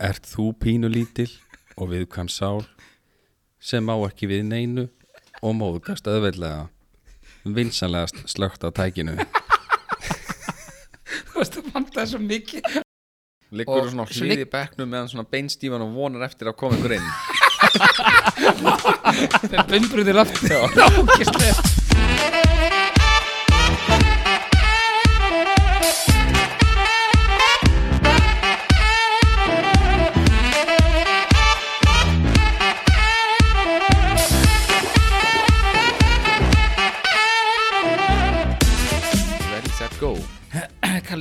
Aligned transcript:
Ert 0.00 0.24
þú 0.24 0.54
pínulítil 0.56 1.28
og 1.76 1.90
viðkvæm 1.92 2.24
sál 2.32 2.64
sem 3.60 3.84
má 3.84 3.92
ekki 4.06 4.24
við 4.30 4.46
neinu 4.48 4.86
og 5.44 5.52
móðgast 5.58 6.08
öðveldlega 6.08 6.70
vinsanlegast 7.44 8.16
slögt 8.28 8.64
á 8.64 8.72
tækinu. 8.72 9.16
Þú 11.30 11.36
veist, 11.36 11.54
þú 11.56 11.62
fannst 11.72 11.94
það 11.96 12.06
svo 12.14 12.20
mikið? 12.24 12.62
Liggur 13.60 13.82
þú 13.84 13.88
svona 13.92 14.06
svo 14.08 14.14
hlýði 14.24 14.44
í 14.46 14.48
bekknum 14.52 14.88
meðan 14.92 15.10
svona 15.12 15.30
beinstífan 15.34 15.84
og 15.84 15.90
vonar 15.96 16.22
eftir 16.28 16.44
að 16.48 16.58
koma 16.62 16.74
ykkur 16.78 16.92
inn? 16.96 17.08
Þeir 19.50 19.62
bumbruði 19.74 20.12
lofti 20.16 20.48
Ógislega 21.02 21.54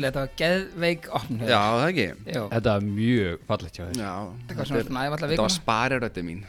þetta 0.09 0.23
var 0.25 0.33
geðveik 0.41 1.07
opn 1.19 1.43
Já, 1.45 1.59
það 1.61 1.85
ekki. 1.89 2.07
Jú, 2.33 2.43
Þetta 2.55 2.73
er 2.75 2.87
mjög 2.89 3.45
fallegt 3.49 3.79
hjá 3.79 3.85
þér. 3.85 4.01
Já, 4.01 4.13
þetta 4.49 4.59
var 4.59 4.71
svona 4.73 5.05
allar 5.05 5.23
Þetta 5.29 5.45
var 5.47 5.55
sparirötti 5.55 6.25
mín. 6.25 6.43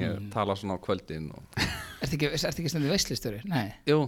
Ég 0.00 0.26
tala 0.32 0.56
svona 0.56 0.76
á 0.76 0.82
kvöldin 0.82 1.30
og... 1.36 1.62
Ertu 2.02 2.16
ekki, 2.16 2.32
ertu 2.32 2.62
ekki 2.64 2.70
stundið 2.72 2.94
veislistöri? 2.96 3.40
Nei, 3.46 3.66
Jú. 3.86 4.00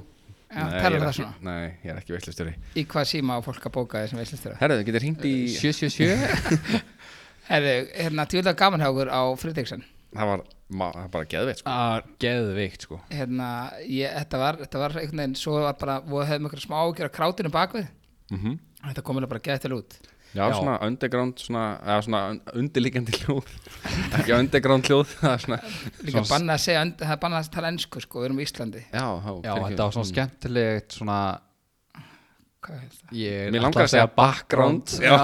Já, 0.54 0.64
Nei, 0.64 0.74
ég 0.78 0.84
er 0.86 0.94
það 0.94 1.08
ekki- 1.08 1.16
svona? 1.18 1.34
Nei, 1.42 1.64
ég 1.82 1.90
er 1.90 1.98
ekki 1.98 2.14
veistlustjóri 2.14 2.52
í 2.78 2.84
hvað 2.86 3.06
síma 3.10 3.36
á 3.36 3.40
fólk 3.42 3.64
að 3.66 3.72
bóka 3.74 4.02
þessum 4.04 4.20
veislistöri? 4.20 4.56
Herðu, 4.60 4.76
þið 4.80 4.88
getur 4.88 5.04
hringt 5.04 5.24
í 5.26 5.34
777 5.50 6.82
Herðu, 7.50 7.72
hérna, 7.98 8.26
tjóðlega 8.30 8.58
gaman 8.60 8.84
hjá 8.84 8.88
okkur 8.92 9.10
á 9.10 9.22
Fridriksson 9.40 9.82
Það 10.14 10.28
var, 10.30 10.42
var 10.78 10.98
bara 11.10 11.26
geðveitt 11.32 11.58
sko. 11.60 11.72
Er 11.74 12.04
geðveikt 12.22 12.84
sko. 12.86 12.98
Hérna, 13.10 13.48
ég, 13.82 14.12
þetta 14.20 14.40
var, 14.44 14.60
þetta 14.62 14.82
var 14.84 14.94
einhvern 15.00 15.22
veginn 15.24 15.34
Svo 15.40 15.56
var 15.64 15.74
bara, 15.80 15.96
við 16.06 16.28
hefðum 16.30 16.46
einhverja 16.46 16.66
smá 16.68 16.76
ágjör 16.84 17.10
á 17.10 17.16
krátinu 17.18 17.52
bakvið 17.54 17.88
mm 18.30 18.54
Þetta 18.88 19.02
kom 19.06 19.16
alveg 19.20 19.32
bara 19.34 19.44
geð 19.48 19.62
til 19.64 19.72
út. 19.78 19.96
Já, 20.34 20.48
Já. 20.50 20.56
svona 20.58 20.72
underground 20.82 21.38
svona, 21.38 21.64
eða 21.86 22.02
svona 22.08 22.20
un- 22.32 22.40
undirliggjandi 22.58 23.12
hljóð. 23.20 23.50
Ekki 24.18 24.32
underground 24.34 24.88
hljóð 24.90 25.12
Það 25.20 25.30
er 25.36 25.42
svona 25.44 25.58
Líka 25.62 26.10
Svona- 26.10 26.30
bannað 26.32 26.54
að 26.56 26.62
segja, 26.64 26.80
það 27.04 27.12
er 27.14 27.20
bannað 27.22 27.44
að 27.44 27.50
tala 27.54 27.70
ennsku 27.70 28.02
sko, 28.02 28.18
við 28.18 28.26
erum 28.30 28.40
í 28.42 28.46
Íslandi. 28.48 28.82
Já, 28.90 29.04
já, 29.04 29.30
Já, 29.46 29.54
þetta 29.68 29.86
var 29.86 29.94
svona 29.94 30.10
skemmtilegt 30.10 30.96
svona 30.98 31.18
Hvað 32.64 32.76
er 32.80 32.90
það? 32.96 33.14
Ég 33.20 33.46
ætla 33.52 33.62
langar 33.62 33.84
að 33.84 33.90
segja 33.92 34.08
background. 34.16 34.94
Já, 35.04 35.16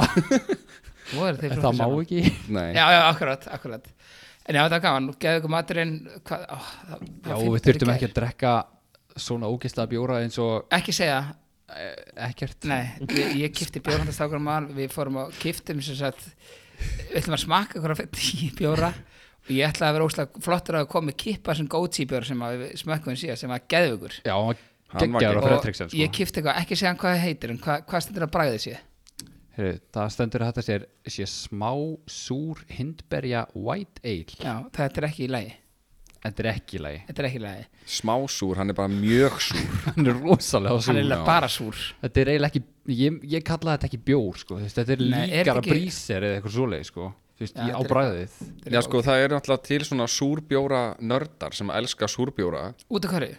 eru 1.26 1.40
þeir 1.40 1.54
það 1.64 1.78
má 1.80 1.86
ekki. 2.04 2.22
Nei, 2.52 2.66
Já, 2.76 2.84
já, 2.94 3.00
akkurat, 3.10 3.46
akkurat. 3.56 3.86
En 4.46 4.56
já, 4.58 4.62
þetta 4.66 4.76
var 4.76 4.82
gaman, 4.86 5.06
nú 5.10 5.14
geðu 5.20 5.40
ykkur 5.40 5.52
maturinn 5.56 5.94
hvað, 6.26 6.44
ó, 6.50 6.58
það, 6.60 6.98
það 7.00 7.30
Já, 7.30 7.34
var 7.34 7.40
við 7.40 7.50
fimmtugur 7.50 7.60
í 7.60 7.64
þurftum 7.66 7.92
ekki 7.94 8.08
að 8.10 8.14
drekka 8.20 8.52
svona 9.26 9.50
ógeðslega 9.50 9.90
bjóra 9.90 10.20
eins 10.24 10.38
og 10.42 10.68
Ekki 10.78 10.94
segja, 10.96 11.18
eh, 11.18 11.34
ekkert. 12.28 12.66
Nei, 12.70 12.82
ég, 13.14 13.36
ég 13.44 13.54
kifti 13.56 13.82
bjórhandastákur 13.86 14.42
við 14.76 14.90
fórum 14.94 15.20
og 15.24 15.36
kiftum 15.42 15.80
sem 15.84 15.98
sagt, 15.98 16.26
við 17.10 17.20
ætlum 17.22 17.36
að 17.38 17.44
af 17.96 18.02
tíu 18.20 18.50
bjóra 18.58 18.90
og 19.40 19.52
ég 19.54 19.64
ætlaði 19.70 19.88
að 19.88 19.96
vera 19.98 20.08
óslega 20.10 20.42
flottur 20.44 20.80
að 20.80 20.90
koma 20.92 21.10
með 21.10 21.18
kippa 21.24 21.56
sem 21.56 21.70
góti 21.70 22.06
bjóra 22.10 22.28
sem 22.28 22.44
að 22.44 22.58
við 22.64 22.76
smökkum 22.82 23.16
síðan 23.18 23.40
sem 23.40 23.52
var 23.52 23.64
geðugur 23.70 24.18
Já, 24.20 24.34
hann 24.36 25.14
var 25.14 25.24
geggjaður. 25.24 25.40
og 25.40 25.48
Fredriksen 25.48 25.90
sko. 25.90 25.98
ég 26.02 26.14
kifti 26.14 26.40
eitthvað, 26.42 26.60
ekki 26.62 26.78
segja 26.78 26.92
hann 26.92 27.00
hvað 27.00 27.16
það 27.16 27.24
heitir 27.24 27.54
en 27.54 27.60
hvað, 27.64 27.84
hvað 27.90 28.04
stendur 28.06 28.26
að 28.26 28.32
bræði 28.36 28.62
sé 28.66 28.76
Heyri, 29.56 29.72
Það 29.92 30.12
stendur 30.14 30.44
að 30.44 30.50
þetta 30.52 30.62
sér, 30.68 30.84
sé 31.10 31.26
smá 31.26 31.70
súr 32.06 32.60
hindberja 32.70 33.42
white 33.58 33.98
ale. 34.06 34.36
Já, 34.38 34.54
þetta 34.76 35.02
er 35.02 35.06
ekki 35.10 35.26
í 35.26 35.30
lagi 35.32 35.56
Þetta 36.20 36.42
er 36.44 36.48
ekki 36.50 36.78
lagi. 36.84 36.98
Þetta 37.08 37.22
er 37.22 37.26
ekki 37.30 37.40
lagi, 37.40 37.62
smásúr, 37.88 38.58
hann 38.60 38.68
er 38.68 38.76
bara 38.76 38.90
mjög 38.92 39.38
súr. 39.40 39.70
Hann 39.96 40.06
er 40.10 40.18
rosalega 40.20 40.74
hann 40.74 40.82
súr. 40.84 40.92
er 40.92 41.00
eiginlega 41.00 41.24
bara 41.24 41.48
súr. 41.48 41.78
Þetta 42.02 42.20
er 42.20 42.30
eiginlega 42.34 42.50
ekki, 42.50 42.62
ég, 42.98 43.16
ég 43.38 43.44
kalla 43.48 43.76
þetta 43.78 43.88
ekki 43.88 44.00
bjór 44.10 44.36
sko. 44.42 44.58
veist, 44.60 44.76
Þetta 44.76 44.92
er 44.96 45.04
Nei, 45.06 45.22
er 45.24 45.32
líkara 45.46 45.62
ekki- 45.64 45.72
bríser 45.78 46.26
eða 46.28 46.36
eitthvað 46.40 46.56
svoleið 46.58 46.84
sko. 46.90 47.08
Þú 47.40 47.46
veist, 47.46 47.56
Já, 47.56 47.64
ég 47.64 47.72
á 47.72 47.80
þetta 47.80 47.86
er- 47.86 47.94
bræðið 47.94 48.66
er 48.66 48.76
Já, 48.76 48.80
sko, 48.84 49.00
það 49.06 49.22
eru 49.24 49.34
náttúrulega 49.38 49.64
til 49.70 49.80
svona 49.88 50.06
súrbjóra 50.12 50.82
nördar 51.00 51.56
sem 51.56 51.70
elska 51.70 52.08
súrbjóra. 52.12 52.62
Út 52.92 53.04
af 53.08 53.14
hverju? 53.16 53.38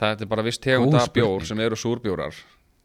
Það 0.00 0.20
er 0.24 0.30
bara 0.32 0.42
viss 0.48 0.58
tegund 0.64 0.92
Góð 0.94 1.00
af 1.02 1.12
bjór 1.12 1.28
spurning. 1.42 1.46
sem 1.52 1.60
eru 1.60 1.76
súrbjórar. 1.76 2.34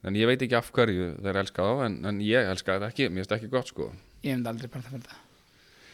En 0.03 0.13
ég 0.19 0.27
veit 0.27 0.41
ekki 0.43 0.57
af 0.59 0.67
hverju 0.75 1.13
þeir 1.23 1.39
elska 1.39 1.63
þá 1.63 1.85
en, 1.85 1.95
en 2.11 2.19
ég 2.19 2.43
elska 2.51 2.75
þetta 2.75 2.89
ekki, 2.91 3.07
mér 3.07 3.23
finnst 3.23 3.31
það 3.31 3.39
ekki 3.39 3.51
gott 3.55 3.67
sko. 3.71 3.87
Ég 4.25 4.35
hef 4.35 4.47
aldrei 4.51 4.67
bara 4.67 4.83
það 4.83 4.97
fyrir 4.97 5.07
það. 5.07 5.19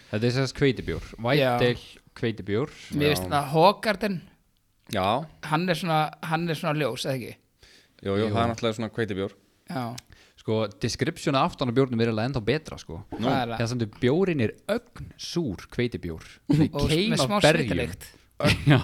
Þetta 0.09 0.25
er 0.25 0.33
sérst 0.39 0.55
kveitibjór 0.57 1.03
Já. 1.37 1.51
ale 1.59 1.75
kveitibjór 2.19 2.73
Mér 2.99 3.15
finnst 3.15 3.29
það 3.31 3.49
Hogarden, 3.55 4.19
Já, 4.93 5.05
hann 5.51 5.69
er 5.69 5.77
svona, 5.77 5.99
hann 6.25 6.47
er 6.49 6.57
svona 6.57 6.77
ljós, 6.81 7.05
eða 7.05 7.17
ekki? 7.19 7.33
jú, 8.03 8.13
jú, 8.15 8.29
það 8.31 8.43
er 8.43 8.51
náttúrulega 8.53 8.77
svona 8.79 8.93
kveitibjór 8.95 9.35
Já, 9.69 9.83
Sko, 10.39 10.55
descriptiona 10.81 11.41
aftan 11.43 11.67
á 11.69 11.73
bjórnum 11.75 11.99
er 12.01 12.09
alveg 12.13 12.29
enda 12.29 12.39
betra 12.41 12.77
sko. 12.79 13.01
hvað 13.11 13.25
er 13.27 13.49
Það. 13.51 13.57
Það? 13.59 13.67
stendur 13.69 13.89
bjórin 13.99 14.41
er 14.45 14.53
ögn 14.71 15.09
súr 15.19 15.65
kveitibjór 15.75 16.23
Með 16.53 16.63
Og 16.79 16.87
keim 16.89 17.11
með 17.11 17.19
af 17.19 17.27
smá 17.27 17.39
berjum. 17.43 17.67
svitalikt. 17.67 18.07
Já, 18.71 18.77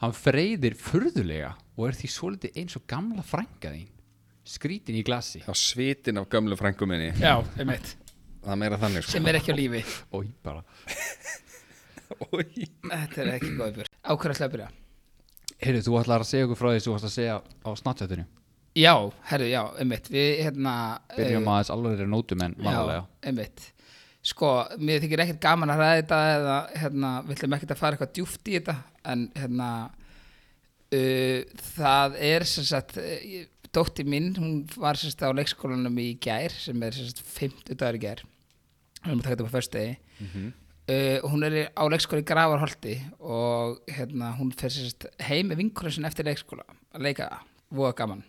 hann 0.00 0.14
freyðir 0.16 0.74
furðulega 0.80 1.50
og 1.76 1.84
er 1.90 1.98
því 2.00 2.08
svolítið 2.14 2.56
eins 2.62 2.78
og 2.80 2.86
gamla 2.88 3.20
frænka 3.28 3.74
þín. 3.74 3.90
Skrítin 4.48 4.96
í 4.98 5.02
glasi. 5.04 5.42
Það 5.44 5.58
svitin 5.60 6.18
af 6.22 6.30
gömlu 6.32 6.56
frængu 6.58 6.88
minni. 6.88 7.12
Já, 7.20 7.36
einmitt, 7.60 7.92
Það 8.42 8.54
er 8.56 8.58
meira 8.64 8.78
þannig 8.80 9.04
sko. 9.04 9.12
Sem 9.12 9.28
er 9.30 9.36
ekki 9.38 9.52
á 9.52 9.56
lífi. 9.60 9.82
Og 10.16 10.32
bara. 10.42 10.64
Þetta 12.12 13.24
er 13.24 13.34
ekki 13.36 13.50
góð 13.56 13.74
björn 13.80 13.90
Ákveður 14.02 14.44
að 14.46 14.54
byrja? 14.56 14.70
Heyrðu, 15.62 15.82
þú 15.86 15.98
ætlar 16.00 16.24
að 16.24 16.30
segja 16.32 16.46
okkur 16.48 16.58
frá 16.58 16.70
því 16.72 16.84
þú 16.84 16.94
ætlar 16.96 17.10
að 17.10 17.16
segja 17.16 17.36
á 17.42 17.70
snartjötinu 17.78 18.24
Já, 18.72 18.94
herru, 19.28 19.46
já, 19.52 19.60
einmitt. 19.82 20.06
Við, 20.08 20.28
hérna 20.46 20.74
Byrjum 21.12 21.44
eh, 21.44 21.52
aðeins 21.52 21.70
alveg 21.74 22.02
nótum 22.08 22.44
en 22.46 22.54
vanlega 22.56 23.02
Já, 23.02 23.08
einmitt. 23.28 23.66
Sko, 24.24 24.52
mér 24.80 25.02
þykir 25.02 25.24
ekkert 25.24 25.42
gaman 25.42 25.72
að 25.74 25.82
ræða 25.82 25.96
þetta 25.98 26.20
eða, 26.32 26.56
hérna, 26.78 27.10
við 27.26 27.36
ætlum 27.36 27.56
ekkert 27.56 27.74
að 27.74 27.80
fara 27.82 27.98
eitthvað 27.98 28.14
djúft 28.16 28.48
í 28.48 28.54
þetta 28.56 28.76
en, 29.12 29.24
hérna 29.36 29.68
uh, 30.94 31.58
það 31.74 32.16
er 32.30 32.46
sem 32.48 32.68
sagt 32.70 33.00
uh, 33.02 33.26
dótti 33.74 34.06
mín, 34.08 34.30
hún 34.38 34.62
var 34.78 35.00
sem 35.00 35.12
sagt 35.12 35.26
á 35.26 35.36
leikskólanum 35.36 35.98
í 36.00 36.12
gær 36.22 36.54
sem 36.54 36.86
er 36.86 36.96
sem 36.96 37.10
sagt 37.10 37.24
50 37.34 37.76
dagar 37.76 37.98
í 37.98 38.02
gær. 38.06 38.24
Við 39.02 39.10
erum 39.10 39.20
að 39.20 39.26
taka 39.26 39.34
þetta 39.34 39.48
på 39.50 39.56
föstudegi 39.58 39.94
uh, 40.90 41.18
hún 41.30 41.46
er 41.46 41.70
á 41.74 41.82
leikskóla 41.90 42.22
í 42.22 42.26
Gravarholti 42.26 42.96
og 43.20 43.82
hérna, 43.90 44.32
hún 44.38 44.52
sagt 44.56 45.08
heim 45.22 45.50
með 45.50 45.62
vinkurinn 45.62 45.96
sinni 45.96 46.10
eftir 46.10 46.28
leikskóla 46.28 46.66
að 46.92 47.06
leika 47.08 47.28
voða 47.72 47.94
gaman. 48.02 48.24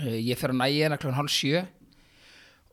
Uh, 0.00 0.18
ég 0.18 0.38
fer 0.40 0.54
á 0.54 0.60
nægina 0.60 0.98
klokkan 0.98 1.20
hálf 1.20 1.34
sjö 1.34 1.64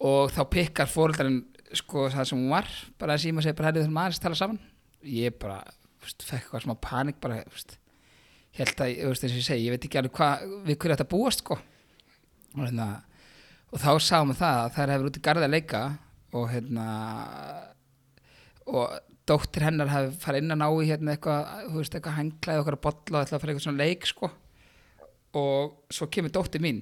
og 0.02 0.31
þá 0.34 0.41
pikkar 0.50 0.90
fóröldarinn 0.90 1.44
sko 1.78 2.09
það 2.12 2.28
sem 2.28 2.40
hún 2.40 2.52
var 2.52 2.72
bara 3.00 3.16
að 3.16 3.28
síma 3.28 3.44
sig 3.44 3.56
bara 3.56 3.69
herrið 3.69 3.85
þessum 3.85 4.02
aðeins 4.02 4.19
að 4.19 4.25
tala 4.25 4.40
saman. 4.40 4.63
Ég 5.02 5.38
bara, 5.40 5.62
veist, 6.03 6.25
fekk 6.25 6.44
eitthvað 6.44 6.66
smá 6.66 6.75
panik 6.81 7.22
bara, 7.23 7.44
veist 7.50 7.78
held 8.58 8.84
að, 8.84 8.97
og 9.08 9.16
ég 9.16 9.44
segi, 9.46 9.66
ég 9.66 9.73
veit 9.75 9.85
ekki 9.88 10.00
alveg 10.00 10.16
hvað 10.18 10.46
við 10.68 10.78
hverju 10.78 10.96
þetta 10.96 11.09
búast, 11.12 11.44
sko. 11.44 11.58
Og 12.58 12.63
hérna, 12.66 12.88
og 13.72 13.79
þá 13.79 13.91
sáum 14.03 14.34
við 14.34 14.41
það 14.41 14.62
að 14.63 14.73
þær 14.75 14.94
hefur 14.96 15.09
út 15.09 15.19
í 15.19 15.23
garði 15.28 15.47
að 15.47 15.56
leika 15.56 15.84
og 16.35 16.47
hérna 16.52 16.88
og 18.67 18.99
dóttir 19.29 19.66
hennar 19.66 19.91
hefði 19.91 20.17
farið 20.22 20.44
inn 20.44 20.55
að 20.55 20.61
ná 20.61 20.67
í 20.69 20.88
hérna 20.89 21.16
eitthvað, 21.16 21.51
þú 21.67 21.77
veist, 21.77 21.95
eitthvað 21.97 22.17
henglaði 22.17 22.63
okkar 22.63 22.77
að 22.77 22.83
bolla 22.88 23.19
og 23.19 23.25
ætlaði 23.25 23.38
að 23.38 23.44
fara 23.44 23.53
eitthvað 23.53 23.66
svona 23.67 23.85
leik, 23.85 24.09
sko. 24.09 24.31
Og 25.41 25.94
svo 25.94 26.09
kemur 26.11 26.33
dóttir 26.35 26.63
mín 26.63 26.81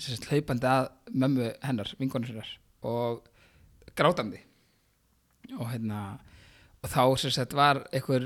sem 0.00 0.28
hlaupandi 0.30 0.68
að 0.68 0.88
mömmu 1.12 1.50
hennar, 1.66 1.90
vinkonur 1.98 2.32
hennar 2.32 2.52
og 2.88 3.24
grátandi. 3.98 4.40
Og 5.58 5.66
hérna 5.72 6.02
og 6.82 6.90
þá 6.90 7.02
sem 7.20 7.34
sagt 7.34 7.54
var 7.54 7.82
einhver 7.92 8.24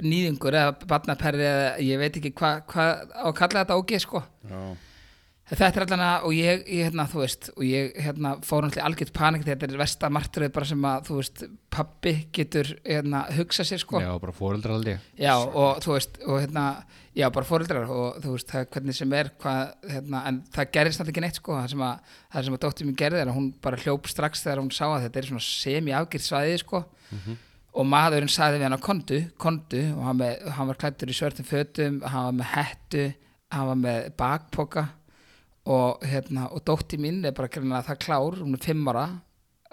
nýðingur 0.00 0.56
eða 0.56 0.76
barnaperri 0.88 1.44
eða 1.44 1.72
ég 1.84 2.00
veit 2.00 2.16
ekki 2.16 2.32
hvað 2.38 2.62
hva, 2.72 2.86
á 3.12 3.28
að 3.28 3.36
kalla 3.40 3.64
þetta 3.64 3.76
ógeð 3.76 4.04
sko. 4.06 4.22
Já, 4.48 4.60
þetta 5.58 5.80
er 5.80 5.84
allan 5.84 6.02
að 6.06 6.26
og 6.28 6.34
ég, 6.36 6.62
ég 6.70 6.86
hérna 6.88 7.04
þú 7.10 7.20
veist 7.20 7.48
og 7.52 7.64
ég 7.66 7.96
hérna 8.00 8.32
fór 8.46 8.64
náttúrulega 8.64 8.86
algjört 8.88 9.12
panik 9.16 9.44
þetta 9.44 9.66
er 9.68 9.80
versta 9.80 10.08
martröð 10.12 10.52
bara 10.54 10.68
sem 10.68 10.86
að 10.88 11.08
þú 11.08 11.16
veist 11.18 11.42
pappi 11.72 12.12
getur 12.32 12.70
hérna 12.86 13.24
hugsa 13.36 13.66
sér 13.66 13.82
sko. 13.82 14.00
Já, 14.00 14.10
bara 14.22 14.34
fóreldrar 14.36 14.78
aldrei 14.78 14.96
Já, 15.20 15.34
og 15.36 15.82
þú 15.84 15.96
veist, 15.96 16.18
og 16.24 16.40
hérna, 16.40 16.64
já, 17.16 17.26
bara 17.34 17.48
fóreldrar 17.48 17.92
og 17.92 18.22
þú 18.24 18.34
veist, 18.36 18.48
það 18.52 18.64
er 18.64 18.70
hvernig 18.76 18.98
sem 18.98 19.14
er, 19.18 19.30
hvað, 19.42 19.74
hérna, 19.92 20.22
en 20.30 20.40
það 20.56 20.72
gerist 20.78 21.02
náttúrulega 21.02 21.14
ekki 21.16 21.24
neitt, 21.26 21.40
sko, 21.42 21.58
það 21.58 21.70
sem 21.74 21.84
að, 21.88 22.16
það 22.32 22.48
sem 22.48 22.56
að 22.58 22.64
dóttir 22.64 22.88
mín 22.88 22.98
gerði 23.02 23.22
er 23.22 23.32
að 23.32 23.38
hún 23.40 23.50
bara 23.68 23.80
hljóp 23.84 24.08
strax 24.12 24.44
þegar 24.46 24.62
hún 24.64 24.72
sá 24.72 24.84
að 24.88 25.06
þetta 25.06 25.20
er 25.22 25.30
svona 25.30 25.46
semi-afgirt 25.48 26.28
svæði, 26.28 26.56
sko, 26.64 26.82
og 27.72 27.86
maðurinn 27.88 28.32
sagði 28.32 28.60
við 28.60 28.66
hann 28.68 28.78
að 28.78 28.86
kondu, 28.88 29.20
kondu, 29.40 29.84
og 29.96 30.02
hann, 30.08 30.18
með, 30.20 30.48
hann 30.56 30.72
var 30.72 30.80
klættur 30.80 31.12
í 31.12 31.16
svörtum 31.16 31.48
fötum, 31.48 32.00
hann 32.04 32.28
var 32.30 32.36
með 32.40 32.50
hettu, 32.56 33.06
hann 33.52 33.70
var 33.72 33.80
með 33.80 34.10
bakpoka 34.20 34.88
og 35.66 36.02
hérna, 36.06 36.48
og 36.50 36.64
dóttir 36.66 36.98
mín 37.02 37.20
er 37.26 37.34
bara 37.36 37.50
greinlega 37.52 37.86
það 37.90 38.00
klár, 38.06 38.40
hún 38.42 38.56
er 38.56 38.64
fimm 38.64 38.88
ára, 38.90 39.06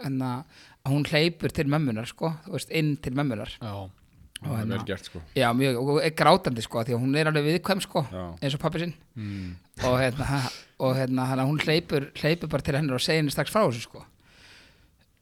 en 0.06 0.20
að 0.24 0.60
að 0.86 0.94
hún 0.96 1.08
hleypur 1.10 1.54
til 1.54 1.70
mömmunar 1.70 2.08
sko, 2.10 2.34
veist, 2.50 2.70
inn 2.72 2.94
til 3.04 3.16
mömmunar 3.18 3.52
Já, 3.60 3.74
og 3.76 4.46
það 4.46 4.54
er 4.54 4.60
hérna, 4.62 4.78
vel 4.78 4.86
gert 4.88 5.10
sko. 5.10 5.22
Já, 5.36 5.48
mjög, 5.56 5.80
og 5.82 5.98
er 6.04 6.14
grátandi 6.16 6.64
sko, 6.64 6.84
því 6.88 6.96
að 6.96 7.02
hún 7.04 7.18
er 7.20 7.32
alveg 7.32 7.50
viðkvæm 7.50 7.82
sko, 7.84 8.06
Já. 8.14 8.22
eins 8.40 8.56
og 8.56 8.62
pappi 8.64 8.84
sinn. 8.86 8.94
Mm. 9.20 9.58
og 9.84 9.98
hérna, 10.00 10.40
og 10.80 10.96
hérna 10.96 11.28
hún 11.44 11.60
hleypur, 11.64 12.08
hleypur 12.22 12.52
bara 12.52 12.66
til 12.66 12.80
hennar 12.80 13.00
og 13.00 13.04
segir 13.04 13.22
henni 13.22 13.36
strax 13.36 13.52
frá 13.52 13.66
þessu 13.66 13.86
sko. 13.90 14.06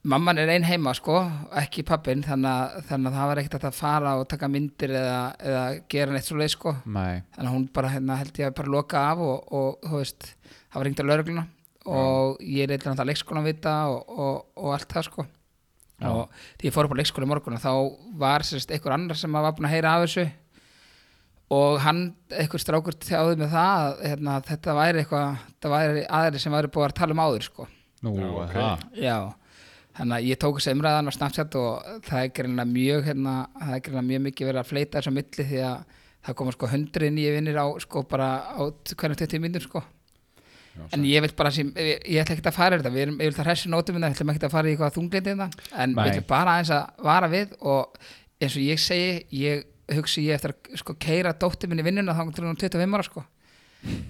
Mamman 0.07 0.37
er 0.39 0.47
ein 0.53 0.63
heima 0.63 0.93
sko, 0.95 1.17
ekki 1.57 1.83
pappin 1.83 2.21
þannig 2.23 2.47
að, 2.47 2.83
þannig 2.87 3.09
að 3.09 3.17
það 3.17 3.29
var 3.31 3.39
ekkert 3.41 3.65
að 3.67 3.75
fara 3.75 4.13
og 4.21 4.27
taka 4.31 4.47
myndir 4.47 4.93
eða, 4.95 5.17
eða 5.41 5.63
gera 5.91 6.13
neitt 6.13 6.29
svo 6.29 6.37
leið 6.37 6.53
sko. 6.53 6.75
Nei, 6.85 7.23
þannig 7.35 7.49
að 7.49 7.55
hún 7.57 7.65
bara 7.75 7.91
hérna, 7.91 8.19
held 8.21 8.39
ég 8.39 8.51
að 8.51 8.55
bara 8.61 8.73
loka 8.77 9.01
af 9.09 9.23
og, 9.25 9.49
og 9.57 9.89
þú 9.89 9.99
veist, 10.03 10.29
það 10.67 10.79
var 10.79 10.87
ringt 10.89 11.01
á 11.01 11.09
laurugluna 11.09 11.45
og 11.87 12.41
ég 12.43 12.67
reyndi 12.67 12.83
náttúrulega 12.83 13.07
leikskólan 13.11 13.47
vita 13.47 13.75
og, 13.91 14.09
og, 14.11 14.39
og 14.59 14.73
allt 14.75 14.91
það 14.91 15.07
sko. 15.07 15.27
Já. 15.97 16.09
og 16.11 16.33
því 16.59 16.67
ég 16.67 16.73
fór 16.75 16.85
upp 16.85 16.93
á 16.93 16.99
leikskóla 16.99 17.25
í 17.25 17.29
morgun 17.31 17.57
þá 17.57 17.71
var 18.21 18.43
sérst 18.45 18.69
einhver 18.69 18.93
annar 18.93 19.17
sem 19.17 19.33
var 19.33 19.55
búin 19.57 19.65
að 19.65 19.73
heyra 19.73 19.95
af 19.95 20.03
þessu 20.05 20.27
og 21.57 21.79
hann, 21.81 22.01
einhver 22.29 22.61
strákur 22.61 22.97
þjáði 23.01 23.39
með 23.39 23.53
það 23.55 23.85
að 23.87 24.03
hérna, 24.03 24.35
þetta 24.45 24.75
væri 24.77 25.01
eitthvað 25.01 25.41
þetta 25.47 25.71
væri 25.73 26.05
aðri 26.19 26.41
sem 26.43 26.53
væri 26.57 26.71
búin 26.75 26.85
að 26.89 26.95
tala 26.99 27.15
um 27.15 27.23
áður 27.23 27.47
sko. 27.47 27.67
Nú, 28.05 28.13
Já, 28.53 28.67
já, 28.93 29.15
þannig 29.97 30.17
að 30.19 30.27
ég 30.27 30.41
tók 30.43 30.59
þessi 30.59 30.73
umræðan 30.75 31.09
á 31.09 31.17
Snapchat 31.17 31.57
og 31.57 31.87
það 32.05 32.19
er 32.21 32.33
greinlega 32.37 32.73
mjög 32.75 33.07
hérna, 33.07 33.35
það 33.57 33.73
er 33.73 33.83
greinlega 33.87 34.09
mjög 34.11 34.25
mikið 34.27 34.51
verið 34.51 34.61
að 34.61 34.69
fleita 34.73 34.99
þessu 34.99 35.15
milli 35.15 35.47
því 35.49 35.61
að 35.71 35.95
það 36.27 36.37
koma 36.41 36.53
sko 36.53 36.69
hundri 36.75 37.09
nýju 37.15 37.35
vinnir 37.39 37.57
á 37.57 37.65
sko 37.81 38.03
bara 38.11 38.29
á 38.53 38.61
hvernig 38.67 39.23
20 39.23 39.41
mínútur 39.47 39.65
sko 39.65 39.83
Já, 40.77 40.83
en 40.93 41.05
ég 41.09 41.23
vil 41.25 41.31
bara 41.37 41.51
sem, 41.53 41.69
ég, 41.75 42.03
ég 42.05 42.21
ætla 42.21 42.35
ekki 42.37 42.45
að 42.51 42.57
fara 42.57 42.77
í 42.77 42.81
þetta. 42.81 42.91
Við 42.93 43.03
erum, 43.05 43.17
ég 43.21 43.31
vil 43.31 43.37
það 43.37 43.49
hressi 43.49 43.71
nótum 43.73 43.97
við 43.97 44.07
ætlum 44.11 44.31
ekki 44.33 44.45
að 44.47 44.53
fara 44.53 44.69
í 44.69 44.75
eitthvað 44.75 44.97
þunglindi 44.97 45.33
en 45.33 45.41
Nei. 45.41 45.97
við 45.97 46.11
ætlum 46.11 46.27
bara 46.29 46.53
aðeins 46.57 46.73
að 46.77 47.07
vara 47.07 47.31
við 47.31 47.55
og 47.73 47.97
eins 48.41 48.57
og 48.59 48.63
ég 48.67 48.81
segi 48.83 49.41
ég 49.41 49.65
hugsi 49.97 50.25
ég 50.27 50.37
eftir 50.37 50.53
að 50.53 50.79
sko 50.81 50.95
keira 50.99 51.33
dóttir 51.39 51.71
minni 51.71 51.85
vinnuna 51.85 52.15
þá 52.15 52.23
til 52.35 52.45
hún 52.45 52.53
er 52.53 52.61
25 52.67 52.97
ára 52.97 53.07
sko. 53.07 53.23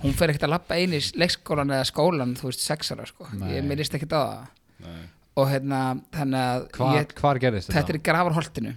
Hún 0.02 0.16
fer 0.18 0.32
ekkert 0.32 0.48
að 0.48 0.54
lappa 0.56 0.78
einu 0.80 0.98
í 0.98 1.04
leikskólan 1.22 1.74
eða 1.76 1.88
skólan 1.90 2.34
þú 2.40 2.50
veist 2.50 2.64
6 2.66 2.94
ára 2.96 3.06
sko. 3.10 3.28
Nei. 3.38 3.52
ég 3.58 3.68
minnist 3.68 3.94
ekkert 3.98 4.16
á 4.18 4.22
það. 4.24 4.98
Og 5.38 5.50
hérna 5.52 5.82
þannig 6.16 6.42
að 6.42 6.68
Hvar, 6.78 6.96
ég, 6.98 7.12
hvar 7.20 7.40
gerðist 7.42 7.70
þetta? 7.70 7.78
Þetta? 7.78 7.94
er 7.94 8.00
í 8.00 8.06
gravarholtinu 8.08 8.74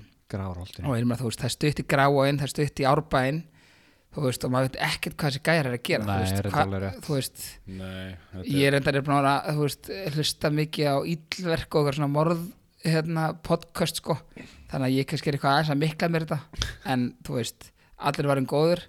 og 0.87 0.99
ég 0.99 1.07
meina 1.09 1.19
þú 1.19 1.31
veist 1.31 1.41
það 1.43 1.55
stutt 1.57 1.81
í 1.81 1.87
gráin 1.91 2.41
það 2.41 2.53
stutt 2.53 2.83
í 2.83 2.87
árbæin 2.87 3.41
þú 4.15 4.25
veist 4.27 4.45
og 4.47 4.51
maður 4.55 4.71
veit 4.71 4.79
ekkert 4.89 5.17
hvað 5.17 5.31
þessi 5.31 5.43
gæjar 5.47 5.69
er 5.71 5.77
að 5.77 5.83
gera 5.87 6.05
Nei, 6.07 6.13
þú, 6.13 6.21
veist, 6.25 6.33
er 6.33 6.47
þetta 6.47 6.57
hva- 6.57 6.65
alveg 6.67 6.83
rétt? 6.87 7.03
þú 7.07 7.15
veist 7.19 7.45
Nei, 7.67 8.17
þetta 8.33 8.55
ég 8.57 8.67
er 8.71 8.79
enda 8.81 9.03
búin 9.07 9.29
að 9.31 9.51
þú 9.51 9.67
veist, 9.67 9.91
hlusta 10.17 10.51
mikið 10.61 10.89
á 10.91 10.97
íllverk 11.15 11.79
og 11.81 11.93
svona 11.95 12.11
morð 12.11 12.47
hérna, 12.81 13.27
podcast 13.45 14.01
sko. 14.01 14.17
Þannig 14.71 14.87
að 14.87 14.95
ég 14.97 15.07
kannski 15.11 15.29
er 15.29 15.37
eitthvað 15.37 15.53
aðeins 15.59 15.71
að 15.75 15.81
mikla 15.83 16.09
mér 16.09 16.25
þetta. 16.25 16.39
En 16.89 17.03
þú 17.27 17.35
veist, 17.37 17.67
allir 18.09 18.29
varum 18.31 18.47
góður 18.49 18.83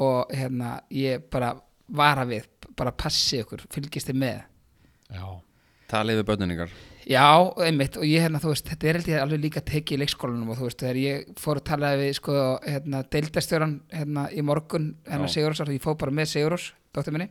og 0.00 0.32
hérna 0.32 0.70
ég 0.96 1.26
bara 1.30 1.50
vara 1.88 2.24
við, 2.28 2.46
bara 2.76 2.94
passi 2.96 3.42
ykkur 3.42 3.66
fylgist 3.70 4.08
þið 4.08 4.18
með. 4.22 4.38
Já, 5.12 5.26
Talið 5.92 6.22
við 6.22 6.26
börnin 6.30 6.54
ykkar 6.56 6.72
Já, 7.06 7.54
einmitt, 7.62 7.94
og 8.00 8.02
ég 8.02 8.24
hérna, 8.24 8.40
þú 8.42 8.50
veist, 8.50 8.66
þetta 8.66 8.86
er 8.90 8.96
held 8.98 9.08
ég 9.12 9.20
alveg 9.22 9.42
líka 9.44 9.60
tekið 9.62 9.94
í 9.94 10.00
leikskólanum 10.02 10.48
og 10.50 10.56
þú 10.58 10.66
veist, 10.66 10.80
þegar 10.82 10.96
ég 10.98 11.28
fór 11.38 11.60
að 11.60 11.66
tala 11.68 11.90
við, 12.00 12.08
sko, 12.18 12.38
hérna, 12.64 13.02
deildastjóran, 13.14 13.76
hérna, 13.94 14.24
í 14.34 14.42
morgun, 14.42 14.88
hérna, 15.06 15.28
Já. 15.30 15.34
Sigurós, 15.36 15.62
ég 15.70 15.84
fór 15.84 15.94
bara 16.00 16.14
með 16.18 16.32
Sigurós, 16.32 16.64
dóttir 16.96 17.14
minni, 17.14 17.28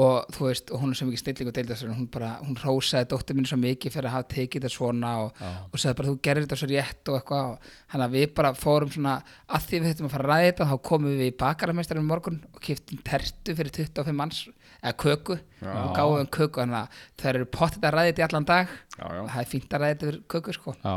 og 0.00 0.32
þú 0.32 0.48
veist, 0.48 0.72
og 0.72 0.80
hún 0.80 0.94
er 0.94 0.98
svo 0.98 1.10
mikið 1.10 1.20
snilling 1.20 1.50
og 1.50 1.56
deildastjóran, 1.58 1.98
hún 2.00 2.08
bara, 2.16 2.30
hún 2.40 2.56
rósaði 2.62 3.10
dóttir 3.12 3.36
minni 3.36 3.50
svo 3.52 3.60
mikið 3.60 3.98
fyrir 3.98 4.08
að 4.08 4.16
hafa 4.16 4.28
tekið 4.32 4.64
þetta 4.64 4.78
svona 4.78 5.12
og, 5.26 5.44
og 5.68 5.82
sagði 5.84 5.98
bara, 6.00 6.08
þú 6.08 6.16
gerir 6.24 6.46
þetta 6.46 6.60
svo 6.62 6.70
rétt 6.72 7.12
og 7.12 7.20
eitthvað, 7.20 7.70
hann 7.92 8.06
að 8.08 8.16
við 8.16 8.26
bara 8.40 8.54
fórum 8.56 8.94
svona, 8.96 9.18
að 9.52 9.68
því 9.68 9.82
við 9.84 9.92
höfum 9.92 10.08
að 10.08 10.16
fara 10.16 10.24
að 10.24 10.32
ræða 10.32 10.48
þetta, 10.48 10.70
þá 10.72 10.76
komum 10.88 11.12
við 11.12 11.28
í 11.28 11.36
bakaramestarinn 11.44 12.08
morgun 12.08 12.40
og 12.54 12.64
kiptum 12.64 13.04
tertu 13.04 13.58
fyrir 13.60 13.76
25 13.84 14.16
manns, 14.16 14.46
eða 14.84 14.96
köku, 15.00 15.36
og 15.64 15.94
gáum 15.96 16.18
þeim 16.20 16.30
köku, 16.36 16.60
þannig 16.60 16.78
að 16.80 17.02
það 17.20 17.30
eru 17.30 17.48
pottið 17.56 17.86
að 17.88 17.94
ræða 17.94 18.10
þetta 18.10 18.22
í 18.22 18.26
allan 18.26 18.48
dag. 18.50 18.74
Já, 18.94 19.04
já, 19.04 19.20
það 19.32 19.40
er 19.40 19.50
fínt 19.50 19.76
að 19.76 19.84
ræða 19.84 19.94
þetta 19.94 20.08
fyrir 20.10 20.20
köku 20.34 20.54
sko. 20.56 20.74
Já, 20.84 20.96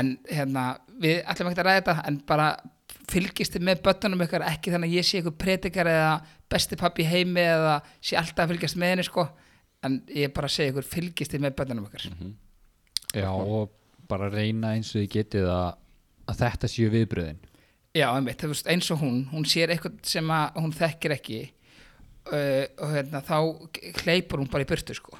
en 0.00 0.12
hérna, 0.28 0.64
við 1.04 1.22
ætlum 1.22 1.50
ekki 1.50 1.62
að 1.62 1.68
ræða 1.70 1.80
þetta 1.80 1.96
en 2.10 2.20
bara 2.28 2.50
fylgist 3.06 3.56
þið 3.56 3.66
með 3.68 3.82
börnunum 3.86 4.26
ykkar 4.26 4.44
ekki 4.50 4.74
þannig 4.74 4.92
að 4.92 4.98
ég 4.98 5.06
sé 5.06 5.22
ykkur 5.22 5.36
predikar 5.38 5.90
eða 5.90 6.12
besti 6.50 6.78
pappi 6.78 7.06
heimi 7.06 7.42
eða 7.42 7.80
sé 8.00 8.18
alltaf 8.18 8.44
að 8.44 8.54
fylgjast 8.54 8.78
með 8.82 8.94
henni 8.94 9.06
sko. 9.06 9.26
En 9.86 10.00
ég 10.10 10.32
bara 10.34 10.50
segi 10.50 10.74
ykkur 10.74 10.86
fylgist 10.90 11.34
þið 11.34 11.46
með 11.46 11.58
börnunum 11.60 11.88
ykkar. 11.88 12.08
Já 13.16 13.30
og 13.30 13.72
bara 14.10 14.30
reyna 14.30 14.74
eins 14.76 14.92
og 14.94 15.02
þið 15.02 15.12
getið 15.16 15.50
að, 15.50 15.68
að 16.30 16.42
þetta 16.42 16.70
séu 16.70 16.90
viðbröðin 16.92 17.44
já, 17.96 18.10
einmitt, 18.12 18.44
eins 18.68 18.90
og 18.92 19.00
hún 19.00 19.20
hún 19.32 19.46
sér 19.48 19.72
eitthvað 19.72 20.00
sem 20.06 20.32
að 20.32 20.60
hún 20.60 20.74
þekkir 20.76 21.14
ekki 21.16 21.40
og 22.26 22.90
hérna, 22.94 23.20
þá 23.22 23.36
hleypur 24.02 24.40
hún 24.42 24.50
bara 24.50 24.64
í 24.66 24.68
burtu 24.70 24.94
sko 24.98 25.18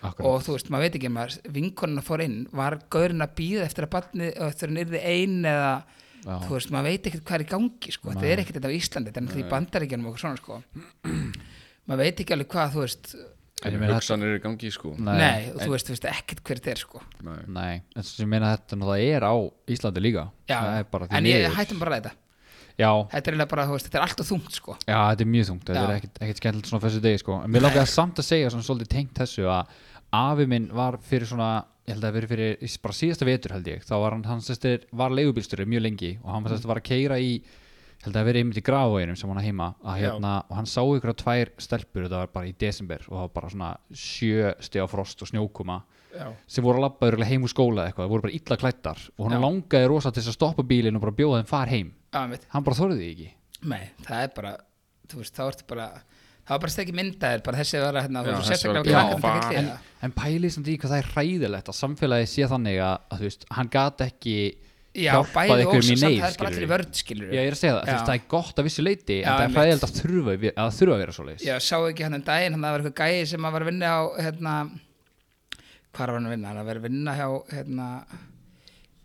og 0.00 0.38
þú 0.46 0.54
veist, 0.56 0.70
maður 0.72 0.86
veit 0.86 0.94
ekki 0.96 1.10
maður, 1.12 1.34
vinkonuna 1.52 2.00
fór 2.04 2.22
inn 2.24 2.38
var 2.56 2.78
gaurinn 2.92 3.20
að 3.20 3.34
býða 3.36 3.66
eftir 3.66 3.84
að 3.84 3.90
barnið 3.98 4.30
eftir 4.46 4.68
að 4.68 4.70
hann 4.70 4.82
yrði 4.84 5.00
ein 5.04 5.34
eða 5.44 5.72
Já. 6.20 6.34
þú 6.46 6.54
veist, 6.54 6.70
maður 6.72 6.88
veit 6.88 7.06
ekkert 7.10 7.24
hvað 7.28 7.36
er 7.38 7.44
í 7.44 7.50
gangi 7.50 7.92
sko. 7.96 8.08
þetta 8.14 8.30
er 8.30 8.40
ekkert 8.42 8.56
þetta 8.60 8.70
á 8.72 8.76
Íslandi, 8.78 9.10
þetta 9.10 9.20
er 9.20 9.26
náttúrulega 9.26 9.46
í 9.46 9.52
bandaríkjanum 9.52 10.08
og 10.10 10.18
svona 10.20 10.40
sko. 10.40 10.62
maður 11.88 12.02
veit 12.04 12.22
ekki 12.24 12.34
alveg 12.36 12.50
hvað 12.54 12.74
þú 12.76 12.82
veist, 12.86 13.12
En 13.60 13.74
ég 13.74 13.80
meina 13.82 13.98
þetta- 14.00 14.16
er 14.24 14.38
í 14.38 14.40
gangi 14.40 14.70
sko 14.72 14.90
Nei, 14.96 15.16
nei, 15.20 15.50
og 15.52 15.60
þú 15.60 15.70
veist, 15.74 15.84
þú 15.90 15.92
veist 15.92 16.04
ekkert 16.08 16.38
hver 16.48 16.60
þetta 16.62 16.70
er 16.72 16.80
sko. 16.80 17.00
Nei. 17.26 17.38
Nei, 17.46 17.82
en 17.96 18.02
sem 18.08 18.24
ég 18.24 18.30
meina 18.32 18.54
þetta 18.56 18.78
náttúrulega 18.80 19.16
er 19.18 19.26
á 19.28 19.34
Íslandi 19.68 20.00
líka 20.00 20.22
Já, 20.48 20.60
Það 20.64 20.78
er 20.80 20.84
bara 20.96 21.06
því 21.10 21.18
en 21.18 21.24
ég 21.28 21.56
hættum 21.58 21.78
bara 21.82 21.98
þetta 22.00 22.12
Já, 22.78 22.90
þetta 23.10 23.16
er 23.18 23.32
eiginlega 23.34 23.50
bara, 23.50 23.66
þú 23.66 23.74
veist, 23.76 23.86
þetta 23.90 23.98
er 23.98 24.04
allt 24.06 24.20
og 24.20 24.26
þungt 24.30 24.52
sko. 24.60 24.76
já, 24.86 24.98
þetta 25.10 25.24
er 25.26 25.30
mjög 25.34 25.48
þungt 25.50 25.64
Þetta 25.70 25.80
Já. 25.80 25.88
er 25.90 25.96
ekkert, 26.00 26.20
ekkert 26.20 26.36
skemmtilegt 26.42 26.70
svona 26.70 26.82
fyrstu 26.84 27.00
degi 27.04 27.18
sko. 27.24 27.40
En 27.44 27.50
mér 27.50 27.62
langar 27.66 27.86
samt 27.90 28.18
að 28.22 28.28
segja 28.30 28.50
svona 28.50 28.66
svolítið 28.68 28.88
tengt 28.94 29.14
þessu 29.20 29.46
að 29.50 29.66
afi 30.12 30.46
minn 30.46 30.68
var 30.72 30.98
fyrir 30.98 31.26
svona 31.30 31.50
ég 31.86 31.94
held 31.94 32.04
að 32.04 32.08
það 32.10 32.14
veri 32.20 32.26
fyrir 32.30 32.56
í- 32.62 32.78
bara 32.82 32.94
síðasta 33.00 33.26
vetur 33.26 33.52
held 33.56 33.66
ég 33.66 33.82
þá 33.86 33.94
var 34.00 34.10
hann, 34.14 34.24
hann 34.24 34.40
sestir, 34.40 34.84
var 34.92 35.10
leigubílstjóri 35.10 35.66
mjög 35.66 35.82
lengi 35.82 36.12
og 36.22 36.30
hann 36.34 36.44
sestir, 36.50 36.68
var 36.70 36.78
að 36.80 36.86
keira 36.86 37.18
í 37.18 37.30
ég 37.40 38.04
held 38.06 38.14
að 38.14 38.20
það 38.20 38.28
veri 38.30 38.40
einmitt 38.40 38.58
í 38.60 38.64
grafaveginum 38.64 39.16
sem 39.18 39.28
hann 39.30 39.40
á 39.42 39.44
heima 39.44 39.66
að, 39.84 39.96
hérna, 40.00 40.34
og 40.48 40.56
hann 40.56 40.66
sá 40.70 40.80
ykkur 40.80 41.12
á 41.12 41.16
tvær 41.20 41.50
stelpur 41.60 42.04
þetta 42.06 42.20
var 42.22 42.30
bara 42.32 42.46
í 42.48 42.54
desember 42.56 43.02
og 43.08 43.12
það 43.16 43.24
var 43.26 43.32
bara 43.34 43.50
svona 43.50 43.70
sjö 43.92 44.54
stiga 44.62 44.86
frost 44.88 45.20
og 45.22 45.28
snjókuma 45.28 45.82
já, 46.14 46.26
sem 46.46 46.64
voru 46.64 46.78
að 46.80 46.86
labba 46.86 47.10
örugglega 47.10 47.28
heim 47.34 47.44
úr 47.44 47.52
skóla 47.52 47.82
eða 47.84 47.90
eitthvað, 47.92 48.06
það 48.06 48.14
voru 48.14 48.22
bara 48.26 48.36
illa 48.38 48.56
klættar 48.62 49.02
og 49.18 49.26
hann 49.28 49.36
Já. 49.36 49.44
langaði 49.44 49.88
rosa 49.92 50.10
til 50.14 50.22
þess 50.22 50.32
að 50.32 50.38
stoppa 50.38 50.62
bílinn 50.70 50.96
og 50.96 51.02
bara 51.04 51.16
bjóða 51.20 51.42
þeim 51.42 51.50
far 51.50 51.68
heim 51.74 51.92
já, 52.10 52.38
hann 52.54 52.66
bara 52.66 52.78
þorði 52.80 53.00
því 53.00 53.10
ekki 53.14 53.28
nei, 53.70 53.82
það 54.06 54.24
er 54.24 54.32
bara 54.36 54.54
þú 55.10 55.20
veist, 55.20 55.36
þá 55.36 55.42
ertu 55.50 55.66
bara 55.70 55.88
það 56.40 56.54
var 56.56 56.62
bara 56.64 56.74
stekki 56.74 56.94
myndaðir, 56.96 57.42
bara 57.46 57.60
þessi 57.60 57.82
var 57.82 57.98
að 57.98 58.06
hérna, 58.06 58.24
þú 58.24 58.30
Já, 58.32 58.38
þessi 58.40 58.50
sérstaklega 58.54 59.04
var 59.20 59.36
Já, 59.44 59.50
hlýða. 59.60 59.76
en 60.06 60.14
pælið 60.16 60.54
samt 60.56 60.70
í 60.72 60.74
hvað 60.80 60.94
það 60.94 61.02
er 61.04 61.10
hræðilegt 61.14 61.70
að 61.70 61.78
samfélagi 61.80 62.28
sé 62.32 62.48
þannig 62.50 62.80
að, 62.82 62.96
að 63.10 63.22
þú 63.22 63.28
veist, 63.28 63.46
hann 63.58 63.70
gat 63.76 64.04
ekki 64.06 64.36
já, 64.90 65.12
hjálpað 65.14 65.52
einhverjum 65.54 65.84
í 65.84 65.98
samt, 66.00 66.02
neyð, 66.08 66.20
það 66.24 66.30
er 66.32 66.38
bara 66.40 66.50
allir 66.50 66.64
í 66.64 66.66
skilurðu. 66.66 66.70
vörð 66.72 67.00
skilur 67.00 67.30
Já, 67.30 67.38
ég 67.38 67.50
er 67.50 67.56
að 67.56 67.60
segja 67.60 67.74
það, 67.76 67.82
þú 67.84 67.90
Já. 67.90 67.94
veist, 67.94 68.08
það 68.10 68.16
er 68.18 68.24
gott 68.34 68.58
að 68.62 68.66
vissu 68.70 68.86
leiti 68.86 69.18
en 69.20 69.28
það 69.30 69.44
er 69.44 69.54
hræðilegt 69.54 69.86
að 69.86 69.94
þurfa 70.00 70.34
að 70.64 70.72
þurfa 70.80 70.96
að 70.96 71.02
vera 71.04 71.14
svo 71.18 71.26
leiðis 71.28 71.44
Já, 71.46 71.54
sá 71.62 71.76
ekki 71.78 72.06
hann 72.08 72.18
en 72.18 72.26
daginn, 72.26 72.56
hann 72.56 72.66
var 72.66 72.82
eitthvað 72.82 73.12
gæi 73.14 73.28
sem 73.30 73.46
var 73.46 73.60
að 73.62 73.70
vinna 73.70 73.92
á, 73.94 74.00
hérna, 74.18 74.54
hvað 75.94 76.00
var 76.10 76.16
hann 76.16 76.26
að 76.26 76.34
vinna? 76.34 76.50
Hann 76.50 76.66
var 76.70 76.80
að 76.80 76.86
vinna 76.88 77.14
hjá, 77.20 77.28
hérna, 77.54 77.86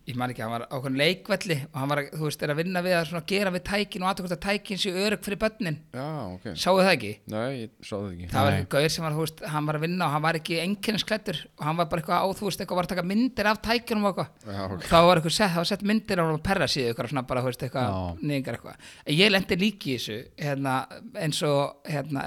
ég 0.06 0.16
man 0.18 0.30
ekki, 0.30 0.42
hann 0.44 0.52
var 0.52 0.64
á 0.70 0.74
okkur 0.76 0.94
leikvelli 0.96 1.56
og 1.66 1.76
hann 1.80 1.90
var, 1.90 2.00
að, 2.02 2.12
þú 2.14 2.28
veist, 2.28 2.42
er 2.44 2.52
að 2.52 2.60
vinna 2.60 2.82
við 2.84 2.94
að 2.96 3.24
gera 3.30 3.52
við 3.54 3.62
tækin 3.66 4.04
og 4.04 4.10
aðtökast 4.10 4.36
að 4.36 4.44
tækin 4.44 4.80
sé 4.82 4.92
örug 4.94 5.22
fyrir 5.26 5.40
börnin. 5.42 5.78
Já, 5.96 6.06
ok 6.30 6.44
Sáu 6.62 6.78
það 6.78 6.90
ekki? 6.92 7.12
Nei, 7.32 7.48
ég 7.62 7.70
sá 7.80 7.94
það 7.96 8.10
ekki 8.12 8.28
Það 8.32 8.46
var 8.46 8.56
eitthvað 8.56 8.72
gauðir 8.76 8.94
sem 8.94 9.06
var, 9.06 9.16
þú 9.16 9.22
veist, 9.24 9.42
hann 9.54 9.66
var 9.70 9.78
að 9.78 9.86
vinna 9.86 10.06
og 10.06 10.14
hann 10.14 10.24
var 10.26 10.38
ekki 10.40 10.60
einkennisklættur 10.62 11.40
og 11.46 11.64
hann 11.66 11.80
var 11.80 11.88
bara 11.90 12.04
eitthvað 12.04 12.22
á, 12.22 12.26
þú 12.38 12.48
veist, 12.48 12.62
eitthvað 12.62 12.80
var 12.80 12.88
að 12.88 12.92
taka 12.94 13.06
myndir 13.10 13.50
af 13.50 13.62
tækinum 13.66 14.06
og 14.06 14.12
eitthvað. 14.12 14.30
Já, 14.46 14.62
ok 14.66 14.86
Þá 14.86 14.98
var 15.06 15.20
eitthvað 15.20 15.36
sett, 15.36 15.52
það 15.56 15.62
var 15.62 15.70
sett 15.72 15.86
myndir 15.90 16.20
á 16.20 16.24
hann 16.24 16.36
og 16.38 16.44
perra 16.46 16.68
síðu 16.70 16.92
eitthvað 16.92 17.10
svona 17.12 17.26
bara, 17.26 17.42
þú 17.42 17.50
veist, 17.50 17.64
eitthvað 17.66 17.86
nýðingar 18.22 18.58
eitthvað. 18.60 18.76
En 19.02 19.18
ég 19.18 19.32
lendi 19.32 19.58
líki 19.58 19.96
í 19.96 19.98
þessu, 19.98 20.18
hérna, 20.38 20.76
eins 21.18 21.42
og, 21.46 21.82
hérna. 21.90 22.22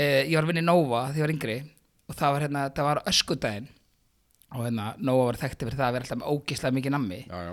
Eh, 0.00 0.24
var 0.32 0.46
að 0.48 0.56
var 0.88 1.62
og 2.08 2.16
það 2.18 2.32
var, 2.34 2.44
hérna, 2.46 2.62
það 2.74 2.86
var 2.88 3.00
öskudaginn 3.08 3.68
og 4.52 4.66
hérna, 4.66 4.90
Nova 5.00 5.30
var 5.30 5.38
þekkti 5.40 5.68
fyrir 5.68 5.78
það 5.78 5.86
að 5.86 5.94
vera 5.96 6.06
alltaf 6.06 6.20
með 6.20 6.32
ógislega 6.32 6.76
mikið 6.78 6.94
nammi. 6.96 7.20
Já, 7.28 7.38
já. 7.48 7.52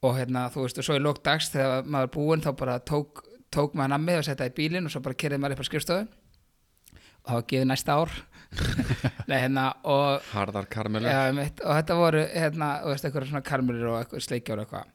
Og 0.00 0.16
hérna, 0.16 0.46
þú 0.52 0.64
veist, 0.64 0.80
og 0.80 0.86
svo 0.86 0.96
í 0.96 1.02
lók 1.02 1.20
dags 1.26 1.50
þegar 1.52 1.84
maður 1.84 2.08
er 2.08 2.12
búinn 2.14 2.44
þá 2.44 2.50
bara 2.56 2.76
tók, 2.88 3.22
tók 3.52 3.74
maður 3.76 3.92
nammið 3.94 4.20
og 4.20 4.26
setja 4.28 4.48
í 4.48 4.54
bílinn 4.56 4.88
og 4.88 4.94
svo 4.94 5.02
bara 5.04 5.18
kerði 5.20 5.40
maður 5.42 5.58
upp 5.58 5.64
á 5.64 5.68
skrifstofu 5.68 6.06
og 7.20 7.26
það 7.28 7.36
var 7.36 7.48
gefið 7.52 7.66
næsta 7.68 7.96
ár. 8.00 8.14
Nei, 9.28 9.36
hérna, 9.36 9.66
og 9.84 10.30
Harðar 10.32 10.70
karmelur. 10.72 11.18
Mitt, 11.36 11.60
og 11.60 11.76
þetta 11.76 11.98
voru 11.98 12.22
hérna, 12.32 12.70
þú 12.84 12.94
veist, 12.94 13.08
eitthvað 13.08 13.28
svona 13.28 13.44
karmelir 13.50 13.90
og 13.90 14.14
sleikjar 14.24 14.62
og 14.62 14.64
eitthvað. 14.64 14.94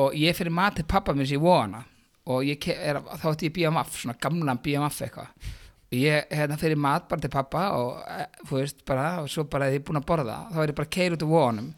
Og 0.00 0.16
ég 0.18 0.38
fyrir 0.38 0.56
mat 0.56 0.78
til 0.78 0.86
pappa 0.88 1.12
minns 1.14 1.34
í 1.34 1.38
vóana 1.38 1.84
og 2.32 2.48
ég 2.48 2.64
er, 2.72 3.02
þá 3.20 3.28
ætti 3.34 3.50
ég 3.50 3.58
BMF, 3.58 4.00
svona 4.00 4.16
gamlan 4.16 4.62
BMF 4.64 5.02
eitthvað 5.04 5.52
ég 6.00 6.30
hérna 6.34 6.56
fyrir 6.60 6.78
mat 6.80 7.08
bara 7.10 7.20
til 7.24 7.30
pappa 7.32 7.64
og 7.78 7.98
eh, 8.08 8.26
þú 8.48 8.58
veist 8.60 8.84
bara 8.88 9.08
og 9.22 9.28
svo 9.32 9.44
bara 9.50 9.68
ég 9.72 9.80
er 9.80 9.84
búin 9.86 10.00
að 10.00 10.06
borða. 10.08 10.36
Þá 10.52 10.58
er 10.64 10.70
ég 10.72 10.78
bara 10.78 10.88
að 10.88 10.94
keira 10.96 11.16
út 11.18 11.24
úr 11.26 11.32
vonum 11.34 11.68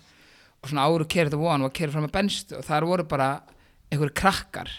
og 0.62 0.70
svona 0.70 0.84
áður 0.88 1.04
keira 1.12 1.30
út 1.30 1.36
úr 1.38 1.42
vonum 1.46 1.68
og 1.68 1.74
keira 1.76 1.92
fram 1.94 2.06
með 2.06 2.14
benstu 2.18 2.58
og 2.58 2.64
þar 2.66 2.86
voru 2.90 3.06
bara 3.10 3.28
einhverju 3.90 4.14
krakkar. 4.22 4.70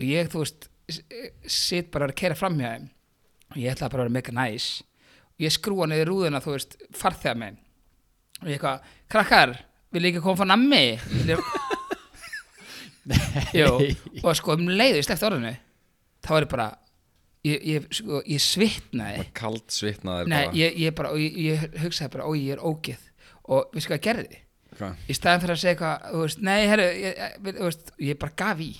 Og 0.00 0.06
ég 0.08 0.30
þú 0.32 0.44
veist 0.44 0.68
s- 0.90 1.02
sit 1.46 1.90
bara 1.94 2.08
að 2.10 2.16
keira 2.20 2.38
fram 2.38 2.58
hjá 2.58 2.70
þeim. 2.76 2.86
Og 3.50 3.56
ég 3.62 3.72
ætlaði 3.74 3.90
bara 3.96 4.02
að 4.04 4.06
vera 4.08 4.16
mega 4.18 4.36
næs 4.40 4.68
og 5.30 5.44
ég 5.46 5.54
skrúa 5.56 5.86
niður 5.88 6.10
rúðuna 6.12 6.40
þú 6.44 6.54
veist 6.56 6.76
farþegar 6.94 7.38
megin. 7.40 7.58
Og 8.42 8.48
ég 8.48 8.56
eitthvað, 8.58 8.80
krakkar 9.10 9.56
vil 9.92 10.04
ég 10.06 10.14
ekki 10.14 10.22
koma 10.24 10.38
frá 10.40 10.48
nammi? 10.52 10.84
Og 14.22 14.34
sko 14.36 14.54
um 14.56 14.68
leiðu 14.68 15.00
slegt 15.04 15.24
orðinu 15.26 15.54
þá 16.24 16.30
er 16.36 16.44
ég 16.44 16.50
bara 16.52 16.66
ég, 17.46 17.64
ég, 17.66 17.88
sko, 17.94 18.20
ég 18.28 18.42
svitnaði. 18.44 19.24
Kald 19.36 19.66
svitnaðir 19.72 20.30
Nei, 20.30 20.44
bara. 20.46 20.56
ég, 20.58 20.78
ég 20.84 20.94
bara, 20.98 21.14
og 21.14 21.22
ég, 21.22 21.40
ég 21.46 21.80
hugsaði 21.82 22.12
bara, 22.16 22.28
ó, 22.28 22.30
ég 22.36 22.54
er 22.56 22.62
ógeð. 22.64 23.08
Og 23.50 23.74
við 23.74 23.86
sko 23.86 23.96
að 23.96 24.04
gerði? 24.08 24.40
Hvað? 24.80 25.00
í 25.10 25.14
staðan 25.16 25.42
fyrir 25.42 25.52
að 25.52 25.60
segja 25.60 25.74
eitthvað, 25.74 26.04
þú 26.12 26.20
veist, 26.24 26.38
nei, 26.46 26.60
herru 26.70 26.84
ég, 26.86 27.18
ég, 27.18 27.40
þú 27.58 27.66
veist, 27.66 27.90
ég 28.06 28.18
bara 28.22 28.36
gaf 28.42 28.60
í. 28.64 28.70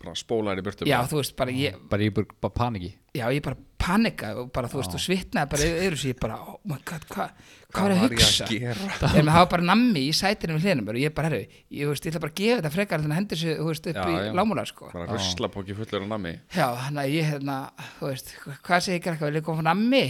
Bara 0.00 0.12
spólar 0.16 0.60
í 0.60 0.64
burtu 0.64 0.86
já, 0.86 0.96
bara. 0.98 1.08
þú 1.10 1.18
veist, 1.22 1.34
bara 1.38 1.54
ég, 1.56 1.78
bara 1.90 2.04
ég 2.06 2.14
bara, 2.16 2.36
bara 2.44 2.54
paniki 2.56 2.90
já, 3.16 3.24
ég 3.34 3.42
bara 3.44 3.56
panika 3.80 4.34
og 4.38 4.50
bara, 4.54 4.68
þú 4.70 4.82
veist, 4.82 4.94
og 4.96 5.02
svitnaði 5.02 5.50
bara 5.54 5.70
yfir 5.70 5.96
þessu, 5.96 6.12
ég 6.12 6.20
bara, 6.20 6.36
oh 6.52 6.60
my 6.68 6.78
god, 6.86 7.06
hvað 7.10 7.32
hvað 7.70 7.86
er 7.86 7.94
að 7.94 8.02
hugsa? 8.04 8.46
að 8.46 8.52
gera? 8.54 8.88
Þegar 9.00 9.26
maður 9.26 9.36
hafa 9.36 9.50
bara 9.54 9.66
nammi 9.70 10.02
í 10.02 10.12
sætinu 10.16 10.56
við 10.56 10.66
hliðinum 10.66 10.90
og 10.90 10.98
ég 11.00 11.14
bara, 11.16 11.30
herru, 11.30 11.58
ég, 11.70 11.90
veist, 11.90 12.06
ég 12.06 12.12
ætla 12.12 12.22
bara 12.24 12.32
að 12.32 12.40
gefa 12.40 12.58
þetta 12.58 12.72
frekar 12.74 13.02
þannig 13.04 13.14
að 13.14 13.20
hendur 13.20 13.40
sig, 13.40 13.58
þú 13.58 13.68
veist, 13.68 13.88
upp 13.90 14.00
Já, 14.00 14.04
í 14.10 14.36
lámúla, 14.38 14.64
sko 14.68 14.90
Bara 14.92 15.08
ruslapóki 15.14 15.76
fullur 15.78 16.04
af 16.04 16.10
nammi 16.10 16.32
Já, 16.56 16.66
þannig 16.84 17.02
að 17.02 17.14
ég 17.14 17.28
hérna, 17.30 17.58
þú 17.98 18.08
veist, 18.10 18.32
hvað 18.46 18.86
segir 18.86 19.00
ekki 19.00 19.12
eitthvað, 19.12 19.30
vil 19.30 19.40
ég 19.40 19.46
koma 19.46 19.62
frá 19.62 19.68
nammi? 19.70 20.04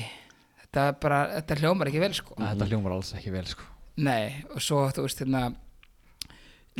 Þetta 0.62 0.86
er 0.86 1.00
bara, 1.04 1.18
þetta 1.38 1.58
hljómar 1.60 1.90
ekki 1.90 2.04
vel, 2.04 2.12
sko. 2.16 2.38
þetta 2.40 2.70
hljómar 2.70 2.96
alls 2.96 3.12
ekki 3.18 3.34
vel 3.34 3.48
sko 3.50 3.68
Nei, 4.00 4.46
og 4.54 4.62
svo, 4.64 4.86
þú 4.94 5.04
veist, 5.04 5.20
hérna, 5.20 5.50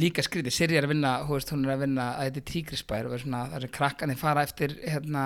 líka 0.00 0.24
skrítið, 0.24 0.54
Sirri 0.54 0.78
er 0.78 0.86
að 0.86 0.94
vinna, 0.94 1.16
veist, 1.28 1.50
hún 1.52 1.66
er 1.66 1.74
að 1.74 1.82
vinna 1.84 2.06
að 2.14 2.30
þetta 2.30 2.40
er 2.40 2.46
tígrisbær 2.48 3.08
og 3.08 3.16
er 3.16 3.24
svona, 3.24 3.42
það 3.50 3.66
sem 3.66 3.72
krakkarnir 3.74 4.20
fara 4.20 4.44
eftir, 4.46 4.76
hérna, 4.86 5.24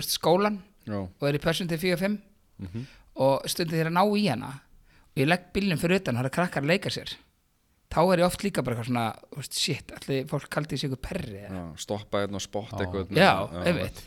veist, 0.00 0.14
skólan 0.18 0.60
Já. 0.86 0.98
og 1.04 1.28
er 1.28 1.34
í 1.38 1.42
pössun 1.42 1.68
til 1.68 1.78
4-5 1.78 2.18
Mhm. 2.58 2.86
og 3.16 3.42
stundið 3.50 3.80
þeir 3.80 3.88
að 3.90 3.96
ná 3.98 4.04
í 4.18 4.28
hana 4.28 4.48
og 4.54 5.16
ég 5.22 5.26
legg 5.28 5.52
bílnum 5.54 5.78
fyrir 5.78 6.00
utan, 6.00 6.16
það 6.16 6.24
er 6.28 6.30
krakkar 6.30 6.62
að 6.62 6.66
leika 6.70 6.90
sér. 6.90 7.14
Þá 7.90 7.98
er 8.12 8.18
ég 8.18 8.26
oft 8.26 8.42
líka 8.42 8.62
bara 8.64 8.76
eitthvað 8.76 8.88
svona, 8.90 9.14
þú 9.30 9.36
veist, 9.38 9.54
shit, 9.58 9.92
allir 9.92 10.24
fólk 10.26 10.48
kaldi 10.50 10.76
sig 10.78 10.90
ykkur 10.90 11.02
perri 11.02 11.38
eða? 11.46 11.50
Já, 11.54 11.76
stoppa 11.78 12.18
hérna 12.24 12.34
og 12.34 12.42
spotta 12.42 12.76
eitthvað. 12.82 13.10
Já, 13.14 13.48
einmitt. 13.64 14.02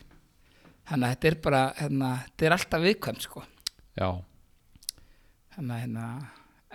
Þannig 0.87 1.07
að 1.07 1.13
þetta 1.15 1.27
er 1.27 1.35
bara 1.41 1.61
hérna, 1.77 2.09
þetta 2.27 2.45
er 2.45 2.51
alltaf 2.57 2.81
viðkvæmt 2.81 3.21
sko. 3.21 3.43
Já, 3.97 4.09
Þannig 5.55 5.71
að 5.73 5.81
hérna 5.81 6.07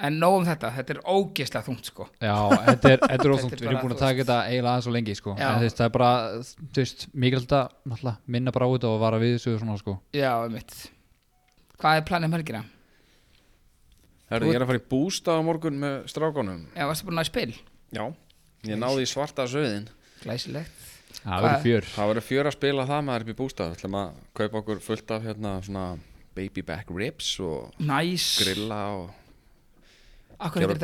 En 0.03 0.17
nóg 0.17 0.39
um 0.39 0.45
þetta, 0.49 0.71
þetta 0.73 0.95
er 0.95 1.01
ógeðslega 1.05 1.67
þungt 1.67 1.89
sko. 1.91 2.07
Já, 2.17 2.33
þetta 2.65 2.93
er, 2.95 3.03
þetta 3.03 3.27
er 3.27 3.33
óþungt 3.37 3.59
við 3.59 3.67
erum 3.69 3.83
búin 3.83 3.93
að 3.93 4.01
taka 4.01 4.23
þetta 4.23 4.39
eiginlega 4.49 4.73
aðeins 4.73 4.89
og 4.89 4.97
lengi 4.97 5.17
sko. 5.19 5.35
Já. 5.37 5.45
en 5.49 5.59
þú 5.59 5.67
veist, 5.67 5.81
það 5.81 5.89
er 5.89 5.95
bara, 5.99 6.13
þú 6.63 6.81
veist, 6.81 7.05
mikilvægt 7.13 7.57
að 7.59 8.13
minna 8.37 8.55
bara 8.57 8.69
á 8.69 8.73
þetta 8.73 8.93
og 8.93 9.03
vara 9.05 9.21
við 9.21 9.35
þessu 9.37 9.59
svona 9.61 9.77
sko. 9.83 9.99
Já, 10.17 10.31
einmitt. 10.47 10.79
Hvað 11.83 11.99
er 12.01 12.07
planið 12.09 12.31
um 12.31 12.39
helgina? 12.39 12.63
Herri, 14.33 14.49
ég 14.49 14.57
er 14.57 14.65
að 14.65 14.71
fara 14.71 14.81
í 14.81 14.87
bústað 14.89 15.43
á 15.43 15.43
morgun 15.45 15.81
með 15.83 15.97
strákonum 16.09 16.61
Já, 16.73 16.87
varstu 16.89 17.09
búin 17.09 17.21
að 17.21 17.29
spil? 17.29 17.51
Já 17.93 18.05
Ég 18.65 18.79
náði 18.81 19.05
í 19.05 19.11
svarta 19.11 19.45
söðin 19.51 19.91
Glæsilegt. 20.23 20.89
Það 21.23 21.45
verður 21.45 21.65
fjör. 21.65 21.89
Það 21.93 22.11
verður 22.13 22.25
fjör 22.29 22.49
að 22.49 22.55
spila 22.55 22.85
það 22.89 23.01
maður 23.09 23.25
upp 23.25 23.33
í 23.33 23.35
bústað. 23.41 23.73
Við 23.73 23.81
ætlum 23.81 23.97
að 23.99 24.13
kaupa 24.39 24.61
okkur 24.63 24.83
fullt 24.83 25.13
af 25.13 25.27
hérna 25.27 25.55
svona 25.67 25.83
baby 26.37 26.63
back 26.65 26.93
ribs 26.95 27.33
og 27.43 27.83
Næs 27.83 28.29
grilla 28.41 28.79
og 28.97 29.11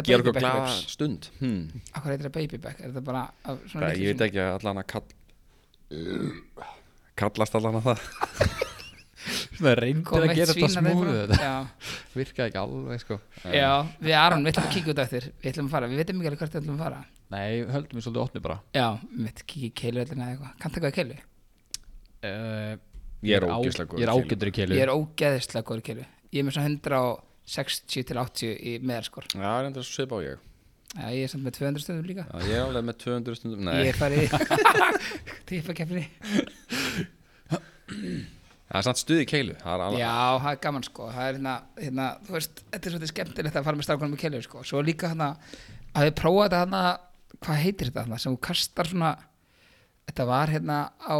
Baby 0.08 0.32
back 0.32 0.44
glaða 0.44 0.72
stund. 0.94 1.28
Hmm. 1.40 1.82
Akkur 1.92 2.12
heitir 2.12 2.26
þetta 2.28 2.34
baby 2.38 2.62
back? 2.62 2.80
Er 2.80 2.92
þetta 2.92 3.04
bara 3.08 3.24
af 3.44 3.60
svona 3.70 3.86
Nei, 3.86 3.92
litlu 3.94 4.06
Ég 4.06 4.14
veit 4.14 4.26
ekki 4.28 4.42
að 4.44 4.54
allan 4.58 4.82
að 4.82 4.88
kall 4.94 5.06
kallast 7.18 7.58
allan 7.58 7.80
að 7.80 7.92
það. 7.92 8.00
Það 9.58 9.74
reyndir 9.82 10.24
að 10.24 10.30
gera 10.38 10.54
þetta 10.54 11.36
Já, 11.42 11.54
virkaði 12.18 12.44
ekki 12.46 12.60
alveg 12.60 13.02
sko. 13.02 13.16
Já, 13.52 13.70
við 14.00 14.14
Aron, 14.16 14.44
við 14.46 14.52
ætlum 14.52 14.68
að 14.68 14.74
kíkja 14.76 14.92
út 14.94 15.00
eftir. 15.02 15.26
Við 15.42 15.50
ætlum 15.50 15.68
að 15.68 15.74
fara, 15.74 15.88
við 15.90 16.00
veitum 16.00 16.20
ekki 16.20 16.30
alveg 16.30 16.42
hvert 16.44 16.54
við 16.54 16.60
ætlum 16.62 16.76
að 16.78 16.84
fara. 16.84 17.00
Nei, 17.34 17.48
höldum 17.74 17.98
við 17.98 18.06
svolítið 18.06 18.22
opni 18.22 18.42
bara. 18.44 18.58
Já, 18.78 18.86
við 19.10 19.26
veitum 19.26 19.48
kíkja 19.52 19.68
í 19.68 19.72
keilu 19.82 20.04
eða 20.04 20.28
eitthvað. 20.28 20.52
Kanntu 20.62 20.78
eitthvað 20.78 20.94
í 20.94 20.98
keilu? 21.00 21.18
uh, 22.28 22.74
Ég 23.26 23.40
er 23.40 23.48
ógeðslega 23.48 23.90
góður 23.90 24.04
ég 24.04 24.06
er 24.06 24.14
í 24.52 24.54
keilu. 24.60 24.78
Ég 24.78 24.84
er 24.86 24.94
ógeðislega 24.94 25.66
góður 25.66 25.82
í 25.82 25.86
keilu. 25.90 26.06
Ég 26.30 26.38
er 26.38 26.46
með 26.46 26.56
svona 26.58 26.68
160 27.48 28.04
til 28.10 28.20
80 28.20 28.54
í 28.60 28.74
meðarskor 28.84 29.26
Já, 29.32 29.40
það 29.40 29.58
er 29.62 29.68
enda 29.70 29.84
svo 29.84 29.94
svip 29.96 30.12
á 30.12 30.18
ég. 30.20 30.44
Já, 30.88 31.04
ég 31.12 31.22
er 31.26 31.30
samt 31.32 31.44
með 31.44 31.56
200 31.58 31.82
stöðum 31.84 32.06
líka. 32.08 32.24
Já, 32.28 32.36
Ég 32.48 32.54
er 32.56 32.62
alveg 32.64 32.84
með 32.88 32.98
200 33.04 33.38
stundum 33.38 33.64
Nei, 33.68 33.74
Ég 33.82 33.90
er 33.92 33.98
farið 33.98 34.20
í 34.24 34.28
Tífakefni 35.48 36.04
það 38.68 38.78
er 38.80 38.84
samt 38.84 39.00
stuð 39.00 39.22
í 39.22 39.26
keilu 39.28 39.56
Það 39.62 39.84
alveg 39.86 40.00
Já, 40.02 40.12
það 40.44 40.50
er 40.52 40.62
gaman 40.66 40.84
sko. 40.86 41.08
Það 41.12 41.24
er 41.24 41.36
hérna, 41.38 41.54
hérna, 41.80 42.06
þú 42.26 42.34
veist, 42.36 42.62
þetta 42.68 42.88
er 42.90 42.94
svolítið 42.94 43.12
skemmtilegt 43.14 43.58
að 43.60 43.68
fara 43.68 43.80
með 43.80 43.86
strákunum 43.88 44.16
í 44.16 44.20
keilu 44.20 44.40
sko. 44.44 44.64
Svo 44.68 44.82
líka 44.84 45.12
hérna, 45.12 45.30
að 45.96 46.08
við 46.10 46.16
prófa 46.20 46.46
þetta 46.48 46.62
hérna 46.64 46.82
Hvað 47.38 47.60
heitir 47.62 47.88
þetta 47.90 48.02
hérna, 48.04 48.18
sem 48.18 48.34
þú 48.34 48.40
kastar 48.48 48.88
svona 48.90 49.10
Þetta 50.08 50.24
var 50.24 50.48
hérna 50.48 50.76
á, 51.04 51.18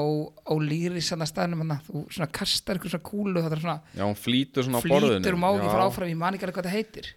á 0.49 0.53
lýri 0.65 1.03
sanna 1.05 1.27
staðnum 1.29 1.61
hérna, 1.61 1.77
þú 1.85 2.07
svona 2.09 2.29
kastar 2.33 2.79
ykkur 2.81 2.89
svona 2.95 3.05
kúlu 3.05 3.43
þetta 3.45 3.57
er 3.59 3.63
svona 3.65 3.81
Já, 3.99 4.03
hún 4.09 4.17
flýtur 4.17 4.65
svona 4.65 4.81
á 4.81 4.83
borðinu. 4.89 5.19
Flýtur 5.21 5.37
um 5.37 5.45
á 5.45 5.51
ekki 5.53 5.69
Já. 5.69 5.73
frá 5.77 5.83
áfram, 5.91 6.09
ég 6.09 6.17
man 6.23 6.35
ekki 6.39 6.47
alveg 6.49 6.57
hvað 6.57 6.69
þetta 6.69 6.77
heitir. 6.79 7.11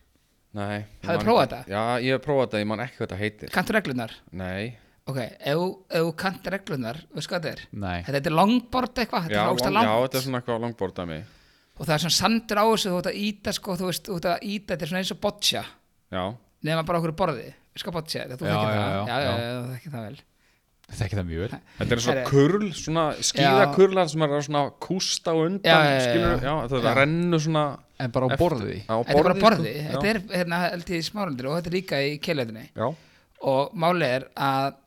Nei 0.51 0.77
Hafið 1.07 1.23
prófað 1.23 1.43
þetta? 1.47 1.59
Já, 1.71 1.83
ég 2.03 2.11
hef 2.17 2.23
prófað 2.25 2.43
þetta, 2.49 2.59
ég 2.61 2.67
man 2.73 2.83
ekki 2.83 2.97
hvað 2.99 3.07
þetta 3.07 3.19
heitir. 3.21 3.53
Kanntu 3.55 3.75
reglunar? 3.77 4.15
Nei. 4.35 4.73
Ok, 5.07 5.17
ef 5.17 5.55
þú- 5.57 5.77
ef 5.89 6.01
þú 6.05 6.11
kannt 6.21 6.49
reglunar, 6.53 6.97
veist 7.15 7.29
hvað 7.31 7.39
þetta 7.41 7.51
er? 7.55 7.61
nei, 7.71 8.03
Þetta 8.05 8.27
er 8.29 8.35
longboard 8.37 8.99
eitthvað, 9.01 9.23
þetta 9.25 9.37
já, 9.39 9.41
er 9.41 9.55
ásta 9.55 9.71
lang, 9.71 9.87
já, 9.87 9.93
langt. 9.95 10.03
þetta 10.11 10.17
er 10.19 10.25
svona 10.27 10.41
eitthvað 10.41 10.61
langbord 10.61 10.99
að 11.01 11.07
mig 11.07 11.23
og 11.79 11.87
það 11.87 11.93
er 11.95 12.01
svona 12.03 12.17
sandur 12.19 12.59
á 12.61 12.65
þessu, 12.69 12.91
þú 12.91 12.97
ert 12.99 13.09
að 13.09 13.17
íta 13.25 13.53
sko, 13.57 13.75
þú 13.79 13.85
veist, 13.89 14.03
þú 14.05 14.17
ert 14.19 14.27
að 14.29 14.43
íta, 14.51 14.67
þetta 14.75 14.83
er 14.85 14.91
svona 14.91 15.01
eins 15.01 15.11
og 15.15 15.19
boccia. 15.23 15.63
Já, 16.11 16.23
nema 16.67 16.83
bara 16.85 16.99
okkur 17.01 17.15
borði, 17.17 17.47
hvað 17.81 17.95
boccia 17.97 18.27
þú 18.27 18.29
Já, 18.29 18.35
þekkir 18.37 18.51
já, 18.51 18.59
það, 18.61 18.75
já, 18.75 18.91
já, 18.91 19.07
já, 19.07 19.17
já. 19.25 19.39
já, 19.41 19.55
þú 19.57 19.71
þekkir 19.73 19.95
það 19.95 20.05
vel 20.11 20.19
þekki 20.98 21.17
það 21.19 21.27
mjög 21.29 21.41
vel. 21.45 21.60
Þetta 21.77 21.95
er 21.95 22.01
svona 22.05 22.24
kurl, 22.27 22.67
svona 22.77 23.05
skíðakurlar 23.29 24.10
sem 24.12 24.25
er 24.27 24.36
svona 24.48 24.63
kústa 24.83 25.31
á 25.31 25.36
undan 25.38 25.71
Já, 25.71 25.77
já, 25.77 25.93
já, 25.95 26.01
skilur, 26.07 26.36
já. 26.36 26.51
já, 26.51 26.67
það 26.74 26.86
Já. 26.88 26.93
rennur 27.00 27.43
svona 27.45 27.63
en 28.01 28.12
bara 28.15 28.27
á 28.27 28.29
borði 28.41 28.77
á 28.89 28.95
Þetta 29.00 29.15
er 29.15 29.24
bara 29.24 29.36
borði, 29.36 29.41
borði, 29.45 29.74
sko. 29.77 29.91
þetta 29.93 30.12
er 30.12 30.21
hérna 30.41 30.62
held 30.67 30.91
ég 30.95 31.01
í 31.01 31.07
smárundir 31.07 31.50
og 31.51 31.57
þetta 31.60 31.71
er 31.71 31.77
líka 31.77 32.01
í 32.01 32.13
keilutinni 32.25 32.65
Já, 32.75 32.88
og 33.51 33.75
máli 33.86 34.10
er 34.17 34.27
að 34.36 34.79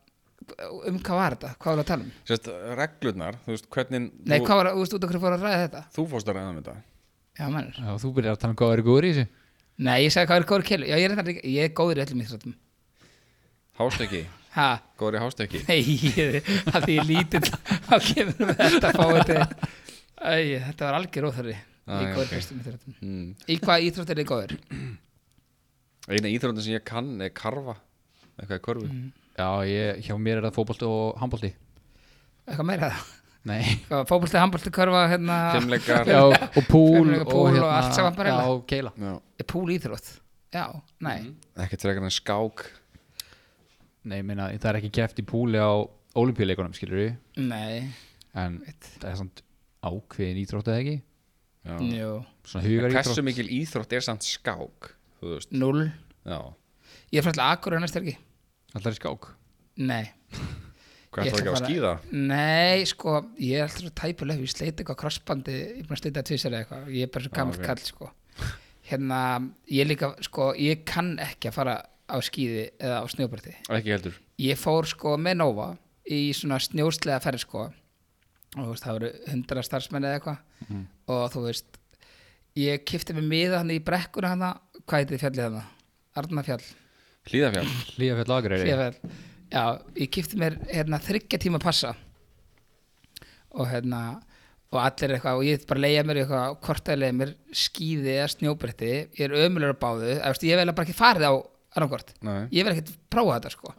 um 0.90 0.98
hvað 1.00 1.16
var 1.16 1.34
þetta, 1.38 1.52
hvað 1.56 1.70
var 1.70 1.78
það 1.78 1.84
að 1.84 1.88
tala 1.92 2.04
um? 2.04 2.10
Sérst, 2.28 2.48
reglurnar, 2.80 3.38
þú 3.46 3.54
veist, 3.54 3.68
hvernig 3.72 4.02
Nei, 4.28 4.36
þú, 4.38 4.44
hvað 4.48 4.58
var, 4.60 4.68
þú 4.74 4.82
veist, 4.84 4.96
út 4.98 5.06
okkur 5.08 5.22
fór 5.22 5.36
að 5.38 5.46
ræða 5.46 5.62
þetta? 5.64 5.82
Þú 5.96 6.04
fórst 6.10 6.28
að 6.28 6.36
reyna 6.36 6.50
með 6.52 6.58
þetta. 6.66 6.74
Já, 7.40 7.46
mennur 7.54 7.78
Já, 7.80 7.88
þú 8.02 8.10
byrjar 8.18 8.36
að 8.36 8.42
tala 8.42 8.52
um 8.52 8.58
hvað 8.60 8.74
er 8.76 8.82
góður 8.90 9.06
í 9.08 9.12
þessu. 9.16 9.24
Nei, 9.88 9.96
ég 10.04 10.12
sagði 10.14 10.28
hvað 10.30 10.42
er 10.42 10.46
góður 10.52 10.66
keilu, 10.68 10.86
já, 10.90 10.96
ég 11.00 11.14
er, 11.16 11.32
ég 11.54 11.64
er 11.64 11.72
góður 11.80 11.98
í 11.98 12.04
öllum 12.04 12.20
íþróttum. 12.26 12.54
Hástöki, 13.80 14.20
Ha, 14.28 14.43
góður 15.00 15.16
í 15.18 15.22
hástöki 15.24 15.60
nei, 15.68 15.80
ég- 16.14 16.50
að 16.70 16.84
því 16.86 16.96
ég 16.98 17.08
lítill 17.08 17.48
þá 17.88 17.94
kemur 18.06 18.44
með 18.50 18.60
þetta 18.60 18.90
að 18.90 18.98
fá 19.00 19.06
þetta 19.18 19.70
Æ, 20.24 20.36
þetta 20.68 20.86
var 20.86 20.98
algjör 21.00 21.26
óþarri 21.30 21.54
í 21.54 22.04
góður 22.14 22.22
ok. 22.22 22.28
okay. 22.28 22.44
íþróttum 22.60 22.94
mm. 23.02 23.24
Í 23.50 23.56
hvað 23.60 23.82
íþrótt 23.88 24.12
er 24.14 24.20
þið 24.20 24.28
góður? 24.30 24.54
Eina 26.14 26.30
íþróttin 26.30 26.64
sem 26.64 26.76
ég 26.78 26.84
kann 26.86 27.10
er 27.24 27.32
karfa 27.36 27.74
eitthvað 28.38 28.56
í 28.60 28.64
körfu 28.68 28.88
Mm. 28.88 29.10
já, 29.34 29.48
ég, 29.66 30.00
hjá 30.06 30.14
mér 30.20 30.38
er 30.38 30.46
það 30.48 30.56
fótbolti 30.60 30.86
og 30.88 31.18
handbolti 31.20 31.50
Eitthvað 32.46 32.68
meira 32.70 32.90
það? 32.92 33.12
nei, 33.50 33.62
Fótbolti, 33.90 34.38
handbolti, 34.40 34.70
körfa, 34.74 35.02
hérna 35.10 35.38
Fimmleikar 35.56 36.06
já, 36.08 36.20
og 36.24 36.62
púl 36.70 37.00
Fimmleika 37.02 37.26
púl 37.28 37.58
og 37.58 37.68
allt 37.74 37.96
saman 37.98 38.16
bara 38.16 38.30
já, 38.32 38.38
og 38.54 38.62
keila 38.70 38.92
Já, 38.96 39.12
Er 39.42 39.48
púl 39.50 39.74
íþrótt? 39.74 40.12
Já, 40.54 40.64
nei 41.02 41.34
ekkert 41.58 41.84
en 41.90 42.10
skák 42.14 42.64
nei, 44.04 44.18
ég 44.20 44.26
meina, 44.28 44.50
það 44.58 44.70
er 44.72 44.78
ekki 44.80 44.92
keft 45.00 45.20
í 45.22 45.24
púli 45.26 45.58
á 45.60 45.72
olimpíuleikunum, 46.14 46.74
skilur 46.76 47.00
við 47.00 47.42
Nei, 47.42 47.90
en 48.38 48.60
veit 48.64 48.88
það 49.00 49.10
er 49.10 49.18
samt 49.22 49.42
ákveðin 49.84 50.40
íþrótt 50.44 50.70
eða 50.72 50.82
ekki? 50.84 50.96
Já. 51.64 51.76
Jú, 51.80 52.10
svona 52.44 52.64
En 52.64 52.70
hugar 52.70 52.92
Hversu 52.92 53.14
íþrótt 53.14 53.26
mikil 53.30 53.48
íþrótt 53.58 53.94
er 53.96 54.04
samt 54.04 54.26
skák 54.28 54.90
Þú 55.20 55.30
veist, 55.32 55.54
null 55.56 55.86
já. 55.88 56.38
Ég 57.14 57.20
er 57.20 57.24
fræðilega 57.24 57.54
akkur 57.56 57.76
næst 57.80 57.96
helgi. 57.96 58.14
Alltaf 58.74 58.90
er 58.92 58.96
skák? 58.98 59.28
Nei. 59.80 60.04
Hvað 61.14 61.28
er 61.28 61.30
það 61.30 61.38
ekki 61.38 61.46
að 61.46 61.48
að 61.48 61.56
fara- 61.56 61.70
skýða? 61.70 61.92
Nei, 62.12 62.84
sko, 62.90 63.14
ég 63.38 63.60
er 63.62 63.68
alltaf 63.68 63.94
tæpuleg 64.02 64.40
Ég 64.44 64.50
sleit 64.52 64.74
eitthvað 64.82 64.98
krossbandi 65.04 65.54
Ég 65.54 65.78
er 65.78 65.86
búin 65.88 65.96
að 65.96 66.02
slita 66.02 66.24
tvisar 66.26 66.52
eða 66.52 66.64
eitthvað. 66.64 66.88
Ég 66.98 67.06
er 67.06 67.12
bara 67.14 67.24
svo 67.24 67.30
Já, 67.32 67.36
gammal 67.38 67.58
ok. 67.60 67.66
kall, 67.70 67.82
sko. 67.86 68.10
Hérna, 68.90 69.20
ég 69.72 69.86
líka, 69.88 70.10
sko 70.26 70.48
Ég 70.58 70.82
kann 70.90 71.14
ekki 71.22 71.48
að 71.52 71.56
fara 71.60 71.76
á 72.10 72.16
skíði 72.24 72.66
Eða 72.78 73.00
á 73.00 73.04
snjóbreytti 73.10 73.54
Ekki 73.68 73.94
heldur. 73.94 74.18
Ég 74.42 74.58
fór, 74.60 74.86
sko, 74.88 75.16
með 75.20 75.38
Nova 75.40 75.70
Í 76.04 76.34
svona 76.36 76.58
snjóslega 76.60 77.22
ferð, 77.24 77.40
sko. 77.46 77.62
Og 78.54 78.60
þú 78.60 78.66
veist, 78.68 78.84
það 78.84 78.96
voru 78.98 79.08
hundra 79.30 79.62
starfsmenn 79.64 80.04
eða 80.04 80.18
eitthvað. 80.18 80.42
Mhm. 80.68 80.82
og 81.08 81.32
þú 81.32 81.40
veist 81.46 81.78
ég 82.56 82.84
kifti 82.86 83.14
mig 83.16 83.24
miða 83.26 83.58
hann 83.62 83.72
í 83.74 83.80
brekkuna 83.82 84.30
hann 84.30 84.44
hvað 84.86 85.00
heitið 85.02 85.22
fjallið 85.24 85.44
hann 85.48 85.64
Arnarfjall, 86.14 86.62
Hlíðafjall 87.26 87.70
Hlíðafjall 87.96 88.36
Akureyri. 88.36 88.68
Hlíðafjall 88.68 89.10
já, 89.50 89.64
ég 89.96 90.10
kifti 90.14 90.38
mér 90.38 90.58
hérna 90.70 91.00
þryggja 91.02 91.40
tíma 91.42 91.58
passa. 91.62 91.94
Og 93.54 93.66
hérna 93.70 94.20
og 94.74 94.80
allir 94.82 95.16
eitthvað 95.16 95.40
og 95.40 95.46
ég 95.46 95.66
bara 95.70 95.82
leiða 95.82 96.04
mér 96.06 96.20
eitthvað 96.22 96.54
hvort 96.66 96.88
að 96.90 97.00
leiða 97.02 97.16
mér 97.18 97.34
skíði 97.54 98.14
eða 98.14 98.30
snjóbretti. 98.32 98.92
Ég 99.18 99.26
er 99.26 99.36
ömulegur 99.46 99.74
að 99.74 99.82
báðu. 99.82 100.14
Ég 100.46 100.58
vel 100.58 100.72
bara 100.72 100.86
ekki 100.86 100.96
farið 100.98 101.26
á 101.30 101.34
annarkvort 101.74 102.12
Nei. 102.24 102.44
ég 102.54 102.64
vil 102.66 102.74
ekkert 102.74 102.92
prófa 103.12 103.38
þetta 103.38 103.50
sko. 103.54 103.74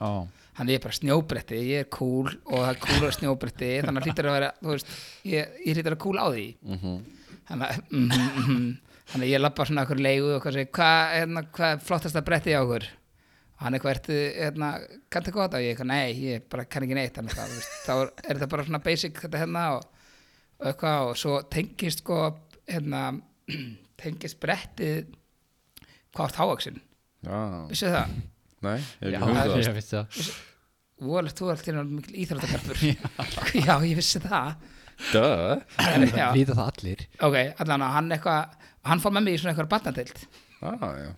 Hann 0.56 0.70
er 0.72 0.80
bara 0.84 0.96
snjóbretti, 0.96 1.58
ég 1.68 1.84
er 1.84 1.90
cool 1.92 2.30
og 2.32 2.54
það 2.62 2.70
er 2.70 2.82
cool 2.86 3.08
á 3.08 3.12
snjóbretti 3.18 3.70
þannig 3.86 4.02
að 4.02 4.10
hlýtur 4.10 4.30
að 4.30 4.36
vera, 4.38 4.52
þú 4.62 4.72
veist 4.74 4.92
ég, 5.28 5.56
ég 5.66 5.78
hlýtur 5.80 5.96
að 5.98 6.04
cool 6.06 6.20
á 6.20 6.28
því. 6.32 6.46
Mhm. 6.64 6.94
þannig 7.46 7.66
að 7.72 7.82
mm, 7.92 8.06
mm, 8.06 8.46
mm, 8.56 9.00
þannig 9.12 9.32
ég 9.34 9.42
lappa 9.44 9.66
svona 9.70 9.84
okkur 9.86 10.00
leigu 10.02 10.30
og 10.36 10.40
hvað 10.46 10.56
segir, 10.60 10.72
hvað 10.78 11.02
hérna, 11.16 11.44
hvað 11.58 11.74
er 11.76 11.84
flottasta 11.90 12.24
bretti 12.26 12.56
á 12.56 12.62
okkur? 12.64 12.88
Og 13.56 13.62
hann 13.64 13.76
eitthvað 13.78 13.94
ertu, 13.96 14.16
hérna, 14.36 14.70
kanntu 15.14 15.32
gott 15.36 15.54
á 15.56 15.60
ég 15.64 15.70
eitthvað, 15.76 15.92
nei, 15.92 16.16
ég 16.26 16.48
bara 16.52 16.66
kann 16.68 16.84
ekki 16.88 16.98
neitt 16.98 17.16
þannig 17.16 17.38
að 17.40 17.54
þá 17.86 17.92
er, 18.00 18.10
þetta 18.26 18.50
bara 18.52 18.66
svona 18.68 18.82
basic 18.84 19.22
þetta 19.22 19.44
hérna 19.44 19.62
og, 19.78 19.86
og 20.60 20.68
eitthvað 20.72 21.12
og 21.12 21.20
svo 21.22 21.38
tengist 21.54 22.02
sko 22.04 22.18
hérna, 22.68 23.04
tengist 24.02 24.42
brettið 24.44 25.14
hvað 26.16 26.26
átt 26.32 26.42
hávaksin, 26.42 26.82
Já, 26.82 26.95
vissu 27.72 27.92
það? 27.94 28.16
nei, 28.66 28.78
ég 29.06 29.16
já, 29.16 29.20
hef 29.22 29.42
ekki 29.46 29.64
ég 29.64 29.76
veist 29.80 29.96
það. 29.96 30.22
Volið, 31.06 31.34
þú 31.36 31.50
er 31.50 31.58
alltaf 31.58 31.90
mikil 31.92 32.20
íþróttakarpur 32.24 32.84
Já, 33.68 33.74
ég 33.84 33.98
vissi 34.00 34.22
það. 34.24 34.70
Duh. 35.12 35.60
Já, 36.16 36.30
Líta 36.32 36.56
það 36.56 36.70
allir. 36.70 37.02
Ok, 37.28 37.36
allan 37.60 37.84
að 37.84 37.98
hann 37.98 38.16
eitthvað 38.16 38.62
hann 38.86 39.02
fór 39.02 39.14
með 39.16 39.28
mig 39.28 39.38
í 39.38 39.42
svona 39.42 39.54
eitthvað 39.54 39.72
barnatild 39.74 40.20
ah, 40.66 40.84
já. 41.00 41.12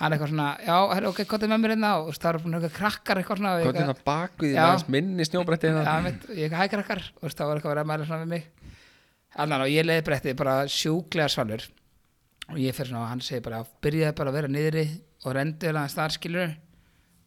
hann 0.00 0.14
eitthvað 0.14 0.32
svona, 0.32 0.48
já, 0.64 0.74
herri, 0.92 1.10
ok, 1.10 1.22
hvað 1.30 1.46
er 1.46 1.52
með 1.52 1.62
mér 1.62 1.74
hérna 1.74 1.92
og 2.02 2.10
það 2.16 2.28
eru 2.30 2.42
búin 2.44 2.58
eitthvað 2.58 2.76
krakkar 2.78 3.20
eitthvað 3.20 3.40
svona 3.40 3.54
Hvað 3.54 3.62
er 3.62 3.70
eitthvað, 3.70 3.88
það 3.90 4.10
bakuð 4.10 4.48
í 4.48 4.52
Já. 4.54 4.60
aðeins 4.64 4.86
minni 4.96 5.28
snjóbretti 5.28 5.70
já, 5.70 5.76
hérna? 5.78 5.96
mitt, 6.04 6.26
ég 6.30 6.44
eitthvað 6.44 6.60
hæ 6.60 6.74
krakkar 6.74 7.02
og 7.14 7.38
það 7.38 7.50
var 7.50 7.60
eitthvað 7.60 7.70
að 7.70 7.74
vera 7.74 7.84
að 7.86 7.90
mæla 7.92 8.08
svona 8.10 8.24
við 8.24 8.34
mig. 8.34 8.50
Allan 9.44 9.64
og 9.64 9.72
ég 9.72 9.88
leiði 9.88 10.06
brettið 10.06 10.36
bara 10.38 10.56
sjúklega 10.70 11.32
svalur 11.32 11.64
og 12.52 12.60
ég 12.60 12.76
fyrir 12.76 12.90
svona 12.92 13.06
og 13.06 13.10
hann 13.12 13.24
segir 13.24 13.44
bara, 13.44 13.62
byrjaði 13.84 14.16
bara 14.18 14.32
að 14.32 14.38
vera 14.38 14.52
niðri 14.52 14.84
og 15.24 15.36
rendi 15.36 15.68
hérna 15.68 15.84
þar 15.88 16.14
skilur 16.14 16.54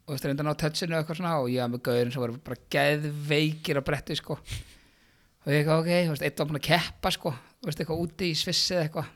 og 0.08 0.22
reynda 0.22 0.44
að 0.44 0.48
ná 0.48 0.54
touchinu 0.62 0.94
og 0.94 1.02
eitthvað 1.02 1.18
svona 1.20 1.34
og 1.42 1.50
ég 1.52 1.60
var 1.64 1.72
með 1.72 1.82
gauðin 1.88 2.12
sem 2.14 2.22
voru 2.22 2.38
bara 2.46 2.60
geðveikir 2.74 3.80
á 3.80 3.82
brettið 3.84 4.20
sko. 4.22 4.38
Og 4.38 5.52
ég 5.52 5.60
eitthvað, 5.60 5.82
ok, 5.82 6.22
eitt 6.24 6.40
var 6.40 6.48
búin 6.48 6.60
að 6.60 6.66
keppa 6.68 7.12
sko, 7.12 7.34
eitthvað 7.66 8.04
úti 8.04 8.30
í 8.32 8.38
svissi 8.38 8.76
eða 8.76 8.86
eitthvað. 8.86 9.10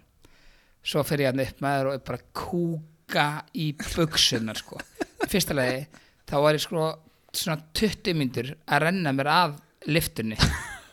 Svo 0.92 1.04
fyrir 1.06 1.26
ég 1.28 1.32
hann 1.32 1.44
upp 1.46 1.62
með 1.62 1.78
þér 1.78 1.90
og 1.92 2.04
bara 2.10 2.26
kúka 2.42 3.26
í 3.54 3.70
buksunar 3.78 4.60
sko. 4.60 4.82
Fyrsta 5.30 5.56
lagi, 5.56 5.86
þá 6.28 6.36
var 6.44 6.58
ég 6.58 6.66
sko 6.66 6.90
svona 7.32 7.62
20 7.78 8.18
myndur 8.18 8.52
að 8.66 8.84
renna 8.88 9.16
mér 9.16 9.32
að 9.32 9.58
liftunni 9.88 10.36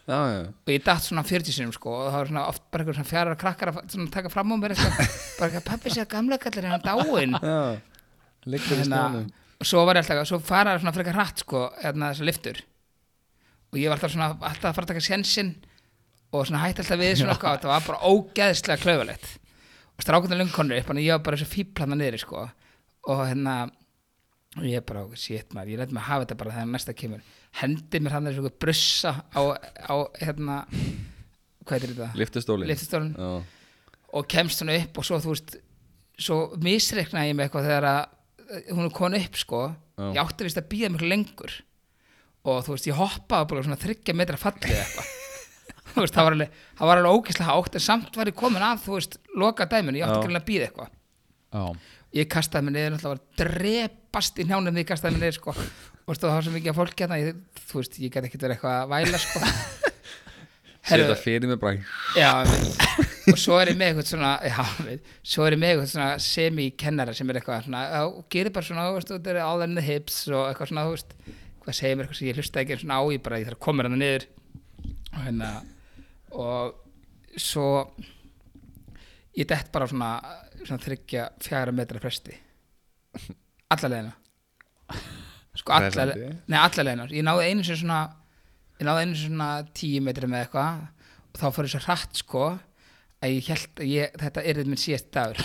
og 0.09 0.71
ég 0.73 0.83
datt 0.85 1.03
svona 1.05 1.23
40 1.27 1.53
sinum 1.53 1.73
sko 1.75 1.91
og 1.93 2.07
það 2.09 2.17
var 2.19 2.29
svona 2.31 2.45
oft 2.49 2.63
bara 2.71 2.83
eitthvað 2.85 2.97
svona 2.99 3.09
fjara 3.11 3.35
krakkar 3.43 3.71
að 3.73 3.79
svona 3.93 4.09
taka 4.13 4.31
fram 4.33 4.53
á 4.53 4.55
mér 4.57 4.73
eitthvað, 4.75 5.11
bara 5.39 5.49
eitthvað 5.51 5.67
pappi 5.69 5.93
sé 5.93 6.01
að 6.05 6.11
gamla 6.15 6.39
kallir 6.41 6.69
hann 6.71 6.85
dáin 6.85 7.35
liggur 8.49 8.73
í 8.73 8.79
Hérna, 8.81 9.01
snjónum. 9.03 9.29
og 9.59 9.67
svo 9.69 9.83
var 9.85 9.99
ég 9.99 10.05
alltaf, 10.05 10.27
svo 10.31 10.39
fara 10.41 10.77
svona 10.79 10.93
frekar 10.95 11.17
hratt 11.19 11.43
sko, 11.43 11.65
hérna 11.83 12.13
þessar 12.13 12.29
liftur 12.31 12.61
og 13.69 13.77
ég 13.77 13.91
var 13.91 13.99
alltaf 13.99 14.13
svona, 14.15 14.29
alltaf 14.39 14.71
að 14.71 14.77
fara 14.79 14.87
að 14.87 14.93
taka 14.95 15.03
sjensinn 15.09 15.51
og 16.33 16.45
svona 16.47 16.61
hætti 16.63 16.81
alltaf 16.85 17.01
við 17.01 17.15
svona 17.21 17.35
hvað, 17.41 17.59
það 17.65 17.73
var 17.73 17.85
bara 17.89 18.09
ógeðslega 18.09 18.81
klaufalegt. 18.83 19.27
Og 19.97 20.03
strákunni 20.05 20.37
lungkonur 20.39 20.77
upp, 20.79 20.89
en 20.93 20.99
ég 21.03 21.11
var 21.11 21.23
bara 21.25 21.37
þessu 21.37 21.49
fíplana 21.51 21.97
niðri 21.99 22.19
sko. 22.21 22.45
Og 23.11 23.21
hérna 23.27 23.55
og 24.57 24.65
ég 24.69 24.85
bara, 24.87 25.01
shit 25.19 25.51
maður, 25.53 25.73
ég 25.73 25.81
læt 25.81 25.91
mig 25.93 26.01
að 26.01 26.07
hafa 26.07 26.23
þetta 26.25 26.37
bara 26.39 26.53
þegar 26.55 26.69
næsta 26.71 26.95
kemur, 26.97 27.25
hendi 27.59 28.01
mér 28.03 28.17
hann 28.17 28.29
þessu 28.29 28.51
brussa 28.61 29.15
á, 29.33 29.41
á 29.89 29.95
hérna 30.21 30.61
hvað 31.65 31.73
heitir 31.75 31.95
þetta? 31.95 32.11
Liftustólin 32.19 32.69
Liftustólinn 32.69 33.15
Já, 33.17 33.31
og 34.13 34.29
kemst 34.29 34.61
hann 34.63 34.73
upp 34.75 35.01
og 35.01 35.05
svo 35.05 35.19
þú 35.23 35.33
veist 35.33 35.57
svo 36.19 36.39
misreiknaði 36.59 37.31
ég 37.31 37.37
með 37.37 37.47
eitthvað 37.47 37.69
þegar 37.69 37.87
að 37.89 38.01
eh, 38.49 38.69
hún 38.73 38.85
er 38.87 38.95
konu 38.95 39.21
upp 39.21 39.39
sko. 39.39 39.63
Já. 39.99 40.05
ég 40.15 40.21
átti 40.23 40.47
vist 40.47 40.59
að 40.59 40.69
býða 40.71 40.91
miklu 40.93 41.09
lengur. 41.11 41.55
Og 42.47 42.61
þú 42.65 42.75
veist 42.75 42.87
ég 42.87 42.99
hoppaði 42.99 43.49
bara 43.51 43.65
svona 43.65 43.79
þryggja 43.79 44.15
metra 44.15 44.39
fallið 44.39 44.77
eitthvað. 44.77 45.15
Þú 45.89 46.03
veist 46.03 46.15
það 46.15 46.27
var 46.27 46.35
alveg, 46.35 46.57
það 46.77 46.89
var 46.89 46.99
alveg 47.01 47.15
ógeðslega 47.17 47.53
hátt 47.55 47.75
en 47.75 47.83
samt 47.83 48.17
var 48.19 48.29
ég 48.29 48.35
komin 48.37 48.63
að 48.63 48.81
þú 48.83 48.91
veist 48.93 49.15
loka 49.41 49.65
dæminu, 49.69 49.97
ég 49.99 50.05
átti 50.05 50.19
ekki 50.19 50.37
að 50.37 50.45
býða 50.45 50.67
eitthvað. 50.67 50.91
Já, 51.49 51.63
ég 52.19 52.29
kastaði 52.29 52.67
mig 52.67 52.75
niður, 52.75 52.93
náttúrulega 52.93 53.09
var 53.09 53.21
að 53.23 53.39
drepast 53.41 54.37
í 54.39 54.45
njánum 54.45 54.77
því 54.77 54.83
ég 54.83 54.89
kastaði 54.91 55.15
mig 55.15 55.23
niður 55.23 55.37
sko 55.39 55.55
þú 56.09 56.15
veist, 56.15 56.23
það 56.23 56.31
var 56.33 56.45
svo 56.45 56.51
mikið 56.55 56.71
af 56.71 56.77
fólki 56.79 57.03
hérna? 57.05 57.17
Ég, 57.21 57.35
þú 57.69 57.79
veist, 57.79 57.97
ég 58.01 58.13
gæti 58.13 58.29
ekki 58.29 58.39
verið 58.41 58.55
eitthvað 58.55 58.77
að 58.79 58.93
væla 58.93 59.19
sko. 59.21 59.41
Setja 60.89 61.17
fyrir 61.19 61.49
mig 61.51 61.59
bara. 61.61 61.83
Já, 62.17 62.29
einmitt. 62.39 62.79
og 63.29 63.37
svo 63.37 63.59
er 63.61 63.69
ég 63.69 63.75
með 63.77 63.91
eitthvað 63.91 64.07
svona 64.09 64.31
já, 64.41 64.55
einmitt. 64.63 65.11
svo 65.21 65.45
er 65.45 65.53
ég 65.53 65.61
með 65.61 65.73
eitthvað 65.73 65.91
svona 65.91 66.07
semi-kennara 66.25 67.13
sem 67.13 67.29
er 67.29 67.37
eitthvað 67.37 67.67
svona 67.67 67.81
já, 67.83 67.99
og 68.07 68.23
gerir 68.33 68.55
bara 68.55 68.65
svona, 68.65 68.85
þú 68.87 68.95
veist, 68.95 69.11
þetta 69.13 69.33
er 69.35 69.41
all 69.43 69.65
in 69.67 69.75
the 69.77 69.83
hips 69.85 70.17
og 70.31 70.47
eitthvað 70.47 70.71
svona, 70.71 70.85
þú 70.87 70.95
veist, 70.95 71.13
hvað 71.65 71.77
segir 71.77 71.99
mér 71.99 72.07
eitthvað 72.07 72.21
sem 72.21 72.29
ég 72.31 72.39
hlusta 72.39 72.63
ekki 72.63 72.73
einu 72.73 72.83
svona 72.85 72.97
á, 72.97 73.03
ég 73.13 73.25
bara, 73.27 73.41
ég 73.43 73.51
þarf 73.51 73.59
að 73.59 73.65
koma 73.67 73.85
hérna 73.85 73.99
niður. 74.01 74.25
Og 75.11 75.19
hérna 75.27 75.51
og 76.39 77.37
svo 77.37 77.67
ég 79.37 79.51
dett 79.51 79.69
bara 79.75 79.85
á 79.85 79.91
svona, 79.93 80.09
svona 80.63 80.81
þryggja 80.87 81.27
fjara 81.45 81.75
metra 81.75 82.01
fresti. 82.01 82.33
Alla 83.69 83.93
leiðina 83.93 84.17
sko 85.69 85.77
alla, 85.77 85.91
Hressandi. 85.93 86.31
nei, 86.49 86.57
alla 86.59 86.87
leiðina 86.87 87.07
ég 87.13 87.27
náði 87.29 87.51
einu 87.51 87.67
sem 87.67 87.79
svona 87.83 88.01
ég 88.79 88.87
náði 88.89 89.05
einu 89.05 89.19
sem 89.19 89.29
svona 89.29 89.49
tíu 89.77 90.01
metri 90.05 90.29
með 90.31 90.45
eitthvað 90.47 90.83
og 91.29 91.39
þá 91.43 91.47
fór 91.55 91.69
ég 91.69 91.73
svo 91.75 91.81
hratt 91.85 92.21
sko 92.23 92.43
að 93.19 93.33
ég 93.35 93.49
held 93.51 93.81
að 93.83 93.89
ég, 93.91 94.13
þetta 94.21 94.43
er 94.47 94.61
minn 94.65 94.79
síðast 94.79 95.09
dagur 95.15 95.41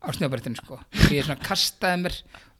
á 0.00 0.08
snjóbrettinu 0.16 0.56
sko. 0.56 0.78
Og 0.80 1.12
ég 1.12 1.26
svona 1.26 1.42
kastaði 1.44 2.04
mér 2.06 2.16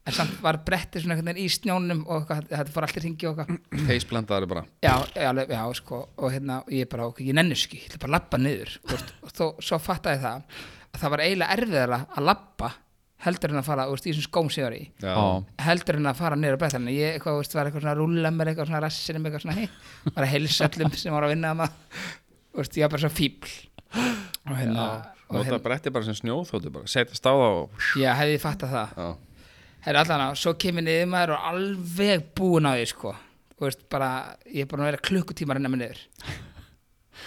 en 0.09 0.16
samt 0.16 0.37
var 0.44 0.59
brettið 0.64 1.04
svona 1.04 1.16
einhvern 1.16 1.30
veginn 1.33 1.48
í 1.48 1.54
snjónum 1.54 2.02
og 2.06 2.22
eitthvað, 2.22 2.50
þetta 2.50 2.74
fór 2.74 2.87
allt 2.87 2.98
í 3.00 3.02
ringi 3.04 3.28
og 3.30 3.40
eitthvað. 3.42 3.80
Feisblandaður 3.88 4.48
bara. 4.52 4.64
Já, 4.85 4.94
já, 5.14 5.30
já, 5.40 5.62
sko 5.80 6.02
og 6.16 6.35
hérna, 6.35 6.61
og 6.66 6.76
ég 6.76 6.90
bara, 6.92 7.09
ok, 7.12 7.22
ég 7.24 7.37
nenni 7.37 7.56
ski, 7.59 7.80
ég 7.80 7.88
ætla 7.90 8.02
bara 8.04 8.11
að 8.11 8.16
labba 8.18 8.40
niður 8.44 8.76
og, 8.85 9.04
og 9.24 9.35
þó, 9.37 9.44
svo 9.64 9.80
fattaði 9.80 10.22
það 10.24 10.61
að 10.90 11.02
það 11.02 11.14
var 11.14 11.24
eiginlega 11.26 11.56
erfiðara 11.59 12.00
að 12.11 12.28
labba 12.30 12.72
heldur 13.24 13.52
en 13.52 13.61
að 13.61 13.66
fara, 13.68 13.87
veist, 13.90 14.06
í 14.06 14.12
þessum 14.14 14.26
skóm 14.26 14.50
sem 14.50 14.62
ég 14.62 14.66
var 14.68 14.76
í. 14.76 14.83
Já, 15.04 15.14
heldur 15.66 15.98
en 16.00 16.11
að 16.11 16.20
fara 16.22 16.38
niður 16.40 16.56
á 16.56 16.61
brettinu 16.62 16.94
ég, 16.94 17.16
eitthvað, 17.18 17.40
veist, 17.42 17.56
var 17.56 17.68
eitthvað 17.68 17.85
svona 17.85 17.94
að 17.94 18.00
rúlla 18.00 18.33
mér 18.35 18.52
eitthvað 18.52 18.70
svona 18.70 18.83
rassinum, 18.87 19.26
eitthvað 19.28 19.44
svona, 19.44 19.56
hei 19.61 20.12
var 20.14 20.26
að 20.26 20.33
heilsa 20.35 20.68
öllum 20.70 20.94
sem 20.96 21.16
var 21.16 21.26
að 21.26 21.35
vinna 21.35 21.54
þarna. 21.54 21.70
Þú 22.50 22.62
veist, 22.62 22.78
ég 22.80 22.87
var 22.87 22.94
bara 22.94 23.02
svo 23.04 23.12
fíbl 23.14 23.56
og 24.50 24.54
hérna, 24.56 24.87
og 25.28 25.37
Nota 25.37 25.46
hérna 25.46 25.62
bretti 25.64 25.92
bara 25.94 26.09
sem 26.09 26.16
snjóþóttu 26.18 26.72
bara. 26.74 26.90
Setja 26.90 27.18
stáða 27.18 27.50
og 27.61 27.90
já, 28.00 28.12
hefði 28.18 28.38
ég 28.38 28.44
fattað 28.44 28.74
það. 28.76 28.94
Já, 28.96 29.11
Herra 29.80 30.02
allan 30.04 30.26
á, 30.28 30.28
svo 30.37 30.52
kemur 30.61 30.85
niður 30.85 31.06
maður 31.09 31.37
og 31.37 31.44
alveg 31.54 32.24
búin 32.37 32.68
á 32.68 32.76
því 32.76 32.88
sko. 32.90 33.14
Þú 33.56 33.66
veist, 33.66 33.85
bara, 33.92 34.11
ég 34.48 34.64
er 34.64 34.68
búin 34.68 34.83
að 34.85 34.90
vera 34.90 35.04
klukkutíma 35.09 35.54
að 35.54 35.61
renna 35.61 35.70
mig 35.72 35.80
niður. 35.80 36.02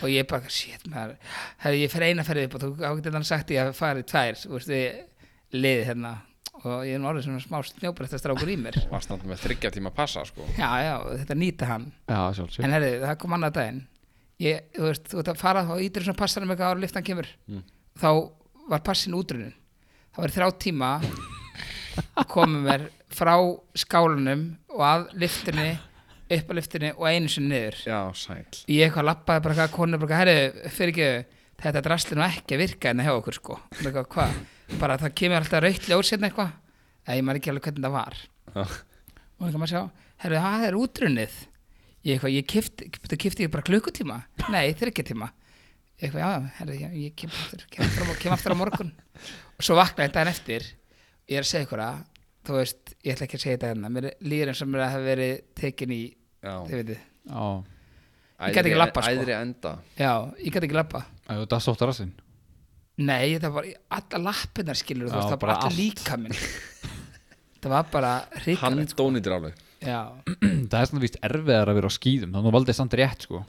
Og 0.04 0.10
ég 0.10 0.28
bara, 0.30 0.52
shit 0.54 0.86
maður. 0.90 1.16
Herra, 1.64 1.80
ég 1.80 1.94
fer 1.94 2.06
eina 2.10 2.26
ferði 2.26 2.46
upp 2.50 2.58
og 2.58 2.64
þú 2.64 2.70
ágætið 2.82 3.18
hann 3.18 3.28
sagt 3.30 3.54
ég 3.54 3.64
að 3.64 3.76
fara 3.78 4.04
í 4.04 4.08
tvær, 4.10 4.38
þú 4.42 4.54
veist, 4.56 4.74
ég 4.74 5.02
liði 5.56 5.88
hérna. 5.90 6.14
Og 6.64 6.84
ég 6.88 6.96
er 6.96 7.02
nú 7.02 7.10
orðið 7.10 7.26
svona 7.28 7.42
smá 7.44 7.58
snjóbrettastrákur 7.66 8.52
í 8.54 8.60
mér. 8.62 8.78
Var 8.92 9.04
stand 9.04 9.26
með 9.28 9.42
þryggja 9.42 9.74
tíma 9.74 9.90
að 9.92 9.98
passa 9.98 10.24
sko. 10.28 10.46
Já, 10.56 10.70
já, 10.86 10.94
þetta 11.24 11.38
nýta 11.40 11.68
hann. 11.68 11.90
Já, 12.08 12.20
sjálfsög 12.38 12.68
en 12.68 12.76
herri, 12.78 12.94
það 13.02 13.18
kom 13.24 13.36
annað 13.36 13.58
daginn. 13.58 13.82
Ég, 14.44 14.70
þú 14.78 14.86
veist, 14.88 15.10
þú 15.10 15.20
veist 15.20 15.34
að 15.34 15.42
fara 15.42 15.66
og 15.74 15.82
ítir 15.84 16.06
svona 16.06 16.20
passanum 16.20 16.54
eitthvað 16.54 16.72
ára 16.76 16.84
liftan 16.84 17.06
kemur. 17.06 17.28
Mm. 17.50 17.66
þá 18.00 18.10
var 18.70 18.84
passin 18.86 19.18
útrunin 19.18 19.52
það 20.14 20.22
var 20.24 20.34
þrjá 20.36 20.50
tíma 20.62 20.90
komum 22.34 22.68
mér 22.68 22.86
frá 23.14 23.34
skálunum 23.78 24.46
og 24.74 24.84
að 24.86 25.08
liftinni 25.24 25.72
upp 26.34 26.50
á 26.50 26.54
liftinni 26.58 26.92
og 26.96 27.06
einu 27.10 27.30
sinni 27.30 27.54
niður. 27.54 27.78
Já, 27.86 28.00
sæl 28.18 28.44
ég 28.70 28.88
eitthvað 28.88 29.10
lappaði 29.10 29.44
bara 29.46 29.56
eitthvað 29.56 29.76
konu 29.76 30.00
bara, 30.02 30.20
herri, 30.22 30.70
fyrir 30.74 30.94
ekki 30.94 31.10
þetta 31.64 31.84
drasli 31.86 32.18
nú 32.18 32.26
ekki 32.26 32.56
að 32.56 32.64
virka 32.64 32.94
en 32.94 33.04
hjá 33.06 33.14
okkur 33.14 33.38
sko. 33.38 33.58
Og 33.58 33.82
eitthvað, 33.84 34.08
hvað, 34.16 34.38
bara 34.82 34.98
það 35.02 35.16
kemur 35.20 35.40
alltaf 35.42 35.64
rautt 35.64 35.88
ljós 35.92 36.12
hérna 36.14 36.30
eitthvað. 36.30 36.54
Eða 37.04 37.18
ég 37.20 37.26
maður 37.28 37.40
ekki 37.42 37.54
alveg 37.54 37.68
hvernig 37.68 37.86
það 37.88 37.96
var. 37.98 38.20
Og 38.54 39.46
eitthvað 39.48 39.62
maður 39.64 39.74
sjá, 39.74 39.84
herri, 40.24 40.42
það 40.48 40.68
er 40.68 40.78
útrunnið. 40.80 41.40
Ég 42.04 42.18
eitthvað, 42.18 42.36
ég 42.36 42.48
kifti, 42.52 42.90
kifti, 42.94 43.20
kifti 43.26 43.46
ég 43.46 43.52
bara 43.54 43.66
klukkutíma, 43.68 44.18
nei, 44.52 44.74
þryggja 44.76 45.06
tíma 45.14 45.30
Ég 46.02 46.10
eitthvað, 46.10 46.24
já, 46.24 46.56
herri, 46.58 46.78
ég, 46.82 46.96
ég 47.00 47.14
kem 47.16 47.32
aftur 47.32 47.62
kem 47.72 47.86
aftur, 47.86 48.16
kem 48.20 48.34
aftur 48.34 48.56
á 48.56 48.58
morgun. 48.60 48.90
Og 49.56 49.64
svo 49.64 49.78
vaknaði 49.78 50.10
ég 50.10 50.16
daginn 50.18 50.32
eftir. 50.34 50.66
Ég 51.32 51.40
er 51.40 51.46
að 51.46 51.52
segja 51.52 51.68
ykkur 51.68 51.84
að 51.86 52.02
þú 52.44 52.58
veist, 52.58 52.96
ég 53.06 53.14
ætla 53.14 53.28
ekki 53.28 53.38
að 53.40 53.44
segja 53.46 53.56
þetta 53.56 53.70
hérna 53.72 53.92
mér 53.94 54.08
líður 54.26 54.52
eins 54.52 54.64
og 54.66 54.72
mér 54.74 54.84
að 54.84 54.92
hafa 54.94 55.06
verið 55.06 55.36
tekin 55.60 55.94
í 55.96 56.02
þið 56.44 56.76
veitir, 56.80 57.00
Já, 57.24 57.46
Ég 58.44 58.58
gæti 58.58 58.72
ekki 58.74 58.80
labba, 58.82 59.04
sko. 59.06 59.72
Já, 59.96 60.12
ég 60.44 60.52
gæti 60.52 60.68
ekki 60.68 60.76
labba 60.76 61.04
Það 61.30 61.44
er 61.46 61.64
sótt 61.64 61.84
á 61.84 61.86
rassinn 61.88 62.12
Nei, 63.02 63.40
það 63.42 63.54
var 63.56 63.68
alla 63.98 64.20
lappirnar 64.28 64.78
skilur 64.78 65.10
þú 65.10 65.16
veist, 65.18 65.26
það 65.26 65.32
var 65.34 65.42
bara 65.42 65.54
bara 65.58 65.68
allir 65.70 65.90
allt. 65.90 66.02
líka 66.04 66.18
minn 66.22 66.38
Það 67.64 67.72
var 67.72 67.86
bara 67.94 68.10
ríkalegt 68.44 68.92
sko. 68.92 69.06
Handónýtir 69.08 69.34
alveg. 69.38 69.62
Já, 69.84 70.00
Það 70.72 70.76
er 70.82 70.90
svona 70.90 71.04
víst 71.04 71.18
erfiðar 71.24 71.72
að 71.72 71.78
vera 71.80 71.90
á 71.90 71.94
skýðum 71.96 72.34
Þannig 72.36 72.50
að 72.52 72.58
valdið 72.58 72.78
samt 72.80 72.98
rétt 73.00 73.26
sko. 73.26 73.40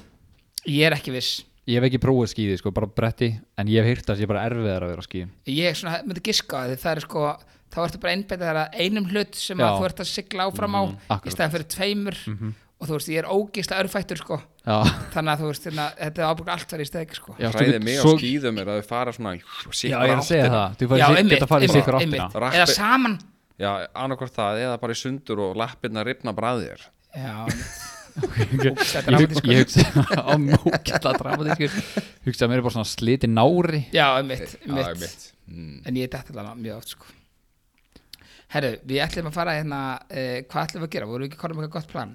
Ég 0.71 0.87
er 0.89 0.97
ekki 0.97 1.13
viss. 1.15 1.33
Ég 1.69 1.79
hef 1.79 1.87
ekki 1.89 2.01
prófið 2.03 2.31
skýði 2.33 2.57
sko, 2.61 2.73
bara 2.77 2.89
bretti 2.91 3.29
En 3.59 3.71
ég 3.73 3.83
hef 3.83 3.91
heyrt 3.91 4.07
að 4.07 4.15
það 4.15 4.23
sé 4.23 4.31
bara 4.31 4.47
erfiðar 4.49 4.87
að 4.87 4.93
vera 4.95 5.05
á 5.05 5.09
skýðum 5.09 5.31
Ég 5.55 5.79
svona, 5.81 6.01
myndi 6.07 6.25
giska 6.31 6.65
því 6.71 6.79
það 6.85 6.95
er 6.95 7.05
sko 7.09 7.27
þá 7.75 7.79
ertu 7.89 8.01
bara 8.03 8.15
einbætið 8.15 8.47
þar 8.49 8.59
að 8.61 8.77
einum 8.85 9.07
hlut 9.11 9.39
sem 9.39 9.63
að 9.65 9.79
þú 9.81 9.87
ert 9.89 10.03
að 10.05 10.11
sigla 10.11 10.45
áfram 10.47 10.77
á 10.79 10.83
akkurat. 10.85 11.25
í 11.27 11.33
stæðan 11.35 11.55
fyrir 11.57 11.71
tveimur. 11.75 12.19
Og 12.79 12.87
þú 12.87 12.99
veist, 12.99 13.09
ég 13.11 13.19
er 13.23 13.31
ógisla 13.35 13.81
örfættur 13.83 14.21
sko 14.21 14.39
þannig 14.65 15.31
að 15.35 15.41
þú 15.43 15.49
veist, 15.51 15.67
hérna, 15.69 15.87
þetta 15.99 16.23
er 16.23 16.31
ábúin 16.31 16.51
allt 16.55 16.71
verið 16.73 16.87
í 16.87 16.89
stæðik 16.89 17.17
sko. 17.19 17.35
Já 17.37 17.49
Hræðið 17.53 17.83
mig 17.85 17.99
á 18.01 18.03
svo- 18.05 18.15
skýðum 18.17 18.61
er 18.63 18.71
að 18.73 18.79
þau 18.81 18.87
fara 18.89 19.13
svona 19.13 19.33
Já, 19.37 19.99
ég 20.01 20.13
er 20.15 20.17
að 20.17 20.29
segja 20.31 20.47
það. 20.55 20.77
Þú 20.81 20.89
farið 21.51 21.75
sikur 21.75 21.99
áttina. 21.99 22.29
Rappi- 22.33 22.57
Eða 22.61 22.69
saman. 22.73 23.19
Já, 23.61 23.69
annarkvort 23.95 24.35
það 24.35 24.63
eða 24.65 24.79
bara 24.81 24.97
í 24.97 25.01
sundur 25.03 25.43
og 25.45 25.57
lappirna 25.61 26.05
ripna 26.07 26.33
bræðir. 26.35 26.81
Já, 27.15 27.45
Ég, 28.15 28.79
er 28.79 29.17
hugsa 29.19 29.41
á 30.23 30.35
mókjala 30.39 31.13
dramatískur 31.19 31.73
hugsa 32.25 32.47
að 32.47 32.53
mér 32.53 32.61
er 32.61 32.65
bara 32.65 32.75
svona 32.77 32.87
sliti 32.87 33.27
nári. 33.31 33.81
Já, 33.91 34.07
einmitt, 34.21 34.55
Já, 34.63 34.71
einmitt. 34.71 35.01
mitt 35.03 35.25
mm. 35.51 35.81
En 35.91 35.99
ég 35.99 36.07
er 36.07 36.13
dætt 36.15 36.31
alveg 36.31 36.61
mjög 36.63 36.77
oft 36.79 36.93
sko. 36.95 37.09
Herru, 38.55 38.71
við 38.87 39.01
ætlum 39.03 39.31
að 39.33 39.35
fara 39.35 39.57
hérna 39.59 39.81
uh, 39.99 40.37
hvað 40.47 40.61
ætlum 40.69 40.85
við 40.85 40.89
að 40.89 40.95
gera, 40.95 41.09
vorum 41.11 41.27
við 41.27 41.33
ekki 41.33 41.41
konum 41.43 41.59
eitthvað 41.65 41.75
gott 41.81 41.91
plan 41.91 42.15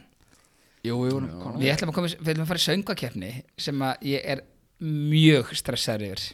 Jú, 0.87 0.95
við 1.03 1.15
vorum 1.15 1.59
Við 1.59 1.71
ætlum 1.73 1.91
að, 1.91 1.95
koma, 1.97 2.11
við 2.13 2.31
ætlum 2.33 2.45
að 2.45 2.51
fara 2.51 2.61
í 2.61 2.65
söngakefni 2.65 3.31
sem 3.59 3.85
að 3.85 4.05
ég 4.09 4.27
er 4.35 4.43
mjög 4.79 5.53
stressaður 5.59 6.05
yfir. 6.07 6.27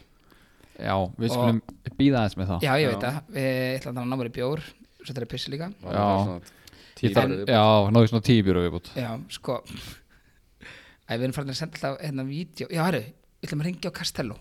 Já, 0.76 0.94
við 1.18 1.32
skulum 1.32 1.60
býða 1.98 2.20
aðeins 2.20 2.36
með 2.38 2.50
það. 2.52 2.66
Já, 2.66 2.72
ég 2.82 2.92
veit 2.92 3.06
það, 3.06 3.20
við 3.36 3.78
ætlum 3.80 4.00
að 4.02 4.10
ná 4.10 4.18
mér 4.20 4.30
í 4.30 4.34
bjór 4.36 4.66
svo 5.00 5.08
þetta 5.12 5.24
er 5.24 5.30
pissi 5.30 5.54
líka. 5.54 5.70
Já. 5.82 6.08
náðu 7.92 8.10
svona 8.10 8.24
tíu 8.24 8.44
bjóra 8.46 8.62
viðbútt 8.64 8.90
Já, 8.96 9.10
sko. 9.36 9.58
Æ, 11.06 11.12
við 11.12 11.26
erum 11.26 11.34
farin 11.36 11.52
að 11.52 11.58
senda 11.60 11.76
alltaf 11.76 11.98
hérna 12.00 12.24
vídeo 12.24 12.68
Já, 12.72 12.80
herru, 12.86 13.02
við 13.36 13.48
ætlum 13.50 13.62
að 13.62 13.68
ringja 13.68 13.92
á 13.92 13.98
Castello 13.98 14.38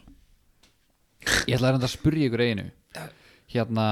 Ég 1.49 1.57
ætla 1.57 1.73
að 1.73 1.85
að 1.85 1.93
spyrja 1.93 2.29
ykkur 2.29 2.43
einu. 2.45 2.65
Hérna, 3.49 3.85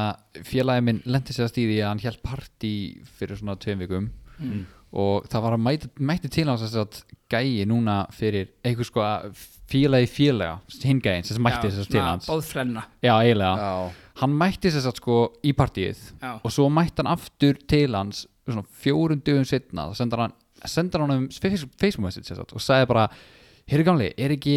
félagi 0.46 0.84
minn 0.86 1.02
lendi 1.06 1.34
sér 1.36 1.48
að 1.48 1.54
stíði 1.54 1.78
að 1.82 1.90
hann 1.92 2.02
held 2.04 2.22
partí 2.26 2.74
fyrir 3.18 3.40
svona 3.40 3.56
tveim 3.62 3.84
vikum. 3.84 4.10
Mm. 4.40 4.64
Og 4.94 5.26
það 5.32 5.44
var 5.46 5.56
að 5.58 5.64
mæti, 5.66 5.90
mæti 6.06 6.30
til 6.32 6.46
hans 6.50 6.62
þess 6.64 6.80
að 6.84 7.00
gæi 7.34 7.66
núna 7.70 7.98
fyrir 8.14 8.52
einhver 8.66 8.88
sko 8.88 9.04
að 9.06 9.34
félagi 9.74 10.10
félaga 10.12 10.60
hinn 10.84 11.02
gæin 11.02 11.26
sem 11.26 11.42
mætti 11.42 11.70
þess 11.72 11.88
að 11.88 11.92
til 11.96 12.04
hans. 12.04 12.30
Bóðfrenna 12.30 12.86
Já, 13.02 13.14
eiginlega. 13.18 13.54
Já, 13.58 14.00
Hann 14.22 14.36
mætti 14.38 14.70
þess 14.70 14.90
að 14.92 15.00
sko 15.02 15.18
í 15.42 15.54
partíið 15.58 16.02
Já. 16.22 16.34
og 16.38 16.54
svo 16.54 16.68
mætti 16.70 17.02
hann 17.02 17.14
aftur 17.16 17.58
til 17.68 17.96
hans 17.98 18.28
dögum 19.26 19.48
setna 19.48 19.88
þá 19.90 19.96
sendar 20.04 20.26
hann, 20.26 20.36
sendar 20.66 21.06
hann 21.06 21.16
um 21.16 21.30
Facebook 21.32 22.04
message 22.04 22.38
og 22.44 22.62
sagði 22.62 22.90
bara 22.92 23.08
Heyrðu 23.74 23.86
gamli, 23.88 24.08
er 24.22 24.32
ekki 24.36 24.54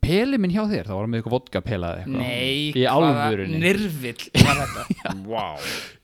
peli 0.00 0.38
minn 0.38 0.52
hjá 0.54 0.62
þér? 0.70 0.86
Það 0.86 0.94
var 0.94 1.02
hann 1.06 1.10
með 1.10 1.18
eitthvað 1.20 1.34
vodka 1.34 1.60
pelaði 1.66 2.02
eitthvað. 2.04 2.20
Nei, 2.22 2.70
Í 2.78 2.84
alvörunni 2.86 3.58
nirvill 3.64 4.28
var 4.44 4.60
þetta? 4.60 5.14
Vá. 5.30 5.46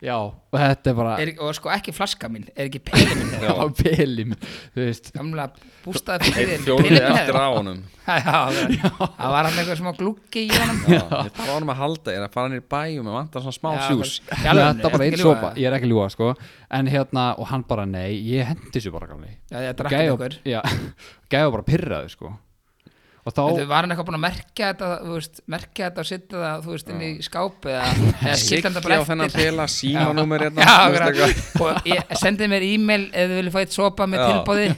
Já, 0.07 0.17
og 0.19 0.57
þetta 0.61 0.91
er 0.93 0.97
bara 0.99 1.13
er, 1.23 1.31
Og 1.47 1.55
sko 1.57 1.71
ekki 1.73 1.95
flaska 1.97 2.29
mín, 2.33 2.43
er 2.53 2.67
ekki 2.69 2.81
peli 2.85 3.07
minn 3.17 3.31
Já, 3.47 3.53
peli 3.79 4.27
minn 4.29 4.41
Þú 4.75 4.83
veist. 4.83 5.09
Gamla 5.15 5.47
bústaði 5.87 6.33
þér 6.37 6.51
fjóruði 6.67 6.91
pelinn 6.91 7.17
eftir 7.21 7.39
á 7.39 7.47
honum. 7.55 7.79
Já, 8.07 8.19
það 8.27 8.81
það 8.91 9.33
var 9.37 9.49
hann 9.49 9.61
eitthvað 9.63 9.81
smá 9.81 9.93
gluggi 10.01 10.43
í 10.45 10.51
honum. 10.53 10.83
Já, 10.91 11.01
ég 11.01 11.33
þarf 11.39 11.53
honum 11.55 11.73
að 11.73 11.81
halda 11.85 12.15
Ég 12.17 12.21
er 12.21 12.27
að 12.27 12.35
fara 12.37 12.51
hann 12.51 12.59
í 12.59 12.65
bæjum 12.77 13.11
og 13.13 13.17
vantar 13.21 13.47
svona 13.47 13.57
smá 13.61 13.71
Já, 13.77 13.85
sjús. 13.89 14.17
bara- 14.27 14.43
í 14.43 14.51
alvörunni, 14.53 14.83
Þetta 14.83 14.91
bara 14.91 14.93
ertu 14.93 15.07
einn 15.07 15.13
ekki 15.17 15.23
ljúga? 15.23 15.37
sopa, 15.41 15.53
ég 15.63 15.71
er 15.71 15.79
ekki 15.79 15.89
að 15.89 15.95
ljúga 15.95 16.09
sko. 16.17 16.33
En 16.81 16.91
hérna, 16.93 17.27
og 17.41 17.49
hann 17.53 17.65
bara 17.71 17.87
nei, 17.89 18.11
ég 18.35 18.51
hendi 18.53 18.75
þessu 18.77 18.93
bara 18.95 19.09
gamli. 19.15 19.33
Já, 19.55 19.59
ég 19.71 19.79
drakk 19.81 19.97
gæi 19.97 20.11
ykkur. 20.13 20.37
Já, 20.53 20.61
gæði 21.33 21.55
bara 21.57 21.67
pyrraðu 21.73 22.13
sko 22.15 22.33
þá, 23.35 23.43
Þú 23.57 23.65
var 23.71 23.83
hann 23.87 23.91
eitthvað 23.95 24.07
búin 24.11 24.19
að 24.19 24.25
merkja 24.27 24.69
þetta, 24.71 24.89
veist, 25.11 25.41
merkja 25.51 25.89
þetta 25.89 26.03
og 26.03 26.09
setja 26.11 26.43
það, 26.43 26.61
þú 26.67 26.75
veist, 26.77 26.93
inn 26.95 27.03
í 27.07 27.11
skáp 27.27 27.67
eða, 27.73 27.89
eða 28.27 28.37
skilta 28.39 28.71
þetta 28.71 28.83
Siggi 28.83 28.85
bara 28.87 28.99
á 29.03 29.09
þennan 29.09 29.27
eftir. 29.27 29.43
pela 29.49 29.67
símanúmer 29.73 30.45
hérna 30.47 30.67
Já, 30.69 30.77
og 31.65 31.91
ég, 31.91 32.15
sendið 32.23 32.53
mér 32.55 32.67
e-mail 32.69 33.05
ef 33.11 33.27
þið 33.33 33.37
viljið 33.41 33.57
fá 33.57 33.61
eitt 33.65 33.77
sopa 33.77 34.07
með 34.13 34.23
Já. 34.23 34.29
tilbóði. 34.31 34.69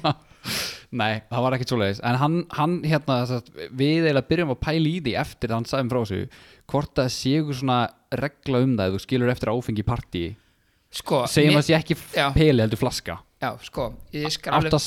nei, 1.02 1.12
það 1.28 1.44
var 1.44 1.56
ekkert 1.58 1.72
svoleiðis. 1.74 2.02
En 2.08 2.18
hann, 2.22 2.37
hann 2.56 2.76
hérna, 2.88 3.18
að 3.28 3.50
við 3.68 4.06
eiginlega 4.08 4.28
byrjum 4.32 4.54
að 4.54 4.61
pæla 4.64 4.88
í 4.88 4.98
því 5.04 5.16
eftir 5.20 5.52
að 5.52 5.58
hann 5.61 5.68
sagði 5.68 5.88
mér 5.88 5.96
frá 5.96 6.02
þessu 6.06 6.44
Hvort 6.68 6.92
það 6.98 7.08
sé 7.14 7.30
ykkur 7.40 7.56
svona 7.62 7.78
regla 8.20 8.61
um 8.64 8.74
það 8.76 8.90
ef 8.90 8.94
Þú 8.98 9.02
skilur 9.04 9.30
eftir 9.32 9.52
áfengi 9.52 9.84
partí. 9.88 10.22
Sko, 10.98 11.22
Segjum 11.28 11.54
mér- 11.54 11.61
að 11.62 11.66
sé 11.68 11.76
ekki 11.76 11.96
Já. 12.16 12.26
peli 12.32 12.64
heldur 12.64 12.80
flaska. 12.80 13.18
Já, 13.40 13.50
sko, 13.68 13.90
ég 14.16 14.32
skal 14.32 14.52
Átt 14.56 14.64
alveg, 14.64 14.74
að 14.78 14.82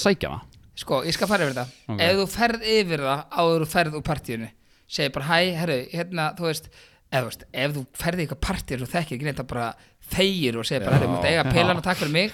sko, 0.76 1.02
ég 1.08 1.14
skal 1.18 1.28
fara 1.28 1.46
yfir 1.48 1.58
þetta. 1.58 1.68
Ok. 1.92 2.02
Ef 2.08 2.16
þú 2.22 2.28
ferð 2.36 2.68
yfir 2.78 3.06
það 3.08 3.24
áður 3.42 3.66
þú 3.66 3.70
ferð 3.76 3.98
úr 4.00 4.06
partíinu, 4.08 4.50
segi 4.92 5.14
bara, 5.16 5.30
hæ, 5.32 5.40
herru, 5.62 5.80
hérna, 5.94 6.30
þú 6.38 6.48
veist, 6.50 6.70
eða, 7.12 7.24
þú 7.24 7.32
veist, 7.32 7.44
ef 7.54 7.74
þú 7.78 7.86
ferð 8.04 8.20
í 8.22 8.26
eitthvað 8.28 8.46
partíu 8.48 8.82
og 8.86 8.94
þekkir 8.96 9.18
ekki 9.20 9.28
neitt 9.30 9.44
að 9.44 9.52
bara 9.52 9.74
þegir 10.12 10.58
og 10.60 10.66
segir 10.68 10.84
bara, 10.88 10.98
herru, 11.00 11.12
mútt 11.14 11.28
eiga 11.30 11.44
pelan 11.52 11.78
og 11.80 11.84
takk 11.86 12.02
fyrir 12.02 12.12
mig, 12.12 12.34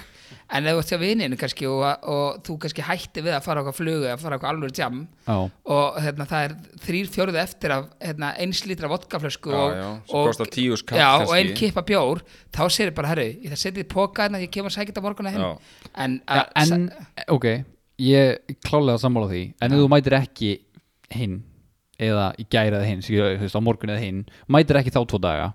en 0.52 0.66
ef 0.66 0.74
þú 0.74 0.80
ert 0.82 0.90
hjá 0.92 0.98
vininu 1.00 1.36
kannski 1.40 1.66
og, 1.70 1.84
og 2.10 2.40
þú 2.44 2.56
kannski 2.64 2.82
hætti 2.84 3.22
við 3.24 3.36
að 3.36 3.44
fara 3.46 3.60
á 3.60 3.62
eitthvað 3.62 3.76
flugu 3.78 4.02
eða 4.08 4.18
fara 4.20 4.34
á 4.34 4.36
eitthvað 4.36 4.50
alveg 4.56 4.74
jam 4.76 4.98
Já, 5.28 5.36
og 5.72 5.96
hérna, 6.04 6.26
það 6.28 6.44
er 6.48 6.54
þrýr 6.84 7.08
fjóruðu 7.14 7.40
eftir 7.40 7.74
af 7.76 7.86
hérna, 8.02 8.32
eins 8.42 8.60
lítra 8.68 8.90
vodkaflösku 8.92 9.54
Já, 9.54 9.56
og, 9.62 9.72
já, 9.78 9.86
svo 10.10 10.20
og, 10.20 10.28
kostar 10.32 10.50
tíu 10.52 10.76
skall 10.80 11.00
já, 11.00 11.06
og 11.14 11.24
kannski. 11.24 11.38
ein 11.38 11.54
kippa 11.62 11.84
bjór 11.88 12.20
þá 12.52 12.60
segir 12.76 12.92
bara, 12.98 13.12
herru, 13.14 13.24
ég 13.30 13.54
það 13.54 13.62
setið 13.62 13.84
í 13.86 13.88
póka 13.94 14.26
hérna, 14.26 14.42
ég 14.44 14.52
kemur 14.52 14.72
að 14.72 14.76
sækja 14.76 14.92
þetta 14.92 15.04
morgun 15.06 15.30
að 15.30 15.38
Já. 15.40 15.48
en, 16.04 16.18
að- 16.28 16.52
en, 16.66 16.88
ok 17.38 17.48
Ég 17.98 18.56
klálega 18.62 18.98
sammála 19.02 19.26
því. 19.32 19.42
En 19.62 19.72
ef 19.74 19.80
þú 19.82 19.88
mætir 19.90 20.14
ekki 20.20 20.50
hinn 21.14 21.38
Eða 21.98 22.28
í 22.38 22.44
gæri 22.46 22.76
eða 22.78 22.86
hinn, 22.86 23.00
þú 23.02 23.40
veist, 23.42 23.56
á 23.58 23.62
morgun 23.64 23.90
eða 23.90 24.02
hinn 24.04 24.20
Mætir 24.54 24.78
ekki 24.78 24.92
þá 24.94 25.00
tvo 25.10 25.18
daga. 25.18 25.48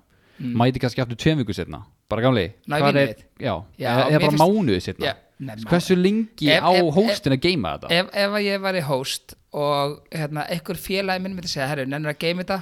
Mætir 0.43 0.83
kannski 0.83 0.99
aftur 1.03 1.15
tveim 1.21 1.39
viku 1.39 1.55
setna 1.55 1.85
Bara 2.11 2.25
gamli 2.25 2.49
vínið 2.67 2.97
er, 2.99 3.13
Já, 3.39 3.53
Já, 3.79 3.91
eða, 4.09 4.19
bara 4.25 4.39
mánuði 4.41 4.81
setna 4.83 5.05
Já, 5.07 5.13
má- 5.39 5.55
Hversu 5.69 5.95
lengi 5.95 6.49
Ef- 6.51 6.67
á 6.67 6.71
hóstin 6.97 7.37
að 7.37 7.41
geima 7.45 7.77
þetta? 7.77 7.91
ef, 7.95 8.11
ef 8.25 8.35
að 8.37 8.43
ég 8.49 8.61
var 8.65 8.75
í 8.75 8.83
host 8.83 9.35
og 9.53 9.95
hérna, 10.11 10.43
einhver 10.49 10.79
félagi 10.81 11.21
minn 11.23 11.35
myndi 11.37 11.47
segja, 11.51 11.67
herru, 11.69 11.85
nennir 11.85 12.11
að 12.13 12.19
geima 12.25 12.43
þetta? 12.43 12.59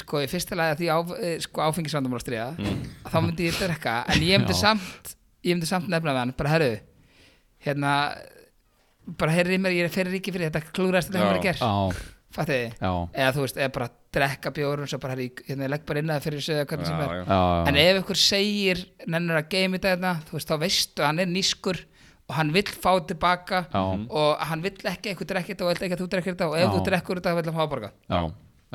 Sko, 0.00 0.20
í 0.24 0.28
fyrsta 0.28 0.56
lagi 0.58 0.74
að 0.74 0.80
því 0.82 0.88
á, 0.92 0.98
eh, 1.24 1.36
sko, 1.44 1.62
áfengisvandamál 1.64 2.18
að 2.20 2.24
stríða 2.24 2.48
þá 3.10 3.16
myndi 3.24 3.46
ég 3.48 3.58
drekka, 3.60 3.94
en 4.12 4.20
ég 4.26 4.38
myndi 4.42 4.56
samt 4.64 5.14
ég 5.44 5.54
myndi 5.56 5.66
samt 5.70 5.88
nefna 5.92 6.14
hann, 6.18 6.34
bara 6.36 6.52
herru 6.54 6.70
hérna 7.64 7.92
bara 9.20 9.36
herri 9.36 9.58
mér, 9.60 9.76
ég 9.76 9.88
er 9.88 9.94
fyrir 9.94 10.14
ríki 10.16 10.32
fyrir 10.34 10.50
þetta 10.50 10.74
klúðrast 10.74 11.12
þetta 11.12 11.30
hefur 11.30 12.02
fattu 12.34 12.54
þið 12.54 12.82
já, 12.82 12.90
eða 13.14 13.32
þú 13.36 13.44
veist, 13.44 13.58
eða 13.60 13.72
bara 13.76 13.88
drekka 14.14 14.52
bjórun 14.54 14.90
svo 14.90 14.98
bara, 15.02 15.14
herri, 15.14 15.28
hérna, 15.46 15.66
ég 15.66 15.72
legg 15.74 15.84
bara 15.86 16.02
inn 16.02 16.10
að 16.10 16.18
það 16.18 16.26
fyrir 16.26 16.44
sig 16.46 16.56
eða 16.58 16.68
hvernig 16.72 16.88
sem 16.88 16.98
Já, 16.98 17.04
er 17.04 17.14
já. 17.14 17.24
já, 17.30 17.40
en 17.70 17.78
ef 17.84 18.00
ykkur 18.02 18.20
segir 18.20 18.82
nennir 19.14 19.38
að 19.40 19.48
geima 19.54 19.78
þetta 19.78 19.92
hérna, 19.94 20.12
þú 20.28 20.38
veist, 20.38 20.50
þá 20.50 20.56
veistu 20.64 21.06
hann 21.06 21.22
er 21.22 21.30
nískur 21.30 21.80
og 22.24 22.36
hann 22.38 22.52
vill 22.54 22.70
fá 22.72 22.90
tilbaka 23.04 23.64
Já. 23.68 23.80
og 23.84 24.44
hann 24.48 24.62
vill 24.64 24.76
ekki 24.90 25.12
eitthvað 25.12 25.30
drekkir 25.34 25.54
þetta 25.54 25.66
og 25.66 25.72
vill 25.74 25.86
ekki 25.86 25.96
að 25.98 26.04
þú 26.04 26.10
drekkir 26.14 26.36
þetta 26.36 26.48
og 26.50 26.54
ef 26.58 26.64
Já. 26.64 26.70
þú 26.74 26.84
drekkur 26.88 27.20
þetta 27.20 27.34
vill 27.38 27.50
hann 27.50 27.58
fá 27.58 27.66
borga 27.74 27.90
já, 28.08 28.20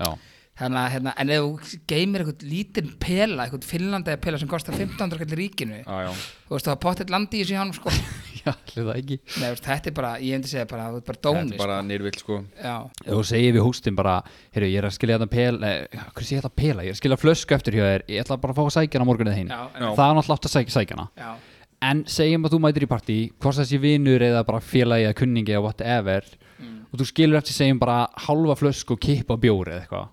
já. 0.04 0.10
þannig 0.62 0.82
að, 0.84 0.90
hérna, 0.96 1.14
en 1.24 1.34
ef 1.36 1.48
þú 1.48 1.80
geimir 1.90 2.24
eitthvað 2.24 2.46
lítinn 2.54 2.92
pela, 3.02 3.48
eitthvað 3.48 3.70
finnlandaði 3.72 4.22
pela 4.28 4.40
sem 4.40 4.52
kostar 4.52 4.78
1500 4.78 5.24
kallir 5.24 5.42
ríkinu 5.42 5.82
Já, 5.82 5.98
já. 6.06 6.12
þú 6.46 6.56
veist, 6.56 6.70
var 6.70 6.80
pottitt 6.86 7.10
landi 7.14 7.42
í 7.42 7.58
hann 7.58 7.74
sko. 7.74 7.90
Já, 8.46 8.52
allir 8.54 8.86
það 8.88 8.92
ekki. 9.02 9.18
Nei, 9.42 9.48
veist, 9.52 9.66
þetta 9.66 9.90
er 9.92 9.96
bara, 10.00 10.12
ég 10.24 10.36
hefndi 10.38 10.50
segja 10.52 10.66
bara, 10.70 10.86
þú 10.94 11.00
ert 11.02 11.08
bara 11.10 11.18
Þetta 11.20 11.30
dóni 11.30 11.54
er 11.56 11.62
bara 11.64 11.78
nýrvill 11.86 12.16
sko 12.20 12.40
sko. 12.40 12.40
já, 12.64 12.76
Ef 13.06 13.12
þú 13.14 13.24
segir 13.30 13.56
við 13.58 13.66
hóstin 13.68 13.98
bara 14.00 14.16
Heyrðu, 14.56 14.70
ég 14.72 14.80
er 14.84 14.88
að 14.90 14.96
skilja 14.98 15.18
þetta 15.20 15.34
pel 15.36 15.60
Nei, 15.64 15.74
hvað 16.14 16.26
sé 16.30 16.36
ég 16.36 16.42
þetta 16.44 16.54
pela? 16.62 16.86
Ég 16.86 16.94
er 16.94 16.98
að 16.98 17.02
skilja 17.02 17.20
flösku 17.20 17.56
eftir 17.58 17.78
hjá 17.80 17.86
þér 17.90 18.06
Ég 18.10 18.24
ætla 18.26 18.38
bara 18.44 18.56
að 18.56 18.60
fá 18.60 18.64
að 18.66 18.76
sækja 18.78 19.00
hana 19.00 19.08
á 19.08 19.10
morgunið 19.12 19.40
hinn 19.40 19.50
já, 19.54 19.60
Já. 19.60 19.88
en, 19.90 19.96
Það 20.00 20.06
er 20.10 20.20
náttúrulega 20.20 20.38
átt 20.40 20.50
að 20.50 20.54
sækja, 20.56 20.76
sækja 20.78 20.98
hana. 21.00 21.08
Já, 21.20 21.32
En 21.90 22.04
segjum 22.12 22.46
að 22.48 22.54
þú 22.56 22.62
mætir 22.66 22.86
í 22.86 22.92
partí 22.92 23.18
Hvort 23.40 23.60
þessi 23.62 23.80
vinur 23.84 24.26
eða 24.30 24.46
bara 24.48 24.60
félagi 24.64 25.06
eða 25.10 25.18
kunningi 25.20 25.56
eða 25.56 25.66
whatever 25.68 26.28
Og 26.90 26.98
þú 27.00 27.06
skilur 27.06 27.38
eftir 27.38 27.54
segjum 27.54 27.80
bara 27.80 28.00
halva 28.26 28.56
flösku 28.58 28.96
og 28.96 29.00
kippa 29.04 29.36
bjóri 29.38 29.76
eða 29.76 29.84
eitthvað. 29.84 30.08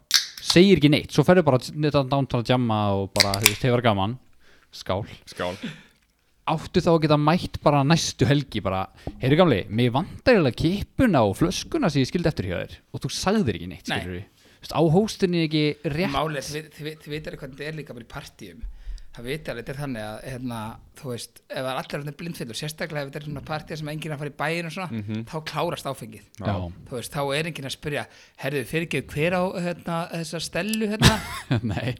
Segir 0.44 0.76
ekki 0.76 0.90
neitt 0.92 1.14
Svo 1.16 1.24
ferðu 1.24 1.46
bara 1.46 1.58
þetta 1.64 2.02
downtown 2.04 2.42
að 2.44 2.52
jamma 2.52 2.80
og 3.00 3.08
bara, 3.16 3.32
þú 3.40 3.48
veist, 3.48 3.64
hefur 3.64 3.82
gaman. 3.86 4.18
Skál. 4.76 5.06
Skál 5.24 5.54
Áttu 6.46 6.78
þá 6.78 6.92
að 6.92 7.00
geta 7.02 7.16
mætt 7.18 7.56
bara 7.64 7.82
næstu 7.82 8.26
helgi 8.28 8.60
bara, 8.62 8.84
heyrðu 9.18 9.38
gamli, 9.40 9.60
mig 9.66 9.90
vantar 9.94 10.36
eiginlega 10.36 10.60
kippuna 10.60 11.24
og 11.26 11.34
flöskuna 11.40 11.90
sem 11.90 12.04
ég 12.04 12.10
skildi 12.12 12.30
eftir 12.30 12.46
hjá 12.52 12.56
þér 12.60 12.76
og 12.94 13.02
þú 13.02 13.10
sagðir 13.16 13.58
ekki 13.58 13.70
neitt, 13.72 13.88
Nei. 13.90 13.98
skilur 13.98 14.18
við 14.20 14.32
Á 14.66 14.82
hóstinni 14.90 15.44
ekki 15.46 15.64
rétt 15.94 16.14
málið, 16.14 16.46
þið, 16.46 16.70
þið, 16.76 16.94
þið 17.02 17.12
veitir 17.12 17.36
hvernig 17.38 17.58
þetta 17.58 17.68
er 17.70 17.76
líka 17.80 17.94
bara 17.94 18.06
í 18.06 18.10
partíum 18.10 18.62
það 19.16 19.26
viti 19.30 19.50
alveg, 19.50 19.64
þetta 19.64 19.72
er 19.72 19.78
þannig 19.80 20.04
að 20.06 20.16
hérna, 20.30 20.58
þú 21.00 21.10
veist, 21.12 21.38
ef 21.48 21.56
það 21.56 21.68
er 21.70 21.78
allir 21.80 22.16
blindfyllur 22.20 22.58
sérstaklega 22.58 23.02
ef 23.02 23.08
þetta 23.10 23.20
er 23.20 23.26
svona 23.26 23.42
partíð 23.46 23.80
sem 23.80 23.90
enginn 23.92 24.12
er 24.12 24.16
að 24.16 24.22
fara 24.22 24.32
í 24.32 24.36
bæin 24.42 24.68
og 24.68 24.74
svona, 24.74 25.02
þá 25.30 25.36
klárast 25.50 25.88
áfengið. 25.90 26.24
Já, 26.40 26.54
þú 26.90 26.96
veist, 26.98 27.14
þá 27.16 27.22
er 27.38 27.50
enginn 27.50 27.68
að 27.70 27.74
spyrja 27.76 28.04
herðu, 28.44 28.62
fyrir 28.70 28.86
ekki 28.88 29.02
hver 29.14 29.36
á 29.36 29.42
hérna, 29.66 29.98
þessa 30.12 30.40
stellu 30.46 30.90
hérna? 30.92 31.12
Nei. 31.72 31.94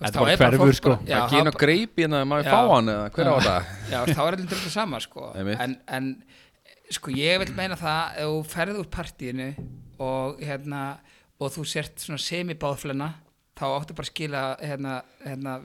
Þetta 0.00 0.12
er 0.12 0.42
bara 0.44 0.52
hverfur 0.56 0.78
sko. 0.80 0.94
ekki 1.02 1.40
inn 1.42 1.48
á 1.48 1.52
það- 1.52 1.60
greipina, 1.64 2.22
maður 2.28 2.48
Já. 2.48 2.52
fá 2.56 2.60
hann 2.74 2.92
eða 2.94 3.08
hver 3.16 3.28
á 3.28 3.34
þetta 3.36 3.56
Já, 3.92 3.98
þá 4.12 4.22
er 4.22 4.36
allir 4.38 4.50
dröfðu 4.54 4.72
sama 4.76 5.02
sko. 5.04 5.28
En, 5.36 5.76
en 5.98 6.12
sko 6.92 7.12
ég 7.16 7.42
vil 7.42 7.52
meina 7.56 7.76
það 7.80 8.22
ef 8.22 8.30
þú 8.32 8.40
ferð 8.52 8.80
úr 8.82 8.88
partíinu 8.92 9.50
og 10.02 10.40
hérna 10.42 10.86
og 11.42 11.52
þú 11.52 11.64
sért 11.66 12.00
svona 12.02 12.20
semibáðflena 12.22 13.10
þá 13.58 13.64
áttu 13.76 13.94
bara 13.96 14.06
að 14.06 14.10
skila 14.12 14.42
hérna, 14.62 14.96
hérna 15.24 15.56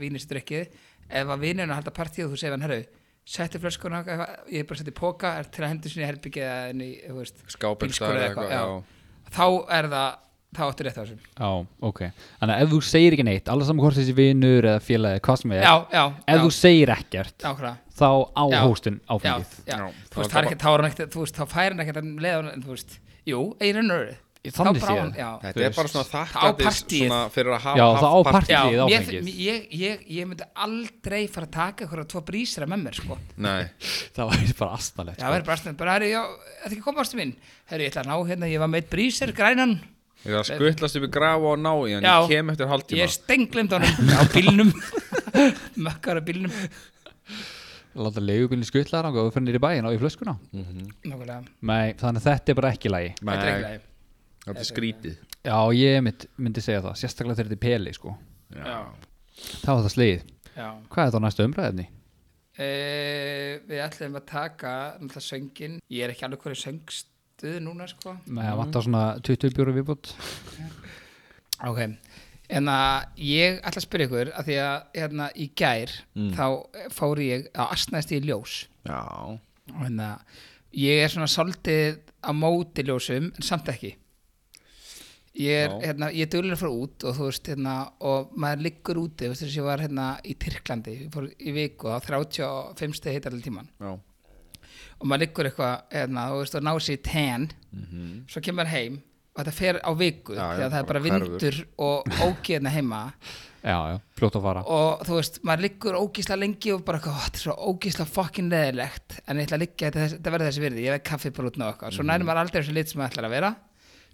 ef 1.10 1.34
að 1.34 1.44
vinurinn 1.44 1.74
að 1.74 1.82
halda 1.82 1.96
partíu 1.96 2.28
og 2.28 2.34
þú 2.34 2.42
segir 2.42 2.56
hann 2.56 2.68
herru 2.68 2.84
settu 3.28 3.60
flöskuna, 3.60 4.04
eitthvað, 4.06 4.38
ég 4.54 4.64
er 4.64 4.68
bara 4.70 4.78
að 4.78 4.84
setja 4.84 4.94
í 4.94 5.00
póka 5.02 5.34
er 5.42 5.50
til 5.52 5.64
að 5.66 5.72
hendur 5.74 5.92
sinni 5.92 6.06
í 6.06 6.08
herbyggið 6.08 6.46
eða 6.48 7.74
bílskúr 7.82 8.14
eða 8.14 8.30
eitthvað, 8.30 8.54
já. 8.54 8.62
já. 8.62 9.32
þá 9.36 9.46
er 9.78 9.90
það 9.92 10.24
þá 10.56 10.62
áttu 10.68 10.86
rétt 10.86 10.98
á 10.98 11.02
þessum 11.02 11.20
Já, 11.20 11.50
ok 11.90 12.00
Þannig 12.40 12.54
að 12.54 12.62
ef 12.64 12.70
þú 12.72 12.80
segir 12.88 13.16
ekki 13.16 13.26
neitt 13.28 13.50
Alla 13.52 13.68
saman 13.68 13.84
hvort 13.84 13.98
þessi 13.98 14.16
vinur 14.18 14.68
eða 14.72 14.84
félagi 14.84 15.24
Hvað 15.28 15.42
sem 15.42 15.54
er 15.58 15.66
já, 15.66 15.74
já, 15.92 16.04
Ef 16.08 16.38
já, 16.38 16.44
þú 16.44 16.54
segir 16.58 16.94
ekkert 16.96 17.48
ákvæða 17.50 17.74
Þá 17.98 18.08
á 18.08 18.44
Já. 18.48 18.58
já, 18.58 18.96
áfengið 19.12 19.58
já. 19.68 19.76
Já, 19.76 19.84
þú 20.08 20.16
þá 20.16 20.22
veist, 20.22 20.32
það 20.32 20.38
það 20.38 20.48
ekki, 20.48 20.60
þá 20.62 20.70
er 20.70 20.78
hann 20.78 20.90
ekkert 20.92 21.14
þú 21.16 21.24
veist, 21.24 21.38
þá 21.38 21.54
fær 21.54 21.68
hann 21.68 21.84
ekkert 21.84 22.00
að 22.02 22.10
leiða 22.26 22.42
hann 22.48 22.66
þú 22.66 22.74
veist, 22.76 22.98
jú, 23.28 23.42
eigin 23.58 23.80
raun 23.82 23.96
og 23.96 24.04
Þannig 24.56 24.86
já, 25.18 25.30
Þetta 25.42 25.66
er 25.66 25.76
bara 25.76 25.92
svona 25.92 26.08
Það 26.12 26.36
á 26.38 26.72
svona 26.78 27.20
fyrir 27.34 27.54
að 27.56 27.62
hafa 27.66 27.78
Já, 27.80 27.86
haft 27.88 28.04
það 28.04 28.08
á 28.08 28.20
partí. 28.28 28.32
partí. 28.32 28.54
já 28.54 28.84
Partíið 28.88 29.28
ég, 29.28 29.34
ég, 29.48 29.68
ég, 29.82 30.06
ég 30.18 30.30
myndi 30.30 30.48
aldrei 30.68 31.22
fara 31.32 31.50
að 31.50 31.54
taka 31.58 31.86
eitthvað 31.86 32.08
tvo 32.14 32.24
brísira 32.28 32.70
með 32.70 32.84
mér, 32.86 33.00
sko. 33.02 33.20
Nei, 33.44 33.68
Það 34.16 34.32
var 34.32 34.56
bara 34.62 34.80
astalegt 34.80 35.22
já, 35.22 35.28
verður 35.28 35.48
bara 35.50 35.58
aðstæðan, 35.58 35.78
bara, 35.84 36.00
já, 36.08 36.22
þetta 36.64 36.74
ekki 36.74 36.86
koma 36.88 37.04
ástu 37.06 37.20
mín 37.20 37.36
herri, 37.68 37.88
ég 37.88 37.94
ætla 37.94 38.06
að 38.06 38.12
ná 38.12 38.32
hérna, 38.32 38.52
ég 38.52 38.64
var 38.64 38.72
með 38.72 38.84
eitt 38.84 38.92
brísir, 38.94 39.34
grænan. 39.36 39.78
Ég 40.26 40.34
er 40.34 40.42
að 40.42 40.50
skuttlast 40.50 40.98
upp 40.98 41.06
í 41.06 41.10
grafa 41.14 41.54
og 41.54 41.60
ná 41.62 41.72
í 41.88 41.94
hann. 41.96 42.08
Ég 42.08 42.32
kem 42.32 42.52
eftir 42.54 42.70
hálftíma. 42.72 43.00
Ég 43.04 43.14
stenglind 43.14 43.76
á 43.76 43.78
hann 43.84 44.14
á 44.18 44.24
bílnum. 44.34 44.72
Mökkar 45.88 46.20
á 46.20 46.24
bílnum. 46.26 46.54
Láta 47.98 48.22
leigubílinn 48.22 48.68
skutla 48.68 49.02
þar 49.02 49.16
og 49.24 49.32
fyrir 49.34 49.46
nýri 49.48 49.62
bæinn 49.62 49.88
á 49.88 49.92
í 49.94 50.00
flöskuna. 50.02 50.36
Nákvæmlega, 50.54 51.38
Nei, 51.66 51.96
þannig 51.98 52.22
að 52.22 52.28
þetta 52.28 52.54
er 52.54 52.60
bara 52.60 52.74
ekki 52.76 52.92
lægi 52.94 53.14
þetta 53.18 53.38
er 53.38 53.54
ekki 53.54 53.64
leið. 53.68 53.87
Þetta 54.48 54.64
er 54.64 54.70
skrítið. 54.72 55.20
Já, 55.48 55.60
ég 55.78 56.00
mynd, 56.04 56.26
myndi 56.38 56.64
segja 56.64 56.82
það 56.86 56.98
Sérstaklega 57.02 57.38
þegar 57.40 57.52
þetta 57.52 57.60
er 57.60 57.66
peli, 57.68 57.94
sko. 57.96 58.16
Já, 58.56 58.80
Það 59.38 59.70
var 59.76 59.86
það 59.86 59.94
slegið. 59.94 60.26
Já. 60.58 60.68
Hvað 60.94 61.04
er 61.06 61.14
það 61.14 61.24
næsta 61.28 61.46
umræðinni? 61.48 61.88
Uh, 62.58 63.52
við 63.70 63.82
ætlum 63.86 64.16
að 64.18 64.24
taka 64.32 64.72
náttúrulega 64.98 65.26
söngin, 65.28 65.76
ég 65.94 66.08
er 66.08 66.14
ekki 66.14 66.26
alveg 66.26 66.42
hverju 66.42 66.58
söngstuð 66.64 67.60
núna 67.62 67.86
sko. 67.92 68.16
Nei, 68.26 68.48
það 68.48 68.62
vantar 68.64 68.86
svona 68.88 69.04
20 69.28 69.54
bjóru 69.54 69.76
viðbútt 69.76 70.10
ok, 71.70 71.84
en 72.58 72.72
að 72.74 73.22
ég 73.22 73.60
ætla 73.62 73.84
að 73.84 73.86
spyrja 73.86 74.10
ykkur 74.10 74.32
að 74.34 74.50
því 74.50 74.58
að 74.64 74.76
hérna 74.98 75.30
í 75.38 75.48
gær 75.62 75.94
þá 76.34 76.46
fór 76.98 77.22
ég 77.22 77.46
að 77.54 77.76
astnaðist 77.78 78.16
í 78.18 78.22
ljós. 78.26 78.58
Já, 78.90 79.02
og 79.76 79.80
hérna 79.84 80.10
ég 80.82 81.04
er 81.04 81.14
svona 81.14 81.30
svolítið 81.30 82.02
á 82.26 82.32
móti 82.34 82.88
ljósum 82.90 83.30
en 83.36 83.46
samt 83.46 83.70
ekki 83.70 83.94
ég 85.38 85.64
er, 85.66 85.70
Já. 85.70 85.80
hérna, 85.88 86.10
ég 86.14 86.34
er 86.34 86.52
að 86.52 86.58
fara 86.58 86.72
út 86.74 87.04
og 87.06 87.16
þú 87.18 87.26
veist, 87.30 87.48
hérna, 87.52 87.76
og 88.02 88.32
maður 88.38 88.64
liggur 88.68 88.96
úti, 89.04 89.28
veist 89.30 89.44
þess 89.44 89.54
að 89.54 89.60
ég 89.60 89.68
var 89.70 89.84
hérna 89.86 90.06
í 90.26 90.34
Tyrklandi, 90.42 90.96
ég 91.06 91.12
fór 91.14 91.28
í 91.38 91.54
viku 91.54 91.92
á 91.94 91.98
35 92.02 92.96
stegi 92.98 93.14
hitt 93.20 93.26
allir 93.30 93.44
tíman 93.46 93.68
já, 93.80 93.92
og 94.98 95.06
maður 95.06 95.26
liggur 95.28 95.46
eitthvað 95.52 95.76
hérna, 95.94 96.30
þú 96.32 96.40
veist, 96.42 96.56
og 96.58 96.64
ná 96.66 96.74
sér 96.82 96.98
í 96.98 97.04
ten 97.06 97.50
svo 98.28 98.42
kemur 98.42 98.64
maður 98.64 98.74
heim 98.74 99.02
og 99.38 99.44
þetta 99.44 99.54
fer 99.54 99.78
á 99.86 99.92
viku 99.94 100.34
Mhm. 100.34 100.38
Já, 100.38 100.48
já, 100.48 100.58
því 100.58 100.64
að 100.66 100.72
það 100.72 100.80
er 100.80 100.88
bara 100.88 101.00
bara 101.00 101.20
hverfur. 101.20 101.30
vindur 101.30 101.66
og 101.78 102.04
ógeðna 102.26 102.70
heima 102.74 103.14
Já, 103.68 103.78
já, 103.92 104.00
fljótt 104.16 104.36
að 104.38 104.42
fara 104.48 104.62
og 104.66 105.02
þú 105.06 105.16
veist, 105.18 105.40
maður 105.44 105.62
liggur 105.66 105.94
ógísla 106.00 106.38
lengi 106.40 106.72
og 106.74 106.86
bara, 106.86 106.98
"Ó, 107.00 107.12
þetta 107.12 107.36
er 107.36 107.44
svo 107.46 107.56
ógísla 107.68 108.06
fokkin 108.08 108.50
leðilegt 108.50 109.20
en 109.28 109.38
ég 109.38 109.46
ætla 109.48 109.58
að 109.58 109.64
liggja, 109.66 109.92
þetta, 109.92 110.10
þetta 110.18 110.32
verður 110.32 110.48
þessi 110.48 110.64
virði 110.64 110.84
ég 110.86 110.92
veit 110.96 111.04
kaffi 111.04 111.30
bara 111.34 111.48
út 111.50 111.58
og 111.58 111.74
eitthvað, 111.78 111.90
Mhm. 111.92 111.96
svo 111.98 112.04
nærum 112.06 112.26
maður 112.26 112.42
aldrei 112.46 112.62
þessi 112.64 112.74
lit 112.74 112.90
sem 112.90 113.02
maður 113.02 113.12
ætlar 113.12 113.26
að 113.26 113.30
vera 113.30 113.56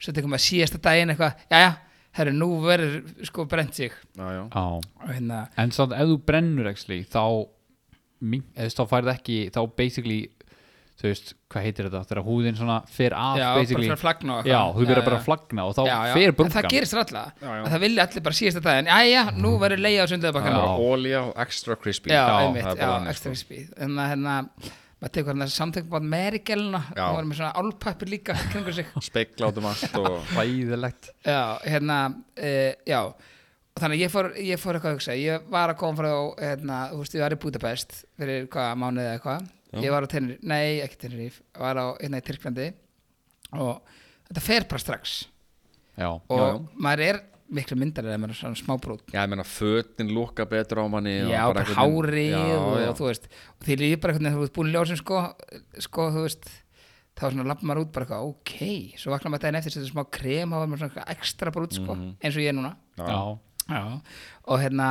svo 0.04 0.14
tekur 0.16 0.32
maður 0.34 0.46
síðasta 0.50 0.82
daginn 0.84 1.14
eitthvað, 1.16 1.42
jæja, 1.54 1.72
herru, 2.20 2.36
nú 2.38 2.50
verður 2.66 3.26
sko 3.30 3.48
brent 3.50 3.74
sig. 3.80 3.96
Já, 4.20 4.28
já. 4.36 4.44
Já, 4.52 4.64
og 4.78 5.10
hérna, 5.10 5.42
en 5.64 5.72
samt 5.76 5.96
ef 5.98 6.12
þú 6.12 6.20
brennur 6.28 6.70
actually, 6.70 7.02
þá 7.10 7.24
mink- 8.24 8.52
eða 8.54 8.68
þú 8.68 8.70
veist, 8.70 8.80
þá 8.84 8.90
færð 8.94 9.14
ekki, 9.18 9.38
þá 9.56 9.62
basically 9.80 10.22
þú 10.94 11.10
veist, 11.10 11.32
hvað 11.50 11.64
heitir 11.66 11.88
þetta 11.90 12.02
þegar 12.06 12.26
húðin 12.28 12.56
svona 12.60 12.76
fer 12.94 13.16
af 13.18 13.40
já, 13.40 13.48
basically 13.58 13.88
bara 13.90 13.96
fyrir 13.96 13.98
að 13.98 14.04
flagna 14.04 14.36
og 14.38 14.46
Já, 14.48 14.60
þú 14.76 14.84
verður 14.88 15.08
bara 15.08 15.18
að 15.18 15.26
flagna 15.26 15.64
og 15.66 15.74
þá 15.74 15.82
já, 15.88 15.96
já. 16.08 16.14
fer 16.14 16.28
En 16.30 16.36
brungan 16.38 16.54
það 16.54 16.68
gerist 16.70 16.94
þér 16.94 17.02
alla, 17.02 17.24
Já, 17.34 17.48
já. 17.50 17.64
að 17.64 17.74
það 17.74 17.84
vilja 17.84 18.06
allir 18.06 18.24
bara 18.28 18.38
síðasta 18.40 18.64
daginn, 18.68 18.92
jæja, 18.94 19.24
nú 19.42 19.52
verður 19.64 19.82
leið 19.84 19.98
á 19.98 20.06
Það 20.14 20.28
er 20.30 20.38
bara 20.38 20.62
ólía 20.78 21.24
og 21.24 21.34
extra 21.44 21.78
crispy. 21.82 22.14
Já, 22.14 22.22
það 22.30 22.46
einmitt, 22.46 22.64
er 22.64 22.70
já, 22.70 22.78
bara 22.84 22.94
þannig, 22.94 23.12
extra 23.16 23.34
sko. 23.34 23.34
crispy. 23.34 23.66
En 23.84 23.98
það 23.98 24.12
hérna, 24.14 24.38
maður 25.04 25.14
tekur 25.18 25.34
hérna 25.34 25.48
samtökum 25.52 25.92
bátt 25.92 26.06
Merigelna, 26.14 26.80
Já. 26.96 27.04
og 27.10 27.18
var 27.18 27.26
með 27.28 27.40
svona 27.42 27.54
álpappir 27.60 28.12
líka 28.14 28.36
kringur 28.54 28.76
sig. 28.78 28.88
Spegla 29.10 29.50
út 29.52 29.60
um 29.60 29.68
allt 29.68 29.98
og 30.00 30.14
Hræðilegt. 30.32 31.10
Já, 31.28 31.42
hérna, 31.68 31.98
uh, 32.40 32.70
já. 32.88 33.00
Og 33.74 33.82
þannig 33.82 33.98
að 33.98 34.04
ég 34.06 34.14
fór, 34.14 34.30
ég 34.38 34.62
fór 34.62 34.78
eitthvað 34.78 34.94
að 34.94 34.98
hugsa. 35.00 35.18
Ég 35.18 35.46
var 35.52 35.74
að 35.74 35.80
koma 35.82 35.98
frá, 36.00 36.12
hérna, 36.40 36.80
þú 36.94 37.02
veist, 37.02 37.18
ég 37.18 37.24
var 37.26 37.36
í 37.36 37.40
Budapest 37.42 37.96
fyrir 38.22 38.48
hvað, 38.54 38.72
mánuði 38.80 39.06
eða 39.10 39.18
eitthvað. 39.18 39.52
Ég 39.84 39.90
var 39.96 40.06
á 40.06 40.12
Tenerife, 40.14 40.46
nei, 40.46 40.80
ekki 40.86 41.00
Tenerife 41.02 41.42
var 41.58 41.80
á, 41.82 41.86
hérna 41.98 42.20
í 42.22 42.26
Tyrklandi. 42.28 42.68
Og 43.58 43.96
þetta 44.30 44.44
fer 44.46 44.68
bara 44.70 44.84
strax. 44.86 45.16
Já, 45.98 46.08
og 46.14 46.38
Já, 46.38 46.44
já. 46.46 46.60
maður 46.86 47.06
er 47.10 47.20
miklu 47.54 47.78
myndar 47.80 48.08
eða 48.08 48.30
er 48.30 48.36
svona 48.38 48.60
smábrút 48.60 49.04
Já, 49.14 49.22
ég 49.24 49.30
meina, 49.32 49.44
fötin 49.48 50.12
lúka 50.16 50.46
betur 50.50 50.84
á 50.84 50.86
manni 50.90 51.16
og 51.26 51.32
já, 51.34 51.42
bara 51.50 51.64
einhvern 51.64 51.76
veginn- 51.76 52.04
hári 52.08 52.28
Já, 52.32 52.58
og, 52.58 52.76
og 52.90 52.98
þú 53.00 53.08
veist 53.10 53.28
og 53.32 53.68
því 53.68 53.80
líður 53.82 54.02
bara 54.04 54.14
einhvern 54.14 54.28
veginn 54.30 54.38
þú 54.38 54.44
veist 54.46 54.56
búin 54.58 54.72
í 54.72 54.76
ljósum 54.76 55.00
sko, 55.02 55.24
sko 55.88 56.08
þú 56.16 56.26
veist 56.28 56.50
þá 57.14 57.26
svona 57.30 57.48
lappar 57.50 57.70
maður 57.70 57.84
út 57.84 57.92
bara 57.94 58.06
eitthvað, 58.08 58.30
ok. 58.32 58.54
Svo 58.98 59.14
vaknar 59.14 59.34
maður 59.34 59.44
daginn 59.46 59.60
eftir 59.60 59.76
setur 59.76 59.92
smá 59.92 60.04
krem 60.18 60.54
og 60.56 60.64
maður 60.66 60.88
svona 60.88 61.06
ekstra 61.14 61.54
brút 61.54 61.76
sko, 61.78 61.94
eins 61.94 62.34
og 62.38 62.42
ég 62.42 62.50
er 62.50 62.58
núna. 62.58 62.74
Já, 62.98 63.20
já. 63.70 63.84
og 64.50 64.64
hérna 64.64 64.88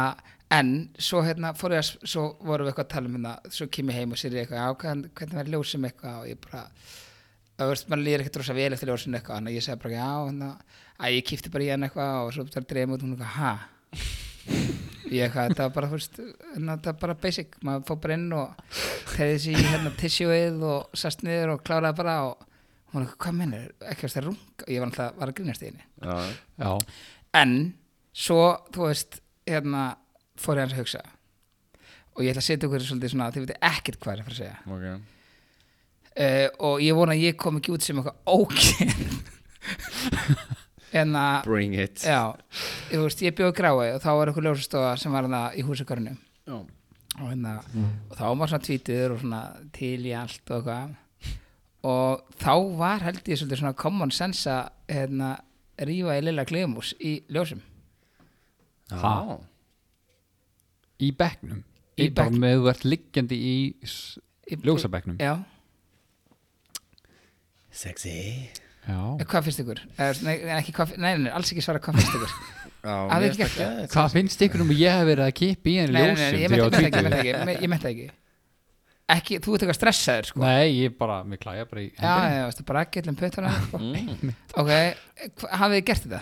en 0.52 0.70
svo 1.00 1.22
hérna 1.24 1.50
fór 1.58 1.74
ég 1.74 1.82
að 1.82 2.06
svo 2.12 2.26
vorum 2.44 2.68
við 2.68 2.72
eitthvað 2.72 2.86
að 2.86 2.92
tala 2.94 3.10
um 3.10 3.16
hérna 3.18 3.34
svo 3.56 3.66
kem 3.72 3.90
ég 3.90 3.98
heim 3.98 4.14
og 4.14 4.20
sér 4.20 4.36
ég 4.36 4.44
eitthvað, 4.46 4.60
já, 4.62 5.00
hvernig 5.18 5.38
verður 5.40 5.54
ljósum 5.56 5.88
eitthvað? 5.88 6.20
Og 6.22 6.30
ég 6.30 6.40
bara 6.46 6.62
þú 7.62 7.72
veist, 7.72 7.88
maður 7.90 8.04
líður 8.06 8.22
ekkert 8.22 8.38
rosa 8.40 8.54
vel 8.56 8.68
eftir 8.74 8.90
ljósin 8.90 9.16
eitthvað 9.18 9.38
þannig 9.38 9.52
að 9.52 9.56
ég 9.56 9.64
segi 9.66 9.80
bara, 9.82 9.94
já, 9.96 10.10
hérna 10.26 10.50
að 11.02 11.16
ég 11.16 11.26
kýfti 11.28 11.52
bara 11.52 11.64
í 11.64 11.70
hann 11.72 11.86
eitthvað 11.86 12.12
og 12.22 12.32
svo 12.36 12.44
það 12.52 12.68
dreifum 12.72 12.94
út 12.96 13.04
hún 13.04 13.14
eitthvað, 13.16 13.34
ha? 13.36 13.52
Ég 15.12 15.26
eitthvað, 15.26 15.52
þetta 15.52 15.66
var 15.66 15.74
bara, 15.76 15.90
þú 15.90 15.98
veist 15.98 16.20
hérna, 16.22 16.76
þetta 16.76 16.92
var 16.92 16.98
bara 17.02 17.16
basic, 17.24 17.56
maður 17.66 17.86
fór 17.90 18.00
bara 18.06 18.18
inn 18.18 18.36
og 18.36 18.76
tegði 19.12 19.38
sér 19.44 19.60
í 19.60 19.66
hérna 19.68 19.94
tissjóið 20.00 20.66
og 20.72 20.98
sast 21.02 21.24
niður 21.26 21.54
og 21.56 21.64
kláraði 21.66 21.98
bara 22.00 22.18
og 22.30 22.46
hún 22.92 23.04
eitthvað, 23.04 23.18
hvað 23.26 23.38
mennir, 23.40 23.70
ekki 23.92 24.08
að 24.08 24.14
það 24.16 24.28
rung 24.28 24.66
og 24.66 24.72
ég 24.72 24.82
var 24.84 24.90
alltaf, 24.90 25.16
var 25.18 25.32
að 25.32 25.38
grínast 25.40 25.64
í 25.64 25.70
henni. 25.70 25.88
Já, 26.02 26.16
já, 26.62 26.70
en 27.42 27.56
svo, 28.12 28.42
þú 28.72 28.86
veist, 28.88 29.18
hérna 29.48 29.88
fór 30.40 30.60
ég 30.60 30.66
hans 30.66 30.76
að 30.76 30.84
hugsa. 30.84 31.02
Og 32.12 32.26
ég 32.26 32.34
ætla 32.34 32.42
að 32.42 32.48
setja 32.50 32.68
ykkur 32.68 32.84
svolítið 32.84 33.12
svona, 33.14 33.32
þið 33.32 33.46
veitir 33.46 33.60
ekkert 33.64 34.00
hvað 34.02 34.14
er 34.14 34.22
að 34.22 34.26
fara 34.28 34.36
að 34.36 34.42
segja. 34.42 34.56
Ok 34.68 35.11
uh, 36.16 36.48
og 36.68 36.82
ég 36.84 36.96
vona 36.96 37.16
að 37.16 37.24
ég 37.26 37.38
kom 37.40 37.58
ekki 37.60 37.74
út 37.74 37.84
sem 37.84 37.98
eitthvað 38.00 38.18
ókyn 38.26 38.92
en 41.02 41.16
að 41.16 41.48
Bring 41.48 41.76
it. 41.78 42.02
Já, 42.04 42.34
veist, 42.90 43.22
ég 43.24 43.36
bjóði 43.38 43.56
grái 43.58 43.72
og 43.94 44.02
þá 44.02 44.10
var 44.10 44.30
eitthvað 44.30 44.48
ljósastofa 44.48 44.94
sem 45.00 45.14
var 45.14 45.28
hana 45.28 45.44
í 45.56 45.64
húsakarinu 45.66 46.16
Já. 46.48 46.58
og, 46.58 47.24
hérna, 47.26 47.58
og 48.10 48.18
þá 48.18 48.26
var 48.26 48.52
svona 48.52 48.66
tvítur 48.66 49.14
og 49.14 49.22
svona 49.22 49.44
til 49.76 50.00
í 50.04 50.16
allt 50.16 50.52
og 50.52 50.58
eitthvað. 50.60 50.98
Og 51.82 52.36
þá 52.38 52.52
var 52.78 53.02
held 53.02 53.26
ég 53.26 53.40
svolítið 53.40 53.58
svona 53.64 53.78
common 53.78 54.12
sense 54.14 54.46
að 54.46 54.68
hérna, 54.92 55.32
rífa 55.82 56.18
í 56.20 56.22
lilla 56.22 56.44
klemus 56.46 56.92
í 57.02 57.16
ljósum. 57.32 57.64
Ha? 58.92 59.14
í 61.02 61.10
bekknum? 61.16 61.62
Í 61.98 62.08
bekknum. 62.14 62.42
með 62.42 62.58
þú 62.58 62.68
ert 62.72 62.84
liggjandi 62.86 63.38
í 63.38 63.56
ljósabekknum. 64.62 65.18
Já, 65.22 65.34
Sexy. 67.72 68.16
Já, 68.82 68.98
Eh, 69.20 69.24
hvað 69.30 69.44
finnst 69.46 69.60
ykkur? 69.62 69.78
Eh, 69.94 70.12
Nei, 70.26 70.34
ekki, 70.58 70.72
hvað, 70.74 70.96
nei, 70.98 71.12
nei, 71.22 71.30
alls 71.32 71.52
ekki 71.54 71.62
svara 71.62 71.78
hvað 71.82 72.00
finnst 72.00 72.16
ykkur? 72.18 72.32
Það. 72.82 73.84
Hvað 73.92 74.08
finnst 74.16 74.40
ykkur 74.42 74.64
um 74.64 74.72
að 74.74 74.80
ég 74.82 74.96
hef 74.98 75.04
verið 75.06 75.22
að 75.28 75.36
kippa 75.38 75.70
í 75.70 75.74
nei, 75.78 75.92
ljósum 75.94 76.18
nei, 76.18 76.32
ég 76.32 76.40
ég 76.42 76.50
var 76.50 76.74
ekki, 76.80 78.06
ég 78.08 78.18
ekki, 79.12 79.36
ég 79.36 79.44
þú 79.44 79.54
ert 79.54 79.62
eitthvað 79.62 79.76
stressaður 79.78 80.28
sko. 80.32 80.42
Nei, 80.42 80.66
ég 80.80 80.96
bara, 80.98 81.20
mér 81.28 81.38
klæja 81.42 81.66
bara 81.70 81.82
í 81.84 81.88
já, 81.92 82.14
já, 82.32 82.42
veistu, 82.48 82.64
bara 82.66 82.82
ekki 82.86 83.02
allir 83.04 83.16
pötana 83.20 83.52
sko. 83.68 83.80
Ok, 84.62 84.72
hafið 85.60 85.76
þið 85.76 85.86
gert 85.92 86.06
þetta? 86.08 86.20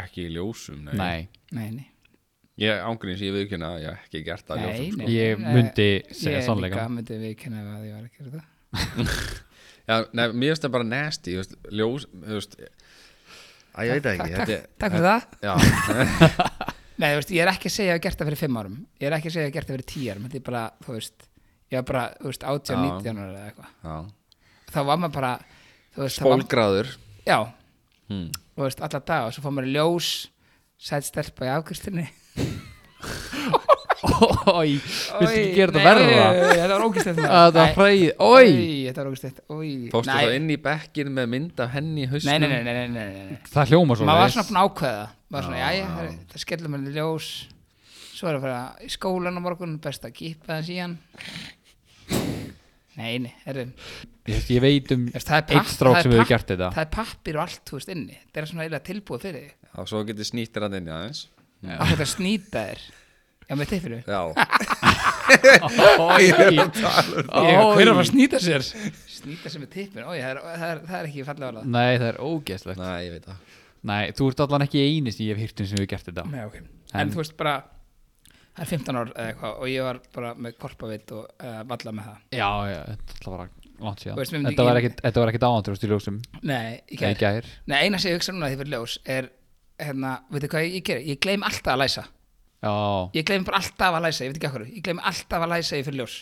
Ekki 0.00 0.24
í 0.24 0.32
ljósum, 0.38 0.80
nei. 0.88 0.96
Nei, 0.96 1.28
nei, 1.58 1.68
nei, 1.76 1.86
Ég 2.60 2.80
ángríns, 2.84 3.20
ég 3.24 3.32
viðkynna 3.36 3.70
að 3.74 3.84
ég 3.84 3.92
hef 4.00 4.08
ekki 4.08 4.24
gert 4.30 4.48
það 4.48 4.64
sko. 4.64 4.98
nei. 5.00 5.12
Ég 5.18 5.44
myndi 5.44 5.88
Ég 5.90 6.16
segja 6.16 6.42
sannleika 6.48 6.76
líka 6.80 6.88
myndi 6.96 7.20
við 7.26 7.36
kynna 7.44 7.62
að 7.76 7.86
ég 7.88 7.94
var 7.96 8.04
að 8.04 8.12
gera 8.16 8.30
það 8.40 9.40
Já, 9.90 9.96
nei, 10.14 10.24
mér 10.30 10.52
finnst 10.52 10.64
það 10.66 10.74
bara 10.76 10.86
nasty 10.86 11.34
veist, 11.40 11.56
Ljós, 11.74 12.04
veist 12.26 12.52
Æ, 12.60 13.80
ég 13.86 13.96
veit 13.96 14.04
það 14.06 14.12
ekki 14.14 14.30
þetta 14.34 14.46
takk, 14.46 14.68
takk 14.82 14.92
fyrir 14.94 15.06
það. 15.08 15.20
Er- 15.20 15.42
Já, 15.46 15.54
Nei, 17.00 17.08
þú 17.14 17.18
veist, 17.20 17.30
ég 17.32 17.42
er 17.44 17.50
ekki 17.54 17.70
að 17.70 17.74
segja 17.74 17.88
að 17.88 17.90
ég 17.90 17.96
hef 17.96 18.04
gert 18.04 18.18
það 18.20 18.28
fyrir 18.28 18.40
fimm 18.42 18.56
árum. 18.60 18.78
Ég 19.00 19.06
er 19.08 19.14
ekki 19.16 19.30
að 19.30 19.34
segja 19.34 19.42
að 19.42 19.46
ég 19.46 19.50
hef 19.50 19.56
gert 19.56 19.68
það 19.70 19.76
fyrir 19.78 19.88
tíu 19.92 20.08
árum 20.12 20.24
Þetta 20.26 20.40
er 20.40 20.46
bara, 20.50 20.62
þú 20.84 20.96
veist 20.98 21.26
Ég 21.70 21.76
var 21.78 21.86
bara, 21.90 22.02
þú 22.18 22.26
veist, 22.32 22.44
18, 22.50 22.74
Já. 22.74 22.80
19 22.82 23.20
ára 23.22 23.30
eða 23.30 23.46
eitthvað. 23.46 23.70
Já. 23.86 23.96
Þá 24.74 24.80
var 24.90 25.00
maður 25.00 25.14
bara 25.16 25.30
þú 25.94 26.02
veist, 26.04 26.18
þá 26.18 26.24
var- 26.26 26.34
Spólgráður 26.34 26.90
Já, 27.30 27.38
hmm. 28.10 28.28
þú 28.58 28.66
veist, 28.66 28.82
alla 28.88 29.00
dag 29.12 29.28
og 29.28 29.34
svo 29.36 29.44
fór 29.46 29.54
maður 29.56 29.70
í 29.70 29.74
ljós 29.78 30.10
sætt 30.80 31.06
stelpa 31.08 31.46
í 31.46 31.52
afgristinni 31.54 32.06
Ói, 34.00 34.78
viltu 34.80 35.26
ekki 35.28 35.52
gera 35.56 35.74
þetta 35.74 35.92
oi, 35.92 36.54
Þetta 36.56 36.68
var 36.72 36.84
ógistett 36.86 37.18
Það 37.20 37.56
var 37.56 37.72
fræð, 37.76 38.04
ói 38.16 38.50
Þetta 38.86 39.02
var 39.02 39.10
ógistett 39.10 39.40
Fórstu 39.92 40.16
þá 40.16 40.34
inn 40.38 40.48
í 40.50 40.56
bekkin 40.64 41.12
með 41.16 41.30
mynd 41.34 41.62
af 41.64 41.74
henni 41.74 42.04
í 42.04 42.08
Nei, 42.08 42.12
hausnum? 42.14 42.30
Nei, 42.32 42.48
nei, 42.48 42.62
nei, 42.64 42.74
nei, 42.78 42.88
nei, 42.94 43.24
nei. 43.30 43.38
Það 43.52 43.74
hljóma 43.74 43.98
svo 43.98 44.08
Maður 44.08 44.22
var 44.24 44.34
svona 44.34 44.46
búin 44.48 44.60
að 44.60 44.68
ákveða 44.70 45.02
Maður 45.04 45.36
var 45.36 45.48
svona, 45.48 45.72
herri, 46.00 46.14
það 46.32 46.44
skellur 46.44 46.72
mér 46.72 46.86
í 46.90 46.94
ljós. 46.96 47.30
Svo 48.16 48.30
er 48.30 48.38
að 48.38 48.46
fara 48.46 48.62
í 48.82 48.92
skólan 48.96 49.36
á 49.36 49.42
morgun 49.44 49.76
Best 49.84 50.08
að 50.08 50.16
kýpa 50.16 50.58
þess 50.58 50.72
í 50.72 50.78
hann 50.80 50.96
Nei, 53.00 53.14
nei, 53.22 53.32
herri. 53.46 53.68
Ég, 54.28 54.48
ég 54.56 54.60
veit 54.60 54.90
um 54.92 55.06
það 55.14 55.36
er 55.38 55.60
eitt 55.60 55.70
strák 55.72 55.94
það 55.94 56.02
sem 56.04 56.12
hefur 56.12 56.28
gert 56.28 56.50
þetta. 56.50 56.66
Það 56.74 56.82
er 56.82 56.90
pappir 56.92 57.38
og 57.38 57.44
allt, 57.46 57.62
þú 57.70 57.78
veist, 57.78 57.92
inni. 57.94 58.18
Það 58.28 58.40
er 58.42 58.48
svona 58.50 58.64
eiginlega 58.66 58.86
tilbúið 58.90 59.22
fyrir 59.24 59.44
þig. 59.46 59.54
Já, 59.70 59.78
svo 59.88 60.00
getið 60.08 60.28
snýttir 60.28 60.66
hann 60.66 60.76
inn 60.76 60.90
í 60.90 60.92
aðeins 60.92 61.22
Að 61.60 61.92
þetta 61.92 62.06
snýta 62.08 62.64
þér 62.70 62.82
Já, 63.50 63.54
með 63.58 63.70
tippinu 63.74 63.98
Já, 64.06 64.20
Ég, 66.20 67.56
hver 67.74 67.82
er 67.82 67.90
að 67.90 67.96
fara 67.96 68.02
að 68.02 68.08
snýta 68.10 68.38
sér? 68.42 68.64
Snýta 69.10 69.50
sér 69.52 69.62
með 69.62 69.70
tippinu, 69.74 70.04
ói, 70.06 70.18
það 70.20 70.30
er, 70.32 70.40
það 70.44 70.70
er, 70.70 70.80
það 70.86 70.96
er 71.00 71.08
ekki 71.10 71.24
fallega 71.28 71.50
alveg 71.52 71.68
Nei, 71.74 71.90
það 72.00 72.06
er 72.10 72.18
ógeðslegt. 72.26 72.80
Nei, 72.80 73.00
ég 73.06 73.12
veit 73.16 73.26
það. 73.28 73.58
Nei, 73.90 74.00
þú 74.16 74.28
ert 74.30 74.42
allan 74.44 74.64
ekki 74.66 74.82
eini 74.84 75.12
sem 75.14 75.26
ég 75.26 75.34
hef 75.36 75.42
hýrt 75.44 75.62
um 75.64 75.68
sem 75.70 75.78
hefur 75.80 75.90
gert 75.92 76.08
þetta. 76.10 76.24
Nei, 76.30 76.42
ok. 76.48 76.56
En, 76.60 77.00
En- 77.04 77.12
þú 77.14 77.22
veist 77.22 77.36
bara 77.40 77.54
Það 78.50 78.64
er 78.64 78.70
15 78.74 78.98
ár 78.98 79.10
eða 79.14 79.26
eitthvað 79.30 79.60
og 79.62 79.68
ég 79.70 79.84
var 79.86 79.98
bara 80.16 80.30
með 80.34 80.56
korpavit 80.60 81.12
og 81.16 81.22
uh, 81.38 81.60
valla 81.70 81.92
með 81.96 82.08
það. 82.10 82.16
Já, 82.34 82.48
já, 82.72 82.80
þetta 83.12 83.30
var 83.32 83.44
langt 83.80 84.02
síðan. 84.02 84.16
Þú 84.16 84.20
veist, 84.20 84.32
mér 84.34 84.40
myndi 84.42 84.50
Þetta 84.50 84.66
var 84.66 84.74
ég- 84.80 84.80
ekkit, 84.88 85.02
þetta 85.06 85.22
var 85.22 85.30
ekkit 85.32 85.46
áhandrúst 85.48 85.84
í 85.86 85.90
ljósum. 85.92 86.16
Nei, 86.42 86.72
í 86.90 86.98
Nei, 86.98 87.12
gær. 87.14 87.14
gær. 87.22 87.48
Nei, 87.70 87.76
eina 87.86 88.00
sem 88.02 88.10
ég 88.10 88.18
hugsa 88.18 88.34
núna 88.34 88.50
því 88.50 88.58
fyrir 88.60 88.74
ljós 88.74 88.96
er 89.16 89.30
hérna, 89.80 90.10
veitu 90.34 90.50
hvað 90.52 90.66
ég, 90.66 90.74
ég 90.80 90.84
gerir? 90.90 91.06
Ég 91.14 91.20
gleym 91.24 91.46
alltaf 91.46 91.72
að 91.76 91.80
læsa 91.84 92.04
Já, 92.60 92.72
Ég 93.16 93.24
gleym 93.24 93.44
bara 93.48 93.56
alltaf 93.62 93.94
að 93.96 94.02
læsa, 94.04 94.24
ég 94.26 94.30
veit 94.34 94.36
ekki 94.40 94.48
okkur 94.50 94.66
Ég 94.68 94.82
gleym 94.84 94.98
alltaf 95.00 95.40
að 95.46 95.52
læsa 95.54 95.78
ég 95.80 95.86
fyrir 95.86 96.02
ljós 96.02 96.16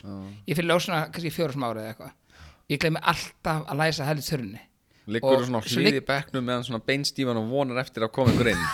Ég 0.47 0.55
fyrir 0.55 0.69
ljós 0.71 0.85
svona 0.87 1.01
kannski 1.11 1.33
fjóra 1.35 1.53
sem 1.57 1.65
árið 1.67 1.83
eða 1.83 1.91
eitthvað. 1.95 2.13
Ég 2.69 2.81
gleymi 2.83 3.01
alltaf 3.01 3.63
að 3.65 3.79
læsa 3.81 4.05
helið 4.05 4.27
þurrunni. 4.29 4.59
Liggur 5.09 5.33
Og 5.33 5.41
þú 5.41 5.47
svona 5.49 5.61
svo 5.65 5.81
hlið 5.81 5.97
í 5.97 6.05
bekknum 6.05 6.45
meðan 6.45 6.65
svona 6.67 6.81
beinstífan 6.85 7.39
og 7.41 7.47
vonar 7.49 7.79
eftir 7.81 8.05
að 8.05 8.11
koma 8.13 8.35
ykkur 8.35 8.51
inn. 8.53 8.65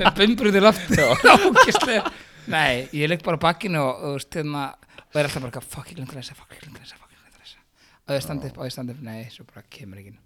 Með 0.00 0.08
bumbruð 0.16 0.56
í 0.56 0.62
lofti 0.64 0.98
Ógeðslega. 1.04 2.12
Nei, 2.50 2.88
ég 2.96 3.10
ligg 3.12 3.22
bara 3.26 3.36
á 3.36 3.44
bakkinu 3.44 3.82
og, 3.82 4.00
og, 4.08 4.14
veist, 4.16 4.32
hérna, 4.34 4.62
og 5.04 5.20
er 5.20 5.28
alltaf 5.28 5.44
bara 5.44 5.50
eitthvað, 5.52 5.68
fuck, 5.74 5.90
ég 5.92 5.98
glemt 6.00 6.14
að 6.14 6.20
lesa, 6.22 6.36
fuck, 6.38 6.56
ég 6.56 6.64
glemt 6.64 6.78
að 6.80 6.86
lesa, 6.86 6.96
fuck, 6.96 7.12
ég 7.12 7.20
glemt 7.20 7.36
að 7.36 7.44
lesa 7.44 7.60
og 8.08 8.16
ég 8.16 8.24
standi 8.24 8.48
upp, 8.48 8.56
og 8.56 8.64
ég 8.70 8.74
standi 8.74 8.96
upp, 8.96 9.02
nei, 9.06 9.20
svo 9.30 9.44
bara 9.52 9.62
kemur 9.76 10.00
ekki 10.00 10.14
inn. 10.14 10.20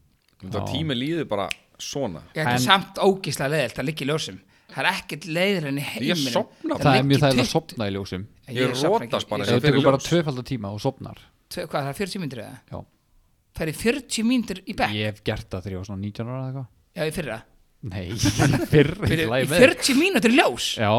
Þá 0.55 0.59
tími 0.71 0.95
líður 0.97 1.27
bara 1.35 1.49
svona. 1.83 2.23
Ég 2.39 2.47
En- 2.55 2.63
samt 2.63 3.03
ógíslega 3.03 3.51
leiðilt 3.57 3.83
að 3.83 3.89
liggja 3.91 4.07
í 4.07 4.11
ljósum 4.13 4.39
Það 4.73 4.81
er 4.81 4.89
ekkert 4.91 5.25
leiðir 5.29 5.67
enn 5.69 5.79
í 5.79 5.83
Ég 5.85 5.91
heiminum. 6.17 6.33
sofna 6.33 6.77
það 6.81 6.97
er 6.99 7.05
mjög 7.11 7.21
þægilega 7.21 7.35
að 7.35 7.45
20 7.45 7.51
sopna 7.53 7.87
í 7.87 7.93
ljósum. 7.95 8.23
Ég 8.49 8.73
rótast 8.81 9.29
bara 9.29 9.45
ég 9.45 9.51
Það 9.53 9.65
tekur 9.69 9.85
bara 9.85 10.01
tvöfaldar 10.03 10.47
tíma 10.49 10.71
og 10.75 10.81
sopnar 10.83 11.19
Tvö- 11.53 11.67
Hvað, 11.69 11.85
það 11.85 11.91
er 11.93 11.99
40 12.01 12.23
mínútur 12.25 12.41
eða? 12.45 12.57
Já, 12.73 12.79
Það 13.55 13.69
er 13.69 13.79
40 13.85 14.25
mínútur 14.27 14.59
í 14.65 14.75
bekk? 14.75 14.95
Ég 14.99 15.05
hef 15.13 15.21
gert 15.25 15.47
það 15.53 15.61
þegar 15.67 15.75
ég 15.75 15.79
var 15.79 15.89
svona 15.91 16.03
19 16.03 16.27
ára 16.27 16.39
eða 16.41 16.49
eitthvað. 16.49 16.67
Já, 16.95 17.03
í 17.05 17.13
fyrra. 17.15 17.37
Nei, 17.85 18.07
fyrr 18.73 18.91
Fyrir, 19.05 19.05
ekki 19.05 19.21
Í 19.21 19.29
lagi 19.31 19.47
með. 19.47 19.55
þig. 19.55 19.69
40 19.69 20.01
mínútur 20.01 20.33
í 20.35 20.39
ljós? 20.41 20.67
Já, 20.81 20.91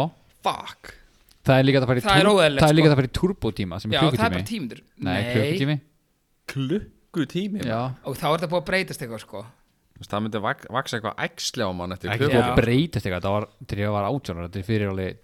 Fuck. 0.45 0.93
Það 1.45 1.59
er 1.59 1.65
líka 1.65 1.81
að 1.81 1.87
fara 1.89 1.99
í, 1.99 2.03
Það 2.05 2.15
sko. 2.15 2.21
að 2.93 2.99
fara 3.01 3.09
í 3.09 3.13
turbotíma 3.19 3.79
sem 3.81 3.91
Já, 3.91 3.99
er 3.99 4.05
það 4.05 4.13
er 4.13 4.17
bara 4.17 4.29
klukkutími 4.29 4.45
10 4.45 4.61
mínútur 4.61 4.81
Nei, 5.05 5.19
klukkutími. 5.35 5.75
Klukkutími? 6.53 7.61
Já, 7.65 7.81
Og 8.05 8.17
þá 8.17 8.25
er 8.31 8.43
það 8.45 8.51
búið 8.53 8.61
að 8.61 8.67
breytast 8.69 9.03
eitthvað 9.05 9.23
sko 9.25 9.41
Það 10.03 10.25
myndi 10.25 10.41
vak 10.43 10.65
vaksa 10.75 10.97
eitthvað 10.97 11.21
æxli 11.23 11.63
á 11.63 11.71
mann 11.71 11.95
eftir 11.95 12.11
klukkutími 12.11 12.41
að 12.43 12.57
breytast 12.59 13.05
eitthvað. 13.07 13.23
Það 13.23 13.35
var 13.37 13.47
til 13.71 13.79
ég 13.79 13.93
var 13.95 14.07
átjónar, 14.09 14.49
þetta 14.49 14.59
er 14.59 14.67
fyrir 14.67 14.91
alveg 14.91 15.21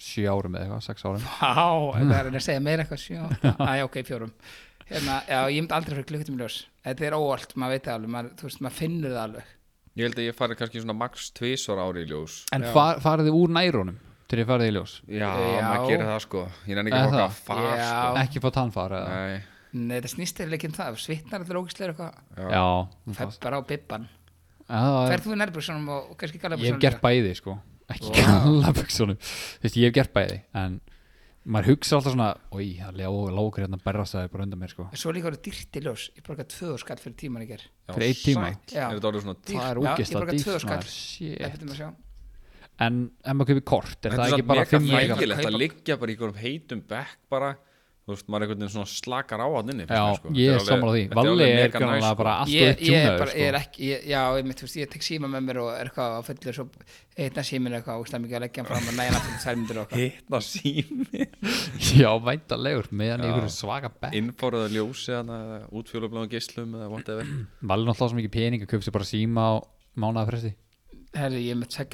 7 0.00 0.24
árum 0.32 0.56
eða 0.56 0.64
eitthvað, 0.64 0.84
6 0.88 1.06
árum. 1.10 1.28
Há, 1.36 1.68
það 2.00 2.16
er 2.16 2.30
að 2.32 2.44
segja 2.46 2.64
meira 2.64 2.86
eitthvað 2.86 3.02
sjó 3.04 3.26
Æ, 3.70 3.72
ok, 3.84 4.00
fjórum. 4.08 4.32
Hérna, 4.90 5.20
Já, 5.28 5.38
ég 5.52 5.60
myndi 5.60 5.76
aldrei 5.76 5.98
fyrir 5.98 6.08
klukkutum 6.08 6.38
í 6.38 6.40
ljós. 6.40 6.56
Þetta 6.86 7.06
er 7.10 7.16
óvalt, 7.20 7.52
maður 7.60 7.76
veit 7.76 7.84
það 7.86 7.98
alveg. 7.98 8.12
Maður, 8.16 8.30
Þú 8.40 8.48
veist, 8.48 8.62
maður 8.64 8.78
finnur 8.80 9.12
það 9.14 9.24
alveg. 9.26 9.52
Ég 10.00 10.06
held 10.06 10.20
að 10.22 10.26
ég 10.30 10.38
fari 10.38 10.56
kannski 10.56 10.80
svona 10.80 10.96
max 10.96 11.28
tvisvar 11.36 11.82
ári 11.84 12.06
í 12.06 12.08
ljós. 12.08 12.40
En 12.56 12.64
far, 12.72 13.02
farið 13.04 13.28
þið 13.28 13.38
úr 13.42 13.54
nærunum 13.58 14.00
til 14.30 14.38
ég 14.40 14.46
farið 14.48 14.70
í 14.70 14.74
ljós? 14.76 14.96
Já, 15.10 15.26
Já. 15.26 15.62
maður 15.66 15.88
gerir 15.90 16.06
það 16.08 16.20
sko. 16.24 16.42
Ég 16.70 16.78
nenni 16.78 16.92
ekki 16.94 17.20
að 17.20 17.32
sko. 17.36 18.44
Fá 18.46 18.50
tannfar 18.54 18.94
eða? 18.96 19.16
Nei, 19.16 19.40
Nei, 19.72 20.00
þetta 20.00 20.10
snýst 20.14 20.40
eða 20.42 20.56
ekki 20.56 20.68
um 20.70 20.74
það. 20.74 20.96
Svitnar 20.98 21.44
allir 21.44 21.58
ógæslega 21.60 21.92
eitthvað. 21.92 22.14
Já. 22.50 22.64
Fær 23.18 23.34
bara 23.44 23.60
á 23.60 23.62
bibban. 23.68 24.08
Já, 24.70 24.78
það 24.80 25.00
er- 25.02 25.10
Ferð 25.12 25.26
þú 25.26 25.34
í 25.34 25.38
nærbuksunum 25.40 25.88
og, 25.94 26.16
kannski 26.18 26.38
ég 26.40 26.72
hef 26.74 26.80
gert 26.82 27.00
bæði 27.02 27.34
sko. 27.38 27.58
Ekki 27.90 28.10
Vá. 28.14 28.18
gallaböksunum 28.22 29.16
Þú 29.18 29.62
veist, 29.64 29.76
ég 29.80 29.88
hef 29.88 29.94
gert 29.96 30.12
bæði 30.14 30.36
En 30.54 30.76
maður 31.50 31.72
hugsa 31.72 31.96
alltaf 31.96 32.14
svona 32.14 32.28
Ói, 32.54 32.78
það 32.78 32.86
er 32.86 32.94
lókur 33.34 33.64
hérna 33.64 33.80
berrast 33.82 34.14
það 34.14 34.28
bara 34.34 34.46
undan 34.46 34.60
mér 34.60 34.70
sko. 34.70 34.86
Svo 34.94 35.10
líka 35.16 35.26
voru 35.26 35.40
dýrt 35.42 35.74
í 35.74 35.82
ljós. 35.82 36.04
Ég 36.14 36.22
borgaði 36.26 36.52
tvö 36.54 36.76
skall 36.78 37.00
fyrir 37.02 37.16
tíman 37.18 37.42
í 37.42 37.48
ger 37.50 37.64
Fyrir 37.90 38.06
einn 38.06 38.20
tíma? 38.20 38.52
Já. 38.70 38.86
Er 38.86 39.00
þetta. 39.00 39.10
Það 39.50 39.70
er 39.70 39.80
ég 41.50 41.74
að 41.74 41.80
sjá. 41.80 41.90
En 42.80 43.10
ef 43.24 43.34
maður 43.36 43.50
kaupir 43.50 43.64
kort, 43.68 43.98
er 44.06 44.14
Þetta 44.14 44.20
það 44.22 44.30
er 44.30 44.36
ekki 44.38 44.46
bara 44.48 44.60
mega 44.62 44.70
5 44.70 44.86
megar? 44.86 45.18
þægilegt 45.18 45.48
að 45.50 45.58
liggja 45.60 45.96
bara 46.00 46.10
í 46.10 46.14
einhverjum 46.14 46.38
heitum 46.40 46.80
bekk 46.88 47.18
bara 47.28 47.50
Þú 48.10 48.16
veist, 48.16 48.26
maður 48.26 48.42
er 48.42 48.48
einhvern 48.50 48.62
veginn 48.64 48.72
svona 48.74 48.90
slakar 48.90 49.38
á 49.38 49.46
hann 49.54 49.68
inni 49.70 49.84
Já, 49.86 50.02
sko. 50.18 50.30
ég 50.34 50.48
er 50.50 50.56
alveg- 50.58 50.66
sammála 50.66 50.94
því. 50.96 51.02
Valli 51.14 51.44
er 51.46 51.70
næs, 52.00 52.06
sko. 52.10 52.18
bara 52.20 52.32
allt 52.40 52.50
og 52.50 52.54
ég, 52.56 52.66
eitt 52.66 52.80
ég, 52.80 52.90
er 52.90 53.04
tjúnaður 53.06 53.20
bara, 53.22 53.30
ég 53.30 53.46
er 53.46 53.54
sko. 53.54 53.62
ekki 53.70 53.84
ég, 53.90 54.00
Já, 54.10 54.22
ég, 54.40 54.48
mitt, 54.50 54.62
veist, 54.64 54.78
ég 54.80 54.90
tek 54.90 55.06
síma 55.06 55.30
með 55.30 55.44
mér 55.46 55.60
og 55.62 55.70
er 55.76 55.90
eitthvað 55.90 56.10
á 56.10 56.20
fullu 56.26 56.54
Svo 56.58 56.66
eitna 57.20 57.42
símin 57.46 57.76
eitthvað 57.78 58.00
og 58.02 58.08
slæm 58.10 58.24
ekki 58.26 58.36
að 58.38 58.44
leggja 58.46 58.64
hann 58.64 58.68
fram 58.70 58.90
og 58.90 58.94
næja 58.98 59.14
náttúrulega 59.14 59.42
sælmyndir 59.46 59.78
og 59.78 59.86
eitthvað. 59.86 60.02
Hittna 60.02 60.40
sími 60.50 61.20
Já, 62.00 62.10
væntanlegur 62.26 62.90
Meðan 62.90 63.26
ykkur 63.30 63.48
svaka 63.54 63.90
bekk. 63.94 64.14
Innfóruða 64.20 64.68
ljósi 64.74 65.14
eða 65.14 65.38
útfjólubláðum 65.70 66.30
gislum 66.34 66.74
eða 66.80 66.88
whatever. 66.90 67.26
Valli 67.62 67.86
náttúrulega 67.86 68.10
svo 68.10 68.18
mikið 68.18 68.34
pening 68.34 68.64
að 68.66 68.72
sér 68.88 68.96
bara 68.98 69.04
síma 69.10 69.46
á 69.46 69.52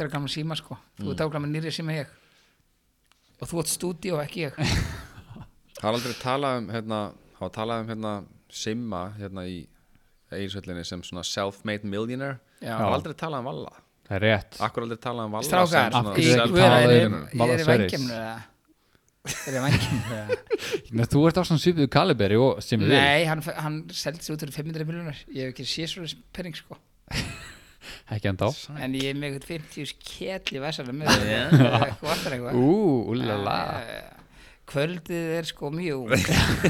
er 0.05 0.11
síma 0.29 0.57
sko. 0.57 0.77
Þú 1.01 1.11
ég 2.01 2.15
Og 3.37 3.49
þú 3.51 3.59
ert 3.61 3.69
stúdíu 3.69 4.15
og 4.17 4.23
ekki 4.25 4.47
ég 4.47 4.55
Það 5.77 5.89
er 5.91 5.99
aldrei 5.99 6.17
talað 6.23 6.59
um 6.61 6.69
hérna, 6.73 7.01
hafa 7.39 7.53
talað 7.59 7.83
um 7.85 7.91
hérna 7.93 8.13
Simma 8.57 9.03
hérna 9.19 9.45
í 9.51 9.57
eiginsvöllinni 10.33 10.85
sem 10.87 11.03
svona 11.05 11.25
self-made 11.27 11.87
millionaire. 11.89 12.39
Það 12.63 12.85
er 12.87 12.97
aldrei 12.97 13.17
talað 13.19 13.45
um 13.45 13.51
Valla. 13.51 13.73
Það 14.07 14.17
er 14.19 14.25
rétt. 14.25 14.61
Akkur 14.63 14.87
aldrei 14.87 15.01
talað 15.03 15.29
um 15.29 15.37
Valla 15.37 15.49
Strákar, 15.51 15.97
ég 15.97 15.99
um 16.01 16.13
ég 16.17 17.57
er 17.57 17.65
í 17.67 18.05
eða? 18.07 18.37
Er 19.47 19.57
eða? 19.59 19.71
Nei, 20.95 21.07
Þú 21.11 21.23
ert 21.27 21.41
á 21.41 21.43
svona 21.43 21.59
svipuðu 21.59 21.89
kaliberi 21.91 22.39
og 22.39 22.61
sem 22.63 22.81
við. 22.83 22.95
Nei, 22.95 23.27
hann, 23.27 23.43
hann 23.59 23.79
seldi 23.91 24.23
sig 24.23 24.37
út 24.37 24.45
fyrir 24.45 24.55
500 24.55 24.87
miljonar 24.87 25.19
Ég 25.35 25.49
hef 25.49 25.55
ekki 25.55 25.67
séð 25.67 25.93
svo 25.93 26.07
penning 26.37 26.55
sko. 26.57 26.79
Ekki 28.15 28.31
enda 28.31 28.49
á 28.49 28.51
En 28.83 28.95
ég 28.99 29.11
er 29.11 29.19
með 29.19 29.37
eitthvað 29.41 29.67
50 29.67 29.97
kjell 30.03 30.59
í 30.59 30.63
vesalum 30.63 31.03
með 31.03 31.11
eitthvað 31.27 32.07
vantar 32.07 32.37
eitthvað 32.37 32.61
Ú, 32.63 32.71
úlala. 33.15 33.59
Eh, 33.83 34.26
Kvöldið 34.67 35.31
er 35.37 35.49
sko 35.49 35.71
mjög 35.75 36.17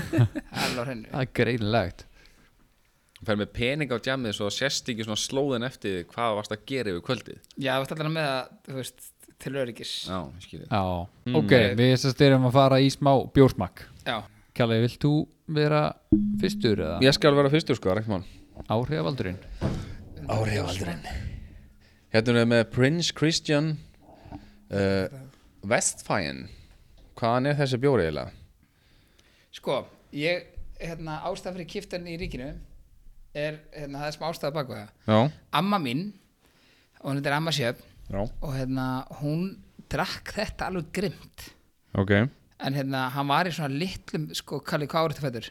Það 0.53 1.21
er 1.23 1.33
greinlegt 1.37 2.07
Fer 3.27 3.39
með 3.41 3.53
pening 3.57 3.91
á 3.91 3.97
djamið 3.97 4.37
svo 4.37 4.51
sést 4.53 4.89
ekki 4.93 5.07
svona 5.07 5.19
slóðin 5.19 5.65
eftir 5.67 6.03
hvað 6.11 6.35
varst 6.37 6.53
að 6.53 6.67
gera 6.69 6.93
yfir 6.93 7.05
kvöldið? 7.07 7.39
Já, 7.57 7.73
það 7.73 7.81
var 7.81 7.95
allavega 7.95 8.13
með 8.13 8.29
að, 8.29 8.51
þú 8.67 8.77
veist, 8.77 9.07
til 9.43 9.53
öryggis. 9.57 9.93
Já, 10.07 10.19
Já, 10.69 10.83
ok, 11.41 11.55
við 11.81 11.95
sérst 12.03 12.23
erum 12.29 12.45
að 12.51 12.59
fara 12.59 12.79
í 12.85 12.93
smá 12.93 13.11
bjórsmakk. 13.35 13.87
Já, 14.05 14.19
Kjalli, 14.57 14.79
vilt 14.85 15.01
þú 15.03 15.13
vera 15.53 15.81
fyrstur 16.41 16.81
eða? 16.81 17.01
Ég 17.05 17.17
skal 17.17 17.35
vera 17.37 17.51
fyrstur 17.53 17.77
sko, 17.77 17.93
rekk 17.97 18.09
mann 18.09 18.23
áhrifavaldurinn? 18.73 19.37
Áhrifaldurinn 20.33 21.03
Hérna 22.15 22.37
við 22.39 22.47
með 22.55 22.63
Prince 22.73 23.13
Christian 23.17 23.75
uh, 24.73 25.13
Westfalen 25.67 26.47
Hvaðan 27.17 27.51
er 27.51 27.57
þessi 27.61 27.81
bjóri 27.81 28.07
eiginlega? 28.07 28.33
sko, 29.57 29.81
ég, 30.13 30.49
hérna, 30.77 31.21
ástæða 31.25 31.57
fyrir 31.57 31.69
kiftan 31.71 32.09
í 32.11 32.17
ríkinu 32.21 32.51
er, 33.37 33.61
hérna, 33.73 34.03
það 34.03 34.09
er 34.09 34.17
smá 34.17 34.27
ástæða 34.29 34.55
baku 34.57 34.77
það. 34.77 34.91
Já. 35.09 35.19
Amma 35.61 35.79
mín, 35.81 36.03
og 37.01 37.11
hún 37.11 37.23
er 37.23 37.37
amma 37.37 37.55
Sjöfn 37.57 37.95
Já, 38.07 38.21
og 38.23 38.53
hérna, 38.55 38.87
hún 39.23 39.47
drakk 39.91 40.35
þetta 40.37 40.69
alveg 40.69 40.93
grimt. 40.95 41.49
Ok. 41.99 42.13
En 42.63 42.77
hérna, 42.77 43.09
hann 43.17 43.29
var 43.29 43.49
í 43.49 43.55
svona 43.57 43.73
litlum 43.73 44.29
sko, 44.37 44.61
Kalli, 44.65 44.89
hvað 44.91 45.09
árið 45.09 45.19
þetta 45.19 45.27
fættur? 45.27 45.51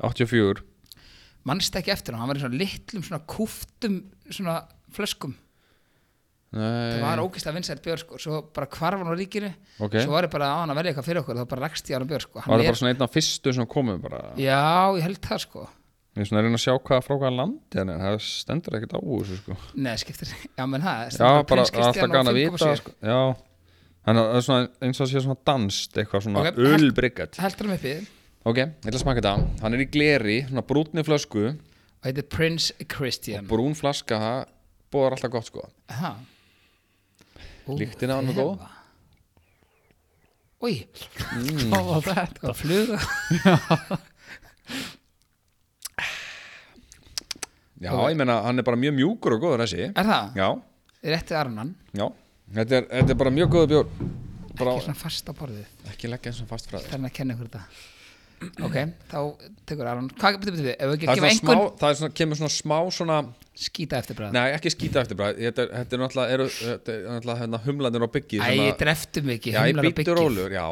84 0.00 0.64
Manst 1.48 1.76
ekki 1.76 1.92
eftir 1.92 2.14
hann, 2.14 2.22
hann 2.22 2.30
var 2.30 2.40
í 2.40 2.42
svona 2.42 2.60
litlum 2.60 3.04
svona 3.04 3.22
kúftum 3.28 4.00
svona 4.28 4.60
flöskum 4.94 5.34
það 6.50 6.62
Nei, 6.90 7.00
var 7.04 7.20
ógeðslega 7.22 7.54
vinsætt 7.54 7.82
björ 7.84 8.00
sko, 8.02 8.18
svo 8.18 8.38
bara 8.54 8.66
hvarf 8.66 8.98
hann 8.98 9.10
á 9.10 9.14
ríkinu. 9.14 9.50
Ok. 9.78 9.98
Svo 10.02 10.14
var 10.16 10.26
ég 10.26 10.32
bara 10.32 10.48
á 10.50 10.56
hann 10.62 10.72
að 10.72 10.80
velja 10.80 10.92
eitthvað 10.92 11.06
fyrir 11.06 11.20
okkur 11.22 11.38
þá 11.38 11.44
bara 11.52 11.66
rakst 11.68 11.90
ég 11.90 11.94
á 11.94 11.98
hann 12.00 12.08
björ 12.10 12.24
sko. 12.26 12.40
Hann 12.40 12.50
Var 12.50 12.58
það 12.58 12.64
er- 12.64 12.70
bara 12.72 12.80
svona 12.80 12.94
einn 12.94 13.04
af 13.06 13.12
fyrstu 13.14 13.54
sem 13.54 13.66
komum 13.70 14.00
bara? 14.02 14.22
Já, 14.36 14.58
ég 14.98 15.02
held 15.06 15.20
það 15.22 15.40
sko. 15.46 15.68
Ég 16.16 16.24
er 16.24 16.26
svona 16.26 16.40
að 16.40 16.46
reyna 16.48 16.58
að 16.58 16.64
sjá 16.64 16.74
hvað 16.82 17.04
frá 17.06 17.14
hvaða 17.20 17.44
hann 17.44 17.90
er. 17.94 18.00
Það 18.02 18.16
stendur 18.26 18.76
ekkert 18.80 18.94
á 18.98 19.00
þessu 19.00 19.36
sko. 19.38 19.56
Nei, 19.76 19.94
skiptir, 20.02 20.32
já 20.58 20.66
menn 20.66 20.82
það 20.82 21.14
Já, 21.14 21.42
bara 21.46 21.62
alltaf 21.62 22.10
gana 22.10 22.18
og 22.18 22.34
að 22.34 22.40
5,7, 22.40 22.50
vita 22.50 22.76
sko. 22.80 22.94
Já. 23.00 23.20
Að 24.10 24.16
það 24.16 24.34
er 24.34 24.44
svona 24.46 24.68
eins 24.82 25.00
og 25.00 25.06
að 25.06 25.10
sé 25.12 25.22
svona 25.22 25.38
danst 25.46 25.98
eitthvað 26.00 26.24
svona 26.24 26.40
Ok, 26.40 26.48
okay, 26.50 26.70
ölbryggat 26.74 27.36
heldur 27.38 27.68
hann 27.68 27.76
uppi. 27.76 27.94
Ok, 28.42 28.56
ég 28.56 28.88
ætla 28.88 28.96
að 28.96 29.02
smaka 29.04 29.20
þetta. 29.20 29.62
Hann 29.62 29.76
er 29.76 29.84
í 29.84 29.86
gleri, 29.92 30.36
svona 30.48 30.64
brúnni 30.66 31.04
flösku. 31.04 31.42
Og 32.00 32.08
heitir 32.08 32.26
Prince 32.32 32.72
Christian. 32.88 33.46
Brún 33.46 33.76
flaska, 33.76 34.16
það 34.18 34.46
bóðar 34.90 35.18
alltaf 35.18 35.30
gott 35.36 35.50
sko. 35.50 35.66
Aha. 35.92 36.14
Lyktin 37.68 38.10
á 38.12 38.16
honum 38.18 38.30
er 38.32 38.38
góð. 38.40 38.52
þefa. 38.60 38.76
Új, 40.60 40.76
Hvað 41.70 41.90
var 41.90 42.02
þetta? 42.08 42.46
var 42.46 42.56
fluga. 42.58 42.98
Já, 47.80 47.92
ég 48.10 48.16
meina, 48.20 48.34
hann 48.44 48.60
er 48.60 48.66
bara 48.66 48.76
mjög 48.76 48.92
mjúkur 48.98 49.36
og 49.38 49.44
góður 49.44 49.62
þessi. 49.64 49.86
Er 49.96 50.08
það? 50.10 50.34
Já, 50.36 50.48
Rétti 51.14 51.32
arnan. 51.38 51.70
Já. 51.96 52.04
Þetta 52.52 52.76
er, 52.76 52.88
þetta 52.90 53.14
er 53.14 53.18
bara 53.22 53.30
mjög 53.32 53.52
góður 53.54 53.70
bjór. 53.70 53.86
Bara, 54.60 54.74
Ekki 54.74 54.84
svona 54.84 55.00
fast 55.00 55.30
á 55.30 55.32
borðið. 55.38 55.70
Ekki 55.88 56.10
leggja 56.12 56.32
eins 56.34 56.42
og 56.44 56.50
fast 56.50 56.68
frá 56.68 56.76
þér. 56.76 56.90
Það 56.90 56.98
er 56.98 57.06
að 57.08 57.14
kenna 57.16 57.36
ykkur 57.38 57.48
þetta 57.48 57.62
Ok, 58.64 58.76
þá 59.10 59.18
tekur 59.68 59.88
Aron 59.90 60.06
Hvað 60.16 60.38
betur 60.40 60.54
betur 60.56 60.66
við? 60.70 60.74
Ef 60.80 60.90
við 60.90 61.02
Það, 61.04 61.10
að 61.10 61.10
er 61.10 61.20
gefa 61.20 61.28
svona 61.28 61.36
smá, 61.36 61.50
einhvern 61.52 61.78
það 61.82 61.90
er 61.92 61.98
svona, 62.00 62.14
kemur 62.20 62.38
svona 62.40 62.52
smá 62.54 62.76
svona 62.96 63.18
skýta 63.60 63.98
eftir 64.00 64.16
bræð 64.16 64.32
Nei, 64.36 64.46
ekki 64.56 64.72
skýta 64.72 65.02
eftir 65.04 65.18
bara 65.20 65.34
Þetta 65.36 65.64
er, 65.66 65.72
þetta 65.76 65.96
er 65.96 66.02
náttúrulega, 66.04 66.36
eru, 66.38 66.46
þetta 66.60 66.94
er 66.94 67.02
náttúrulega 67.10 67.40
hérna, 67.42 67.60
humlanir 67.66 68.06
á 68.06 68.08
byggi 68.16 68.40
Æ, 68.40 68.48
ég 68.56 68.78
dreftu 68.80 69.22
mikið 69.28 69.52
Já, 69.56 69.60
ég 69.60 69.74
humlar 69.74 69.84
á 69.84 69.88
býttu 69.90 70.00
byggið. 70.00 70.20
rólur, 70.22 70.56
já 70.56 70.66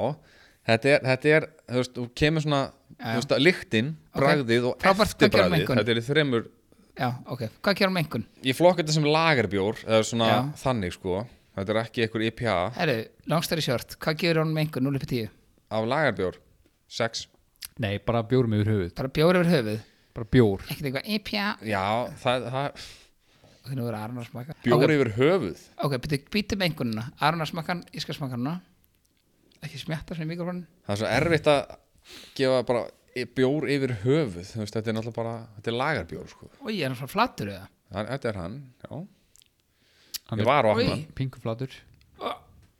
Þetta 0.69 0.91
er, 0.95 1.05
þetta 1.09 1.31
er, 1.37 1.47
þú 1.69 1.79
veist, 1.83 1.93
þú 1.97 2.03
kemur 2.21 2.45
svona. 2.45 2.59
Þú 2.99 3.13
veist, 3.17 3.31
að 3.33 3.45
lyktin, 3.47 3.87
Ok. 4.13 4.19
bragðið 4.21 4.67
og 4.69 4.75
Frábært, 4.83 5.15
hvað 5.17 5.31
gerum 5.33 5.33
við 5.33 5.39
eftirbræðið 5.39 5.59
einhvern? 5.63 5.79
Þetta 5.81 5.93
er 5.95 6.01
í 6.01 6.07
þremur 6.09 6.49
Já, 6.99 7.09
ok, 7.33 7.43
hvað 7.63 7.79
gerum 7.79 7.99
einhvern? 8.03 8.25
Ég 8.45 8.59
flokka 8.59 8.83
þetta 8.83 8.97
sem 8.99 9.07
lagerbjór 9.09 9.81
eða 9.87 10.03
svona 10.09 10.29
Já. 10.29 10.39
þannig, 10.65 10.97
sko 10.99 11.23
Þetta 11.59 11.73
er 11.75 11.81
ekki 11.85 12.05
einhver 12.05 12.25
IPA 12.29 12.57
Herru, 12.77 12.97
longstæri 13.33 13.65
short, 13.65 13.97
hvað 14.03 14.19
gefur 14.25 14.41
hann 14.43 14.53
einhvern 14.61 14.89
0 14.91 14.99
upp 15.01 15.07
í 15.07 15.11
10? 15.15 15.31
af 15.79 15.89
lagerbjór 15.95 16.37
6 16.99 17.25
Nei, 17.79 17.99
bara 18.03 18.23
bjórum 18.27 18.55
yfir 18.59 18.71
höfuð. 18.73 18.95
Bara 18.99 19.09
bjór 19.15 19.39
yfir 19.41 19.51
höfuð? 19.53 19.83
Bara 20.19 20.27
bjór. 20.35 20.65
Ekkert 20.67 20.89
eitthvað 20.89 21.11
IPA 21.15 21.45
Já, 21.69 21.83
það, 22.25 22.47
það 22.55 22.87
Ok, 23.69 23.75
nú 23.77 23.85
er 23.91 23.97
Aron 23.99 24.19
að 24.23 24.27
smaka 24.31 24.55
bjór 24.65 24.79
Ok, 24.83 24.95
yfir 24.97 25.11
höfuð? 25.19 25.63
ok, 25.85 25.95
býtum 26.03 26.25
býtum 26.35 26.65
einhvernuna 26.67 27.05
Aron 27.21 27.45
að 27.45 27.51
smaka 27.53 27.75
hann, 27.75 27.83
ég 27.95 28.03
skal 28.03 28.17
smaka 28.17 28.35
hann 28.39 28.45
núna. 28.47 28.61
Ekki 29.63 29.79
smjatta 29.83 30.15
svona 30.17 30.27
í 30.27 30.31
mikrofónin 30.33 30.65
Það 30.87 30.95
er 30.95 31.01
svo 31.03 31.11
erfitt 31.19 31.51
að 31.53 31.77
gefa 32.39 32.63
bara 32.67 32.83
í- 33.19 33.27
bjór 33.37 33.69
yfir 33.75 33.93
höfuð. 34.05 34.47
Þú 34.55 34.63
veist, 34.65 34.75
þetta 34.79 34.89
er 34.91 34.97
náttúrulega 34.99 35.19
bara, 35.21 35.35
þetta 35.59 35.71
er 35.73 35.77
lagerbjór, 35.83 36.29
sko. 36.33 36.51
Ói, 36.65 36.75
er 36.81 36.89
hann 36.89 36.97
svona 36.99 37.13
flatur 37.15 37.51
eða? 37.55 37.69
Hann, 37.95 38.07
Þetta 38.07 38.29
er 38.33 38.39
hann, 38.43 38.57
já. 38.85 39.07
Hann 40.29 40.39
Ég 40.39 40.45
er 40.45 40.49
var 40.51 40.65
á 40.69 40.73
Oj. 40.77 40.85
hann 40.89 41.05
Pinkuflatur 41.17 41.71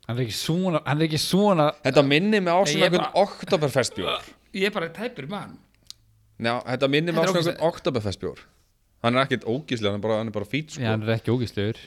Hann 0.09 0.17
er 0.17 0.23
ekki 0.25 0.33
svona 0.37 0.81
Hann 0.85 1.01
er 1.01 1.07
ekki 1.07 1.17
svona 1.21 1.71
Þetta 1.85 2.03
minni 2.05 2.39
mig 2.41 2.49
á 2.53 2.61
Nei, 2.61 2.69
svona 2.73 2.85
ég 2.85 2.89
einhvern 2.93 3.15
Oktoberfestbjór 3.23 4.27
Ég 4.55 4.69
er 4.69 4.73
bara 4.75 4.89
tæpur 4.93 5.27
mann 5.29 5.57
Já, 6.39 6.55
þetta 6.63 6.87
minni 6.91 7.11
mig 7.11 7.19
á 7.19 7.27
svona 7.27 7.41
einhvern 7.41 7.63
Oktoberfestbjór. 7.67 8.43
Hann 9.03 9.15
er 9.15 9.25
ekkert 9.25 9.45
ógíslega, 9.47 9.91
hann 9.91 9.99
er 9.99 10.03
bara, 10.05 10.19
hann 10.21 10.31
er 10.31 10.35
bara 10.35 10.47
fít, 10.47 10.71
sko. 10.71 10.83
Já, 10.83 10.93
hann 10.93 11.03
er 11.03 11.17
ekki 11.17 11.33
ógistlegur 11.33 11.81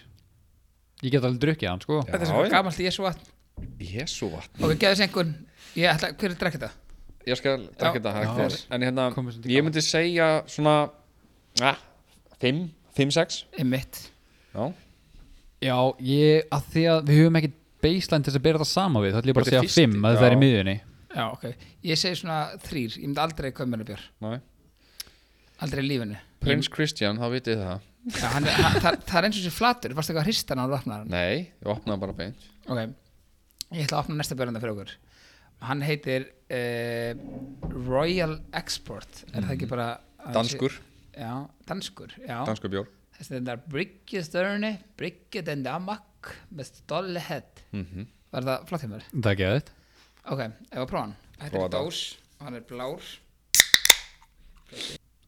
Ég 1.02 1.14
get 1.14 1.24
alveg 1.24 1.40
drukkið 1.42 1.70
hann, 1.70 1.80
sko. 1.82 2.02
Þetta 2.08 2.20
er 2.20 2.30
svona 2.30 2.44
já. 2.44 2.52
gamalt 2.52 2.82
Jésu 2.84 3.06
vatn 3.06 3.32
Jésu 3.80 4.28
vatn. 4.32 4.60
Ok, 4.60 4.76
geðu 4.76 4.92
þessi 4.92 5.06
einhvern. 5.06 5.32
Ég 5.76 5.88
ætla, 5.88 6.12
hver 6.12 6.28
er 6.28 6.36
að 6.36 6.44
drekka 6.44 6.60
þetta? 6.60 6.70
Ég 7.28 7.40
skal 7.40 7.66
drekka 7.80 7.98
þetta 7.98 8.14
hægt 8.18 8.60
En 8.74 8.86
hérna, 8.86 9.08
ég 9.48 9.64
myndi 9.64 9.84
segja 9.84 10.28
svona 10.50 10.76
ah, 11.64 11.82
5, 12.44 12.62
5, 12.98 13.12
6 13.16 13.42
Einmitt. 13.62 14.06
Já, 14.52 14.72
Já, 15.62 15.76
ég, 16.02 16.48
að 16.50 16.70
því 16.74 16.86
að 16.90 17.04
við 17.08 17.20
höfum 17.22 17.36
ekki 17.38 17.52
baseline 17.82 18.24
til 18.26 18.32
þess 18.32 18.40
að 18.40 18.46
bera 18.48 18.62
það 18.62 18.70
sama 18.72 19.02
við 19.02 19.12
þá 19.12 19.20
ætlum 19.20 19.30
ég 19.30 19.36
bara 19.36 19.46
að 19.46 19.52
segja 19.52 19.62
5 19.62 19.68
fyrsti, 19.70 20.00
að 20.08 20.18
það 20.18 20.28
er 20.28 20.34
í 20.34 20.40
já. 20.42 20.80
Já, 21.12 21.24
ok. 21.32 21.44
Ég 21.84 21.98
segi 22.00 22.18
svona 22.22 22.38
þrýr 22.62 22.96
Ég 22.98 23.06
myndi 23.08 23.20
aldrei 23.22 23.50
mér 23.82 23.84
bjór. 23.92 24.04
Næ 24.24 24.40
Aldrei 25.62 25.84
í 25.84 25.88
lífinu. 25.92 26.16
Prins 26.42 26.66
Christian, 26.72 27.20
þá 27.22 27.26
vitið 27.30 27.54
þið 27.60 27.66
það. 27.68 27.88
Já, 28.16 28.26
hann, 28.32 28.46
er- 28.50 28.56
hann, 28.58 28.78
það, 28.82 28.96
það 29.06 29.18
er 29.20 29.26
eins 29.28 29.36
og 29.38 29.44
sér 29.46 29.54
flatur. 29.54 29.92
Varstu 29.94 30.10
eitthvað 30.12 30.24
að 30.24 30.30
hrista 30.32 30.54
hann 30.56 30.62
á 30.66 30.72
röfnar 30.72 31.04
Nei, 31.12 31.36
ég 31.62 31.68
opnaði 31.70 32.02
bara 32.02 32.16
beint. 32.18 32.46
Ok, 32.66 32.80
ég 33.76 33.84
ætla 33.84 33.98
að 34.00 34.02
opna 34.02 34.16
næsta 34.18 34.34
björnanda 34.40 34.62
fyrir 34.64 34.74
okkur. 34.74 34.94
Hann 35.62 35.84
heitir 35.86 36.24
uh, 36.50 37.12
Royal 37.86 38.34
Export. 38.58 39.20
Er 39.30 39.44
það 39.46 39.52
ekki 39.54 39.68
bara 39.70 39.86
að- 40.18 40.34
Danskur, 40.40 40.74
Já, 41.14 41.30
danskur, 41.68 42.16
já. 42.26 42.38
Danskur 42.48 42.72
bjór. 42.72 42.90
Þessi 43.18 43.36
þetta 43.36 43.52
er 43.54 43.62
Brygge 43.70 44.22
Störni 44.26 44.70
Brygge 44.98 45.42
den 45.46 45.62
Damak 45.62 46.32
með 46.56 46.70
stolle 46.80 47.20
head 47.22 47.62
mm 47.76 48.06
Var 48.32 48.46
það 48.48 48.62
flott 48.70 48.82
hjá 48.82 48.88
mér? 48.90 49.04
Það 49.12 49.30
er 49.30 49.36
aðeins 49.38 49.72
Ok, 50.30 50.40
ef 50.70 50.78
að 50.78 50.86
prófa 50.90 51.00
hann. 51.02 51.14
Þetta 51.38 51.50
Prófa 51.50 51.64
er 51.64 51.68
þetta. 51.68 51.78
dós 51.82 52.16
og 52.38 52.44
hann 52.46 52.54
er 52.54 52.64
blár. 52.68 53.02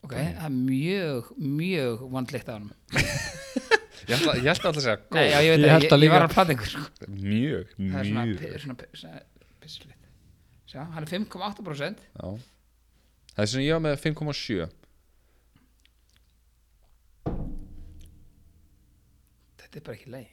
Ok, 0.05 0.12
það 0.14 0.45
er 0.45 0.55
mjög, 0.55 1.32
mjög 1.40 2.05
vandlikt 2.12 2.49
á 2.49 2.55
hann 2.55 2.70
Ég 4.05 4.12
ætla, 4.18 4.34
ég 4.36 4.49
ætla 4.53 4.68
alltaf 4.68 4.76
að 4.76 4.84
segja 4.84 4.97
góð 5.01 5.16
Nei, 5.16 5.26
já, 5.30 5.38
ég 5.40 5.51
veit 5.55 5.59
Ég 5.59 5.64
það, 5.64 5.72
held 5.74 5.84
ég, 5.84 5.92
að 5.95 6.03
ég 6.05 6.11
var 6.12 6.20
líka- 6.20 6.28
að 6.28 6.34
plata 6.34 6.53
ykkur 6.55 6.68
sko. 6.68 6.82
Mjög, 7.09 7.66
Það 7.78 7.99
er 8.01 8.05
svona, 8.05 8.24
mjög. 8.24 8.38
pi- 8.40 8.59
svona, 8.64 8.74
pi- 8.80 8.99
svona 9.01 9.20
pisslit 9.64 10.03
Sjá, 10.68 10.80
hann 10.92 11.03
er 11.03 11.09
5,8% 11.09 12.03
Já. 12.20 12.28
Það 13.34 13.42
er 13.42 13.47
sem 13.55 13.61
ég 13.64 13.72
var 13.72 13.84
með 13.86 13.97
5,7 14.05 14.68
Þetta 19.59 19.78
er 19.80 19.84
bara 19.88 19.97
ekki 19.99 20.12
leið 20.12 20.30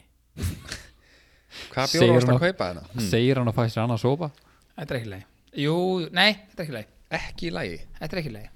Hvað 1.72 1.88
Segir 1.92 2.06
bjór 2.08 2.16
varst 2.16 2.28
hún 2.28 2.36
að 2.36 2.40
að- 2.40 2.46
kaupa 2.52 2.68
hérna? 2.70 2.84
Hmm. 2.94 3.08
Segir 3.12 3.40
hann 3.40 3.48
að 3.52 3.58
fæ 3.58 3.64
sér 3.72 3.84
annað 3.86 4.02
sopa 4.04 4.32
Þetta 4.78 4.94
er 4.94 5.00
ekki 5.02 5.12
leið 5.12 5.26
Jú, 5.62 5.76
nei, 6.16 6.32
þetta 6.52 6.60
er 6.62 6.66
ekki 6.66 6.76
leið 6.78 6.90
Ekki 7.22 7.48
í 7.50 7.54
lagi? 7.56 7.78
Þetta 8.00 8.16
er 8.16 8.22
ekki 8.22 8.34
leið 8.38 8.50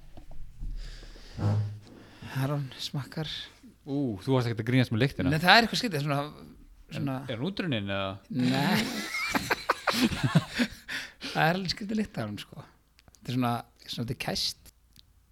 Aron 2.36 2.66
smakkar. 2.82 3.30
Ú, 3.86 4.18
þú 4.24 4.34
varst 4.36 4.50
ekkert 4.50 4.64
að 4.64 4.70
grínast 4.70 4.92
með 4.92 5.02
lyktina? 5.06 5.32
Nei, 5.32 5.40
það 5.40 5.54
er 5.56 5.66
eitthvað 5.66 5.82
skytið 5.82 6.04
svona, 6.04 6.20
svona 6.92 7.16
Er 7.30 7.38
hann 7.38 7.48
útrunnin 7.48 7.92
eða? 7.96 8.12
Nei. 8.36 8.78
Það 11.36 11.42
er 11.44 11.58
alveg 11.58 11.72
skytið 11.74 12.00
litt 12.02 12.20
hann 12.20 12.38
sko. 12.42 12.64
Þetta 13.06 13.32
er 13.32 13.38
svona, 13.38 13.54
svona 13.86 14.06
þetta 14.06 14.16
er 14.16 14.22
kæst. 14.26 14.72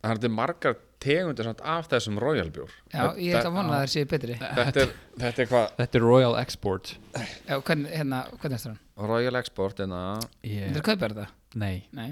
Það 0.03 0.11
er 0.13 0.19
þetta 0.19 0.31
margar 0.37 0.77
tegundir 1.03 1.47
samt 1.49 1.61
af 1.73 1.89
þessum 1.91 2.19
royal 2.23 2.49
bjór. 2.55 2.71
Já, 2.93 3.03
ég 3.19 3.35
ætla 3.39 3.51
að 3.51 3.57
vona 3.57 3.73
að 3.73 3.83
það 3.83 3.91
sé 3.93 4.05
betri. 4.13 4.37
Þetta 4.39 4.83
er, 4.83 4.95
þetta 5.25 5.43
er 5.43 5.51
hvað 5.51 5.77
Þetta 5.81 5.99
er 5.99 6.05
Royal 6.07 6.39
Export. 6.39 6.93
Já, 7.17 7.55
hvernig, 7.57 7.91
hérna, 7.91 8.23
hvernig 8.37 8.57
er 8.59 8.65
það? 8.67 8.82
Royal 8.97 9.35
Export 9.39 9.79
en 9.79 9.89
að 9.97 10.21
Þetta 10.43 10.49
Ég, 10.49 10.75
er 10.77 10.81
kaupar 10.85 11.13
þetta? 11.15 11.27
nei, 11.55 11.83
Nei. 11.91 12.11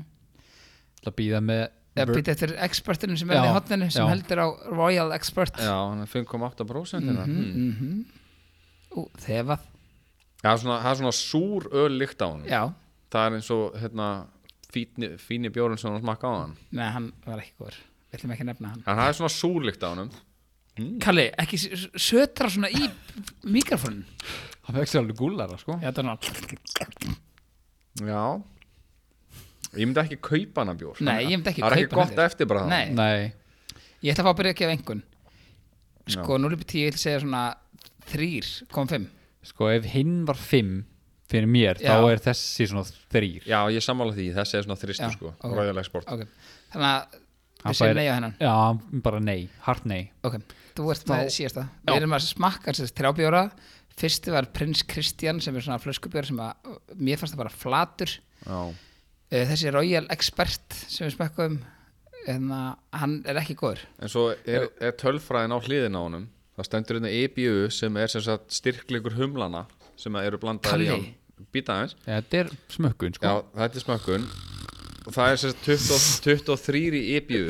Ætla 1.01 1.11
að 1.11 1.15
býða 1.19 1.41
með 1.45 1.61
Eða 1.91 2.05
Ver- 2.07 2.15
býta 2.15 2.31
eftir 2.31 2.53
expertinu 2.63 3.17
sem 3.19 3.29
er 3.31 3.35
Já, 3.35 3.43
í 3.43 3.53
hotninu 3.53 3.89
sem 3.91 4.05
já. 4.05 4.09
heldur 4.13 4.39
á 4.39 4.47
Royal 4.71 5.11
Expert 5.11 5.57
Já, 5.59 5.73
hann 5.89 6.01
er 6.01 6.07
5,8% 6.07 7.03
hérna. 7.03 7.25
Mhm, 7.27 7.41
mm 7.51 7.71
mhm. 7.75 8.05
Ú, 8.95 9.05
þefað. 9.19 9.59
Já, 10.43 10.51
svona, 10.57 10.77
það 10.81 10.91
er 10.91 10.99
svona 11.01 11.15
súr 11.15 11.67
öl 11.71 11.97
lykt 11.99 12.21
á 12.23 12.27
hann 12.31 12.45
Já, 12.47 12.61
Það 13.11 13.25
er 13.27 13.35
eins 13.37 13.49
og 13.51 13.75
hérna 13.75 14.07
fíni, 14.71 15.09
fíni 15.19 15.49
bjórinn 15.51 15.77
sem 15.77 15.91
hann 15.91 15.99
smakka 16.01 16.27
á 16.31 16.35
hann. 16.45 16.55
Nei, 16.71 16.87
hann 16.91 17.11
var 17.25 17.39
ekki 17.43 17.51
góður. 17.59 17.75
Við 18.11 18.19
ætlum 18.21 18.31
ekki 18.37 18.43
að 18.45 18.49
nefna 18.53 18.69
hann. 18.71 18.83
En 18.87 18.97
það 19.01 19.07
er 19.09 19.17
svona 19.19 19.33
súr 19.35 19.65
lykt 19.67 19.83
á 19.83 19.89
hann 19.91 20.11
Kalli, 21.03 21.25
ekki 21.37 21.57
s- 21.59 21.89
sötra 21.99 22.47
svona 22.49 22.69
í 22.71 22.87
mikrofónin 23.43 24.05
Hann 24.67 24.77
fekk 24.77 24.89
sér 24.91 25.01
alveg 25.01 25.17
gúllara, 25.17 25.57
sko. 25.61 25.77
Já, 25.81 25.87
þetta 25.89 26.01
er 26.03 26.07
náttúrulega 26.09 27.15
Já. 28.11 28.23
Ég 29.71 29.87
myndi 29.87 30.01
ekki 30.03 30.17
kaupa 30.19 30.61
hana 30.65 30.73
bjór. 30.75 30.99
Nei, 31.05 31.21
ég 31.29 31.37
myndi 31.37 31.51
ekki 31.53 31.63
Það 31.63 31.71
er 31.71 31.77
ekki 31.79 31.89
kaupa 31.91 32.03
hana 32.05 32.11
gott 32.15 32.23
eftir 32.25 32.49
bara 32.51 32.65
Nei. 32.67 32.85
Nei, 32.95 33.33
Ég 34.03 34.13
ætla 34.13 34.23
að 34.23 34.27
fá 34.27 34.31
að 34.33 34.39
byrja 34.41 34.53
að 34.55 34.59
gefa 34.61 34.75
einhvern 34.75 35.03
Sko, 36.11 36.37
0 36.41 36.55
upp 36.57 36.63
í 36.65 36.67
10, 36.71 36.81
ég 36.81 36.91
ætla 36.91 36.99
að 36.99 37.05
segja 37.05 37.21
svona 37.23 37.43
3,5 38.11 39.09
sko 39.51 39.67
ef 39.73 39.85
hinn 39.93 40.17
var 40.27 40.37
5 40.37 40.71
fyrir 41.31 41.47
mér, 41.49 41.79
Já. 41.81 41.93
þá 41.95 42.09
er 42.11 42.19
þessi 42.25 42.65
svona 42.69 42.83
3 43.13 43.29
Já, 43.47 43.59
ég 43.73 43.81
sammála 43.85 44.13
því, 44.17 44.25
þessi 44.35 44.57
er 44.59 44.65
svona 44.67 44.77
þristu 44.81 45.05
Já, 45.07 45.11
sko. 45.15 45.31
ok. 45.39 45.53
Royal 45.57 45.79
Export 45.81 46.09
Ok, 46.11 46.25
þannig 46.73 46.89
að 46.89 47.19
Hann 47.61 47.69
við 47.75 47.77
segjum 47.77 47.91
fær- 47.93 47.97
nei 48.01 48.07
á 48.09 48.13
hennan. 48.17 48.35
Já, 48.41 48.53
bara 49.05 49.19
nei, 49.21 49.39
hart 49.67 49.83
nei. 49.85 49.99
Ok, 50.25 50.39
þú 50.73 50.87
ert 50.91 51.03
Þá- 51.05 51.11
með 51.13 51.27
síðasta. 51.35 51.63
Já. 51.69 51.91
Við 51.93 51.97
erum 52.01 52.15
að 52.17 52.23
smakka 52.25 52.73
þess 52.73 52.95
þrjábjóra 52.97 53.43
fyrsti 54.01 54.33
var 54.33 54.49
Prins 54.55 54.81
Kristján 54.89 55.39
sem 55.43 55.55
er 55.55 55.65
svona 55.65 55.79
flöskubjör 55.81 56.27
sem 56.31 56.41
að 56.41 56.75
mér 56.97 57.21
fannst 57.21 57.35
það 57.37 57.43
bara 57.45 57.53
flatur. 57.63 58.13
Já, 58.45 58.59
uh, 58.67 59.45
þessi 59.53 59.71
Royal 59.73 60.09
Expert 60.13 60.77
sem 60.89 61.07
við 61.07 61.15
spekkum 61.15 61.59
en 62.29 62.51
hann 62.93 63.15
er 63.25 63.39
ekki 63.41 63.55
góður. 63.57 63.79
En 64.01 64.11
svo 64.11 64.27
er, 64.45 64.67
er 64.81 64.93
tölfræðin 65.01 65.55
á 65.55 65.59
hliðin 65.65 65.97
á 65.97 66.01
honum. 66.03 66.27
Það 66.57 66.67
stendur 66.67 66.97
hérna 66.99 67.09
EBU 67.17 67.69
sem 67.73 67.95
er 67.97 68.11
sem 68.11 68.21
sagt 68.25 68.53
styrkleikur 68.53 69.15
humlana 69.17 69.63
sem 69.97 70.13
eru 70.21 70.37
blandaðir 70.41 70.83
í 70.85 70.89
hann 70.91 71.47
býta 71.55 71.73
aðeins. 71.79 71.95
Þetta 72.05 72.37
er 72.43 72.51
smökkun 72.69 73.15
sko. 73.17 73.25
Já, 73.25 73.41
þetta 73.63 73.79
er 73.79 73.85
smökkun. 73.87 74.27
Og 75.01 75.15
það 75.15 75.31
er 75.33 75.39
sem 75.41 75.53
sagt 75.55 75.63
20, 75.65 76.43
23 76.45 76.83
í 76.99 77.01
EBU 77.17 77.41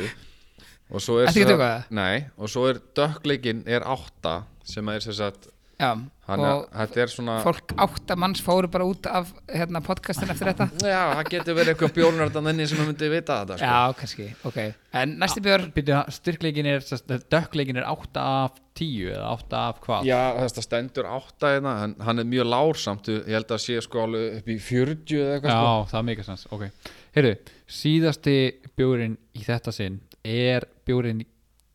og 0.92 1.04
svo 1.04 1.18
er 1.20 1.28
sagt- 1.52 1.92
Nei, 1.92 2.24
og 2.40 2.48
svo 2.54 2.64
er 2.72 2.80
dökkleikin 2.96 3.66
er 3.68 3.84
8 3.84 4.38
sem 4.72 4.88
er 4.94 5.04
sem 5.04 5.18
sagt 5.20 5.51
Já, 5.82 5.92
hann, 6.28 6.42
og 6.46 6.98
er 7.02 7.10
svona 7.10 7.40
fólk 7.42 7.74
átta 7.82 8.16
manns 8.20 8.42
fóru 8.46 8.70
bara 8.72 8.86
út 8.86 9.08
af 9.10 9.32
hérna, 9.50 9.82
podcastin 9.82 10.30
eftir 10.30 10.52
þetta. 10.52 10.68
Já, 10.86 11.00
það 11.18 11.30
getur 11.34 11.58
verið 11.58 11.74
eitthvað 11.74 11.94
bjórnardan 11.96 12.50
inni 12.52 12.68
sem 12.70 12.82
myndi 12.86 13.10
vita 13.10 13.40
þetta 13.42 13.58
sko. 13.58 13.72
Já, 13.72 13.96
kannski, 13.98 14.28
ok. 14.46 14.60
En 15.02 15.16
næsti 15.24 15.44
björ, 15.48 15.66
Býtu, 15.74 15.96
styrkleikin 16.20 16.70
er, 16.70 16.86
sem 16.86 17.02
sagt, 17.02 17.26
dökkleikin 17.34 17.82
er 17.82 17.90
8 17.90 18.28
af 18.44 18.62
10 18.78 19.10
eða 19.16 19.34
8 19.40 19.60
af 19.62 19.82
hvað? 19.88 20.08
Já, 20.12 20.22
þetta 20.44 20.66
stendur 20.68 21.10
8 21.18 21.54
hérna 21.56 21.76
en 21.88 21.98
hann 22.06 22.24
er 22.24 22.30
mjög 22.30 22.50
lársamt 22.54 23.12
ég 23.16 23.34
held 23.34 23.58
að 23.58 23.64
sé 23.66 23.82
sko 23.82 24.06
alveg 24.06 24.40
upp 24.40 24.54
í 24.54 24.60
40 24.62 25.18
eða 25.18 25.36
eitthvað 25.40 25.58
Já, 25.58 25.60
sko. 25.66 25.92
það 25.92 26.00
er 26.04 26.08
mikið 26.12 26.30
sens, 26.30 26.48
ok. 26.54 26.94
Heyrðu, 27.18 27.36
síðasti 27.82 28.38
bjórin 28.78 29.18
í 29.36 29.44
þetta 29.50 29.74
sinn 29.76 30.00
er 30.22 30.70
bjórin 30.86 31.26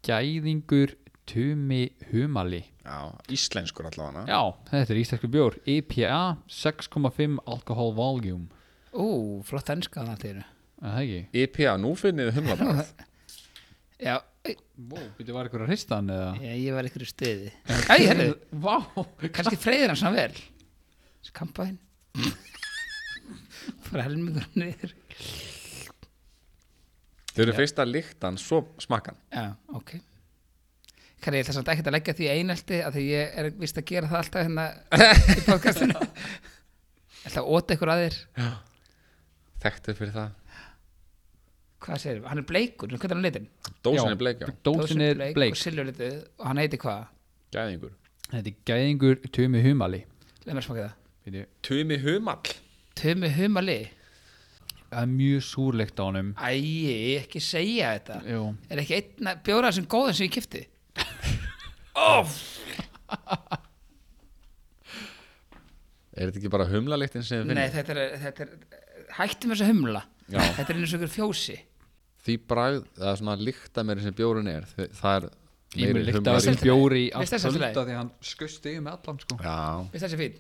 Gæðingur 0.07 0.95
Tumi 1.27 1.81
Humali. 2.13 2.63
Já, 2.87 2.99
íslenskur 3.35 3.89
allavega. 3.91 4.23
Já, 4.31 4.41
þetta 4.71 4.95
er 4.95 5.01
íslensku 5.01 5.31
bjór. 5.33 5.57
IPA 5.67 6.21
6,5 6.49 7.41
alcohol 7.51 7.93
volume. 7.97 8.47
Ú, 8.95 9.43
flott 9.45 9.73
ennska 9.75 10.05
það 10.07 10.21
til. 10.23 10.37
Er 10.37 10.53
Það 10.87 11.03
ekki? 11.03 11.21
IPA, 11.43 11.75
nú 11.81 11.91
finnið 11.97 12.27
þið 12.31 12.37
humlabrað 12.41 12.89
Já, 14.07 14.17
Wow, 14.77 15.07
býtu 15.17 15.33
var 15.35 15.49
ykkur 15.49 15.63
að 15.65 15.71
hrista 15.73 15.97
hann 15.99 16.11
eða? 16.13 16.27
ég, 16.45 16.59
ég 16.69 16.75
var 16.77 16.87
ykkur 16.87 17.03
í 17.03 17.07
stuði 17.09 17.49
Æ, 17.67 17.95
herri, 18.05 18.27
Vá. 18.63 18.75
Kannski 19.35 19.57
freyðir 19.59 19.91
hann 19.91 19.99
svona 19.99 20.21
vel. 20.21 20.37
Skampaðinn 21.27 21.81
Fara 23.89 24.05
helmingur 24.07 24.45
niður. 24.55 24.93
Þau 27.33 27.41
eru 27.47 27.57
fyrst 27.57 27.81
að 27.83 27.91
lyktan, 27.97 28.39
svo 28.39 28.61
smakkan 28.85 29.19
Já, 29.35 29.49
ok 29.75 29.97
Kanni, 31.27 31.41
ég 31.41 31.47
ætla 31.49 31.57
samt 31.57 31.69
ekkert 31.73 31.89
að 31.91 31.95
leggja 31.97 32.13
því 32.15 32.27
einelti 32.31 32.77
að 32.87 32.97
því 32.97 33.05
ég 33.09 33.33
er 33.43 33.47
vist 33.59 33.79
að 33.81 33.87
gera 33.91 34.07
það 34.11 34.19
alltaf 34.21 34.45
hérna 34.47 34.67
í 35.35 35.41
podcastinu. 35.49 35.97
Ég 36.07 37.25
ætla 37.33 37.43
að 37.43 37.49
óta 37.57 37.75
ykkur 37.75 37.91
að 37.91 38.03
þér. 38.05 38.19
Þekktur 39.65 39.97
fyrir 39.99 40.13
það. 40.15 40.37
Hvað 41.87 42.01
segir 42.03 42.21
Hann 42.31 42.41
er 42.41 42.47
bleikur, 42.47 42.89
hvernig 42.93 43.09
er 43.11 43.15
hann 43.17 43.27
litin? 43.27 43.49
Dósin 43.85 44.07
Já. 44.07 44.13
er 44.15 44.21
bleik, 44.21 44.45
já. 44.45 44.53
Dósin 44.69 45.03
er 45.03 45.19
bleik. 45.35 45.57
og 45.57 45.59
silfurlitið. 45.61 46.15
Og 46.39 46.47
hann 46.53 46.61
heiti 46.63 46.79
hvað? 46.83 47.03
Gæðingur. 47.57 47.93
Þetta 48.31 48.53
er 48.53 48.57
Gæðingur 48.71 49.19
Tumi 49.37 49.65
Humali. 49.67 50.01
Leð 50.47 50.57
mér 50.61 50.67
smaka 50.69 50.87
það. 50.87 51.43
Tumi 51.67 51.99
humall. 52.07 52.55
Tumi 53.03 53.33
humali? 53.35 53.79
Það 54.87 55.03
er 55.03 55.11
mjög 55.11 55.43
súrlegt 55.51 55.99
á 55.99 56.05
honum. 56.07 56.31
Æi, 56.39 57.19
ekki 57.19 57.43
segja 57.43 57.91
þetta. 57.99 58.21
Jú. 58.31 58.43
Er 58.71 58.83
ekki 58.85 59.01
einn 59.03 59.33
bjóra 59.47 59.75
sem 59.75 59.91
góðan 59.91 60.15
sem 60.15 60.29
ég 60.31 60.35
kipti? 60.39 60.63
Er 66.17 66.31
þetta 66.31 66.39
ekki 66.41 66.51
bara 66.53 66.67
humlalyktin 66.71 67.25
sem 67.27 67.43
þið 67.43 67.47
Nei, 67.51 67.55
finnir? 67.69 67.73
þetta 67.77 67.93
er, 67.93 67.99
þetta 68.25 68.41
er 68.47 68.51
hættum 69.19 69.51
þess 69.53 69.63
að 69.67 69.71
humla. 69.73 70.03
Já. 70.33 70.41
Þetta 70.57 70.71
er 70.73 70.77
eins 70.81 70.93
og 70.97 70.99
ykkur 71.03 71.13
fjósi. 71.13 71.57
Því 72.27 72.35
bragð, 72.51 72.83
það 72.97 73.11
er 73.13 73.19
svona 73.21 73.37
lykta 73.47 73.85
meiri 73.87 74.03
sem 74.07 74.15
bjórun 74.19 74.49
er. 74.51 74.65
Þau- 74.73 74.93
Það 75.01 75.17
er 75.17 75.23
mun 75.77 75.93
meiri 75.93 76.07
líkta 76.09 76.21
Veist 76.25 76.31
að 76.33 76.37
þessum 76.41 76.65
bjóri 76.65 77.01
í 77.05 77.07
Veist 77.13 77.17
allt 77.21 77.31
þetta 77.37 77.51
kvölda 77.53 77.69
lagi? 77.69 77.87
því 77.91 77.95
hann 78.01 78.11
skusti 78.33 78.69
yfir 78.73 78.83
með 78.87 78.93
allan 78.97 79.19
sko. 79.27 79.35
Já, 79.45 79.59
Veist 79.93 80.05
þessi 80.07 80.19
fín? 80.23 80.35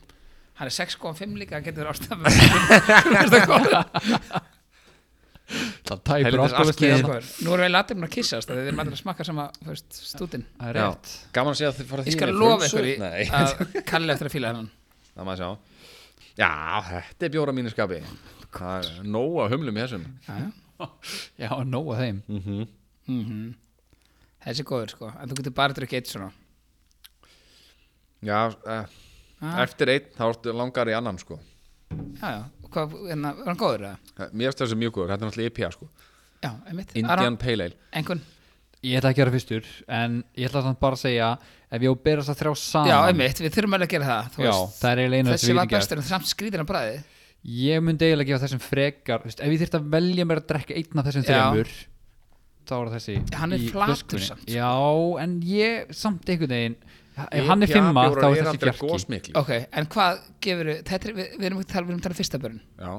Hann 0.56 0.66
er 0.70 0.72
6,5 0.72 1.36
líka, 1.36 1.52
hann 1.58 1.66
getur 1.66 1.84
verið 1.84 1.92
ástæðan 1.92 2.22
Það 5.86 6.00
tæpur 6.08 6.40
askið. 6.42 7.04
Nú 7.46 7.52
erum 7.54 7.62
við 7.62 7.70
latir 7.70 8.00
að 8.02 8.10
kissast 8.16 8.50
við 8.50 8.64
erum 8.66 8.80
allir 8.82 8.96
að 8.96 9.02
smakka 9.02 9.26
sama 9.28 9.44
stúdin 9.78 10.42
Það 10.58 10.70
er 10.72 10.78
rétt. 10.80 11.12
Gaman 11.36 11.54
að 11.54 11.60
segja 11.60 11.70
að 11.70 11.76
þið 11.80 11.90
fara 11.92 12.02
Ég 12.02 12.08
því 12.08 12.16
skal 12.16 12.28
með 12.32 12.40
lofa 12.42 12.66
ykkur 12.66 12.88
í 12.90 12.94
að 13.30 13.84
kalli 13.92 14.14
eftir 14.16 14.30
að 14.30 14.34
fíla 14.34 14.50
hennan 14.50 14.70
það 15.16 15.28
maður 15.28 15.42
sjá. 15.42 15.50
Já, 16.36 16.50
þetta 16.90 17.28
er 17.28 17.32
bjóra 17.36 17.54
mínu 17.56 17.72
skapi. 17.72 18.00
Það 18.56 18.88
er 18.90 19.06
nóga 19.14 19.46
humlum 19.52 19.78
í 19.78 19.84
þessum? 19.84 20.08
Já, 20.26 20.34
já. 20.42 20.88
Já, 21.40 21.50
nóg 21.64 21.92
að 21.94 22.02
þeim. 22.02 22.18
Mm 22.32 22.66
Mhm. 23.06 23.54
Þessi 24.42 24.62
er 24.62 24.66
góður 24.66 24.90
sko, 24.90 25.08
en 25.14 25.30
þú 25.30 25.36
getur 25.38 25.52
bara 25.54 25.74
drukkið 25.74 25.96
eitt 26.00 26.10
svona. 26.10 26.32
Já, 28.26 28.38
eh, 28.66 28.84
ah, 29.42 29.62
eftir 29.62 29.90
einn 29.92 30.08
þá 30.16 30.24
ertu 30.26 30.54
langar 30.54 30.90
í 30.90 30.94
annan 30.96 31.18
sko. 31.18 31.38
Já, 32.20 32.26
já, 32.34 32.42
hvað, 32.74 32.94
hérna, 33.10 33.32
var 33.38 33.50
hann 33.52 33.60
góður 33.60 33.84
eða? 33.88 33.98
Eh, 34.18 34.30
Mér 34.32 34.50
finnst 34.52 34.62
þessi 34.64 34.78
mjög 34.80 34.92
góður, 34.96 35.12
þetta 35.12 35.24
er 35.26 35.30
náttúrulega 35.30 35.52
IPA 35.52 35.70
sko 35.76 35.88
Já, 36.44 36.50
einmitt 36.70 36.96
Indian 37.00 37.36
Pale 37.40 37.64
Ale 37.70 37.78
Engun, 38.00 38.20
Ég 38.86 38.98
ætla 39.00 39.10
að 39.10 39.16
gera 39.20 39.32
fyrstur 39.34 39.68
En 39.88 40.18
ég 40.36 40.48
ætla 40.50 40.62
samt 40.66 40.80
bara 40.82 40.98
að 40.98 41.02
segja 41.06 41.30
Ef 41.66 41.82
ég 41.82 41.90
á 41.90 41.94
að 41.96 42.02
bera 42.06 42.22
þess 42.22 42.34
að 42.34 42.40
þrjá 42.42 42.54
saman 42.62 42.90
já, 42.92 42.96
einmitt, 43.10 43.40
við 43.42 43.54
þurfum 43.56 43.74
alveg 43.78 43.88
að 43.88 43.94
gera 43.96 44.06
það 44.12 44.28
þú 44.36 44.44
Já, 44.44 44.50
veist. 44.52 44.76
það 44.82 44.90
er 44.92 45.00
eiginlega 45.02 45.22
einu 45.24 45.32
Þessi 45.36 45.56
var 45.58 45.70
bestur 45.72 45.98
en 46.02 46.06
samt 46.12 46.28
skrýtir 46.30 46.62
hann 46.62 46.68
bræði 46.70 46.96
Ég 47.56 47.82
myndi 47.86 48.06
eiginlega 48.06 48.28
gefa 48.30 48.44
þessum 48.46 48.62
frekar 48.62 49.24
veist, 49.26 49.40
Ef 49.42 49.50
ég 49.56 49.60
þyrfti 49.64 49.80
að 49.80 49.88
velja 49.96 50.26
mér 50.28 50.40
að 50.42 50.46
drekka 50.52 50.76
einn 50.78 51.00
af 51.02 51.08
þessum 51.08 51.24
Já. 51.26 51.32
þremur 51.32 51.72
Þá 52.66 52.72
er 52.76 52.86
það 52.86 52.94
þessi 52.96 53.16
Hann 53.40 53.52
er 53.56 53.62
í 53.62 53.66
flatur 53.70 53.92
flöskunni. 53.96 54.26
samt. 54.26 54.46
Já, 54.50 54.70
en 55.22 55.34
ég 55.46 55.92
samt 55.94 56.30
einhvern 56.32 56.54
veginn 56.56 56.78
Ef 57.16 57.46
hann 57.48 57.64
er 57.64 57.70
fimma 57.70 58.02
þá 58.12 58.26
er 58.28 58.48
þessi 58.50 58.72
góðsmiklir. 58.82 59.36
Ok, 59.40 59.52
en 59.72 59.86
hvað 59.92 60.18
gefur 60.44 60.72
þetta 60.76 61.08
er, 61.08 61.14
við, 61.16 61.30
við 61.38 61.46
erum 61.48 61.62
ekki 61.62 61.70
að 61.70 61.72
tala, 61.72 61.86
að 61.94 62.10
um 62.10 62.18
fyrsta 62.18 62.40
börn. 62.42 62.58
Já, 62.76 62.90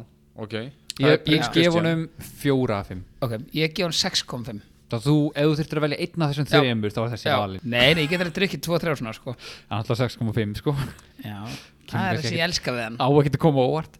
ok. 0.46 0.56
Ég, 0.98 1.30
ég 1.30 1.52
gef 1.54 1.76
honum 1.78 2.08
fjóra 2.42 2.80
af 2.82 2.90
fimm. 2.90 3.06
Ok, 3.22 3.38
ég 3.54 3.78
gef 3.78 3.86
hann 3.86 3.98
6,5 4.00 4.66
Það 4.88 5.04
þú, 5.04 5.16
ef 5.36 5.48
þú 5.48 5.56
þyrftir 5.60 5.80
að 5.80 5.84
velja 5.84 5.98
einn 6.04 6.24
af 6.24 6.30
þessum 6.32 6.46
Já. 6.48 6.54
þremur 6.56 6.94
þá 6.96 7.00
er 7.02 7.10
þessi 7.12 7.32
valin 7.34 7.64
nei, 7.68 7.88
nei, 7.92 8.04
ég 8.06 8.12
get 8.14 8.22
alveg 8.24 8.36
drukkið 8.38 8.62
2-3 8.64 8.94
svona 9.02 9.14
sko. 9.18 9.34
Hann 9.68 9.82
ætla 9.84 9.98
6,5 10.00 10.62
sko. 10.62 10.74
Já, 11.26 11.40
það 11.92 12.06
er 12.06 12.22
þessi 12.22 12.38
ég 12.38 12.44
elska 12.46 12.76
við 12.78 12.86
hann. 12.86 13.00
Á 13.04 13.08
að 13.12 13.38
koma 13.44 13.60
á 13.60 13.68
óvart. 13.68 14.00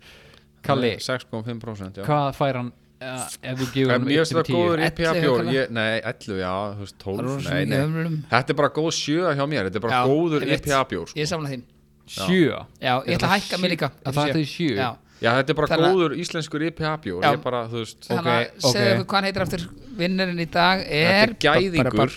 Kalli, 0.64 0.94
6,5% 1.04 2.00
já. 2.00 2.06
Hvað 2.08 2.30
fær 2.40 2.62
hann 2.62 2.72
uh, 3.02 3.24
ef 3.42 3.58
þú 3.62 3.68
gefur 3.74 3.88
En 3.88 3.96
hann 3.96 4.06
Mér 4.08 4.22
1 4.22 4.28
finnst 4.28 4.36
það 4.38 4.52
góður 4.52 4.84
11 4.84 4.92
IPA 4.92 5.14
bjór 5.18 5.50
ég, 5.54 5.74
Nei, 5.78 5.96
11, 6.02 6.38
já, 6.42 6.54
þú 6.76 6.86
veist, 6.86 6.98
12 7.04 7.26
Rosa 7.28 7.56
nei, 7.56 7.66
nei. 7.72 8.14
Þetta 8.32 8.54
er 8.54 8.60
bara 8.62 8.72
góð 8.78 8.92
sjö 8.98 9.34
hjá 9.34 9.44
mér 9.50 9.68
Þetta 9.68 9.82
er 9.82 9.86
bara 9.88 9.98
Já, 9.98 10.14
góður. 10.14 10.48
IPA 10.58 10.86
bjór 10.94 11.12
sko. 11.12 11.18
Ég 11.18 11.28
er 11.28 11.32
samla 11.34 11.52
þín. 11.52 11.68
Sjö? 12.08 12.62
Já, 12.80 12.94
ég 13.04 13.18
ætla 13.18 13.28
að 13.28 13.36
hækka 13.36 13.60
mig 13.60 13.74
líka. 13.76 13.92
Að 14.04 14.18
það 14.18 14.32
er 14.32 14.40
þau 14.40 14.50
sjö? 14.54 14.72
Já, 14.78 14.90
Já, 15.18 15.32
þetta 15.34 15.50
er 15.52 15.58
bara 15.58 15.68
Þannig 15.72 15.88
að- 15.88 15.96
góður 15.98 16.18
íslenskur 16.22 16.66
IPA 16.70 16.96
bjór. 17.04 17.22
Ég 17.26 17.38
er 17.38 17.44
bara, 17.44 17.62
þú 17.68 17.82
veist 17.82 18.08
þannig 18.08 18.34
að 18.34 18.44
ok. 18.48 18.68
segðu 18.72 18.94
okay. 18.94 19.08
hvað 19.12 19.28
heitir 19.28 19.46
aftur. 19.48 19.68
Vinnarinn 19.98 20.42
í 20.44 20.50
dag 20.54 20.84
er 20.86 21.34
Þetta 21.34 21.56
er 21.58 21.62
gæðingur, 21.74 22.12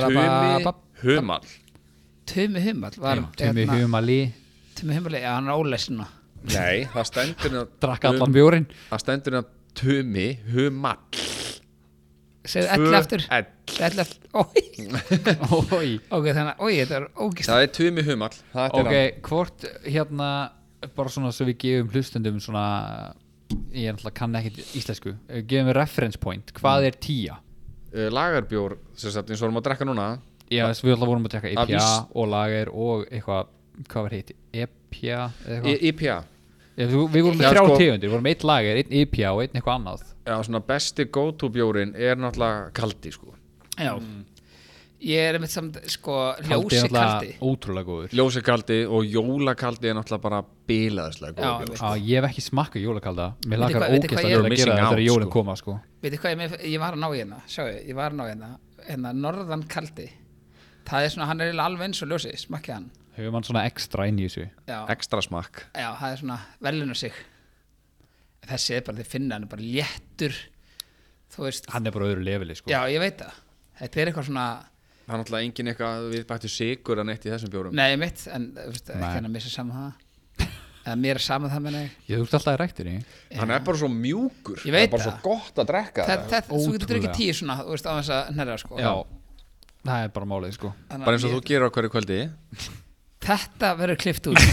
Tumi 0.00 1.16
Humal. 1.18 1.42
Tumi 2.30 2.62
Humall 2.62 2.96
var 2.98 3.22
Tumi 3.36 3.64
hérna, 3.64 3.78
Humali 3.80 4.20
Tumi 4.78 4.94
Humall, 4.94 5.18
já 5.18 5.32
hann 5.34 5.48
er 5.48 5.58
ólesin 5.58 6.02
Nei, 6.50 6.86
það 6.92 7.08
stendur 7.08 7.56
hérna 7.80 8.28
bjórin 8.32 8.68
Það 8.90 9.02
stendur 9.02 9.36
hérna 9.36 9.59
Tumi 9.78 10.28
Humal 10.52 10.98
segðu 12.50 12.70
elli 12.74 12.96
aftur. 12.96 13.24
Elli 13.30 14.02
aftur, 14.02 14.30
ói 14.34 14.62
ok, 16.16 16.26
þannig 16.32 16.50
að, 16.50 16.62
ói, 16.64 16.72
þetta 16.80 16.96
er 16.98 17.04
ógist 17.20 17.50
Það 17.50 17.64
er 17.66 17.72
Tumi 17.76 18.04
Humal 18.08 18.30
Það 18.52 18.64
er 18.64 18.72
Ok, 18.80 18.88
hann 18.90 19.20
hvort 19.28 19.66
hérna 19.86 20.30
bara 20.96 21.12
svona 21.12 21.30
svo 21.36 21.46
við 21.50 21.58
gefum 21.60 21.92
hlustendum 21.92 22.40
svona 22.42 22.64
ég 23.74 23.90
er 23.90 23.94
náttúrulega 23.96 24.16
kann 24.16 24.36
ekki 24.38 24.64
íslensku. 24.78 25.12
Við 25.28 25.46
gefum 25.50 25.70
við 25.70 25.76
reference 25.76 26.20
point, 26.22 26.52
hvað 26.56 26.86
er 26.88 26.98
tía? 27.02 27.38
uh, 27.90 28.08
Lagarbjór, 28.14 28.76
sem 28.98 29.10
sagt, 29.14 29.30
eins 29.30 29.40
og 29.42 29.48
vorum 29.48 29.60
að 29.60 29.66
drekka 29.68 29.88
núna. 29.88 30.08
Já, 30.50 30.64
þess 30.70 30.84
við 30.86 30.94
alltaf 30.96 31.10
vorum 31.10 31.26
að 31.28 31.36
Af 31.36 31.48
IPA 31.52 31.66
ís- 31.78 32.06
og 32.14 32.28
lager 32.30 32.70
og 32.74 33.04
eitthvað, 33.10 33.50
hvað 33.90 34.06
var 34.06 34.16
heiti? 34.16 34.36
EPA 34.52 35.18
eða 35.46 35.58
eitthvað? 35.58 35.84
IPA 35.90 36.06
Já, 36.06 36.16
við, 36.76 36.94
við 37.12 37.22
vorum 37.26 37.38
með 37.38 37.46
Já, 37.46 37.50
þrjá 37.52 37.64
sko- 37.66 37.78
tegundir, 37.78 38.08
við 38.08 38.14
vorum 38.14 38.24
með 38.24 38.34
eitt 38.36 38.44
lager, 38.44 38.76
einn 38.82 38.92
IPA 39.02 39.32
og 39.34 39.42
einn 39.44 39.54
eitthvað 39.60 39.78
annað. 39.80 40.02
Já, 40.26 40.34
svona 40.46 40.60
besti 40.66 41.04
go-to 41.10 41.48
bjórin 41.50 41.94
er 41.96 42.16
náttúrulega 42.16 42.72
kaldi, 42.72 43.12
sko. 43.12 43.34
Já. 43.80 43.94
Ég 45.00 45.16
er 45.30 45.38
einmitt 45.38 45.48
samt, 45.48 45.78
sko, 45.88 46.12
Kaldi 46.36 46.52
er 46.52 46.58
ljósi 46.60 46.80
náttúrulega 46.90 47.08
kaldi. 47.08 47.36
ótrúlega 47.40 47.86
góður. 47.88 48.10
Ljósi 48.18 48.42
kaldi 48.44 48.76
og 48.84 49.06
jólakaldi 49.08 49.88
er 49.88 49.94
náttúrulega 49.96 50.20
bara 50.26 50.40
bilaðislega 50.68 51.40
Já, 51.40 51.52
góð 51.54 51.70
bjór 51.70 51.78
Já, 51.80 52.02
ég 52.04 52.20
hef 52.20 52.26
ekki 52.28 52.44
smakkað 52.44 52.84
jólakalda. 52.84 53.28
Mér 53.46 53.56
Veitu 53.56 53.62
lakar 53.64 53.80
veitu 53.90 54.08
ég- 54.10 54.20
að 54.20 54.56
gera 54.60 54.74
out, 54.76 54.92
þegar 54.92 55.04
jólinn 55.06 55.30
sko. 55.30 55.30
koma 55.32 55.56
sko. 55.56 55.80
veitir 56.02 56.18
hvað 56.20 56.30
ég, 56.34 56.36
með, 56.42 56.58
ég 56.68 56.78
var 56.80 56.92
að 56.92 57.00
ná 57.00 57.08
hérna 57.16 57.40
sjáu, 57.48 57.66
ég 57.88 57.94
var 57.94 58.10
að 58.10 58.16
ná 58.20 58.24
í 58.24 58.28
hérna 58.34 58.50
hérna, 58.90 59.12
norðan 59.14 59.64
kaldi. 59.68 60.10
Það 60.84 61.04
er 61.04 61.08
svona, 61.08 61.26
hann 61.26 61.40
er 61.40 61.52
alveg 61.54 61.80
eins 61.88 62.02
og 62.02 62.08
ljósi, 62.10 62.36
smakkið 62.36 62.74
hann 62.74 62.90
hefur 63.20 63.34
mann 63.36 63.46
svona 63.46 63.64
ekstra 63.68 64.06
inn 64.10 64.18
í 64.20 64.26
þessu? 64.28 64.46
Já, 64.68 64.78
Ekstra 64.94 65.22
smakk. 65.24 65.62
Já, 65.76 65.88
það 66.00 66.14
er 66.16 66.22
svona 66.24 66.38
velun 66.66 66.94
sig. 66.98 67.12
Þessi 68.50 68.76
er 68.78 68.84
bara, 68.86 68.98
þið 69.02 69.10
finna 69.12 69.36
hann 69.36 69.46
er 69.46 69.52
bara 69.52 69.62
léttur 69.62 70.34
þú 71.30 71.44
veist, 71.46 71.68
hann 71.70 71.86
er 71.86 71.94
bara 71.94 72.08
á 72.08 72.10
öðru 72.10 72.24
leveli 72.26 72.56
sko. 72.58 72.70
Já, 72.72 72.80
ég 72.90 73.02
veit 73.02 73.20
það. 73.22 73.36
Þetta 73.80 74.00
er 74.02 74.10
eitthvað 74.10 74.28
svona, 74.30 74.46
Það 75.10 75.16
er 75.16 75.20
náttúrulega 75.24 75.46
engin 75.48 75.68
eitthvað 75.72 76.04
við 76.12 76.24
bættu 76.30 76.48
sigur 76.52 77.00
að 77.02 77.06
neitt 77.08 77.24
í 77.26 77.30
þessum 77.32 77.50
bjórum 77.50 77.72
nei, 77.74 77.96
mitt 77.98 78.20
en 78.30 78.44
þú 78.54 78.66
veist, 78.70 78.90
Nei. 78.90 78.96
ekki 79.00 79.16
hann 79.16 79.26
að 79.26 79.32
missa 79.34 79.50
saman 79.50 79.76
það. 79.80 80.10
Eða 80.80 80.96
mér 81.02 81.18
er 81.18 81.24
saman 81.24 81.50
það 81.52 81.62
menna 81.64 81.80
ég. 81.82 81.96
Ég 82.08 82.20
þú 82.20 82.26
ert 82.28 82.36
alltaf 82.38 82.54
í 82.54 82.60
ræktinni. 82.60 82.92
Hann 83.40 83.50
er 83.56 83.64
bara 83.66 83.80
svo 83.80 83.88
mjúkur. 83.92 84.60
Ég 84.64 84.72
veit 84.76 84.84
Það 84.84 84.86
er 84.86 84.92
bara 84.94 85.02
það. 85.02 85.16
svo 85.18 85.32
gott 85.34 85.58
að 85.64 85.66
drekka 85.72 86.06
það, 86.08 86.22
það, 86.30 86.46
þú 86.52 86.60
getur 86.60 86.86
Ótrúlega. 86.86 87.10
ekki 87.10 87.18
tíu 87.18 87.34
svona, 87.40 87.56
þú 87.60 87.74
veist, 87.74 87.88
á 87.90 87.92
þess 87.98 88.12
að 88.16 88.30
nærra 88.38 88.56
sko. 88.62 88.78
Já, 88.80 88.92
það 89.90 90.04
er 90.06 90.14
bara 90.14 90.30
málið 90.30 90.54
sko. 90.56 90.70
Þannig 90.92 91.10
Bara 91.10 91.18
eins 91.18 91.26
og 91.26 91.30
að 91.30 91.36
þú 91.36 91.42
gerir 91.50 91.66
á 91.66 91.70
hverju 91.74 91.92
kvöldi 91.96 92.20
þetta 93.30 93.72
verður 93.80 93.98
klift 94.04 94.28
út. 94.30 94.40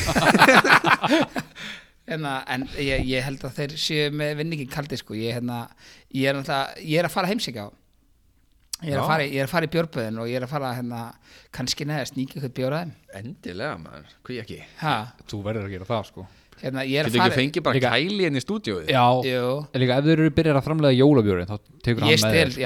Hérna, 2.08 2.38
en 2.48 2.62
ég, 2.80 3.02
ég 3.10 3.26
held 3.26 3.42
að 3.44 3.58
þeir 3.58 3.74
séu 3.84 4.12
með 4.16 4.38
vinningin 4.40 4.70
kaldi 4.72 4.96
sko. 5.00 5.12
Ég, 5.20 5.34
hérna, 5.36 5.66
ég, 6.16 6.30
er, 6.30 6.38
náttúrulega- 6.38 6.80
ég 6.88 7.02
er 7.02 7.08
að 7.10 7.16
fara 7.18 7.28
heimsíkja 7.28 7.66
ég 8.86 8.94
er, 8.94 9.00
að 9.02 9.10
fara, 9.10 9.26
er 9.42 9.48
að 9.48 9.52
fara 9.52 9.68
í 9.68 9.72
bjórböðin 9.74 10.20
og 10.22 10.30
ég 10.30 10.38
er 10.40 10.46
að 10.46 10.52
fara 10.54 10.70
hérna, 10.78 11.00
kannski 11.52 11.84
neða 11.90 12.06
sníkja 12.08 12.38
eitthvað 12.40 12.54
bjóraðum 12.60 12.92
Endilega 13.20 13.74
maður, 13.82 14.14
hví 14.28 14.38
ekki? 14.44 14.60
Ha, 14.84 14.94
þú 15.28 15.40
verður 15.50 15.66
að 15.68 15.74
gera 15.76 15.88
það 15.90 16.06
sko. 16.12 16.22
Hérna, 16.62 16.86
ég 16.88 17.02
er 17.02 17.10
Getur 17.10 17.18
ekki 17.18 17.24
fara 17.26 17.40
fengið 17.42 17.66
bara 17.68 17.78
Líka- 17.78 17.92
kæli 17.98 18.24
inn 18.30 18.40
í 18.40 18.44
stúdíóið? 18.46 18.88
Já, 18.94 19.04
en 19.74 19.82
líka 19.84 19.98
ef 20.00 20.06
þeir 20.08 20.16
eru 20.22 20.32
byrjar 20.38 20.60
að 20.62 20.68
framlega 20.70 20.98
jólabjórin 21.02 21.50
þá 21.52 21.58
tekur 21.84 22.02
hann 22.06 22.14
með 22.24 22.38
þér, 22.38 22.50
sko. 22.56 22.64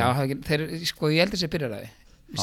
þeir, 0.52 0.62
sko, 0.92 1.04
ég 1.12 1.20
held 1.26 1.34
byrjar 1.56 1.74
að 1.76 1.82
því. 1.82 1.90
Ég 2.32 2.40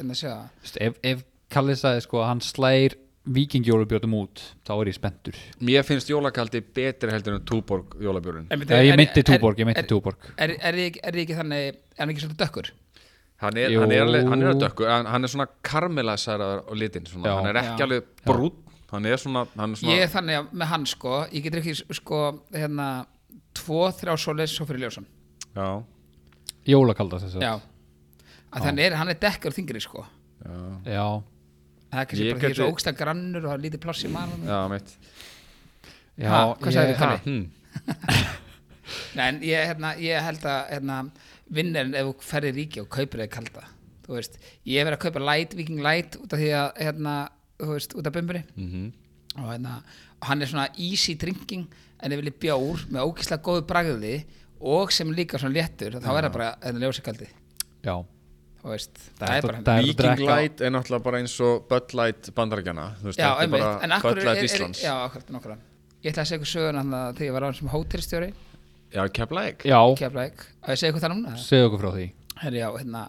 en 0.00 0.08
að 0.10 0.16
Þú 0.56 0.64
veist, 0.64 0.78
ef, 0.86 0.92
ef 1.12 1.18
Kalli 1.50 1.74
sagði 1.78 2.04
sko 2.06 2.20
að 2.22 2.28
hann 2.30 2.42
slægir 2.44 2.94
vikingjólabjörnum 3.30 4.14
út 4.16 4.42
þá 4.66 4.72
er 4.78 4.90
ég 4.90 4.96
spenntur. 4.96 5.38
Mér 5.60 5.84
finnst 5.86 6.08
jólakaldi 6.10 6.62
betri 6.74 7.10
heldur 7.12 7.36
en 7.36 7.44
Túborg 7.46 7.96
Nei, 8.48 8.86
ég 8.86 8.92
er- 8.94 8.96
Túborg, 9.28 9.58
ég 9.60 9.68
meinti 9.68 9.84
Túborg. 9.86 10.30
er, 10.38 10.74
ég 10.74 10.96
ekki 11.26 11.36
þannig 11.36 11.66
er 11.68 11.76
hann 11.98 12.08
ekki 12.14 12.24
svolítið 12.24 12.40
dökkur? 12.46 12.70
Hann 13.40 13.56
er, 13.56 13.72
hann 13.72 13.92
er, 13.92 14.02
alveg, 14.04 14.26
hann 14.28 14.42
er 14.42 14.50
að 14.52 14.58
dökku 14.60 14.84
hann, 14.88 15.06
hann 15.08 15.24
er 15.24 15.28
svona 15.32 15.46
karmelasæraður 15.64 16.60
á 16.68 16.72
litin 16.76 17.06
svona, 17.08 17.24
Já. 17.30 17.36
Hann 17.38 17.46
er 17.48 17.60
ekki 17.62 17.80
Já. 17.80 17.86
alveg 17.86 18.04
brún 18.26 18.52
Hann 18.90 19.06
er 19.06 19.16
svona, 19.22 19.46
hann 19.56 19.70
er 19.72 19.76
svona 19.80 19.94
ég 19.94 20.02
er 20.02 20.10
þannig 20.10 20.36
að 20.40 20.52
með 20.60 20.70
hann 20.72 20.86
sko 20.90 21.12
ég 21.30 21.42
get 21.46 21.54
ekki 21.60 21.74
sko 21.94 22.20
hérna 22.52 22.88
tvo, 23.56 23.84
þrjá 23.94 24.16
svoleiðis 24.18 24.54
svo 24.58 24.66
fyrir 24.68 24.84
ljósan. 24.84 25.06
Já, 25.54 25.68
jólakalda 26.70 27.20
þess 27.22 27.38
að 27.38 27.44
þannig 28.66 28.86
er, 28.88 28.96
hann 28.98 29.08
er 29.12 29.18
dekkar 29.22 29.54
þingri 29.54 29.82
sko. 29.82 30.04
Já, 30.42 30.58
já, 30.90 31.04
það 31.90 32.00
er 32.00 32.06
kannski 32.10 32.28
bara 32.30 32.40
því 32.40 32.46
geti- 32.48 32.58
svo 32.60 32.68
ógsta 32.72 32.92
grannur 32.96 33.44
og 33.44 33.50
það 33.50 33.58
er 33.58 33.64
lítið 33.66 33.82
pláss 33.84 34.04
í 34.06 34.10
mann 34.12 34.30
já, 34.46 34.60
mitt 34.70 34.96
já 36.20 36.28
Ha, 36.30 36.40
hvað 36.60 36.78
ég- 36.78 36.96
Kalli? 36.98 37.18
hm. 37.24 37.44
Nei, 39.16 39.26
en 39.28 39.40
ég, 39.46 39.66
hérna, 39.70 39.92
ég 40.02 40.22
held 40.26 40.44
að 40.50 40.70
hérna, 40.74 40.96
vinnarinn 41.54 41.94
ef 41.98 42.08
þú 42.08 42.26
ferði 42.26 42.50
ríki 42.56 42.80
og 42.82 42.88
kaupir 42.90 43.22
þig 43.24 43.30
kalda 43.36 43.62
þú 44.06 44.16
veist, 44.16 44.38
ég 44.66 44.86
verið 44.86 44.96
að 44.98 45.04
kaupa 45.04 45.22
light, 45.22 45.54
viking 45.58 45.82
light 45.84 46.16
út 46.18 46.32
af 46.34 46.40
því 46.42 46.48
að, 46.58 46.70
hérna, 46.82 47.14
þú 47.60 47.68
veist, 47.76 47.94
út 48.00 48.06
af 48.10 48.12
bumburi 48.16 48.42
Mhm. 48.56 48.92
og, 49.38 49.46
hérna, 49.52 49.76
og 50.20 50.26
hann 50.28 50.42
er 50.42 50.46
svona 50.50 50.68
easy 50.76 51.14
drinking 51.14 51.68
en 52.02 52.12
ef 52.12 52.18
vilja 52.18 52.34
bjór 52.42 52.86
með 52.90 53.06
ógislega 53.06 53.42
góðu 53.46 53.66
bragði 53.70 54.24
og 54.60 54.90
sem 54.92 55.08
líka 55.14 55.38
svona 55.38 55.54
léttur 55.54 56.00
þá 56.00 56.08
er 56.18 56.24
það 56.26 56.32
bara 56.32 56.50
hérna, 56.62 56.80
ljósa 56.82 57.02
kaldi 57.02 57.28
já, 57.84 57.94
veist, 58.68 58.92
það, 59.16 59.24
Það 59.24 59.34
er 59.36 59.48
bara 59.48 59.64
það 59.64 59.82
Viking 59.88 60.22
Light 60.26 60.60
er 60.60 60.74
náttúrulega 60.74 61.06
bara 61.08 61.20
eins 61.22 61.40
og 61.40 61.66
Bud 61.70 61.96
Light 61.96 62.30
bandarækjana 62.36 62.86
Bud 63.00 63.16
er, 63.16 64.24
Light 64.28 64.36
er, 64.36 64.44
Íslands. 64.44 64.84
Já, 64.84 64.94
akkurat, 65.06 65.32
nokkura 65.32 65.56
ég 66.00 66.14
ætla 66.14 66.24
að 66.24 66.30
segja 66.30 66.40
ykkur 66.40 66.50
söguna 66.50 66.82
þegar 67.12 67.26
ég 67.26 67.34
var 67.34 67.44
á 67.44 67.48
sem 67.56 67.70
hótelstjóri. 67.70 68.28
Já, 68.90 69.02
Keflæk 69.14 69.64
já. 69.68 69.78
Keflæk, 70.00 70.44
að 70.64 70.74
ég 70.74 70.80
segja 70.80 70.92
ykkur 70.94 71.04
það 71.04 71.12
núna? 71.14 71.32
Segðu 71.40 71.66
okkur 71.68 71.82
frá 71.82 71.90
því. 71.96 72.06
Herri, 72.40 72.60
já, 72.62 72.68
hérna, 72.78 73.02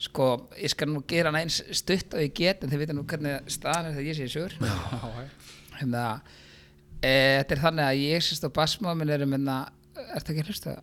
sko, 0.00 0.28
ég 0.56 0.72
skal 0.72 0.88
nú 0.90 1.02
gera 1.10 1.30
hann 1.30 1.40
eins 1.42 1.60
stutt 1.76 2.16
og 2.16 2.24
ég 2.24 2.32
get, 2.40 2.64
en 2.64 2.72
þið 2.72 2.82
vita 2.84 2.96
nú 2.96 3.04
hvernig 3.10 3.52
staðan 3.52 3.90
er 3.90 3.98
þegar 3.98 4.08
ég 4.08 4.16
sé 4.16 4.28
í 4.30 4.32
sögur. 4.32 4.56
Hérna, 5.80 6.06
e, 7.00 7.12
þetta 7.12 7.54
er 7.56 7.62
þannig 7.66 7.86
að 7.86 8.00
ég 8.06 8.24
sérst 8.24 8.48
og 8.48 8.56
basmáð 8.56 8.98
minn 9.00 9.12
erum, 9.14 9.36
hérna, 9.36 9.58
ertu 10.16 10.32
ekki 10.34 10.42
að 10.42 10.50
hlusta? 10.52 10.74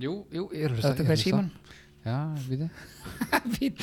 Jú, 0.00 0.16
jú, 0.32 0.48
ég 0.56 0.66
er 0.66 0.74
að 0.74 1.04
Það 1.04 1.46
já, 2.04 2.16
við 2.48 2.64
Fínt. 3.54 3.80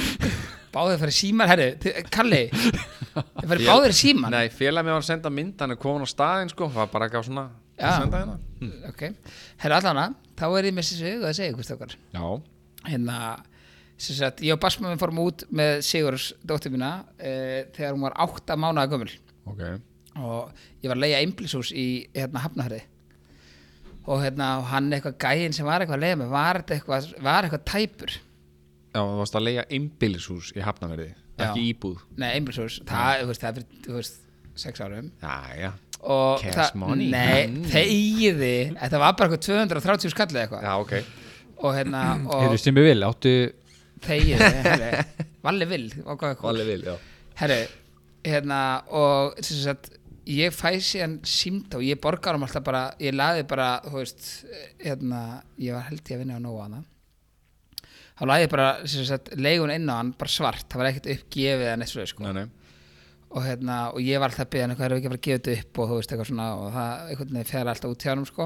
Báðið 0.71 1.01
fyrir 1.01 1.15
síman, 1.17 1.49
herri, 1.51 1.65
þið- 1.83 2.09
Kalli, 2.13 2.41
þið 2.53 3.47
fyrir 3.51 3.65
báðið 3.67 3.91
í 3.91 3.97
síman. 3.97 4.31
Nei, 4.31 4.47
félag 4.55 4.85
mér 4.87 4.95
var 4.95 5.01
að 5.03 5.09
senda 5.09 5.31
mynd 5.33 5.59
Hann 5.61 5.73
er 5.75 5.79
komin 5.81 6.05
á 6.05 6.09
staðinn 6.09 6.51
sko 6.53 6.69
Það 6.71 6.79
var 6.85 6.91
bara 6.93 7.09
ekki 7.09 7.19
á 7.19 7.23
svona 7.27 7.45
Já. 7.75 7.85
að 7.89 7.97
senda 7.99 8.21
hérna 8.21 8.89
Ok, 8.91 9.03
herri, 9.65 9.75
allana, 9.77 10.05
þá 10.39 10.45
er 10.59 10.69
ég 10.69 10.75
með 10.77 10.85
þessi 10.87 10.99
sögu 11.01 11.27
að 11.27 11.35
segja 11.39 11.51
ykkur 11.55 11.67
stókar. 11.67 11.95
Já, 12.15 12.25
Hérna, 12.87 13.17
sem 14.01 14.15
sagt, 14.17 14.39
ég 14.41 14.55
og 14.55 14.61
basmáð 14.63 14.89
minn 14.93 15.01
fórum 15.01 15.19
út 15.25 15.43
með 15.53 15.81
Sigurs 15.85 16.31
dóttir 16.45 16.71
mína 16.73 16.93
e, 17.19 17.67
þegar 17.75 17.93
hún 17.93 18.05
var 18.07 18.15
átta 18.23 18.55
mánaða 18.57 18.89
gömul. 18.95 19.11
ok 19.51 19.61
og 20.21 20.49
ég 20.83 20.89
var 20.91 20.97
að 20.97 21.03
leiða 21.05 21.19
einbilshús 21.23 21.69
í 21.71 21.85
hérna 22.15 22.41
hafnahörði 22.43 22.81
og 24.07 24.21
hérna 24.23 24.47
og 24.59 24.65
hann 24.71 24.89
eitthvað 24.95 25.17
gæinn 25.21 25.53
sem 25.53 25.65
var 25.67 25.83
eitthvað 25.83 25.99
að 25.99 26.05
leiða 26.05 26.19
mig 26.23 26.29
var 26.33 26.61
eitthvað, 26.63 27.09
var 27.21 27.47
eitthvað 27.47 27.65
tæpur? 27.69 28.15
Já, 28.91 28.99
þú 28.99 29.19
varst 29.21 29.37
að 29.39 29.45
leia 29.47 29.63
einbýlishús 29.71 30.51
í 30.57 30.63
Hafnaverði 30.65 31.11
Já. 31.41 31.45
Ekki 31.47 31.61
íbúð. 31.71 32.01
Nei 32.21 32.27
einbilshús, 32.35 32.81
það, 32.85 33.21
þú 33.23 33.29
veist, 33.31 33.41
það 33.41 33.49
er 33.49 33.55
fyrir, 33.61 33.79
þú 33.85 33.93
veist, 33.95 34.17
sex 34.61 34.81
árum. 34.83 35.07
Já, 35.23 35.35
já. 35.57 35.69
Og 36.01 36.41
Cash 36.41 36.57
það, 36.57 36.75
money. 36.81 37.07
nei, 37.13 37.47
Mm. 37.47 37.63
þegiði 37.71 38.51
þetta 38.81 38.99
var 39.01 39.15
bara 39.17 39.29
eitthvað 39.29 39.45
230 39.47 40.11
skallið 40.13 40.41
eitthvað. 40.43 40.65
Já, 40.67 40.73
ok. 40.81 40.93
Og 41.63 41.75
hérna, 41.77 42.01
og 42.35 42.57
sem 42.61 42.75
við 42.77 42.87
vil, 42.91 43.05
áttu 43.07 43.33
þegiði 44.05 44.51
herri, 44.67 44.91
valli 45.45 45.69
vill, 45.71 45.87
og 46.05 46.17
hvað 46.19 46.35
eitthvað 46.35 46.49
Valli 46.51 46.67
vil, 46.69 46.83
já. 46.91 46.95
Herri, 47.41 47.59
hérna 48.27 48.59
og 49.01 49.39
sem 49.41 49.61
sagt, 49.63 49.91
ég 50.29 50.53
fæ 50.53 50.77
síðan 50.77 51.19
símt 51.25 51.73
og 51.77 51.83
ég 51.85 51.99
borgar 52.01 52.37
um 52.37 52.43
alltaf 52.45 52.63
bara 52.65 52.93
ég 53.01 53.15
laði 53.15 53.43
bara, 53.49 53.81
þú 53.85 53.97
veist 53.97 54.45
hérna, 54.81 55.41
ég 55.57 55.73
var 55.73 55.87
held 55.89 56.01
ég 56.05 56.15
að 56.15 56.21
vinna 56.21 56.37
á 56.37 56.45
nóa 56.45 56.63
hana 56.67 56.81
þá 58.19 58.23
laði 58.29 58.45
ég 58.45 58.51
bara 58.53 58.67
sem 58.85 59.05
sagt, 59.07 59.31
leigun 59.33 59.73
inn 59.73 59.89
á 59.89 59.97
hann, 59.97 60.13
bara 60.17 60.29
svart 60.29 60.67
það 60.69 60.81
var 60.81 60.89
ekkert 60.91 61.11
uppgefið 61.15 61.65
eða 61.65 61.77
neitt 61.81 61.91
svo 61.91 62.05
sko. 62.05 62.21
Nei, 62.27 62.33
nei. 62.37 62.47
Og, 63.31 63.41
hérna, 63.45 63.75
og 63.95 63.99
ég 64.03 64.19
var 64.19 64.27
alltaf 64.29 64.45
að 64.45 64.51
byggja 64.51 64.63
hann 64.65 64.73
eitthvað, 64.73 64.87
erum 64.89 64.97
við 64.97 65.01
ekki 65.01 65.07
að 65.07 65.13
fara 65.13 65.21
að 65.21 65.27
gefa 65.27 65.39
þetta 65.39 65.53
upp? 65.61 65.73
og 65.79 65.85
þú 65.87 65.95
veist 65.97 66.11
eitthvað 66.11 66.29
svona 66.29 66.47
og 66.57 66.67
það 66.75 66.91
einhvern 67.07 67.33
veginn 67.37 67.51
fer 67.51 67.67
alltaf 67.71 67.93
út 67.93 68.03
hjá 68.03 68.11
hann 68.11 68.27
sko. 68.27 68.45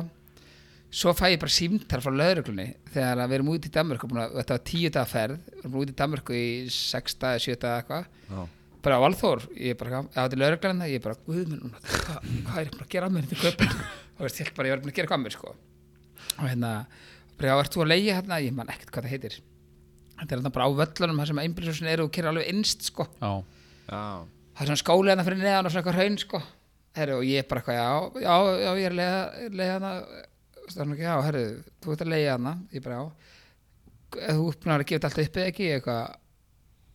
svo 0.95 1.09
fæ 1.17 1.26
ég 1.34 1.41
bara 1.41 1.57
símtar 1.57 2.03
frá 2.05 2.11
lögreglunni 2.13 2.67
þegar 2.93 3.23
við 3.26 3.36
erum 3.39 3.51
út 3.51 3.65
í 3.65 3.73
Danmörku 3.73 4.05
þetta 4.13 4.55
var 4.55 4.63
tíu 4.69 4.89
bara 8.86 9.00
á 9.02 9.04
Valþór, 9.04 9.48
ég 9.58 9.78
bara, 9.80 9.98
já, 9.98 10.02
þetta 10.14 10.36
er 10.38 10.42
lögreglan 10.42 10.84
ég 10.90 11.02
bara, 11.04 11.18
guð 11.26 11.42
minn, 11.50 11.62
núna, 11.64 11.82
hvað, 11.82 12.30
hvað 12.46 12.60
er 12.62 12.68
ég 12.68 12.76
bara 12.76 12.86
að 12.86 12.94
gera 12.94 13.10
að 13.10 13.16
mér 13.16 13.26
þetta 13.26 13.42
köpun 13.42 13.74
og 14.16 14.22
veist, 14.26 14.40
ég 14.40 14.48
held 14.50 14.58
bara, 14.60 14.70
ég 14.70 14.76
var 14.76 14.84
búin 14.84 14.94
að 14.94 15.00
gera 15.00 15.10
hvað 15.12 15.18
að 15.18 15.24
mér, 15.26 15.36
sko. 15.36 15.54
Og 16.36 16.46
hérna, 16.46 16.72
bara, 17.36 17.50
já, 17.50 17.56
ert 17.64 17.76
þú 17.76 17.84
að 17.86 17.92
leiða 17.92 18.18
hérna 18.20 18.40
ég 18.46 18.56
man 18.56 18.72
ekkert 18.74 18.94
hvað 18.94 19.08
það 19.08 19.16
heitir. 19.16 19.38
Þetta 20.16 20.28
er 20.30 20.38
hérna 20.40 20.54
bara 20.56 20.68
á 20.70 20.72
völlunum, 20.80 21.22
það 21.22 21.32
sem 21.32 21.42
einbríðsúsin 21.46 21.92
eru 21.92 22.06
og 22.08 22.14
kera 22.16 22.32
alveg 22.32 22.52
innst, 22.54 22.86
sko. 22.92 23.08
Já, 23.20 23.32
Já, 23.86 24.04
það 24.56 24.62
er 24.64 24.70
svona 24.72 24.82
skóli 24.82 25.12
hérna 25.12 25.26
fyrir 25.28 25.42
neðan 25.42 25.68
og 25.70 25.74
svona 25.74 25.84
eitthvað 25.84 26.00
hraun, 26.00 26.20
sko. 26.22 26.44
Herru, 26.96 27.18
og 27.20 27.26
ég 27.28 27.48
bara 27.50 27.62
eitthvað, 27.62 27.80
já, 27.82 28.24
já, 28.24 28.36
já, 28.64 28.70
ég 28.80 28.86
er 28.88 28.94
að 28.96 29.58
leiða, 29.60 29.96
það 30.70 30.94
ekki, 30.96 31.04
já, 31.04 31.16
herru, 31.26 31.42
þú 31.84 31.96
ert 31.96 32.06
að 32.06 32.14
leiða 32.14 32.38
hana 32.38 32.54
ég 32.72 32.86
bara, 32.86 33.02
já. 33.02 33.34
Ef 34.16 34.38
þú 34.38 34.46
uppnáður 34.54 34.86
að 34.86 34.88
gefa 34.88 34.96
þetta 34.96 35.10
alltaf 35.10 35.28
upp 35.28 35.40
eða 35.42 35.52
ekki, 35.52 35.68
eitthvað 35.76 36.04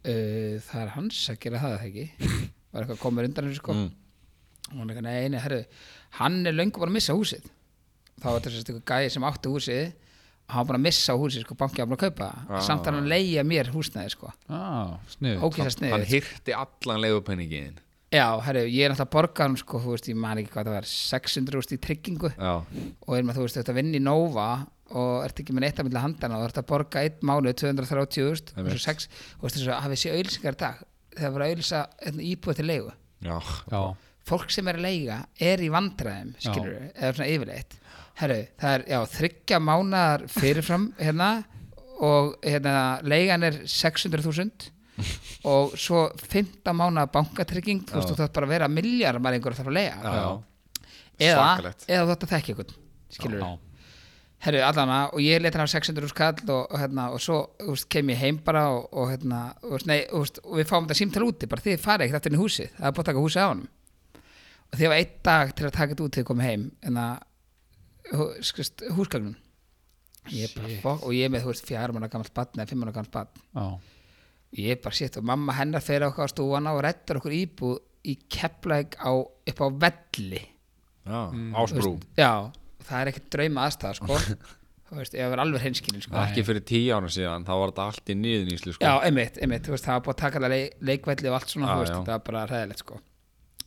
uh, 0.05 0.59
það 0.67 0.83
er 0.83 0.93
hans 0.97 1.23
að 1.33 1.41
gera 1.45 1.63
það 1.63 1.87
ekki? 1.89 2.05
Var 2.71 2.85
eitthvað 2.85 3.01
komur 3.03 3.27
undan 3.27 3.49
þessu 3.49 3.63
sko. 3.63 3.75
Mm. 3.75 3.89
og 4.71 4.77
hann 4.77 4.93
eitthvað, 4.93 5.09
nei, 5.09 5.33
nei, 5.33 5.41
herru 5.43 5.65
hann 6.21 6.39
er 6.47 6.55
löngu 6.55 6.79
bara 6.79 6.93
að 6.93 6.99
missa 6.99 7.17
húsið. 7.17 7.51
Þá 8.21 8.29
var 8.29 8.41
þetta 8.45 8.61
eitthvað 8.61 8.87
gæði 8.93 9.13
sem 9.15 9.27
átti 9.27 9.53
húsið. 9.53 9.85
Og 10.51 10.55
hann 10.55 10.65
var 10.65 10.71
bara 10.73 10.81
að 10.81 10.87
missa 10.89 11.15
húsið, 11.15 11.45
sko, 11.47 11.57
bankið 11.59 11.85
var 11.85 11.91
bara 11.93 11.99
að 11.99 12.09
kaupa. 12.09 12.31
Ah. 12.49 12.65
samt 12.67 12.89
að 12.89 12.99
hann 12.99 13.11
leigja 13.11 13.45
mér 13.47 13.71
húsnæði, 13.75 14.15
sko. 14.17 14.33
Ah, 14.51 14.97
snið 15.15 15.45
ógæsast 15.47 15.85
Hann 15.87 16.07
hirti 16.11 16.57
allan 16.59 17.03
leiðupenningin 17.05 17.79
Já, 18.11 18.27
herru, 18.43 18.65
ég 18.67 18.83
er 18.83 18.91
náttúrulega 18.91 19.07
að 19.07 19.13
borga 19.15 19.45
hann 19.47 19.53
sko, 19.61 19.79
þú 19.79 19.93
veist, 19.95 20.09
ég 20.11 20.17
man 20.19 20.39
ekki 20.41 20.51
hvað 20.51 20.67
það 20.67 20.75
var 20.75 20.87
600 20.91 21.59
úrst 21.61 21.75
í 21.77 21.77
tryggingu. 21.79 22.31
Já, 22.35 22.55
og 23.07 23.13
erum 23.15 23.31
að 23.31 23.39
þú 23.39 23.45
veist, 23.45 23.61
að 23.63 23.77
vinna 23.79 24.01
í 24.01 24.03
Nova 24.03 24.47
og 24.91 25.25
ert 25.25 25.41
ekki 25.43 25.55
með 25.55 25.67
neitt 25.67 25.81
að 25.81 25.89
milli 25.89 26.03
handana 26.03 26.39
og 26.41 26.49
ert 26.49 26.61
að 26.61 26.69
borga 26.71 27.03
einn 27.05 27.27
mánu 27.31 27.53
230 27.55 28.27
úrst 28.27 28.53
og 28.57 28.71
svo 28.73 28.81
sex, 28.83 29.09
þú 29.37 29.45
veist, 29.47 29.59
þess 29.59 29.69
að 29.71 29.83
hafið 29.85 30.01
sé 30.03 30.15
auðlýsingar 30.17 30.57
í 30.57 30.61
dag 30.65 30.81
þegar 31.17 31.35
var 31.35 31.45
að 31.45 31.53
auðlýsa 31.53 31.83
hérna, 32.01 32.27
íbúið 32.31 32.61
til 32.61 32.67
leigu. 32.71 32.97
Já. 33.27 33.37
Já, 33.71 33.81
fólk 34.31 34.53
sem 34.55 34.71
er 34.71 34.81
að 34.81 34.87
leiga 34.87 35.21
er 35.51 35.63
í 35.63 35.71
vandræðum 35.75 36.35
skilur 36.39 36.75
eða 36.91 37.15
svona 37.15 37.31
yfirleitt. 37.35 37.79
Herru, 38.21 38.41
það 38.61 38.75
er, 38.77 38.85
já, 38.91 38.99
þryggja 39.15 39.63
mánaðar 39.65 40.27
fyrirfram 40.35 40.91
hérna 41.05 41.31
og 42.01 42.37
hérna, 42.45 42.75
leigan 43.05 43.47
er 43.49 43.63
600.000 43.69 44.71
og 45.51 45.75
svo 45.81 46.05
15 46.21 46.77
mánuða 46.77 47.09
bankatrygging 47.15 47.87
þú 47.89 47.99
veist, 47.99 48.13
þú 48.13 48.19
þátt 48.21 48.37
bara 48.37 48.49
að 48.49 48.55
vera 48.57 48.69
miljardar 48.73 49.23
maður 49.23 49.39
einhver 49.39 49.57
að 49.57 49.61
þarf 49.63 49.73
að 49.73 49.79
Já, 51.21 51.31
eða, 51.31 51.75
eða 51.89 52.03
þú 52.03 52.11
þátt 52.11 52.27
að 52.27 52.33
þekka 52.35 52.53
einhvern 52.53 52.75
skilur 53.17 53.41
Já. 53.45 53.70
Herru 54.41 54.61
allana 54.65 54.99
og 55.13 55.21
ég 55.21 55.41
leta 55.43 55.59
hann 55.61 55.69
á 55.69 55.75
600 55.75 56.07
úr 56.07 56.13
skall 56.13 56.39
og, 56.49 56.71
og, 56.73 56.77
hérna, 56.81 57.09
og 57.13 57.21
svo 57.21 57.41
þú 57.61 57.75
veist, 57.75 57.89
kem 57.93 58.09
ég 58.15 58.21
heim 58.23 58.39
bara 58.45 58.63
og, 58.73 58.87
og, 58.93 59.11
hérna, 59.13 59.41
veist, 59.67 59.87
nei, 59.91 59.99
veist, 60.13 60.41
og 60.45 60.57
við 60.61 60.71
fáum 60.71 60.87
þetta 60.89 60.99
símtal 61.03 61.27
úti 61.29 61.49
bara 61.51 61.65
þið 61.67 61.83
farið 61.83 62.07
ekkert 62.07 62.21
aftur 62.21 62.33
inn 62.33 62.39
í 62.39 62.43
húsið 62.45 62.71
það 62.79 62.87
er 62.89 62.95
búið 62.97 63.05
að 63.05 63.11
taka 63.11 63.25
húsið 63.27 63.45
á 63.45 63.49
honum. 63.51 63.69
Og 64.71 64.79
því 64.79 64.89
var 64.93 65.01
einn 65.03 65.15
dag 65.27 65.53
til 65.59 65.67
að 65.67 65.75
taka 65.77 65.93
þetta 65.93 66.05
út 66.07 66.15
til 66.17 66.23
að 66.25 66.29
koma 66.31 66.47
heim 66.47 66.65
en 66.89 67.01
að 67.05 67.15
húsgagnum 68.97 69.37
ég 70.31 70.53
bara, 70.55 70.69
fokk, 70.83 71.05
og 71.09 71.15
ég 71.17 71.27
er 71.27 71.33
með 71.33 71.45
þú 71.45 71.53
veist 71.53 71.67
fjár 71.69 71.93
manna 71.97 72.09
gammalt 72.13 72.35
badn 72.37 72.61
eða 72.61 72.71
fimm 72.71 72.83
manna 72.85 72.95
gammalt 72.95 73.13
badn 73.15 73.45
Já. 73.57 73.67
ég 74.61 74.75
er 74.77 74.81
bara 74.85 74.99
sétt 74.99 75.17
og 75.21 75.27
mamma 75.27 75.55
hennar 75.57 75.85
fer 75.85 76.05
okkar 76.07 76.29
á 76.29 76.33
stúana 76.33 76.75
og 76.77 76.83
rettar 76.87 77.21
okkur 77.21 77.35
íbúð 77.35 77.79
í 78.09 78.15
kepplæk 78.33 78.97
á, 79.05 79.13
upp 79.13 79.59
á 79.61 79.67
velli. 79.85 80.41
Já, 81.05 81.19
Þú 81.29 81.57
ásbrú. 81.61 81.91
Veist, 81.99 82.07
já, 82.17 82.31
það 82.91 83.03
er 83.05 83.13
ekkert 83.13 83.29
drauma 83.37 83.67
aðstæða 83.69 83.99
sko 84.01 84.19
þú 84.91 84.99
veist, 84.99 85.15
ég 85.15 85.31
var 85.31 85.43
alveg 85.45 85.63
hinskilin 85.63 86.03
sko. 86.03 86.17
Ekki 86.19 86.43
fyrir 86.47 86.65
tíu 86.67 86.97
ára 86.97 87.11
síðan, 87.15 87.45
þá 87.47 87.53
var 87.55 87.71
þetta 87.71 87.85
allt 87.93 88.11
í 88.11 88.17
niðuníslu 88.19 88.75
sko. 88.75 88.83
já, 88.83 88.93
einmitt, 89.07 89.39
einmitt, 89.39 89.63
þú 89.67 89.77
veist, 89.77 89.87
það 89.87 89.99
var 89.99 90.05
búið 90.07 90.17
að 90.17 90.23
taka 90.25 90.43
það 90.43 90.55
leik, 90.57 90.75
leikvelli 90.91 91.31
og 91.31 91.39
allt 91.39 91.55
svona, 91.55 91.71
þú 91.71 91.85
veist, 91.85 91.95
það 91.95 92.13
var 92.17 92.25
bara 92.27 92.43
ræðilegt 92.51 92.83
sko 92.83 92.99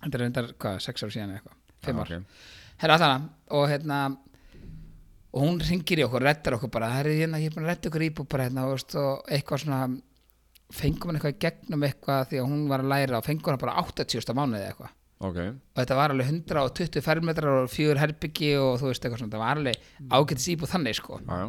þetta 0.04 0.18
er 0.18 0.24
reyndar, 0.26 0.50
hvað, 0.60 0.80
sex 0.84 1.06
ára 1.06 1.16
síðan 1.16 1.36
eitthvað 1.38 1.58
fimm 1.84 2.02
Já, 2.02 2.04
ár, 2.04 2.12
ok. 2.12 2.48
herra 2.84 2.98
allana 3.00 3.30
og 3.56 3.68
hérna 3.72 4.00
og 5.34 5.46
hún 5.48 5.62
ringir 5.64 6.02
í 6.02 6.06
okkur, 6.06 6.26
reddar 6.28 6.58
okkur 6.58 6.74
bara 6.74 6.92
herri, 6.98 7.16
hérna, 7.22 7.40
ég 7.42 7.52
er 7.52 7.56
búin 7.56 7.68
að 7.68 7.72
redda 7.74 7.92
okkur 7.92 8.06
íbúð 8.10 8.28
bara 8.34 8.50
hérna, 8.50 8.66
veist, 8.70 8.98
og 9.00 9.32
eitthvað 9.32 9.64
svona 9.64 9.80
fengum 10.74 11.10
hann 11.10 11.20
eitthvað 11.20 11.36
í 11.38 11.40
gegnum 11.46 11.88
eitthvað 11.88 12.28
því 12.32 12.42
að 12.42 12.52
hún 12.52 12.68
var 12.70 12.84
að 12.84 12.92
læra 12.94 13.20
og 13.20 13.26
fengum 13.28 13.54
hann 13.54 13.64
bara 13.64 13.78
80. 13.82 14.36
mánuði 14.38 14.68
eitthvað 14.68 14.94
Ok, 15.24 15.38
og 15.40 15.78
þetta 15.80 15.98
var 16.00 16.14
alveg 16.14 16.32
120 16.32 17.04
fermetrar 17.06 17.62
og 17.62 17.70
fjögur 17.72 18.02
herbyggi 18.02 18.50
og 18.60 18.74
þú 18.82 18.90
veist 18.90 19.06
eitthvað 19.06 19.22
svona, 19.22 19.36
það 19.36 19.44
var 19.44 19.62
alveg 19.62 20.10
ágætis 20.10 20.50
íbúð 20.52 20.74
þannig 20.74 20.98
sko. 21.00 21.20
Já, 21.24 21.38
já. 21.44 21.48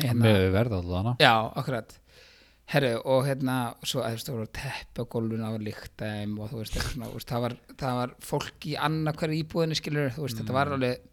Hérna, 0.00 0.22
með 0.22 0.44
verða 0.54 0.78
alltaf 0.78 1.00
hana 1.00 1.14
já, 1.20 1.32
akkurat. 1.62 1.96
Herru, 2.70 2.92
og 3.10 3.24
hérna, 3.26 3.54
svo 3.82 4.04
að 4.04 4.12
þú 4.12 4.18
veist, 4.20 4.28
það 4.28 4.36
voru 4.36 4.50
teppi 4.60 5.02
á 5.42 5.50
líktæm 5.66 6.36
og 6.38 6.52
þú 6.52 6.60
veist, 6.60 6.76
eitthvað 6.76 6.92
svona, 6.94 7.08
veist, 7.16 7.32
það 7.32 7.42
var, 7.46 7.56
það 7.80 7.96
var 7.98 8.12
fólk 8.22 8.68
í 8.70 8.76
annað 8.78 9.18
hverju 9.18 9.40
íbúðinu 9.40 9.78
skilur, 9.80 10.12
þú 10.14 10.26
veist, 10.26 10.38
þetta 10.38 10.54
var 10.54 10.70
alveg 10.76 11.08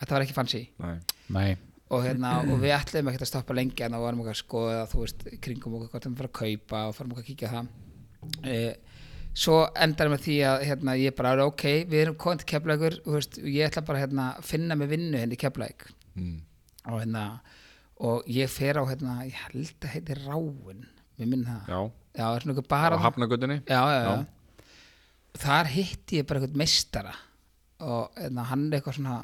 þetta 0.00 0.16
var 0.16 0.24
ekki 0.24 0.36
fancy. 0.38 0.62
Nei, 0.80 0.94
nei, 1.36 1.50
og 1.92 2.06
hérna, 2.06 2.32
og 2.46 2.62
við 2.62 2.72
ætlum 2.78 3.10
ekki 3.12 3.20
að 3.26 3.28
stoppa 3.28 3.56
lengi 3.56 3.84
en 3.84 3.92
þá 3.92 4.00
varum 4.06 4.22
okkur 4.24 4.32
að 4.32 4.40
skoða, 4.40 4.86
þú 4.88 5.02
veist, 5.02 5.26
kringum 5.44 5.76
okkur 5.76 5.92
hvort 5.92 6.08
við 6.08 6.16
fara 6.22 6.30
að 6.30 6.38
kaupa 6.40 6.82
og 6.88 6.96
farum 6.96 7.12
okkur 7.12 7.26
að 7.26 7.28
kíkja 7.28 7.52
á 7.52 7.54
það. 7.58 7.70
E, 8.48 8.56
svo 9.32 9.62
endar 9.80 10.10
með 10.12 10.26
því 10.26 10.36
að 10.48 10.64
hérna, 10.68 10.94
ég 11.00 11.16
bara 11.16 11.32
er 11.36 11.44
ok, 11.46 11.64
við 11.88 12.04
erum 12.04 12.18
komið 12.20 12.42
til 12.42 12.50
keflækur 12.52 12.98
og 13.06 13.40
ég 13.48 13.66
ætla 13.68 13.84
bara 13.86 14.02
hérna, 14.02 14.28
að 14.36 14.48
finna 14.50 14.76
mig 14.76 14.90
vinnu 14.92 15.20
henni 15.20 15.38
keflæk 15.40 15.88
mm. 16.18 16.36
og 16.90 17.00
hérna, 17.00 17.24
og 18.04 18.28
ég 18.30 18.52
fer 18.52 18.80
á 18.80 18.84
hérna, 18.84 19.22
ég 19.28 19.38
held 19.46 19.72
að 19.86 19.94
heiti 19.96 20.18
Ráin 20.20 20.86
við 21.16 21.28
minn 21.32 21.46
það, 21.48 21.72
já 21.72 21.80
já, 22.12 22.26
Á 23.00 23.04
hafnagutinni 23.06 23.60
þar 25.42 25.70
hitti 25.72 26.20
ég 26.20 26.26
bara 26.28 26.42
eitthvað 26.42 26.58
meistara 26.60 27.14
og 27.82 28.18
hérna, 28.18 28.44
hann 28.50 28.66
er 28.68 28.78
eitthvað 28.78 28.98
svona 28.98 29.16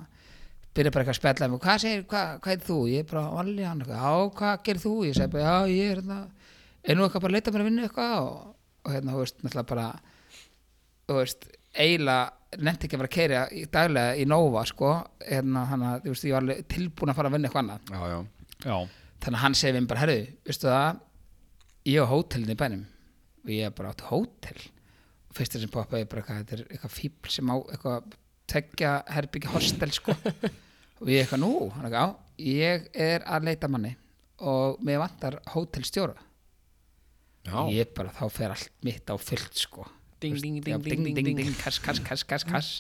byrja 0.77 0.93
bara 0.95 1.05
eitthvað 1.05 1.17
að 1.17 1.21
spjalla 1.21 1.49
með 1.51 1.63
hvað 1.65 1.83
segir, 1.85 2.05
hvað, 2.09 2.33
hvað 2.45 2.55
er 2.55 2.65
þú? 2.65 2.79
Ég 2.89 3.05
er 3.05 3.11
bara 3.11 3.25
valli 3.35 3.67
hann 3.67 3.85
já, 3.85 4.13
hvað 4.39 4.63
gerir 4.65 4.83
þú? 4.85 4.95
Ég 5.09 5.19
segi 5.19 5.33
bara, 5.35 5.45
já, 5.45 5.75
ég 5.75 5.93
er 5.93 6.01
hérna 6.01 6.19
er 6.89 6.97
nú 6.97 7.05
eitthvað 7.05 7.25
bara 7.25 7.33
að 7.33 7.37
leita 7.37 7.53
mér 7.53 7.65
að 7.65 7.69
vinna 7.69 7.87
eitthvað 7.89 8.15
og, 8.23 8.55
og 8.89 8.95
hérna, 8.95 9.15
þú 9.15 9.23
veist, 9.23 9.43
náttúrulega 9.45 9.69
bara 9.69 9.87
þú 11.09 11.17
veist, 11.21 11.49
eiginlega 11.77 12.63
nefndi 12.65 12.89
ekki 12.89 12.97
að 12.97 13.03
vera 13.03 13.11
að 13.11 13.17
keira 13.17 13.41
í 13.53 13.65
daglega 13.73 14.15
í 14.17 14.25
Nova, 14.29 14.63
sko, 14.69 14.93
hérna, 15.29 15.67
hann 15.69 15.85
að 15.85 16.07
þú 16.07 16.15
veist, 16.15 16.29
ég 16.29 16.37
var 16.37 16.47
alveg 16.47 16.63
tilbúin 16.73 17.13
að 17.13 17.19
fara 17.19 17.31
að 17.31 17.37
vinna 17.37 17.51
eitthvað 17.51 17.65
annað. 17.65 17.91
Já, 17.93 18.01
já, 18.09 18.63
já, 18.65 18.79
þannig 19.25 19.39
að 19.39 19.45
hann 19.45 19.59
segi 19.61 19.75
við 19.75 19.83
mér 19.83 19.91
bara, 19.93 20.03
herru, 20.05 20.19
veistu 20.49 20.71
það 20.73 21.03
ég 21.93 22.09
á 22.09 22.13
hótelin 22.13 22.55
í 22.55 22.59
bænum. 22.63 22.87
Og 23.45 23.53
ég 23.55 23.69
er 23.69 23.77
bara 23.77 23.93
átt 23.93 24.07
hótel? 24.09 24.57
Og 25.29 25.37
fyrst 25.37 25.59
sem 25.61 25.73
poppaði 25.73 26.09
bara 26.09 26.25
eitthvað, 26.25 26.41
þetta 26.43 26.57
er 26.57 26.65
eitthvað 26.73 26.97
fíbl 26.97 27.33
sem 27.33 27.53
á 27.53 27.57
eitthvað 27.61 28.17
tekja 28.49 28.95
herbyggja 29.13 29.53
hostel 29.53 29.93
sko. 29.93 30.17
Og 31.03 31.13
ég 31.13 31.23
eitthvað 31.23 31.45
nú, 31.45 31.53
hann 31.77 31.87
eitthvað, 31.87 32.17
já, 32.17 32.49
ég 32.49 32.89
er 32.97 33.27
að 33.29 33.51
leita 33.51 33.71
manni 33.71 33.93
og 34.39 34.79
mér 34.87 35.01
vantar 35.03 35.39
hótelstjóra. 35.53 36.15
Ég 37.75 37.93
bara, 37.97 38.13
þá 38.15 38.25
fer 38.33 38.55
allt 38.55 38.71
mitt 38.87 39.11
á 39.11 39.15
fullt 39.17 39.61
sko. 39.61 39.89
Ding, 40.19 40.35
ding, 40.39 40.59
ding, 40.65 40.83
ding, 40.83 41.05
ding, 41.07 41.19
ding, 41.19 41.37
ding, 41.39 41.59
kass, 41.61 41.79
kass, 41.83 42.01
kass, 42.03 42.25
kass, 42.27 42.47
kass. 42.47 42.71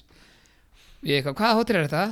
Ég 1.06 1.20
eitthvað, 1.20 1.38
hvaða 1.38 1.60
hótel 1.60 1.78
er 1.78 1.86
þetta? 1.86 2.06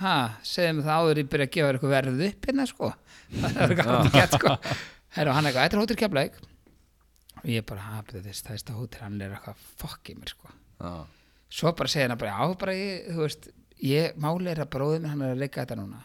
ha, 0.00 0.14
segðu 0.46 0.78
mig 0.78 0.86
það 0.86 1.00
áður 1.04 1.20
ég 1.20 1.30
byrja 1.32 1.46
að 1.46 1.54
gefa 1.56 1.72
eitthvað 1.72 1.94
verð 1.94 2.22
upp 2.26 2.48
hérna 2.48 2.66
sko. 2.68 2.90
Það 3.40 3.60
er 3.64 3.74
eitthvað 3.74 3.90
hótel 3.90 4.12
gett 4.16 4.36
sko. 4.36 4.54
Herra, 5.16 5.34
hann 5.36 5.48
eitthvað, 5.48 5.64
þetta 5.64 5.76
er 5.76 5.82
hótel 5.82 5.98
Keflavík. 6.00 6.38
Og 7.40 7.48
ég 7.50 7.66
bara, 7.68 7.86
ha, 7.88 8.02
betur 8.04 8.24
þess, 8.26 8.44
það 8.46 8.52
er 8.54 8.62
þetta 8.62 8.76
hótel 8.78 9.04
hann 9.06 9.24
er 9.24 9.34
eitthvað 9.36 9.64
fokk 9.80 10.12
í 10.12 10.16
mér 10.18 10.34
sko. 10.34 10.52
Já, 10.80 10.92
svo 11.60 11.72
bara 11.76 11.92
segja 11.92 12.08
hann 12.08 12.20
bara, 12.20 12.36
já, 12.36 12.54
bara 12.60 12.76
ég, 12.76 13.10
þú 13.10 13.24
veist 13.24 13.50
ég, 13.84 14.20
máli 14.20 14.54
að 14.54 14.70
bróðum 14.72 15.08
hann 15.10 15.24
er 15.26 15.34
að 15.34 15.44
leika 15.44 15.64
þetta 15.64 15.80
núna 15.80 16.04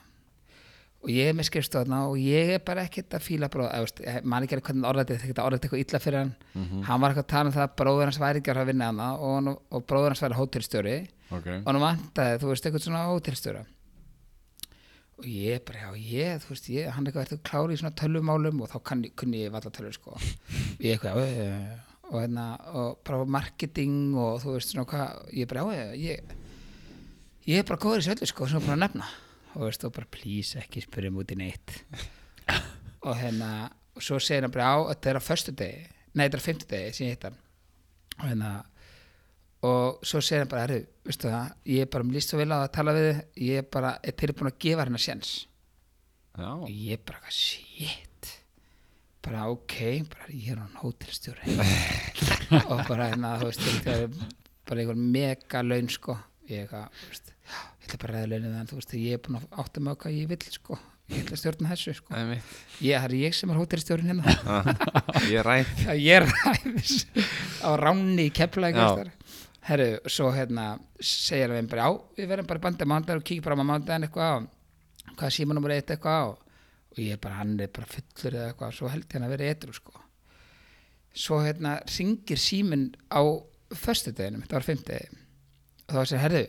og 1.06 1.12
ég 1.14 1.28
er 1.30 1.36
með 1.38 1.46
skrifstofna 1.52 2.00
og 2.10 2.16
ég 2.18 2.56
er 2.56 2.62
bara 2.66 2.84
ekkert 2.88 3.14
að 3.14 3.22
fíla 3.22 3.50
bróð 3.54 3.68
eða, 3.70 3.86
veist, 3.86 4.00
ég 4.02 4.24
man 4.26 4.46
ekki 4.46 4.56
alveg 4.58 4.70
hvernig 4.72 4.88
orðað 4.90 5.12
þetta 5.22 5.44
orðað 5.46 5.68
eitthvað 5.68 5.84
illa 5.84 6.02
fyrir 6.02 6.18
hann. 6.18 6.32
Hann 6.88 7.04
var 7.04 7.14
eitthvað 7.14 7.26
að 7.28 7.32
tala 7.36 7.52
um 7.52 7.54
það 7.54 7.66
að 7.68 7.76
bróður 7.82 8.10
hans 8.10 8.20
væri 8.24 8.42
ekki 8.42 8.54
að 8.54 8.62
að 8.64 8.70
vinna 8.72 8.88
hana 8.90 9.10
og, 9.28 9.50
og 9.70 9.86
bróður 9.86 10.16
hans 10.16 10.24
væri 10.26 10.40
hótelstjóri. 10.40 10.96
Ok. 11.30 11.50
Og 11.62 11.70
hann 11.70 11.82
vantaði, 11.84 12.40
þú 12.42 12.50
veist, 12.50 12.66
eitthvað 12.66 12.86
svona 12.88 13.04
hótelstjóra. 13.12 13.62
Og 15.16 15.28
ég 15.30 15.62
bara, 15.68 15.84
já, 15.84 16.08
ég, 16.10 16.42
þú 16.42 16.54
veist, 16.56 16.70
ég, 16.74 16.90
hann 16.96 17.06
eitthvað 17.06 17.28
eftir 17.28 17.44
klári 17.46 17.78
í 17.78 17.82
svona 17.84 17.94
tölvumálum 18.02 18.64
og 18.66 18.72
þá 18.74 18.80
kann, 18.90 19.06
kunni 19.16 19.44
ég 19.46 19.54
valla 19.54 19.74
tölvu, 19.78 19.94
sko. 19.96 20.18
Ég 20.82 20.98
eitthvað, 20.98 21.22
já, 21.22 21.30
já, 21.38 21.60
já, 21.70 21.84
og 22.10 22.18
hérna 22.20 22.48
og 22.78 22.98
bara 23.06 23.22
marketing 23.38 24.18
og 24.18 24.42
þú 24.44 24.58
veist 24.58 24.74
svona 24.74 24.90
hvað, 24.90 25.22
ég 25.38 25.54
bara, 25.54 25.70
já, 25.70 25.86
já, 25.86 26.02
ég 26.02 26.36
ég 27.46 27.62
er 27.62 27.70
bara 27.70 27.82
góður 27.82 28.02
í 28.04 28.10
söllu, 28.10 28.28
sko, 28.30 28.50
sem 28.50 28.60
ég 28.60 28.66
er 28.66 28.68
búin 28.68 28.76
að 28.76 28.84
nefna 28.84 29.08
og 29.56 29.66
veist, 29.66 29.84
og 29.88 29.96
bara, 29.96 30.08
please, 30.12 30.60
ekki 30.60 30.84
spyrjum 30.86 31.20
út 31.24 31.34
í 31.34 31.40
neitt. 31.40 31.80
Og 33.06 33.16
hérna 33.20 33.50
og 33.96 34.04
svo 34.04 34.20
segir 34.20 34.44
hann 34.44 34.52
bara, 34.52 34.74
já, 34.76 34.88
þetta 34.92 35.12
er 35.12 35.20
á 35.20 35.24
föstu 35.24 35.54
degi 35.56 35.84
nei, 36.16 36.26
þetta 36.26 36.38
er 36.38 36.44
á 36.44 36.48
fimmtu 36.48 36.70
degi, 36.72 36.94
sem 36.96 37.10
ég 37.10 37.18
hitt 37.18 37.28
hann. 37.28 37.42
Og 38.16 38.30
hérna 38.30 38.54
og 39.66 40.06
svo 40.06 40.22
segir 40.24 40.44
hann 40.44 40.52
bara, 40.52 40.66
herru, 40.66 40.80
veistu 41.08 41.32
það 41.32 41.52
ég 41.72 41.86
er 41.86 41.92
bara 41.96 42.08
líst 42.16 42.32
svo 42.32 42.40
vel 42.40 42.52
á 42.54 42.58
að 42.62 42.72
tala 42.78 42.96
við 42.96 43.10
þig. 43.10 43.22
Ég 43.48 43.62
er 43.62 43.70
bara, 43.76 43.92
er 44.04 44.18
tilbúin 44.22 44.52
að 44.52 44.58
gefa 44.66 44.86
hérna 44.86 45.02
sjens 45.02 45.36
Já, 46.36 46.50
og 46.52 46.68
ég 46.68 47.04
bara, 47.08 47.22
hvað, 47.24 47.36
shit. 47.36 48.32
Bara, 49.24 49.46
ok, 49.54 49.78
bara, 50.12 50.26
ég 50.36 50.50
er 50.52 50.60
hann 50.60 50.82
hótelstjóri. 50.82 51.54
Og 52.74 52.82
bara, 52.90 53.08
hérna, 53.14 53.38
þú 53.40 53.48
veist, 53.48 53.64
þetta 53.64 53.94
er 54.02 54.34
bara 54.68 54.84
einhver 54.84 55.00
mega 55.00 55.62
laun, 55.64 55.88
sko. 55.90 56.18
Ég 56.52 56.66
eitthvað, 56.66 57.00
þú 57.00 57.14
veist, 57.14 57.32
já, 57.32 57.35
ég 57.86 57.94
ætla 57.94 58.02
bara 58.02 58.18
að 58.18 58.26
ræða 58.26 58.32
launin 58.34 58.56
þannig, 58.56 58.70
þú 58.72 58.80
veist, 58.82 58.94
ég 58.98 59.16
er 59.16 59.24
búin 59.26 59.40
að 59.40 59.48
átta 59.62 59.82
mig 59.86 59.94
á 59.94 60.00
hvað 60.02 60.16
ég 60.18 60.30
vill, 60.32 60.46
sko. 60.56 60.78
Ég 61.06 61.22
ætla 61.22 61.36
að 61.36 61.42
stjórna 61.44 61.70
þessu, 61.70 61.94
sko. 62.00 62.22
Ég, 62.82 62.96
það 62.98 63.06
er 63.06 63.16
ég 63.20 63.36
sem 63.38 63.52
er 63.54 63.60
hótelstjórin 63.62 64.10
hérna. 64.10 64.64
Ég 65.36 65.46
ræð 65.46 65.84
ég 66.02 66.16
er 66.18 66.26
ræðis. 66.26 66.96
Á 67.62 67.70
ránni 67.78 68.26
í 68.26 68.34
keflaði 68.34 69.12
herru, 69.66 69.88
svo 70.12 70.30
hérna 70.34 70.76
segir 71.02 71.54
hann 71.56 71.70
bara, 71.70 71.88
já, 71.90 72.02
við 72.20 72.30
verðum 72.30 72.50
bara 72.50 72.64
bandið 72.68 72.90
mándag 72.90 73.22
og 73.22 73.26
kíkja 73.26 73.46
bara 73.46 73.58
á 73.58 73.66
mándaginn 73.66 74.06
eitthvað 74.06 74.34
á 74.34 74.38
hvað 75.16 75.34
síma 75.34 75.56
nummer 75.58 75.74
eitt 75.74 75.90
eitthvað 75.94 76.20
á 76.22 76.26
og 76.30 77.00
ég 77.02 77.16
er 77.16 77.22
bara, 77.22 77.40
hann 77.42 77.56
er 77.60 77.72
bara 77.74 77.90
fullur 77.90 78.38
eða 78.38 78.52
eitthvað 78.52 78.76
svo 78.78 78.92
held 78.94 79.16
hann 79.16 79.26
að 79.26 79.34
vera 79.36 79.50
etru 79.56 79.74
sko. 79.76 79.96
Svo 81.16 81.40
hérna 81.42 81.78
ringir 81.88 82.42
síminn 82.42 82.92
á 83.10 83.22
föstudeginum, 83.76 84.44
þetta 84.46 84.58
var 84.60 84.68
fimmtudegi 84.68 85.24
og 85.86 85.96
þá 85.96 86.02
segir, 86.04 86.24
herru 86.26 86.44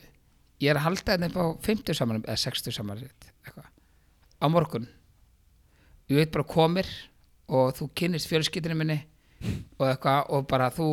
ég 0.62 0.70
er 0.72 0.80
að 0.80 0.86
halda 0.86 1.16
þetta 1.16 1.28
upp 1.30 1.36
á 1.36 1.46
50 1.66 1.98
saman 1.98 2.22
eða 2.22 2.38
60 2.44 2.76
saman 2.76 3.02
eitthvað. 3.02 3.68
Á 4.40 4.46
morgun. 4.52 4.88
Ég 6.10 6.20
veit 6.22 6.32
bara 6.34 6.46
komir 6.48 6.88
og 7.50 7.74
þú 7.76 7.90
kynnist 7.98 8.30
fjölskyldinu 8.30 8.78
minni 8.78 8.98
og 9.78 9.86
eitthvað 9.90 10.32
og 10.34 10.48
bara 10.50 10.70
þú 10.74 10.88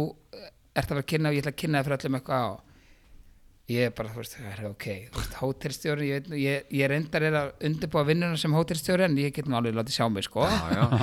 ert 0.74 0.90
að 0.90 0.96
vera 0.98 1.04
að 1.04 1.10
kynna 1.14 1.30
og 1.32 1.36
ég 1.38 1.44
ætla 1.44 1.54
að 1.54 1.60
kynna 1.62 1.80
það 1.82 1.88
fyrir 1.90 2.00
öllum 2.02 2.18
eitthvað 2.20 2.46
og 2.52 2.62
ég 3.72 3.88
er 3.88 3.94
bara, 3.96 4.10
þú 4.12 4.20
veist, 4.20 4.34
það 4.36 4.50
er 4.52 4.66
ok. 4.68 4.86
Hótelstjóri, 5.40 6.08
ég, 6.10 6.26
ég, 6.36 6.66
ég 6.76 6.90
reyndar 6.92 7.24
er 7.30 7.38
að 7.40 7.52
undirbúa 7.70 8.04
vinnuna 8.10 8.40
sem 8.42 8.54
hótelstjóri 8.54 9.06
en 9.08 9.16
ég 9.22 9.32
get 9.34 9.48
nú 9.48 9.56
alveg 9.56 9.78
látið 9.78 9.96
sjá 9.96 10.10
mig, 10.12 10.26
sko. 10.28 10.44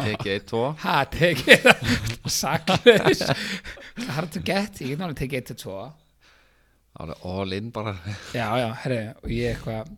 Tekið 0.04 0.32
eitt, 0.34 0.46
tvo. 0.50 0.60
Ha, 0.82 0.98
tekið 1.14 1.64
það 1.64 2.28
saklaus. 2.40 3.24
Hard 4.10 4.34
to 4.36 4.44
get, 4.44 4.82
ég 4.84 4.92
get 4.92 5.00
nú 5.00 5.08
alveg 5.08 5.22
tekið 5.22 5.54
1-2 5.56 5.74
Alveg 5.80 5.99
all 7.08 7.52
in 7.56 7.70
bara. 7.72 7.96
Já, 8.34 8.46
já, 8.60 8.68
herri, 8.84 9.00
og 9.22 9.32
ég 9.32 9.54
eitthvað 9.54 9.90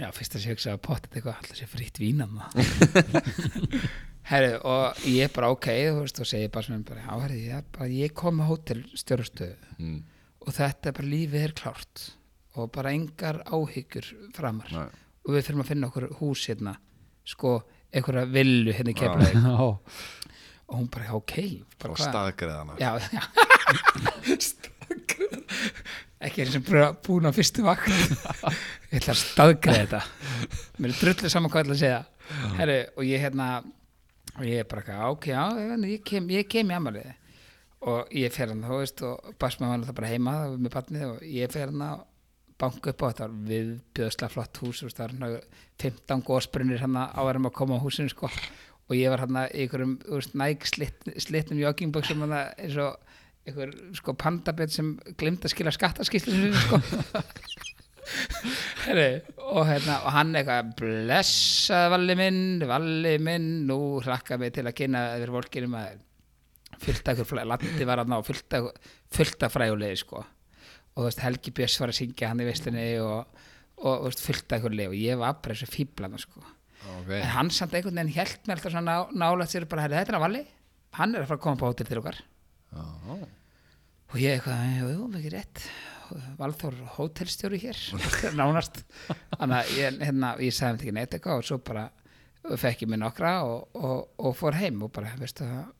já, 0.00 0.08
fyrst 0.14 0.34
að 0.34 0.42
sé 0.42 0.54
hugsa 0.54 0.74
að 0.74 0.82
pottet 0.84 1.14
eitthvað 1.14 1.38
alltaf 1.38 1.60
sé 1.60 1.68
frýtt 1.70 2.00
vínan 2.02 2.40
Herru, 4.24 4.54
og 4.64 5.04
ég 5.04 5.32
bara 5.34 5.50
ok 5.52 5.68
þú 5.68 6.00
veist, 6.00 6.20
og 6.22 6.28
segi 6.28 6.48
bara 6.52 6.66
sem 6.66 6.84
bara, 6.88 7.04
já, 7.04 7.12
herri, 7.26 7.40
ég, 7.50 7.66
bara, 7.76 7.88
ég 7.92 8.14
kom 8.16 8.38
með 8.40 8.50
hótelstjórastöðu 8.54 9.74
mm. 9.76 9.98
og 10.46 10.56
þetta 10.56 10.90
er 10.90 10.96
bara 10.98 11.12
lífið 11.12 11.44
er 11.44 11.56
klárt 11.60 12.04
og 12.54 12.70
bara 12.72 12.94
engar 12.94 13.42
áhyggjur 13.50 14.06
framar. 14.36 14.70
Nei. 14.72 14.88
og 15.26 15.34
við 15.34 15.48
fyrir 15.48 15.60
að 15.60 15.70
finna 15.72 15.90
okkur 15.90 16.08
hús 16.22 16.46
hérna 16.48 16.76
sko, 17.28 17.58
einhverja 17.92 18.30
villu 18.32 18.72
hérna 18.72 18.94
í 18.94 18.98
keflaði 18.98 19.44
og 19.60 20.72
hún 20.72 20.88
bara, 20.88 21.12
ok 21.20 21.36
bara, 21.76 21.92
og 21.92 21.98
hvað? 22.00 22.08
staðgreðana 22.08 22.80
já, 22.80 22.96
já 23.12 23.22
ekki 26.24 26.44
eins 26.44 26.58
og 26.58 26.98
búin 27.04 27.28
á 27.28 27.32
fyrstu 27.34 27.64
vakt. 27.66 27.88
Ég 28.92 29.00
ætla 29.00 29.14
að 29.14 29.22
staðgreða 29.22 29.80
þetta. 29.84 30.02
Mér 30.78 30.92
er 30.94 31.00
drullu 31.00 31.32
saman 31.32 31.52
hvað 31.52 31.60
ég 31.60 31.66
ætla 31.66 31.74
að 31.74 31.82
segja. 31.82 32.02
Herru, 32.58 32.78
og 32.96 33.08
ég 33.08 33.24
hérna 33.24 33.48
og 34.34 34.46
ég 34.48 34.62
er 34.62 34.68
bara, 34.70 34.82
eitthvað, 34.82 35.04
ok, 35.14 35.26
já, 35.30 35.42
ég 35.90 36.02
kem, 36.06 36.28
ég 36.32 36.48
kem 36.50 36.70
í 36.72 36.76
amalið 36.76 37.12
og 37.84 38.14
ég 38.16 38.32
fer 38.32 38.50
hann, 38.50 38.64
þú 38.64 38.80
veist, 38.80 39.02
og 39.04 39.34
basma 39.40 39.70
hann 39.72 39.84
það 39.84 39.98
bara 39.98 40.10
heima 40.10 40.34
var 40.40 40.60
með 40.60 40.74
barnið 40.74 41.06
og 41.10 41.24
ég 41.28 41.52
fer 41.52 41.68
hann 41.68 41.84
að 41.84 42.04
banka 42.60 42.92
upp 42.94 43.02
á 43.02 43.06
þetta 43.10 43.26
var 43.26 43.34
viðbjöðslega 43.50 44.32
flott 44.32 44.60
hús 44.62 44.82
veist, 44.84 44.98
það 44.98 45.04
var 45.04 45.16
svona 45.16 45.40
15 45.82 46.24
gósbrunir 46.28 46.84
hann 46.84 47.00
að 47.00 47.18
áverðum 47.20 47.50
að 47.50 47.56
koma 47.58 47.78
á 47.78 47.84
húsinu 47.84 48.12
sko. 48.12 48.30
Og 48.84 48.96
ég 48.96 49.12
var 49.12 49.24
hann 49.24 49.40
þú 49.50 50.16
veist, 50.16 50.36
næg 50.38 50.64
slitnum 50.70 51.60
joggingböksum 51.60 52.24
hann 52.24 52.36
eins 52.38 52.78
og 52.80 52.96
einhver 53.44 53.72
sko 53.96 54.14
pandabett 54.16 54.72
sem 54.72 54.94
glimt 55.20 55.44
að 55.44 55.52
skila 55.52 55.72
skattaskýslinu 55.74 56.52
sko. 56.56 56.80
Og, 58.04 59.62
hérna, 59.64 60.00
og 60.04 60.12
hann 60.12 60.34
eitthvað 60.36 60.72
blessað 60.76 61.86
valli 61.94 62.16
minn, 62.18 62.64
valli 62.68 63.14
minn. 63.22 63.46
Nú 63.68 63.78
hlakka 64.04 64.36
mig 64.40 64.52
til 64.56 64.66
að 64.68 64.76
kynna 64.76 65.04
yfir 65.16 65.32
fólkinu 65.32 65.70
maður 65.72 66.02
fullt 66.84 67.08
af 67.08 67.22
ykkur 67.22 67.30
landi 67.48 67.86
var 67.88 68.02
hann 68.02 68.12
á 68.12 68.20
fullt 68.26 68.56
af, 68.58 68.68
fullt 69.14 69.46
af 69.46 69.54
frægulegi 69.54 70.02
sko. 70.02 70.20
Og 70.20 70.98
þú 70.98 71.06
veist 71.08 71.22
Helgi 71.24 71.54
Björns 71.56 71.78
var 71.80 71.92
að 71.94 71.98
syngja 72.00 72.30
hann 72.30 72.42
í 72.42 72.48
veislinni 72.48 72.84
og, 73.02 73.40
og, 73.80 73.94
og 73.94 74.10
af 74.12 74.58
ykkur 74.58 74.76
leið 74.76 74.92
og 74.92 74.98
ég 75.00 75.22
var 75.22 75.38
bara 75.40 75.56
þessu 75.56 75.70
fíblana 75.72 76.20
sko. 76.20 76.44
Okay. 76.84 77.22
en 77.22 77.30
hann 77.32 77.48
samt 77.54 77.72
einhvern 77.72 77.96
veginn 77.96 78.12
held 78.12 78.42
mér 78.44 78.58
alltaf 78.58 78.74
svona 78.74 78.92
ná, 78.92 79.12
nálægt 79.16 79.54
sér 79.54 79.64
bara, 79.64 79.86
"Herri, 79.86 79.96
þetta 79.96 80.12
er 80.12 80.18
að 80.18 80.24
valli. 80.26 80.42
Hann 80.98 81.14
er 81.14 81.22
að 81.22 81.30
fara 81.30 81.38
að 81.38 81.44
koma 81.46 81.56
på 81.56 81.70
hótel 81.70 81.88
til 81.88 82.00
okkar 82.02 82.18
Já. 82.74 83.16
og 84.10 84.16
ég 84.20 84.36
eitthvað, 84.36 84.64
jú, 84.78 84.88
jú, 84.94 85.08
mikið 85.14 85.36
rétt. 85.38 85.64
Valþór 86.38 86.76
hótelstjóri 86.98 87.58
hér. 87.62 87.78
Nánast. 88.38 88.82
Þannig 89.38 89.56
að 89.56 89.72
ég, 89.78 90.00
hérna, 90.04 90.34
ég 90.44 90.54
sagði 90.54 90.74
þetta 90.74 90.84
ekki 90.84 90.96
neitt 90.98 91.16
eitthvað 91.16 91.40
og 91.40 91.48
svo 91.48 91.58
bara 91.64 91.86
fekk 92.60 92.84
ég 92.84 92.92
mér 92.92 93.00
nokkra 93.06 93.32
og, 93.48 93.70
og, 93.78 94.04
og 94.20 94.36
fór 94.36 94.58
heim 94.60 94.82
og 94.84 94.92
bara, 94.94 95.14
veistu 95.18 95.46
það? 95.48 95.72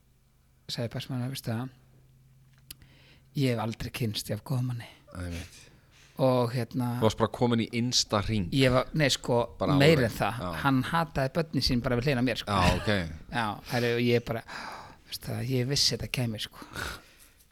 Sagði 0.72 0.94
passmann, 0.94 1.26
veistu 1.28 1.52
það? 1.52 1.68
Ég 3.34 3.52
hef 3.52 3.62
aldrei 3.66 3.92
kynst 3.94 4.30
ég 4.30 4.38
af 4.40 4.46
góðmanni 4.48 4.88
og 6.22 6.52
hérna 6.54 6.92
þú 7.00 7.06
varst 7.08 7.18
bara 7.18 7.32
komin 7.34 7.62
í 7.64 7.66
insta 7.78 8.20
ring 8.22 8.52
ég 8.54 8.70
var, 8.74 8.90
nei 8.94 9.08
sko, 9.10 9.40
Bara 9.58 9.74
meir 9.78 9.98
alveg, 9.98 10.12
en 10.12 10.16
það. 10.20 10.40
Já. 10.44 10.50
hann 10.62 10.80
hataði 10.92 11.32
börnin 11.34 11.66
sín 11.66 11.82
bara 11.82 11.98
við 11.98 12.10
hlýna 12.10 12.22
mér 12.26 12.38
sko. 12.42 12.54
já, 12.54 12.76
ok. 12.78 12.90
Já, 13.34 13.46
og 13.80 14.02
ég 14.04 14.24
bara 14.26 14.44
það, 15.22 15.42
ég 15.50 15.68
vissi 15.70 15.94
þetta 15.94 16.10
kemur 16.18 16.42
sko. 16.42 16.66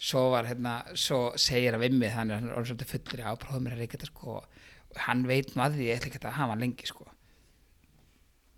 svo 0.03 0.25
var 0.33 0.49
hérna 0.51 0.81
svo 0.99 1.21
segir 1.39 1.77
að 1.77 1.85
vimmi 1.87 2.11
þannig 2.11 2.35
að 2.35 2.41
hann 2.41 2.51
er 2.51 2.59
orðið 2.59 2.73
svolítið 2.73 2.93
fullir 2.93 3.23
á 3.23 3.33
prófum 3.39 3.65
mér 3.67 3.77
að 3.77 3.85
reyka 3.85 3.99
þetta 3.99 4.11
sko 4.11 4.41
og 4.41 5.01
hann 5.07 5.25
veit 5.29 5.55
að 5.57 5.79
því 5.79 5.89
ég 5.89 5.99
ætla 6.01 6.11
ekki 6.11 6.21
að 6.23 6.37
hafa 6.37 6.55
hann 6.55 6.65
lengi 6.65 6.89
sko. 6.89 7.07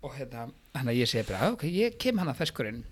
Og 0.05 0.17
hérna, 0.17 0.49
hann 0.75 0.91
að 0.91 0.99
ég 0.99 1.09
segi 1.09 1.27
bara 1.29 1.53
ok, 1.53 1.65
ég 1.71 1.95
kem 2.01 2.19
hann 2.21 2.29
að 2.29 2.41
feskurinn. 2.43 2.83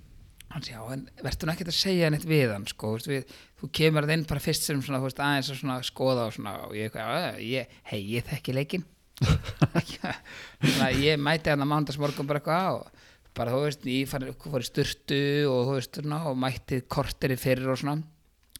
Hann 0.53 0.63
segi, 0.63 0.75
já, 0.77 0.81
en 0.93 1.03
verður 1.25 1.49
nú 1.49 1.53
ekki 1.53 1.67
að 1.67 1.75
segja 1.77 2.09
neitt 2.13 2.25
við 2.29 2.53
hann 2.53 2.65
sko, 2.69 2.93
veist, 2.95 3.09
við, 3.09 3.35
þú 3.59 3.69
kemur 3.79 4.07
að 4.07 4.15
inn 4.15 4.25
bara 4.29 4.43
fyrst 4.43 4.67
sem 4.67 4.81
svona, 4.85 5.01
þú 5.01 5.09
veist, 5.09 5.21
aðeins 5.25 5.51
að 5.51 5.59
svona 5.61 5.77
skoða 5.85 6.27
og 6.29 6.35
svona, 6.35 6.55
og 6.67 6.75
ég, 6.77 6.97
ég, 7.43 7.77
hei, 7.89 8.01
ég 8.15 8.27
þekki 8.29 8.57
leikinn. 8.57 8.85
Þannig 9.23 10.83
að 10.83 11.01
ég 11.03 11.21
mæti 11.21 11.53
hann 11.53 11.63
að 11.63 11.71
mándagsmorgun 11.71 12.29
bara 12.29 12.41
eitthvað 12.41 12.79
og 12.79 13.02
bara 13.37 13.53
þú 13.53 13.61
veist, 13.65 13.87
ég 13.89 14.09
fari, 14.11 14.33
fór 14.43 14.63
í 14.63 14.67
sturtu 14.67 15.21
og 15.49 15.63
þú 15.69 15.77
veist, 15.77 15.99
svona, 16.01 16.19
og 16.29 16.37
mætti 16.39 16.83
korteri 16.85 17.37
fyrir 17.39 17.73
og 17.73 17.81
svona. 17.81 18.03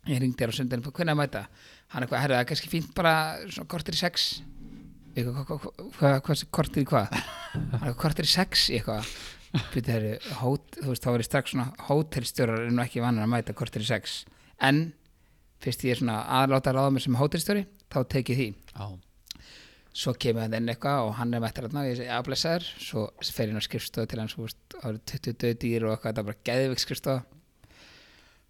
Ég 0.10 0.20
ringdi 0.20 0.40
þér 0.40 0.52
á 0.52 0.56
sundinu, 0.58 0.92
hvernig 0.92 1.14
að 1.14 1.22
mæta? 1.22 1.46
Hann 1.94 2.04
eitthvað, 2.04 2.24
herru, 2.26 2.36
það 2.36 2.42
er 2.42 2.50
kannski 2.50 2.72
fínt 2.72 2.92
bara 2.98 3.14
svona 3.46 3.70
korteri 3.72 4.00
sex. 4.00 4.32
Ég 5.14 5.24
eitthvað, 5.24 5.46
hvað, 5.48 5.62
hvað, 5.62 5.96
hvað, 6.00 6.18
hvað, 6.26 6.44
korteri 6.58 6.90
hvað? 6.90 7.16
Hann 7.54 7.78
eitthvað, 7.78 8.02
korteri 8.02 8.34
sex? 8.34 8.68
Ég 8.74 8.82
eitthvað 8.82 9.14
Býtu, 9.54 9.92
herru, 9.94 10.14
hót, 10.40 10.80
þú 10.80 10.88
veist, 10.90 11.04
þá 11.06 11.12
var 11.12 11.22
ég 11.22 11.28
strax 11.28 11.52
svona 11.54 11.66
hótelstjórar 11.86 12.64
er 12.64 12.72
nú 12.74 12.82
ekki 12.82 13.04
vannar 13.04 13.28
að 13.28 13.34
mæta 13.36 13.54
korteri 13.54 13.86
sex. 13.86 14.24
En 14.58 14.88
fyrst 15.62 15.86
ég 15.86 15.94
er 15.94 16.00
svona 16.02 16.24
aðláta 16.40 16.72
að 16.72 16.80
ráða 16.80 16.94
mér 16.96 17.06
sem 17.06 17.18
hótelstjóri 17.20 17.68
þá 17.94 18.00
tek 18.10 18.32
ég 18.34 18.40
því. 18.40 18.48
Já, 18.74 18.88
svo 19.94 20.16
kemur 20.18 20.42
hann 20.42 20.56
inn 20.58 20.72
eitthvað 20.74 21.08
og 21.08 21.12
hann 21.20 21.36
er 21.36 21.42
mættar 21.44 21.68
þarna 21.68 21.84
og 21.84 21.92
ég 21.92 22.00
segi 22.00 22.14
afblæsaður, 22.16 22.70
svo 22.82 23.04
fer 23.22 23.46
ég 23.46 23.54
inn 23.54 23.62
á 23.62 23.66
skrifstofu 23.68 24.10
til 24.10 24.22
hans, 24.24 24.34
þú 24.34 24.48
veist, 24.48 24.62
það 24.74 24.88
eru 24.90 25.02
20 25.12 25.36
döð 25.44 25.60
dýr 25.62 25.86
og 25.86 25.94
eitthvað, 25.94 26.08
þetta 26.10 26.24
er 26.24 26.30
bara 26.30 26.46
geðvik 26.50 26.82
skrifstofa. 26.82 27.26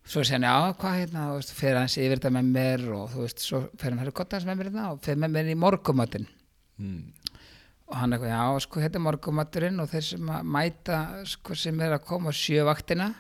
Svo 0.04 0.24
segir 0.24 0.40
hann, 0.40 0.48
já, 0.48 0.78
hvað 0.80 0.96
hérna? 1.00 1.26
Þú 1.30 1.36
veist, 1.42 1.52
fer 1.58 1.80
hans 1.80 1.98
yfir 2.00 2.20
þetta 2.20 2.32
með 2.38 2.54
mér 2.56 2.86
og 2.96 3.04
þú 3.12 3.26
veist, 3.26 3.44
svo 3.44 3.62
fer 3.80 3.92
hann 3.92 4.02
hérna 4.04 4.16
kotta 4.16 4.40
hans 4.40 4.48
með 4.48 4.60
mér 4.60 4.72
hérna 4.72 4.88
og 4.96 5.04
fer 5.04 5.20
með 5.20 5.36
mér 5.36 5.52
í 5.52 5.60
morgumatinn 5.60 6.30
mm. 6.80 7.38
og 7.92 8.00
hann 8.00 8.16
eitthvað, 8.16 8.34
já, 8.34 8.64
sko, 8.66 8.84
þetta 8.84 9.00
er 9.00 9.06
morgumaturinn 9.10 9.84
og 9.84 9.92
þeir 9.92 10.08
sem 10.14 10.34
að 10.38 10.50
mæta, 10.56 11.00
sko, 11.36 11.60
sem 11.60 11.84
er 11.84 11.98
að 11.98 12.08
koma 12.08 12.36
sjövaktina 12.36 13.12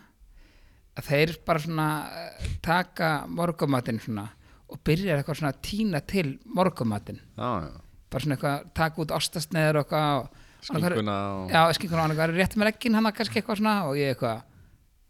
að 0.93 1.07
þeir 1.09 1.37
bara 1.47 1.63
svona 1.63 1.87
eh, 2.19 2.51
taka 2.63 3.13
morgumatinn 3.31 3.99
svona 4.03 4.27
og 4.73 4.79
byrjar 4.85 5.19
eitthvað 5.19 5.39
svona 5.39 5.53
að 5.55 5.63
tína 5.65 6.03
til 6.07 6.27
morgumatinn 6.55 7.19
já, 7.19 7.49
já 7.67 7.82
bara 8.13 8.25
svona 8.25 8.37
eitthvað, 8.37 8.71
taka 8.79 9.03
út 9.03 9.13
ostasneður 9.17 9.81
og 9.81 9.83
eitthvað 9.83 10.31
skinkuna 10.63 11.19
og 11.35 11.53
já, 11.53 11.61
skinkuna 11.79 12.07
og 12.07 12.15
eitthvað, 12.15 12.35
rétt 12.39 12.57
með 12.57 12.69
leggin 12.71 12.97
hann 12.99 13.11
kannski 13.19 13.41
eitthvað 13.41 13.61
svona 13.61 13.77
og 13.89 13.99
ég 13.99 14.13
eitthvað 14.13 14.41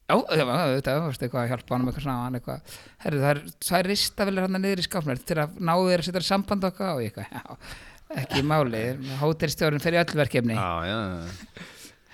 já, 0.10 0.16
það 0.18 0.50
var 0.50 1.16
eitthvað 1.16 1.42
að 1.44 1.50
hjálpa 1.54 1.76
hann 1.78 1.88
eitthvað 1.88 2.06
svona 2.08 2.20
hann 2.26 2.38
eitthvað, 2.40 2.76
herru 3.06 3.24
það 3.24 3.34
er 3.34 3.42
tvær 3.68 3.90
ristavilir 3.92 4.48
hann 4.48 4.62
niður 4.64 4.82
í 4.84 4.88
skápnir 4.88 5.24
til 5.24 5.40
að 5.44 5.58
ná 5.60 5.74
þér 5.78 6.04
að 6.04 6.08
setja 6.08 6.18
þér 6.18 6.26
í 6.26 6.32
samband 6.32 6.66
og 6.66 6.72
eitthvað 6.74 6.94
og 6.98 7.04
ég 7.04 7.14
eitthvað, 7.14 7.38
já, 7.38 7.92
ekki 8.24 8.44
máli 8.46 8.84
hótelstjórinn 9.22 9.84
fyrir 9.84 10.04
öll 10.04 10.18
verkefni. 10.20 10.58
Já, 10.58 10.86
já, 10.86 11.64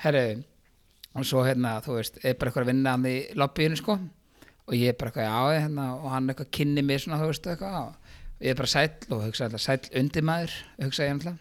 herru, 0.04 0.24
og 1.16 1.28
svo 1.28 1.44
hérna, 1.48 1.78
þú 1.84 1.98
veist, 1.98 2.20
er 2.24 2.38
bara 2.40 2.52
eitthvað 2.52 2.66
að 2.66 2.72
vinna 2.72 2.96
hann 2.96 3.08
í 3.10 3.18
lobbyinu 3.40 3.80
sko. 3.80 3.98
Og 4.70 4.78
ég 4.78 4.94
er 4.94 5.00
bara 5.00 5.12
eitthvað, 5.12 5.28
já, 5.28 5.64
hérna, 5.64 5.88
og 5.98 6.14
hann 6.14 6.30
eitthvað 6.32 6.52
kynni 6.56 6.86
mér 6.86 7.04
svona, 7.04 7.20
þú 7.22 7.32
veist, 7.32 7.50
eitthvað 7.50 7.80
ég 8.40 8.54
er 8.54 8.58
bara 8.60 8.72
sæll 8.72 9.14
og 9.14 9.26
hugsa 9.28 9.48
alltaf 9.48 9.64
sæll 9.64 9.92
undirmaður, 10.00 10.56
hugsa 10.84 11.08
ég 11.08 11.16
alltaf. 11.18 11.38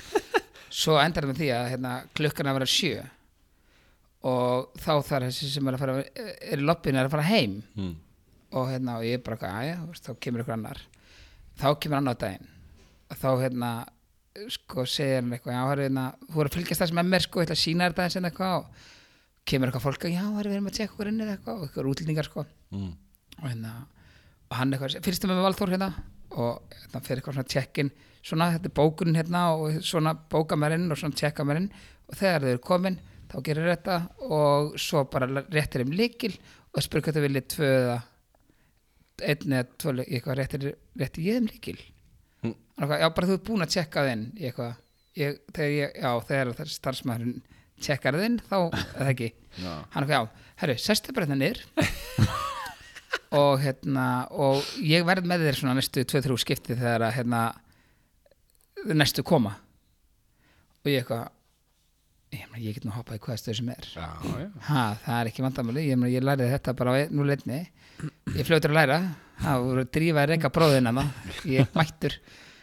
Svo 0.80 0.98
endar 1.02 1.26
það 1.26 1.32
með 1.32 1.40
því 1.40 1.50
að 1.54 1.68
hérna, 1.72 1.94
klukkan 2.18 2.50
að 2.50 2.60
vera 2.60 2.70
sjö 2.70 2.94
og 4.30 4.80
þá 4.80 4.92
þarf 5.06 5.26
þessi 5.28 5.48
sem 5.48 5.68
er 5.70 5.76
að 5.76 5.82
fara 5.82 5.94
er 6.04 6.60
í 6.60 6.66
lobbinu 6.66 7.00
er 7.00 7.08
að 7.08 7.14
fara 7.14 7.28
heim. 7.30 7.60
Mm. 7.76 7.94
og, 8.50 8.66
hérna, 8.68 8.98
og 8.98 9.06
ég 9.06 9.16
er 9.16 9.22
bara 9.24 9.38
eitthvað, 9.38 9.56
aðja, 9.60 10.02
þá 10.04 10.10
kemur 10.26 10.42
ykkur 10.42 10.56
annar. 10.56 10.82
Þá 11.60 11.68
kemur 11.80 12.00
annar 12.00 12.18
daginn. 12.20 12.50
Þá 13.10 13.30
hérna 13.40 13.70
sko 14.50 14.84
segir 14.86 15.20
hann 15.20 15.32
eitthvað, 15.34 15.56
já, 15.56 15.62
herri, 15.70 15.86
hérna, 15.88 16.06
þú 16.26 16.36
voru 16.36 16.50
að 16.50 16.58
fylgjast 16.58 16.84
þess 16.84 16.96
með 16.96 17.08
mér 17.14 17.24
sko, 17.26 17.40
ég 17.40 17.48
ætla 17.48 17.56
að 17.56 17.62
sína 17.62 17.86
þér 17.88 17.96
það 18.00 18.12
sem 18.14 18.28
eitthvað. 18.28 18.58
Og 18.58 19.48
kemur 19.50 19.70
eitthvað 19.70 19.86
fólk 19.86 20.06
að, 20.06 20.14
já, 20.16 20.24
herri, 20.36 20.50
við 20.50 20.58
erum 20.58 20.68
að 20.70 20.76
tjekka 20.76 20.94
okkur 20.94 21.10
inn 21.10 21.24
eða 21.24 21.36
eitthvað. 21.36 21.56
Og 21.56 21.66
eitthvað 21.66 21.90
útlendingar 21.94 22.28
sko. 22.30 22.46
Mm. 22.74 22.92
og 23.40 23.48
hérna 23.48 23.74
og 24.50 24.56
hann 24.58 24.72
eitthvað, 24.74 24.98
fyrstum 25.06 25.30
með 25.32 25.44
Valþór 25.46 25.72
hérna 25.76 25.90
og 26.30 26.74
hérna 26.74 27.02
fyrir 27.06 27.20
eitthvað 27.22 27.36
svona 27.38 27.52
tjekkin 27.54 27.90
svona, 28.22 28.50
þetta 28.56 28.68
er 28.70 28.74
bókunin 28.80 29.16
hérna 29.18 29.44
og 29.56 29.78
svona 29.86 30.12
bóka 30.30 30.58
mér 30.58 30.74
inn 30.76 30.90
og 30.92 30.98
svona 31.00 31.16
tjekka 31.18 31.46
mér 31.46 31.62
inn 31.62 31.70
og 32.10 32.18
þegar 32.18 32.42
þau 32.44 32.50
eru 32.54 32.62
komin, 32.66 32.98
þá 33.30 33.36
gerir 33.46 33.68
þetta 33.70 33.96
og 34.26 34.74
svo 34.82 35.04
bara 35.10 35.28
réttir 35.54 35.84
þeim 35.84 35.94
líkil 35.96 36.34
og 36.74 36.82
spyrir 36.84 37.06
hvað 37.06 37.18
þau 37.20 37.24
viljið 37.28 37.46
tvö 37.54 37.70
eða 37.78 37.98
einn 39.30 39.52
eða 39.54 39.66
tvö 39.82 39.94
leik- 40.00 40.10
eitthvað 40.16 40.38
réttir, 40.40 40.68
réttir 41.02 41.26
ég 41.30 41.38
þeim 41.40 41.50
líkil 41.54 41.80
Mm. 42.40 42.54
Eitthvað, 42.80 43.00
já, 43.02 43.08
bara 43.12 43.26
þú 43.28 43.34
ert 43.36 43.42
búin 43.44 43.60
að 43.66 43.72
tjekka 43.74 44.02
þinn 44.06 44.22
eitthvað, 44.40 44.76
ég, 45.20 45.34
þegar 45.52 45.72
ég, 45.76 45.90
já, 46.00 46.10
þegar 46.30 46.50
það 46.56 46.70
starfsmæðurinn 46.72 47.42
tjekkar 47.84 48.16
þinn, 48.16 48.38
þá, 48.48 48.56
eða 48.96 49.10
ekki 49.12 49.28
Já. 49.60 49.74
hann 49.92 50.06
eitthvað, 50.06 50.14
já, 50.16 50.52
herru, 50.62 50.76
sestu 50.80 51.12
bara 51.12 51.28
þetta 51.28 51.36
niður 51.36 51.60
og 53.36 53.60
hérna 53.62 54.06
og 54.34 54.64
ég 54.82 55.04
verð 55.06 55.28
með 55.30 55.44
þér 55.46 55.58
svona 55.60 55.76
næstu 55.78 56.02
2-3 56.10 56.38
skipti 56.42 56.74
þegar 56.78 57.04
að 57.08 57.16
hérna 57.20 57.42
næstu 58.96 59.22
koma. 59.26 59.52
Og 60.80 60.90
ég 60.90 61.02
eitthvað 61.04 61.28
ég, 62.34 62.44
ég 62.64 62.76
get 62.78 62.86
nú 62.88 62.94
hoppað 62.94 63.18
í 63.20 63.22
hvaða 63.24 63.40
stöð 63.42 63.58
sem 63.60 63.70
er. 63.74 63.88
Já, 63.94 64.08
já. 64.42 64.48
ha, 64.70 64.84
það 65.04 65.16
er 65.20 65.30
ekki 65.30 65.44
vandamáli, 65.46 65.86
ég, 65.90 66.04
ég 66.14 66.24
lærði 66.26 66.50
þetta 66.54 66.76
bara 66.78 66.94
á 66.94 66.98
ein- 67.02 67.12
nú 67.14 67.26
leitni 67.28 67.60
ég 68.36 68.46
fljótur 68.48 68.72
að 68.74 68.78
læra. 68.80 69.00
Það 69.40 69.64
voru 69.66 69.82
að 69.86 69.90
drífa 69.96 70.22
að 70.24 70.30
reyka 70.34 70.50
bróðina 70.52 70.92
það 70.96 71.08
ég 71.54 71.70
mættur. 71.76 72.16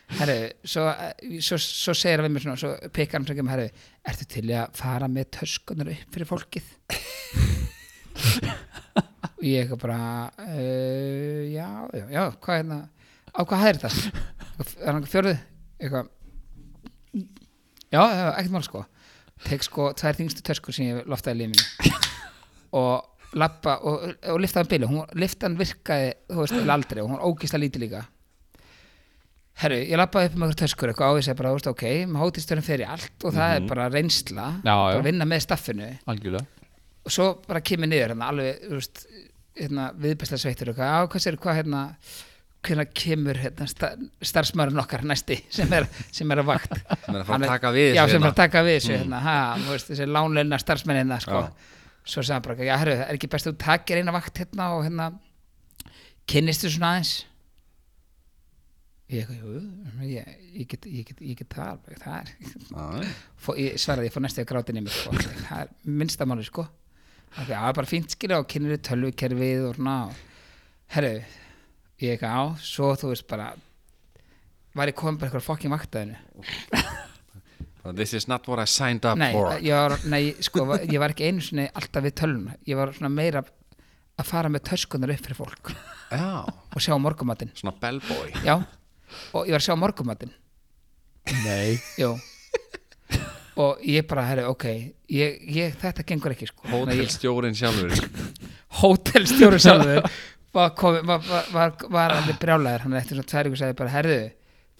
Herru, 0.07 0.35
svo, 0.63 0.83
svo, 1.43 1.57
svo 1.59 1.93
segir 1.97 2.21
hann 2.21 2.29
við 2.29 2.35
mér 2.37 2.43
svona, 2.45 2.59
svo 2.61 2.69
pekar 2.95 3.19
hann 3.19 3.25
sem 3.27 3.35
kemur, 3.35 3.51
herru, 3.51 3.87
ertu 4.07 4.27
til 4.31 4.45
að 4.55 4.77
fara 4.79 5.09
með 5.11 5.25
töskunar 5.35 5.89
upp 5.91 6.13
fyrir 6.15 6.29
fólkið 6.29 6.69
og 9.37 9.45
ég 9.45 9.63
eitthvað 9.63 9.81
bara 9.83 9.99
uh, 10.43 11.41
já, 11.53 11.67
já, 11.93 12.05
já, 12.09 12.23
hvað 12.41 12.53
er 12.55 12.61
hérna 12.63 12.79
á 13.37 13.39
hvað 13.45 13.63
hæðir 13.63 13.79
þetta? 13.83 14.23
er 14.81 14.95
hann 14.95 15.09
fjörðu? 15.11 15.35
eitthvað. 15.77 16.07
Já, 17.93 18.01
ekkert 18.33 18.53
mál 18.55 18.65
sko. 18.65 18.83
Tek 19.45 19.63
sko 19.65 19.91
tvær 19.97 20.17
þingstu 20.17 20.43
töskur 20.45 20.75
sem 20.75 20.89
ég 20.89 21.09
loftaði 21.09 21.43
lífinu 21.45 21.93
og 22.77 23.37
lappa 23.37 23.77
og, 23.85 24.07
og 24.31 24.39
liftaði 24.41 24.71
bílu, 24.73 24.89
hún 24.89 25.17
liftaðan 25.19 25.57
virkaði 25.59 26.13
þú 26.31 26.39
veist, 26.41 26.57
aldrei 26.73 27.03
og 27.03 27.09
hún 27.11 27.19
var 27.19 27.27
ógislega 27.29 27.61
lítið 27.61 27.85
líka. 27.85 28.03
Herru, 29.61 29.77
ég 29.89 29.97
lappaði 29.97 30.29
upp 30.31 30.35
með 30.37 30.47
einhver 30.47 30.59
töskur 30.63 30.91
eitthvað 30.91 31.13
á 31.13 31.17
ég 31.17 31.25
segi 31.27 31.37
bara, 31.39 31.53
þú 31.53 31.59
veist, 31.59 31.71
ok, 31.71 31.85
með 32.09 32.23
hótistörnum 32.23 32.65
fyrir 32.65 32.91
allt 32.93 33.25
og 33.25 33.37
það 33.37 33.55
er 33.55 33.69
bara 33.69 33.87
reynsla 33.93 34.49
Já, 34.57 34.73
bara 34.73 34.91
já. 34.93 34.99
að 34.99 35.07
vinna 35.11 35.29
með 35.29 35.45
staffinu. 35.45 35.89
Algjörlega 36.09 36.56
og 37.07 37.13
svo 37.13 37.27
bara 37.47 37.63
kemur 37.63 37.89
niður 37.89 38.13
hérna, 38.13 38.31
alveg, 38.33 38.63
þú 38.67 38.79
veist, 38.79 39.05
hérna, 39.57 39.91
viðbæslega 39.97 40.41
sveittur 40.43 40.73
og 40.73 40.79
hvað, 40.79 41.05
hvað 41.13 41.23
sér, 41.23 41.37
hvað 41.41 41.61
hérna 41.61 41.83
hvernig 42.67 42.91
kemur 42.97 43.37
hérna, 43.39 43.67
sta, 43.69 43.91
starfsmörun 44.25 44.81
okkar 44.81 45.05
næsti 45.07 45.37
sem 45.53 45.71
er, 45.77 45.87
sem 46.11 46.31
er 46.33 46.41
að 46.41 46.49
vakt? 46.49 46.75
Sem 47.05 47.15
er 47.15 47.21
að 47.21 47.29
fara 47.29 47.39
að 47.47 47.53
taka 47.53 47.71
við 47.75 47.89
já, 47.93 48.01
sem 48.01 48.09
er 48.09 48.17
hérna. 48.17 48.31
að 48.33 48.41
taka 48.41 48.63
við 48.67 48.77
þessu 48.79 48.93
hérna, 48.95 49.21
ha, 49.23 49.37
þú 49.61 49.75
veist, 49.75 49.91
þessi 49.91 50.09
lánleina 50.09 50.59
starfsmenn 50.61 51.01
hérna, 51.03 51.21
sko. 51.23 51.45
Svo 52.07 52.23
hann 52.27 52.43
bara, 52.43 52.57
já, 52.63 52.73
herru, 52.81 52.97
er 53.03 53.17
ekki 53.17 53.29
best 53.31 53.49
að 53.49 53.55
þú 53.55 53.63
takir 53.65 54.01
eina 54.01 54.15
vakt 54.15 54.43
hérna 54.43 54.69
og 54.75 54.85
hérna 54.87 55.09
kynnistu 56.27 56.71
svona 56.71 56.95
aðeins? 56.95 57.13
Ég, 59.11 59.29
ég, 60.03 60.33
ég, 60.51 60.65
get, 60.67 60.87
ég, 60.91 61.07
get, 61.07 61.21
ég 61.23 61.39
get 61.39 61.53
það 61.53 61.69
alveg, 61.71 62.01
það 62.01 62.17
er 62.17 63.11
fó, 63.43 63.53
ég 63.55 63.79
svaraði, 63.79 64.09
ég 64.09 64.15
fór 64.15 64.25
næstu 64.25 64.43
að 64.43 64.49
gráti 64.49 64.75
nefnir 64.75 64.95
sko. 64.97 65.13
það 65.45 65.61
er 65.61 65.71
minnstamáli 66.01 66.47
sko 66.47 66.65
það 67.35 67.51
er 67.57 67.75
bara 67.77 67.89
fínt 67.89 68.13
skilja 68.13 68.39
og 68.41 68.47
kynir 68.51 68.79
tölvukerfið 68.85 69.65
og 69.67 69.75
svona 69.77 69.97
herru, 70.95 71.11
ég 72.03 72.15
ekki 72.15 72.29
á 72.29 72.41
svo 72.61 72.93
þú 72.99 73.11
veist 73.11 73.27
bara 73.29 73.51
var 74.77 74.91
ég 74.91 74.97
komin 74.97 75.19
bara 75.19 75.29
eitthvað 75.29 75.47
fokkin 75.47 75.73
vaktaðinu? 75.73 76.17
This 77.97 78.13
is 78.13 78.27
not 78.27 78.47
what 78.49 78.59
I 78.59 78.65
signed 78.67 79.05
up 79.07 79.15
nei, 79.17 79.31
for. 79.31 79.53
ég 79.63 79.71
var, 79.71 79.95
nei, 80.11 80.33
sko, 80.43 80.65
ég 80.83 80.97
var 80.99 81.13
ekki 81.13 81.29
einu 81.29 81.43
sinni 81.43 81.69
alltaf 81.71 82.03
við 82.03 82.17
tölvuna, 82.19 82.57
ég 82.67 82.75
var 82.79 82.91
svona 82.95 83.13
meira 83.13 83.45
að 84.17 84.27
fara 84.27 84.51
með 84.51 84.65
töskunar 84.73 85.13
upp 85.13 85.23
fyrir 85.23 85.37
fólk. 85.37 85.71
Já, 86.11 86.43
og 86.43 86.83
sjá 86.83 86.97
morgumatinn 86.99 87.53
svona 87.55 87.77
bellboy. 87.79 88.33
Já, 88.43 88.57
og 89.31 89.47
ég 89.47 89.55
var 89.55 89.61
að 89.61 89.69
sjá 89.69 89.77
morgumatinn 89.79 90.35
nei. 91.43 91.79
Jú 91.99 92.15
og 93.57 93.83
ég 93.85 94.07
bara, 94.09 94.25
herru, 94.29 94.47
ok 94.53 94.65
ég, 94.69 95.37
ég, 95.49 95.75
þetta 95.81 96.05
gengur 96.07 96.33
ekki 96.35 96.49
sko. 96.49 96.67
Hótelstjórin 96.71 97.55
sjálfur. 97.57 98.09
Hótelstjóri 98.81 99.61
sjálfur 99.63 100.09
var, 100.57 100.73
komi, 100.77 101.01
var, 101.05 101.23
var, 101.53 101.73
var, 101.89 102.17
alveg 102.17 102.39
brjálæður 102.41 102.85
hann 102.85 102.97
eftir 102.99 103.17
svona 103.17 103.31
tvær 103.31 103.49
ykkur 103.49 103.61
sagði 103.61 103.77
bara 103.81 103.93
herðu 103.93 104.19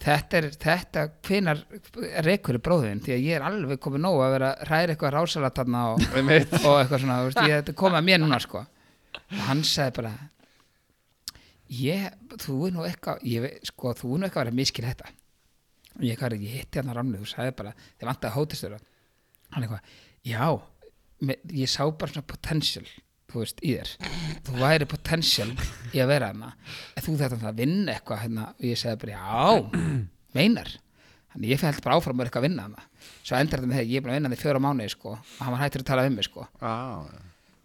þetta 0.04 0.40
er, 0.40 0.48
þetta, 0.62 1.04
hvenar 1.26 1.62
er 2.06 2.62
bróðin, 2.64 3.02
því 3.04 3.16
að 3.16 3.24
ég 3.26 3.38
er 3.38 3.46
alveg 3.48 3.82
komið 3.82 4.04
nóg 4.04 4.22
að 4.22 4.34
vera 4.36 4.54
hræra 4.62 4.94
eitthvað 4.94 5.16
rásalat 5.16 5.62
og, 5.64 6.02
og 6.06 6.74
eitthvað 6.78 7.04
svona, 7.04 7.20
veist, 7.26 7.44
ég, 7.44 7.62
þetta 7.62 7.78
komið 7.82 8.00
að 8.02 8.10
mér 8.10 8.22
núna 8.22 8.42
sko, 8.44 8.64
og 9.18 9.46
hann 9.48 9.64
sagði 9.66 9.96
bara 9.98 10.14
ég, 11.82 12.12
þú 12.46 12.60
er 12.68 12.76
nú 12.76 12.86
eitthvað 12.88 13.26
ég, 13.28 13.48
sko, 13.72 13.96
þú 13.98 14.12
er 14.14 14.22
nú 14.22 14.30
eitthvað 14.30 14.44
að 14.44 14.52
vera 14.52 14.60
miskil 14.62 14.86
þetta. 14.86 15.10
og 15.10 15.17
ég, 16.04 16.20
hvað 16.20 16.38
ég 16.38 16.56
hitti 16.60 16.82
hann 16.82 16.92
á 16.92 16.98
ramlu 16.98 17.22
þú 17.22 17.30
sagði 17.32 17.58
bara, 17.58 17.74
þið 17.98 18.10
vantaði 18.12 18.36
hótelstjóra 18.38 18.80
hann 19.56 19.68
eitthvað, 19.68 19.92
já 20.28 20.48
me, 21.24 21.38
ég 21.56 21.72
sá 21.72 21.84
bara 21.88 22.14
svona 22.14 22.28
potential 22.30 22.88
þú 23.28 23.44
veist, 23.44 23.62
í 23.62 23.76
þér. 23.76 23.94
Þú 24.48 24.58
væri 24.62 24.88
potential 24.88 25.50
í 25.92 26.02
að 26.02 26.12
vera 26.14 26.32
hana 26.32 26.54
þú 27.04 27.16
þetta 27.20 27.40
að 27.50 27.62
vinna 27.62 27.96
eitthvað 27.96 28.22
hérna, 28.24 28.52
og 28.56 28.68
ég 28.68 28.80
segði 28.80 29.02
bara, 29.04 29.18
já, 29.18 29.88
meinar. 30.38 30.76
Þannig 31.34 31.52
ég 31.52 31.62
fælt 31.62 31.84
bara 31.84 31.98
áfram 32.00 32.18
með 32.18 32.30
eitthvað 32.30 32.46
að 32.46 32.48
vinna 32.48 32.68
hana 32.70 32.86
svo 33.28 33.38
endur 33.38 33.60
þetta 33.60 33.70
með 33.70 33.80
þegar 33.80 33.90
ég 33.92 33.98
er 34.00 34.04
búin 34.04 34.12
að 34.14 34.18
vinna 34.18 34.30
hann 34.30 34.38
í 34.38 34.42
fjóra 34.42 34.62
mánuði 34.64 34.92
sko, 34.94 35.16
og 35.18 35.42
hann 35.44 35.54
var 35.54 35.64
hættur 35.64 35.84
að 35.84 35.90
tala 35.90 36.06
um 36.08 36.16
mig 36.18 36.28
sko. 36.28 36.46
Já, 36.62 36.76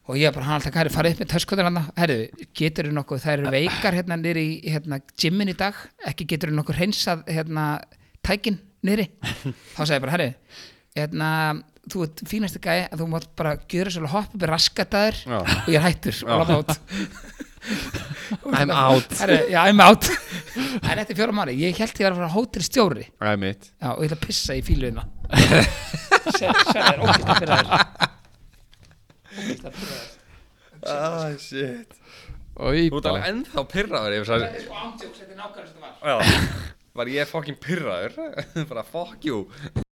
og 0.03 0.18
ég 0.18 0.35
bara, 0.35 0.47
hann 0.49 0.59
alltaf, 0.59 0.78
er, 0.83 0.91
farið 0.93 1.14
upp 1.14 1.22
með 1.22 1.30
töskutur 1.33 1.68
hann 1.68 1.80
herru, 1.97 2.18
getur 2.59 2.89
þú 2.89 2.95
nokkuð, 2.99 3.22
það 3.22 3.35
eru 3.37 3.53
veikar 3.55 3.99
hérna 3.99 4.18
nýri 4.18 4.45
í 4.59 4.74
hérna, 4.74 4.99
gymmin 5.22 5.53
í 5.53 5.57
dag? 5.59 5.78
Ekki 6.11 6.26
getur 6.35 6.51
þú 6.51 6.59
nokkuð 6.59 6.80
hreinsað 6.80 7.22
hérna, 7.30 7.66
tækin 8.27 8.59
nýri 8.87 9.09
þá 9.23 9.83
sagði 9.83 9.97
ég 9.99 10.03
bara, 10.07 10.14
herru, 10.16 10.31
hérna 10.99 11.29
þú 11.93 12.05
ert 12.07 12.23
fínasti 12.31 12.61
gæði 12.62 12.85
að 12.93 13.01
þú 13.03 13.07
mátt 13.12 13.29
bara 13.39 13.53
gjöra 13.70 13.91
svolítið 13.95 14.12
hoppa 14.14 14.37
upp 14.37 14.43
í 14.47 14.51
raskataður 14.53 15.16
og 15.39 15.70
ég 15.73 15.79
er 15.81 15.87
hættur 15.89 16.20
og 16.27 16.43
láta 16.43 16.61
út 16.62 16.73
I'm 18.51 18.73
out. 18.75 19.12
Herru, 19.20 19.37
já, 19.53 19.61
I'm 19.70 19.79
out. 19.85 20.09
En 20.83 20.99
eftir 20.99 21.14
fjóra 21.14 21.31
mánu, 21.37 21.53
ég 21.55 21.77
held 21.79 21.93
ég 22.01 22.07
var 22.09 22.14
að 22.16 22.18
fara 22.18 22.31
hótel 22.33 22.64
stjóri 22.66 23.05
Það 23.20 23.29
er 23.31 23.39
mitt 23.43 23.68
já, 23.70 23.89
og 23.93 24.01
ég 24.03 24.09
ætla 24.09 24.16
að 24.18 24.25
pissa 24.27 24.57
í 24.59 24.62
fíluðina. 24.66 25.05
Sverða 26.39 26.83
er 26.89 27.03
ógæst 27.05 27.23
að 27.23 27.43
byrja 27.45 27.59
Ógæst 29.33 29.68
að 29.68 29.77
byrja 29.79 30.01
Ah, 30.83 31.31
shit. 31.39 31.95
Oi, 32.59 32.89
Þú 32.91 32.99
ert 32.99 33.07
alveg 33.12 33.29
ennþá 33.31 33.62
pyrraður 33.70 34.16
yfir 34.16 34.27
Það 34.33 34.43
þess 34.43 34.57
er 34.59 34.64
sko 34.66 34.81
ándjóks, 34.83 35.20
þetta 35.23 35.33
er 35.33 35.39
nákvæmlega 35.39 35.68
sem 35.68 35.77
þetta 35.79 35.93
var. 36.03 36.11
Já 36.11 36.16
Var 36.93 37.09
ég 37.09 37.28
fucking 37.30 37.57
pyrraður 37.62 38.18
Bara 38.70 38.82
fuck 38.84 39.24
you. 39.24 39.47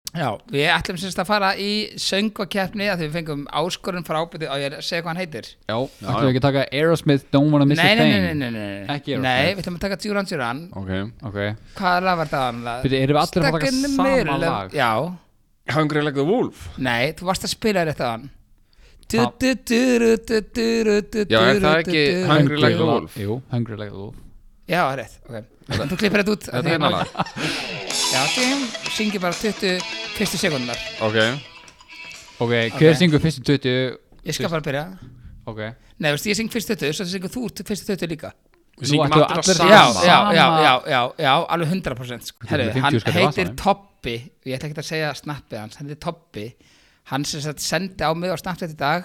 Já, 0.10 0.34
við 0.50 0.66
ætlum 0.74 0.98
semst 0.98 1.20
að 1.22 1.28
fara 1.30 1.50
í 1.62 1.94
söngakeppni 2.02 2.88
að 2.90 3.04
við 3.06 3.12
fengum 3.14 3.44
áskorun 3.54 4.06
frá 4.08 4.18
ábyrði 4.24 4.48
og 4.50 4.58
ég 4.64 4.76
segja 4.82 5.04
hvað 5.04 5.12
hann 5.12 5.20
heitir. 5.22 5.50
Já, 5.70 5.76
ætlum 5.78 6.24
við 6.26 6.30
ekki 6.32 6.42
að 6.42 6.48
taka 6.48 6.64
Aerosmith 6.80 7.28
Don't 7.30 7.54
Wanna 7.54 7.68
Miss 7.70 7.78
Nei, 7.80 7.92
a 7.92 8.00
Thing? 8.00 8.10
nei, 8.10 8.22
nei, 8.26 8.34
nei, 8.34 8.50
nei, 8.56 8.88
Ekki 8.96 9.20
nei, 9.22 9.54
við 9.54 9.62
ætlum 9.62 9.78
að 9.78 9.84
taka 9.86 10.00
Duran 10.02 10.30
Duran 10.32 10.62
Ok 10.82 10.90
Ok, 11.30 11.38
Hvaða 11.78 12.00
lag 12.08 12.18
var 12.24 12.32
það? 12.34 12.60
Byrju, 12.88 13.02
erum 13.04 13.20
við 13.20 13.22
allir 13.22 13.46
að 13.46 13.58
taka 13.60 13.72
sama 13.78 14.40
lag? 14.44 14.74
Já, 14.80 14.92
Hungry 15.70 16.02
like 16.02 16.18
the 16.18 16.26
wolf. 16.26 16.66
Nei, 16.82 17.12
þú 17.14 17.30
varst 17.30 17.46
að 17.46 17.54
spila 17.54 17.84
þér 17.84 17.92
eftir 17.94 18.10
hann. 18.10 18.24
Ha- 19.14 19.30
Já, 21.30 21.40
er 21.46 21.62
það 21.62 21.84
ekki 21.84 22.02
Hungry 22.26 22.58
like 22.58 22.82
the 22.82 22.90
wolf? 22.90 23.14
Jú, 23.18 23.38
Hungry 23.54 23.78
like 23.78 23.94
the 23.94 24.02
wolf 24.02 24.18
Já, 24.70 24.80
það 24.86 24.92
er 24.94 25.00
rétt, 25.02 25.16
ok. 25.26 25.46
Þú 25.90 25.98
klippir 26.02 26.22
þetta 26.24 26.34
út 26.36 26.44
Þetta 26.50 26.60
er 26.62 26.74
hérna 26.76 26.90
lag 26.94 27.08
Já, 28.10 28.20
ok, 28.26 28.38
syngi 28.96 29.22
bara 29.22 29.34
20 29.38 29.82
fyrstu 30.18 30.38
sekundar 30.42 30.84
Ok. 31.06 31.18
Ok, 32.40 32.52
hver 32.78 32.94
Ok. 32.94 33.00
syngur 33.02 33.22
fyrstu 33.24 33.44
20 33.46 33.98
Ég 34.30 34.36
skal 34.36 34.50
bara 34.52 34.62
byrja. 34.62 34.84
Ok. 35.50 35.60
Nei, 36.00 36.12
veist, 36.14 36.28
ég 36.30 36.38
syng 36.38 36.50
fyrstu 36.54 36.76
20, 36.78 36.94
svo 36.96 37.06
syngur 37.10 37.32
þú 37.34 37.44
fyrstu 37.66 37.96
20 37.96 38.10
líka. 38.12 38.30
Við 38.80 38.92
syngjum 38.92 39.08
ættu 39.10 39.22
allir 39.24 39.32
á 39.32 39.40
allir- 39.40 39.58
sama. 39.58 39.72
Já, 39.72 39.84
já, 40.06 40.18
já, 40.38 40.46
já, 40.64 40.74
já, 40.94 41.00
já, 41.26 41.32
alveg 41.56 41.70
100% 41.74 42.28
sko. 42.30 42.48
Herru, 42.48 42.64
Þetta 42.70 42.78
er 42.78 42.84
hann 42.84 42.94
50 42.94 43.00
skall 43.04 43.16
í 43.16 43.26
heitir. 43.26 43.56
Toppi 43.64 44.16
ég 44.46 44.56
ætla 44.60 44.70
ekki 44.70 44.80
að 44.84 44.90
segja 44.92 45.10
snappið 45.20 45.60
hans, 45.64 45.76
hann 45.80 45.88
heitir 45.90 46.02
Toppi. 46.06 46.46
Hann 47.10 47.26
sem 47.26 47.42
sendi 47.58 48.04
á 48.06 48.12
mig 48.16 48.30
á 48.32 48.38
snappið 48.40 48.76
í 48.76 48.78
dag 48.80 49.04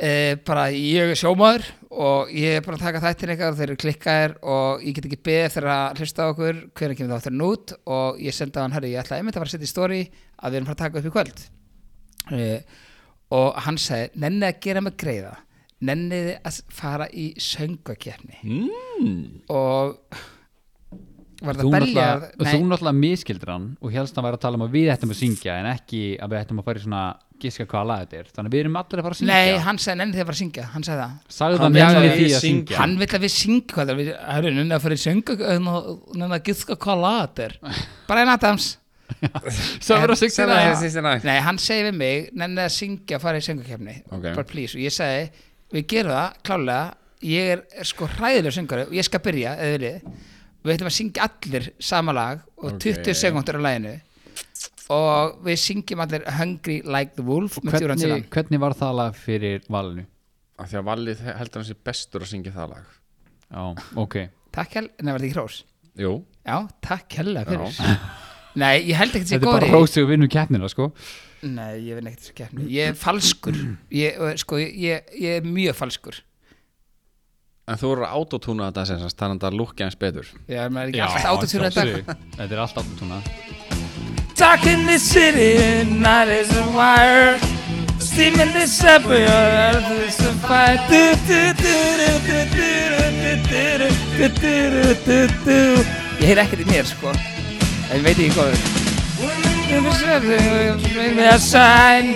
e, 0.00 0.36
bara 0.46 0.66
ég 0.72 1.12
er 1.12 1.18
sjómaður 1.18 1.66
og 1.90 2.32
ég 2.34 2.58
er 2.58 2.64
bara 2.64 2.78
að 2.78 2.84
taka 2.84 3.02
þættin 3.04 3.32
eitthvað 3.32 3.52
og 3.52 3.58
þeir 3.60 3.68
eru 3.68 3.78
klikkaðir 3.82 4.36
og 4.54 4.84
ég 4.84 4.96
get 4.96 5.08
ekki 5.08 5.22
beðið 5.28 5.54
þegar 5.54 5.70
að 5.76 6.02
hlusta 6.02 6.26
á 6.26 6.30
okkur 6.32 6.60
hvernig 6.76 7.00
kemur 7.00 7.16
þátturinn 7.16 7.46
út 7.46 7.74
og 7.96 8.20
ég 8.22 8.36
sendi 8.36 8.60
á 8.60 8.64
hann, 8.64 8.76
herru, 8.76 8.92
ég 8.92 9.02
ætla 9.02 9.20
einmitt 9.20 9.36
að 9.36 9.44
fara 9.44 9.50
að 9.50 9.56
setja 9.56 9.68
í 9.68 9.72
story 9.72 10.02
að 10.36 10.52
við 10.52 10.60
erum 10.60 10.68
fara 10.68 10.76
að 10.76 10.84
taka 10.84 11.00
upp 11.00 11.08
í 11.08 11.14
kvöld. 11.16 11.42
E, 12.36 12.46
og 13.36 13.60
hann 13.66 13.80
segi, 13.80 14.12
nennið 14.22 14.48
að 14.50 14.62
gera 14.66 14.84
mig 14.84 14.96
greiða. 15.00 15.34
Nennið 15.86 16.30
að 16.48 16.62
fara 16.72 17.06
í 17.12 17.26
söngakefni 17.42 18.38
mm. 18.40 19.24
og 19.52 19.98
var 21.44 21.58
það 21.58 21.68
náttúrulega, 21.68 22.30
þú 22.40 22.60
náttúrulega 22.64 22.96
miskildir 22.96 23.50
hann 23.52 23.66
og 23.84 23.92
helst 23.92 24.16
hann 24.16 24.24
væri 24.24 24.38
að 24.38 24.44
tala 24.46 24.56
um 24.56 24.64
að 24.64 24.76
við 24.76 24.92
ættum 24.94 25.12
að 25.12 25.18
syngja 25.20 25.56
en 25.60 25.68
ekki 25.74 26.00
að 26.16 26.32
við 26.32 26.40
ættum 26.40 26.62
að 26.62 26.68
fara 26.68 26.80
í 26.80 26.84
svona 26.86 27.02
giska 27.42 27.66
hvaða 27.70 27.86
lag 27.90 28.00
þetta 28.06 28.16
er. 28.20 28.28
Þannig 28.36 28.50
að 28.50 28.54
við 28.56 28.62
erum 28.64 28.76
allir 28.80 29.00
að 29.00 29.06
fara 29.06 29.16
að 29.16 29.20
syngja. 29.20 29.36
Nei, 29.36 29.58
hann 29.66 29.78
sagði 29.82 29.98
nenni 30.00 30.16
þið 30.16 30.22
að 30.22 30.28
fara 30.30 30.36
að 30.36 30.40
syngja. 30.42 30.64
Hann 30.72 30.86
sagði 30.86 31.02
það, 31.02 31.12
sagði 31.36 31.58
Hann 31.58 31.66
það 31.66 31.76
vill 31.76 31.84
nenni 31.86 31.96
að 31.96 32.16
því 32.16 32.24
við 32.26 32.26
að 32.26 32.40
syngja. 32.40 32.40
syngja. 32.46 32.78
Hann 32.80 32.96
vill 33.02 33.08
að 33.16 33.24
við 33.26 33.32
syngja 33.36 33.74
hvað 33.76 33.90
það 33.92 34.00
við, 34.00 34.10
herru, 34.32 34.52
nenni 34.56 34.76
að 34.76 34.84
fara 34.86 34.96
í 34.96 35.02
sönga 35.04 35.36
nenni 36.16 36.36
að 36.36 36.42
giska 36.50 36.76
hvað 36.86 37.02
lag 37.06 37.18
þetta 37.22 37.46
er. 37.46 37.56
Brian 38.10 38.32
Adams. 38.34 38.68
Svo 39.80 39.98
verður 40.00 40.14
að 40.16 40.20
syngja 40.24 40.46
það. 40.50 40.70
69 40.82 41.26
nei, 41.30 41.36
hann 41.46 41.58
segi 41.62 41.84
við 41.86 41.98
mig, 42.00 42.30
nenni 42.42 42.64
að 42.64 42.72
syngja 42.74 43.20
fara 43.22 43.38
í 43.38 43.44
söngakefni, 43.46 43.98
Ok. 44.10 44.22
bara 44.32 44.46
please. 44.48 44.74
Og 44.74 44.82
ég 44.82 44.94
segi, 44.94 45.28
við 45.76 45.86
gerum 45.92 46.16
það, 46.16 46.40
klálega 46.46 46.94
ég 47.26 47.52
er, 47.54 47.62
er 47.80 47.86
sko 47.88 48.08
hræðilega 48.16 48.56
söngari 48.58 48.86
og 48.88 48.96
ég 48.98 49.06
skal 49.06 49.22
byrja, 49.24 49.52
við 50.66 50.74
ætlum 50.74 50.90
að 50.90 50.96
syngja 50.98 51.28
allir 51.30 51.68
sama 51.78 52.12
lag 52.16 52.42
og 52.58 52.72
Ok. 52.74 52.80
20 52.82 53.14
sekundur 53.14 53.58
á 53.58 53.62
laginu 53.62 53.94
og 54.92 55.40
við 55.46 55.58
syngjum 55.62 56.02
allir 56.04 56.26
Hungry 56.36 56.76
Like 56.86 57.16
the 57.16 57.24
Wolf 57.26 57.58
Duran 57.64 57.98
hvernig, 57.98 58.28
hvernig 58.32 58.62
var 58.62 58.76
það 58.78 58.94
lag 59.00 59.18
fyrir 59.18 59.64
valinu? 59.72 60.06
Af 60.56 60.70
Því 60.70 60.78
að 60.80 60.86
Valið 60.86 61.18
heldur 61.36 61.60
hann 61.60 61.66
sér 61.68 61.80
bestur 61.84 62.22
að 62.24 62.30
syngja 62.30 62.52
það 62.54 62.70
lag. 62.72 62.92
Já, 63.50 63.64
ok. 64.00 64.14
Takk 64.56 64.78
hel, 64.78 64.86
en 64.88 65.02
það 65.02 65.12
var 65.12 65.20
þetta 65.20 65.28
ekki 65.28 65.36
hrós? 65.36 65.58
Jú, 66.00 66.12
Já, 66.46 66.56
takk 66.86 67.08
kærlega 67.12 67.50
fyrir. 67.50 68.00
Nei, 68.62 68.74
ég 68.88 68.96
held 68.96 69.12
ekkert 69.12 69.28
sér 69.28 69.40
Þetta 69.42 69.50
er 69.50 69.58
bara 69.58 69.68
í 69.68 69.74
rósið 69.74 70.06
og 70.06 70.10
vinnum 70.14 70.30
keppnina 70.32 70.70
sko. 70.72 70.86
Nei, 71.44 71.74
ég 71.84 71.98
veit 71.98 72.08
ekkert 72.08 72.28
sér 72.30 72.38
keppni. 72.38 72.68
Ég 72.72 72.92
er 72.94 72.96
falskur. 72.96 73.58
Ég, 73.92 74.16
og, 74.22 74.40
Sko, 74.40 74.62
ég, 74.62 75.12
ég 75.20 75.42
er 75.42 75.44
mjög 75.44 75.76
falskur. 75.76 76.22
En 77.66 77.76
þú 77.82 77.92
eru 77.96 78.06
að 78.06 78.16
autotúna 78.16 78.70
þetta 78.70 78.86
sem 78.88 79.00
sagt, 79.02 79.18
þannig 79.20 79.42
að 79.42 79.48
það 79.48 79.60
lukki 79.60 79.84
eins 79.84 79.98
betur. 80.00 80.32
Er 80.48 80.72
maður 80.72 80.94
ekki 80.94 81.04
alltaf 81.04 81.30
átutúra 81.34 81.72
þetta. 81.74 82.18
Þetta 82.38 82.52
er 82.54 82.62
allt 82.64 82.80
autotúna 82.80 83.20
Dark 84.36 84.66
in 84.66 84.84
the 84.84 84.98
city, 84.98 85.88
night 85.90 86.28
is 86.28 86.54
a 86.58 86.62
wire 86.76 87.38
Steam 87.98 88.38
in 88.38 88.52
the 88.52 88.66
subway, 88.66 89.22
earth 89.22 89.90
is 90.06 90.20
a 90.20 90.32
fire 90.44 90.76
du, 90.90 91.14
du, 91.26 91.54
du, 91.56 91.72
du, 91.96 92.10
du, 92.26 92.44
du, 92.52 92.68
du, 94.18 94.28
du, 94.28 94.48
du, 94.70 94.94
du, 95.06 95.26
du. 95.44 95.84
Ég 96.20 96.26
heyr 96.28 96.40
ekkert 96.42 96.60
í 96.60 96.66
mér 96.68 96.84
sko 96.84 97.14
En 97.14 98.04
veit 98.04 98.12
ekki 98.12 98.28
hvað 98.36 98.52
Bring 100.92 101.16
me 101.16 101.28
a 101.30 101.38
sign 101.40 102.12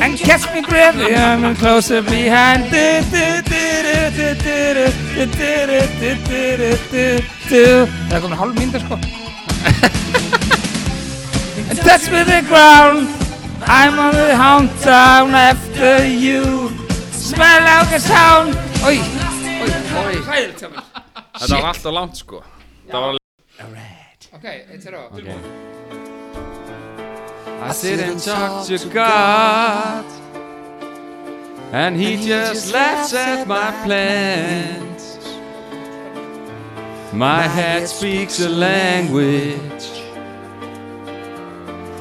And 0.00 0.16
catch 0.18 0.48
me 0.54 0.62
gravely, 0.64 1.14
I'm 1.14 1.54
closer 1.56 2.00
behind 2.02 2.72
du, 2.72 3.04
du, 3.12 3.26
du, 3.50 3.62
du, 3.84 4.00
du, 4.16 4.32
du, 4.40 4.64
du, 5.12 5.28
du, 5.36 5.80
du, 6.00 6.10
du, 6.24 6.72
du, 6.88 7.04
du. 7.50 7.64
Það 8.08 8.16
er 8.16 8.24
komin 8.24 8.40
hálf 8.40 8.56
mínútur 8.58 8.88
sko 8.88 8.96
and 11.68 11.78
touch 11.78 12.10
me 12.10 12.22
the 12.24 12.42
ground. 12.48 13.08
I'm 13.66 13.98
on 13.98 14.14
the 14.14 14.36
hound 14.36 14.70
town 14.80 15.30
after 15.34 16.06
you. 16.06 16.68
Smell 17.12 17.60
like 17.64 17.92
a 17.96 18.00
sound. 18.00 18.54
Oi, 18.84 18.98
oi, 19.62 19.70
oi. 20.00 20.14
Hjá 20.58 20.68
mér. 20.68 20.82
Þetta 21.34 21.56
var 21.56 21.68
alltaf 21.72 21.92
langt 21.92 22.16
sko 22.20 22.38
Það 22.90 23.00
var 23.02 23.16
Ok, 24.34 24.44
eitt 24.46 24.82
sér 24.84 24.94
á. 24.94 25.02
I 27.64 27.72
sit 27.72 28.00
and 28.00 28.20
talk 28.22 28.66
to 28.66 28.78
God 28.92 30.04
And 31.72 31.96
he 31.96 32.16
just 32.16 32.72
laughs 32.72 33.14
at 33.14 33.46
my 33.48 33.72
plans 33.84 35.18
My 37.12 37.42
head 37.48 37.88
speaks 37.88 38.38
a 38.40 38.48
language 38.48 39.93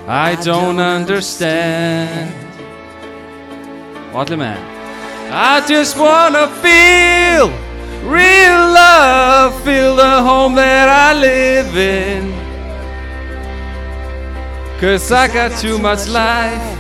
I 0.08 0.36
don't 0.36 0.80
understand. 0.80 2.34
Og 4.14 4.22
allir 4.26 4.38
með 4.38 4.58
I 5.32 5.62
just 5.68 5.98
wanna 5.98 6.48
feel 6.62 7.50
real 8.06 8.60
love 8.74 9.64
Feel 9.64 9.96
the 9.96 10.22
home 10.22 10.56
that 10.56 10.90
I 10.90 11.14
live 11.14 11.78
in. 11.78 12.34
Cause 14.80 15.10
I 15.12 15.28
got 15.30 15.58
too 15.58 15.80
much 15.80 16.10
life 16.10 16.78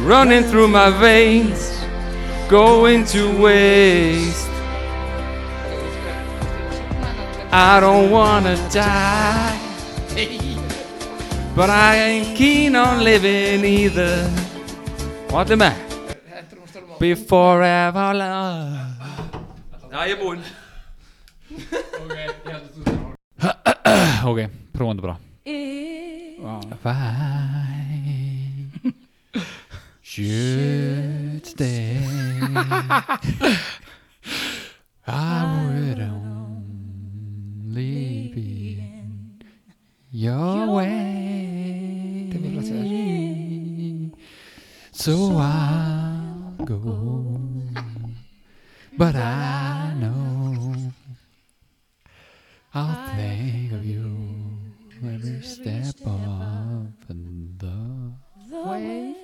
running 0.00 0.44
through 0.44 0.68
my 0.68 0.90
veins, 0.90 1.82
going 2.50 3.06
to 3.06 3.40
waste. 3.40 4.48
I 7.50 7.80
don't 7.80 8.10
wanna 8.10 8.56
die, 8.70 9.58
but 11.60 11.68
I 11.68 11.94
ain't 11.96 12.34
keen 12.38 12.74
on 12.74 13.04
living 13.04 13.62
either. 13.66 14.30
What 15.28 15.46
the 15.46 15.56
man? 15.58 15.76
Before 16.98 17.62
ever 17.62 18.14
love. 18.14 18.96
Já, 19.92 20.06
ég 20.06 20.12
er 20.16 20.18
búinn. 20.22 20.40
Ok, 24.30 24.38
prófum 24.72 24.96
þetta 24.96 25.04
bara 25.04 25.18
Fine 26.84 28.70
Should 30.00 31.44
stay 31.44 32.00
I 35.06 35.44
would 35.52 36.00
only 36.00 37.92
be 38.34 38.79
your 40.10 40.66
way. 40.74 42.28
Þetta 42.30 42.38
mjög 42.42 42.54
flott 42.56 42.70
hjá 42.70 42.80
So 44.92 45.12
I'll 45.38 46.66
go. 46.66 47.40
But 48.98 49.14
I 49.14 49.94
know 50.00 50.74
I'll 52.74 53.16
think 53.16 53.72
of 53.72 53.84
you 53.84 54.04
every 55.02 55.42
step 55.42 55.94
of 56.04 56.92
the 57.58 58.62
way. 58.68 59.14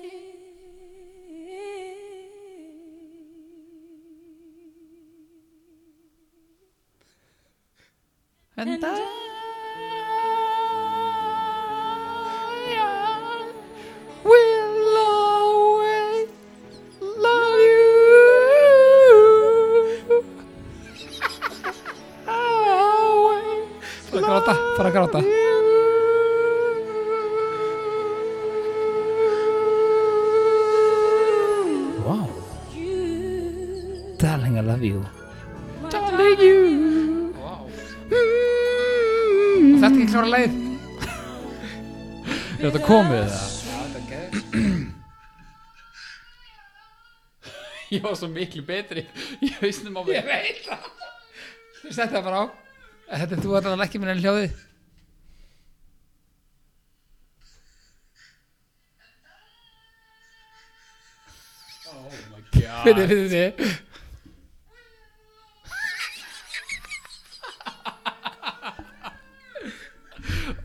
And 8.59 8.83
I 8.83 9.36
para 24.77 24.91
gráta. 24.91 25.17
Wow. 32.05 32.29
Darling, 34.19 34.57
I 34.57 34.61
love 34.61 34.83
you. 34.83 35.03
Darling 35.89 36.39
you. 36.39 37.33
Wow. 37.41 37.67
Þetta 38.07 39.85
er 39.85 39.91
ekki 39.91 40.09
klára 40.13 40.31
leið. 40.35 40.66
Er 42.57 42.71
þetta 42.71 42.79
komið 42.87 43.19
það? 43.29 43.41
Já, 43.69 43.75
þetta 43.85 43.99
er 44.01 44.05
gæðið. 44.11 44.85
Ég 47.93 48.01
var 48.03 48.15
svo 48.17 48.27
miklu 48.31 48.63
betri. 48.65 49.03
Ég 49.45 49.59
veist 49.61 49.85
um 49.85 49.99
að... 50.01 50.09
Ég 50.15 50.25
veit 50.25 50.63
það. 50.65 50.87
Þú 51.83 51.91
setja 51.91 52.15
það 52.15 52.25
bara 52.25 52.39
á. 52.41 52.45
Þetta 53.11 53.37
er 53.37 53.43
þú 53.43 53.51
allan 53.59 53.83
ekki 53.85 54.01
minn 54.01 54.09
en 54.15 54.23
hljóði. 54.23 54.47
Oh 61.93 62.17
my 62.33 62.41
god. 62.57 62.81
Finnir, 62.87 63.05
finnir 63.13 63.29
þið. 63.35 63.53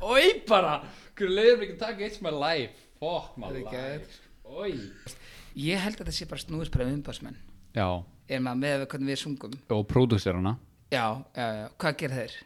Oi 0.02 0.26
bara. 0.48 0.74
Hverju 1.12 1.32
leiður 1.36 1.58
mér 1.60 1.66
ekki 1.66 1.74
að 1.76 1.82
taka 1.84 2.06
It's 2.06 2.22
my 2.24 2.32
life 2.32 2.86
Fuck 3.02 3.34
my 3.40 3.50
er 3.52 3.64
life. 3.66 4.20
Ói 4.46 4.76
Ég 5.58 5.82
held 5.82 5.98
að 5.98 6.06
þetta 6.06 6.14
sé 6.16 6.28
bara 6.30 6.40
snúðisbreið 6.40 6.94
umbásmenn. 6.96 7.36
Já 7.76 7.86
Er 8.32 8.40
maður 8.40 8.60
með 8.62 8.84
hvernig 8.92 9.10
við 9.12 9.20
sungum. 9.20 9.56
Og 9.74 9.82
pródúserana 9.90 10.54
Já, 10.92 11.04
já. 11.36 11.68
Hvað 11.80 11.98
gerir 12.00 12.16
þeir? 12.20 12.38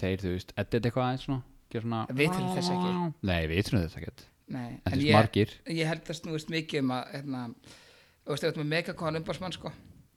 Þeir 0.00 0.24
þú 0.24 0.32
veist 0.34 0.52
Edit 0.58 0.88
eitthvað 0.88 1.06
aðeins 1.06 1.28
svona 1.28 1.42
Gjör 1.68 1.84
svona 1.84 2.00
Við 2.18 2.34
til 2.34 2.48
þess 2.56 2.72
ekki. 2.74 2.92
Nei 3.28 3.40
við 3.50 3.62
til 3.68 3.78
þess 3.78 4.00
ekki 4.00 4.28
Nei, 4.48 4.78
En 4.88 4.94
en 4.96 5.02
ég, 5.04 5.50
ég 5.76 5.90
held 5.90 6.06
að 6.08 6.16
snúist 6.16 6.48
mikið 6.48 6.80
um 6.80 6.92
að, 6.96 7.08
hérna, 7.12 7.40
þú 8.24 8.32
veist, 8.32 8.46
ert 8.48 8.60
með 8.62 8.70
megakon 8.70 9.18
umbásmann, 9.20 9.52
sko. 9.52 9.72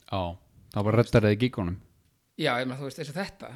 Já 0.07 0.21
Það 0.71 0.85
var 0.87 0.97
röddar 1.01 1.27
eða 1.27 1.39
gíkonum 1.41 1.75
Já, 2.39 2.53
ég 2.61 2.69
meina, 2.69 2.79
þú 2.79 2.87
veist, 2.87 3.01
eins 3.03 3.11
og 3.11 3.17
þetta. 3.19 3.49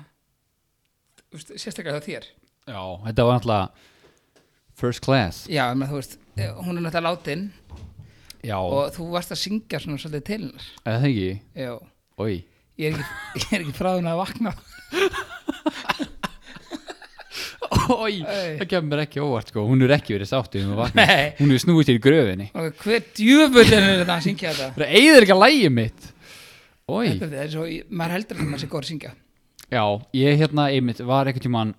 Sérstaklega 1.55 1.95
það 1.95 2.09
þér. 2.09 2.27
Já 2.67 2.81
Þetta 3.07 3.25
var 3.29 3.37
náttúrulega 3.39 3.94
First 4.75 5.03
class 5.05 5.45
Já, 5.51 5.67
meina, 5.73 5.87
þú 5.91 6.01
veist, 6.01 6.17
eh, 6.37 6.51
hún 6.51 6.77
er 6.77 6.83
náttúrulega 6.85 7.05
látin 7.09 7.45
Já 8.45 8.57
og 8.61 8.91
þú 8.95 9.07
varst 9.15 9.31
að 9.33 9.41
syngja 9.41 9.79
svona 9.81 9.97
svolítið 10.01 10.25
til 10.27 10.41
hennar. 10.43 10.65
Eða 10.85 10.99
það 11.01 11.09
ekki 11.11 11.29
Já, 11.65 11.71
Ói 12.21 12.35
ég 12.75 12.91
er 12.91 12.99
ekki, 12.99 13.05
ég 13.45 13.53
er 13.55 13.63
ekki 13.63 13.77
frá 13.77 13.91
hún 13.95 14.09
að 14.11 14.19
vakna. 14.19 14.51
Ói 17.85 18.21
Ei. 18.25 18.55
Það 18.59 18.67
kemur 18.71 18.89
mér 18.91 19.01
ekki 19.05 19.21
óvart 19.21 19.49
sko 19.51 19.63
Hún 19.67 19.83
er 19.85 19.93
ekki 19.97 20.15
verið 20.15 20.29
sáttið 20.31 20.65
um 20.65 20.73
að 20.75 20.79
vakna 20.83 21.05
Nei. 21.05 21.25
Hún 21.39 21.53
er 21.53 21.61
snúið 21.61 21.89
til 21.89 21.95
í 21.97 22.01
gröfinni 22.03 22.47
Og 22.57 22.81
hver 22.81 23.03
djöfullin 23.17 23.77
er 23.77 23.99
þetta 24.01 24.15
að 24.15 24.25
syngja 24.25 24.53
þetta? 24.53 24.67
Það 24.77 24.93
eigður 24.99 25.25
ekki 25.25 25.35
að 25.35 25.41
lægi 25.43 25.71
mitt 25.75 26.07
Ói 26.85 27.07
Þetta 27.21 27.41
er 27.43 27.51
svo, 27.53 27.65
maður 27.89 28.15
heldur 28.17 28.39
að 28.41 28.49
maður 28.51 28.61
sé 28.63 28.69
góður 28.69 28.85
að 28.85 28.91
syngja. 28.91 29.11
Já, 29.73 29.83
ég 30.13 30.37
hérna 30.43 30.67
einmitt 30.69 30.99
var 31.01 31.25
einhvern 31.29 31.45
tímann 31.47 31.71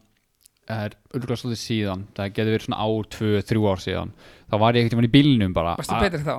er 0.69 0.95
örgulega 1.15 1.41
svolítið 1.41 1.63
síðan 1.63 2.05
það 2.17 2.31
getur 2.37 2.53
verið 2.55 2.67
svona 2.67 2.79
ár, 2.87 3.09
tvö, 3.15 3.33
þrjú 3.47 3.67
ár 3.71 3.83
síðan 3.85 4.13
þá 4.51 4.57
var 4.63 4.79
ég 4.79 4.89
tímann 4.91 5.09
í 5.09 5.13
bílnum 5.13 5.53
bara. 5.57 5.75
Varstu 5.79 5.95
að- 5.97 6.07
betri 6.07 6.23
þá? 6.27 6.37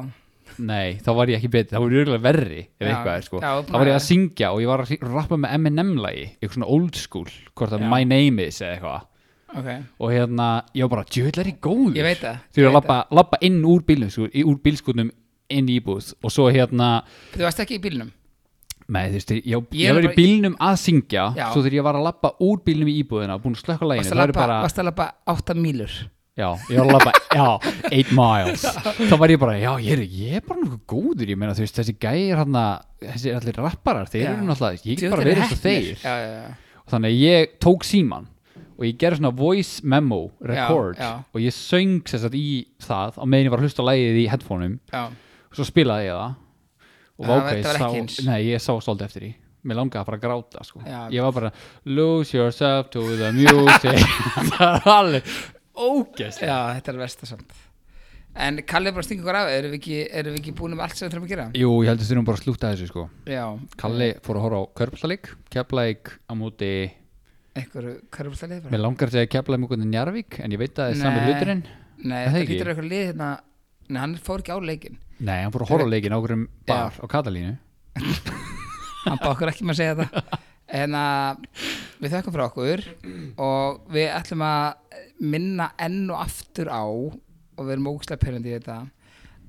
nei, 0.57 0.97
þá 1.03 1.09
var 1.15 1.27
ég 1.27 1.37
ekki 1.37 1.51
betri, 1.53 1.75
þá 1.75 1.81
var 1.83 1.91
ég 1.93 2.01
örgulega 2.03 2.23
verri 2.23 2.61
ef 2.79 2.87
eitthvað 2.87 3.13
er 3.17 3.25
sko. 3.27 3.41
Já, 3.43 3.51
þá 3.67 3.71
var 3.77 3.87
ég 3.91 3.97
að 3.97 4.05
syngja 4.07 4.49
og 4.53 4.61
ég 4.63 4.67
var 4.71 4.83
að 4.85 5.13
rappa 5.13 5.37
með 5.37 5.53
M&M-lagi 5.59 6.25
eitthvað 6.41 6.55
svona 6.57 6.69
old 6.77 6.95
school, 6.95 7.29
hvort 7.55 7.75
að. 7.77 7.85
My 7.91 8.03
Name 8.07 8.47
Is 8.47 8.59
eða 8.61 8.77
eitthvað. 8.77 9.05
Ok, 9.57 9.67
og 10.03 10.11
hérna, 10.11 10.47
ég 10.75 10.83
var 10.83 10.89
bara, 10.97 11.05
djöðl 11.07 11.39
er 11.39 11.49
ég 11.53 11.59
góður? 11.63 11.95
Ég 11.95 12.03
veit 12.03 12.19
það 12.19 12.39
ég 12.57 12.65
var 12.65 12.71
að 12.71 12.77
labba, 12.81 12.97
labba 13.15 13.37
inn 13.47 13.61
úr 13.63 13.85
bílnum 13.87 14.11
sko, 14.11 14.27
úr 14.27 14.57
bílskutnum 14.65 15.11
inn 15.49 15.69
í 15.71 15.77
íbúð. 15.79 16.09
Og 16.23 16.33
svo 16.33 16.49
hérna, 16.51 16.89
það. 17.05 17.37
Þú 17.37 17.45
varst 17.47 17.61
ekki 17.63 17.77
í 17.77 17.83
bílnum 17.85 18.11
með 18.87 19.07
þú 19.07 19.19
veist, 19.19 19.31
ég, 19.35 19.63
ég, 19.81 19.95
var 19.97 20.05
í 20.07 20.11
bílnum 20.15 20.53
að 20.63 20.77
syngja 20.83 21.25
Já. 21.35 21.47
svo 21.51 21.63
þegar 21.63 21.77
ég 21.79 21.87
var 21.87 21.97
að 21.99 22.05
labba 22.07 22.31
úr 22.43 22.61
bílnum 22.63 22.91
í 22.91 22.99
íbúðina 23.01 23.39
búin 23.43 23.57
að 23.57 23.65
slökka 23.65 23.89
læginu, 23.89 24.03
Varst 24.03 24.13
það 24.13 24.21
að 24.21 24.77
er 24.77 24.83
að 24.83 24.87
labba 24.91 25.07
8 25.33 25.57
mílur? 25.59 25.97
Já, 26.37 26.51
ég 26.69 26.77
var 26.77 26.85
að 26.85 26.93
labba, 26.93 27.11
já, 27.33 27.47
8 27.97 28.13
miles. 28.13 28.65
Þá 29.09 29.15
var 29.17 29.33
ég 29.33 29.41
bara, 29.41 29.57
já, 29.57 29.71
ég 29.81 29.95
er, 29.95 30.03
ég 30.05 30.37
er 30.37 30.45
bara 30.45 30.61
nokkuð 30.61 30.83
góður, 30.93 31.31
ég 31.33 31.39
meina, 31.41 31.55
þú 31.57 31.65
veist, 31.65 31.79
þessi 31.81 31.95
gæir 31.97 32.41
hann 32.43 32.59
þessi 33.01 33.33
allir 33.33 33.57
rapparar, 33.57 34.09
þeir 34.11 34.27
eru 34.35 34.45
náttúrulega 34.45 34.85
ég 34.91 35.01
Djöfull 35.01 35.15
bara 35.15 35.25
verið 35.25 35.43
heppnir. 35.47 35.61
þeir. 35.65 36.03
Já, 36.05 36.15
já, 36.21 36.75
og 36.83 36.93
þannig 36.93 37.15
að 37.15 37.23
ég 37.25 37.55
tók 37.65 37.87
síman 37.87 38.27
og 38.77 38.85
ég 38.85 38.97
gerði 39.01 39.19
svona 39.19 39.33
voice 39.35 39.81
memo 39.83 40.19
record 40.45 40.99
og 41.01 41.39
ég 41.41 41.55
söng 41.55 42.05
sér 42.07 42.21
satt 42.21 42.37
í 42.37 42.67
það 42.85 43.17
á 43.17 43.23
meðin 43.25 43.49
ég 43.49 43.53
var 43.55 43.63
að 43.63 43.67
hlusta 43.67 43.85
lægið 43.87 44.19
í 44.21 44.27
headphoneum. 44.31 44.75
Og 44.93 45.57
svo 45.57 45.65
spilaði 45.65 46.11
ég 46.11 46.19
það 46.21 46.35
og 47.17 47.27
var 47.27 47.61
sá, 47.65 47.91
nei, 48.27 48.39
ég 48.51 48.61
sá 48.61 48.71
svolítið 48.77 49.05
eftir 49.09 49.25
því 49.27 49.31
mér 49.67 49.79
langaði 49.81 50.01
að 50.01 50.09
fara 50.09 50.17
að 50.19 50.25
gráta 50.25 50.63
sko. 50.67 50.81
Já. 50.85 50.99
ég 51.11 51.25
var 51.25 51.33
bara 51.35 51.51
lose 51.89 52.37
yourself 52.37 52.91
to 52.93 53.03
the 53.17 53.31
music 53.35 54.03
það 54.53 54.67
er 54.67 54.91
alveg 54.93 55.31
ógæst 55.77 56.43
já, 56.45 56.57
þetta 56.77 56.93
er 56.93 57.01
versta 57.05 57.29
samt 57.29 57.63
En 58.37 58.59
Kalli 58.69 58.91
er 58.91 58.93
bara 58.93 59.01
að 59.01 59.07
stinga 59.07 59.23
ykkur 59.23 59.37
af 59.39 59.47
Erum 59.49 59.71
við 59.73 59.79
ekki, 59.79 59.95
erum 60.13 60.35
við 60.35 60.41
ekki 60.43 60.51
búin 60.59 60.75
um 60.75 60.81
allt 60.85 60.93
sem 60.93 61.07
við 61.07 61.13
þurfum 61.15 61.25
að 61.25 61.31
gera? 61.31 61.45
jú, 61.57 61.71
ég 61.81 61.89
heldur 61.89 62.05
þurfum 62.05 62.27
bara 62.27 62.37
að 62.37 62.43
slúta 62.43 62.69
þessu 62.69 62.89
sko. 62.91 63.05
Já 63.33 63.45
Kalli 63.81 64.09
fór 64.21 64.37
að 64.37 64.45
horfa 64.45 64.59
á 64.61 64.63
Körblalík 64.77 65.29
Keflæk 65.55 66.11
á 66.29 66.33
móti 66.37 66.71
Einhverju, 67.57 67.95
er 68.13 68.29
það 68.37 68.51
liðið 68.51 68.75
mér 68.75 68.83
langar 68.83 69.09
að 69.09 69.17
segja 69.17 69.31
Keflæk 69.33 69.63
mjög 69.63 69.85
Njarvík 69.87 70.37
en 70.45 70.53
ég 70.53 70.61
veit 70.61 70.75
að 70.77 70.83
það 70.83 70.93
er 70.93 71.01
sami 71.01 71.23
hluturinn 71.25 71.63
Nei, 71.97 72.19
það 72.19 72.27
þetta 72.27 72.43
ekki? 72.43 72.53
lítur 72.53 72.71
eitthvað 72.75 72.89
lið 72.91 73.05
hérna 73.07 73.29
Nei, 73.87 74.01
hann 74.01 74.17
fór 74.23 74.43
ekki 74.43 74.55
á 74.55 74.59
leikin 74.59 74.97
nei, 75.19 75.39
hann 75.43 75.53
fór 75.53 75.65
að 75.65 75.71
horfa 75.73 75.89
leikin 75.89 76.15
á 76.15 76.19
okkur 76.19 76.35
bar 76.67 76.97
á 76.99 77.05
Katalínu. 77.09 77.55
Hann 79.07 79.21
bá 79.21 79.29
okkur 79.31 79.49
ekki 79.49 79.63
með 79.63 79.77
að 79.77 79.79
segja 79.79 79.95
þetta 79.97 80.39
En 80.77 80.95
að 80.99 81.45
við 82.01 82.11
þökkum 82.11 82.33
fyrir 82.35 82.45
okkur 82.45 82.83
Og 83.39 83.77
við 83.95 84.09
ætlum 84.11 84.43
að 84.43 84.99
minna 85.23 85.69
enn 85.79 86.03
og 86.11 86.19
aftur 86.25 86.67
á 86.67 86.83
Og 86.83 87.63
við 87.63 87.73
erum 87.77 87.87
ógustlega 87.93 88.21
pyrrandi 88.25 88.51
í 88.51 88.57
þetta 88.57 88.77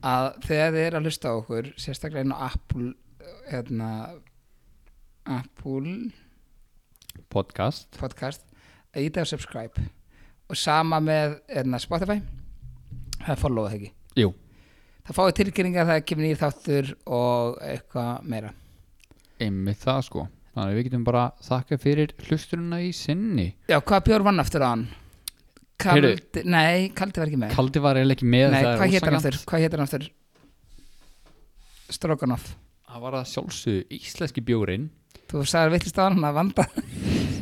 Að 0.06 0.28
þegar 0.46 0.72
þið 0.76 0.84
eru 0.84 1.00
að 1.00 1.08
hlusta 1.08 1.34
á 1.34 1.38
okkur 1.40 1.70
Sérstaklega 1.74 2.24
inn 2.24 2.36
á 2.36 2.38
Apple 2.46 2.92
hérna, 3.48 3.90
Apple 5.24 6.12
podcast. 7.32 7.90
Podcast 8.00 8.44
að 8.94 9.08
íta 9.08 9.24
á 9.24 9.26
subscribe. 9.28 9.88
Og 10.48 10.56
sama 10.56 11.00
með 11.04 11.38
hérna, 11.50 11.80
Spotify. 11.82 12.22
Það 13.18 13.32
er 13.34 13.40
follow 13.42 13.68
það 13.68 13.78
ekki 13.78 13.97
jú, 14.18 14.32
það 15.08 15.18
fáið 15.18 15.34
tilkynningar 15.40 15.88
það 15.88 16.00
kemur 16.10 16.26
nýr 16.28 16.40
þáttur 16.40 16.90
og 17.18 17.58
eitthvað 17.64 18.26
meira 18.34 18.52
einmitt 19.38 19.82
það 19.84 20.00
sko 20.08 20.24
þannig 20.54 20.64
að 20.72 20.78
við 20.78 20.86
getum 20.88 21.04
bara 21.06 21.24
þakka 21.46 21.78
fyrir 21.82 22.14
hlusturina 22.26 22.80
í 22.82 22.88
sinni 22.96 23.48
já, 23.70 23.78
hvað 23.78 24.06
bjór 24.08 24.24
vann 24.26 24.42
aftur 24.42 24.64
á 24.66 24.70
hann? 24.72 24.86
Heyrðu. 25.78 26.08
Kaldi, 26.18 26.42
nei, 26.50 26.88
Kaldi 26.98 27.20
var 27.22 27.28
ekki 27.30 27.38
með 27.38 27.52
Kaldi 27.54 27.82
var 27.84 27.98
eiginlega 28.00 28.18
ekki 28.18 28.26
með 28.32 28.48
nei, 28.50 28.56
það 28.64 28.70
er 28.72 28.80
hvað 28.80 28.94
hétt 28.94 29.04
hann 29.06 29.14
ósanngjarnt. 29.14 29.28
aftur? 29.28 29.44
hvað 29.52 29.62
hétt 29.62 29.76
hann 29.76 29.84
aftur? 29.86 30.08
Stroganoff 31.94 32.48
það 32.88 33.04
var 33.04 33.16
að 33.20 33.28
sjálfsögðu 33.32 33.84
íslenski 33.98 34.42
bjórin 34.48 34.88
þú 35.30 35.44
sagði 35.46 35.74
veitlist 35.76 36.00
á 36.00 36.08
hann 36.08 36.26
að 36.26 36.38
vanda 36.40 36.66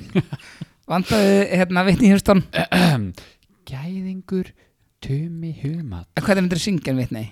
vandaði 0.92 1.38
hérna 1.62 1.86
vitni 1.88 2.10
Hjústón 2.12 2.44
gæðingur 3.70 4.52
tumi 5.06 5.52
humat. 5.62 6.08
Hvernig 6.18 6.42
myndir 6.42 6.58
þú 6.58 6.64
syngja 6.64 6.90
en 6.90 6.98
vitni? 6.98 7.24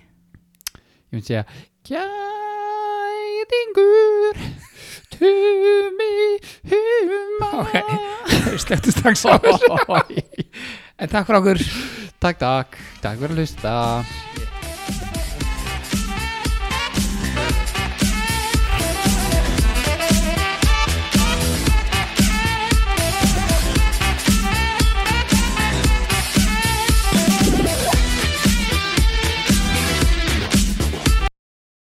ég 1.10 1.16
myndi 1.16 1.26
segja 1.26 1.44
gæðingur 1.88 3.74
tumi 5.14 6.38
humat. 6.70 7.55
Ok, 7.64 7.74
sleftu 8.62 8.90
strax 8.94 9.26
á. 9.26 9.34
En 10.98 11.09
takk 11.10 11.26
fyrir 11.26 11.40
okkur. 11.40 11.59
Takk 12.22 12.36
takk. 12.38 12.68
Takk 13.02 13.16
fyrir 13.18 13.34
að 13.34 13.38
hlusta 13.42 13.72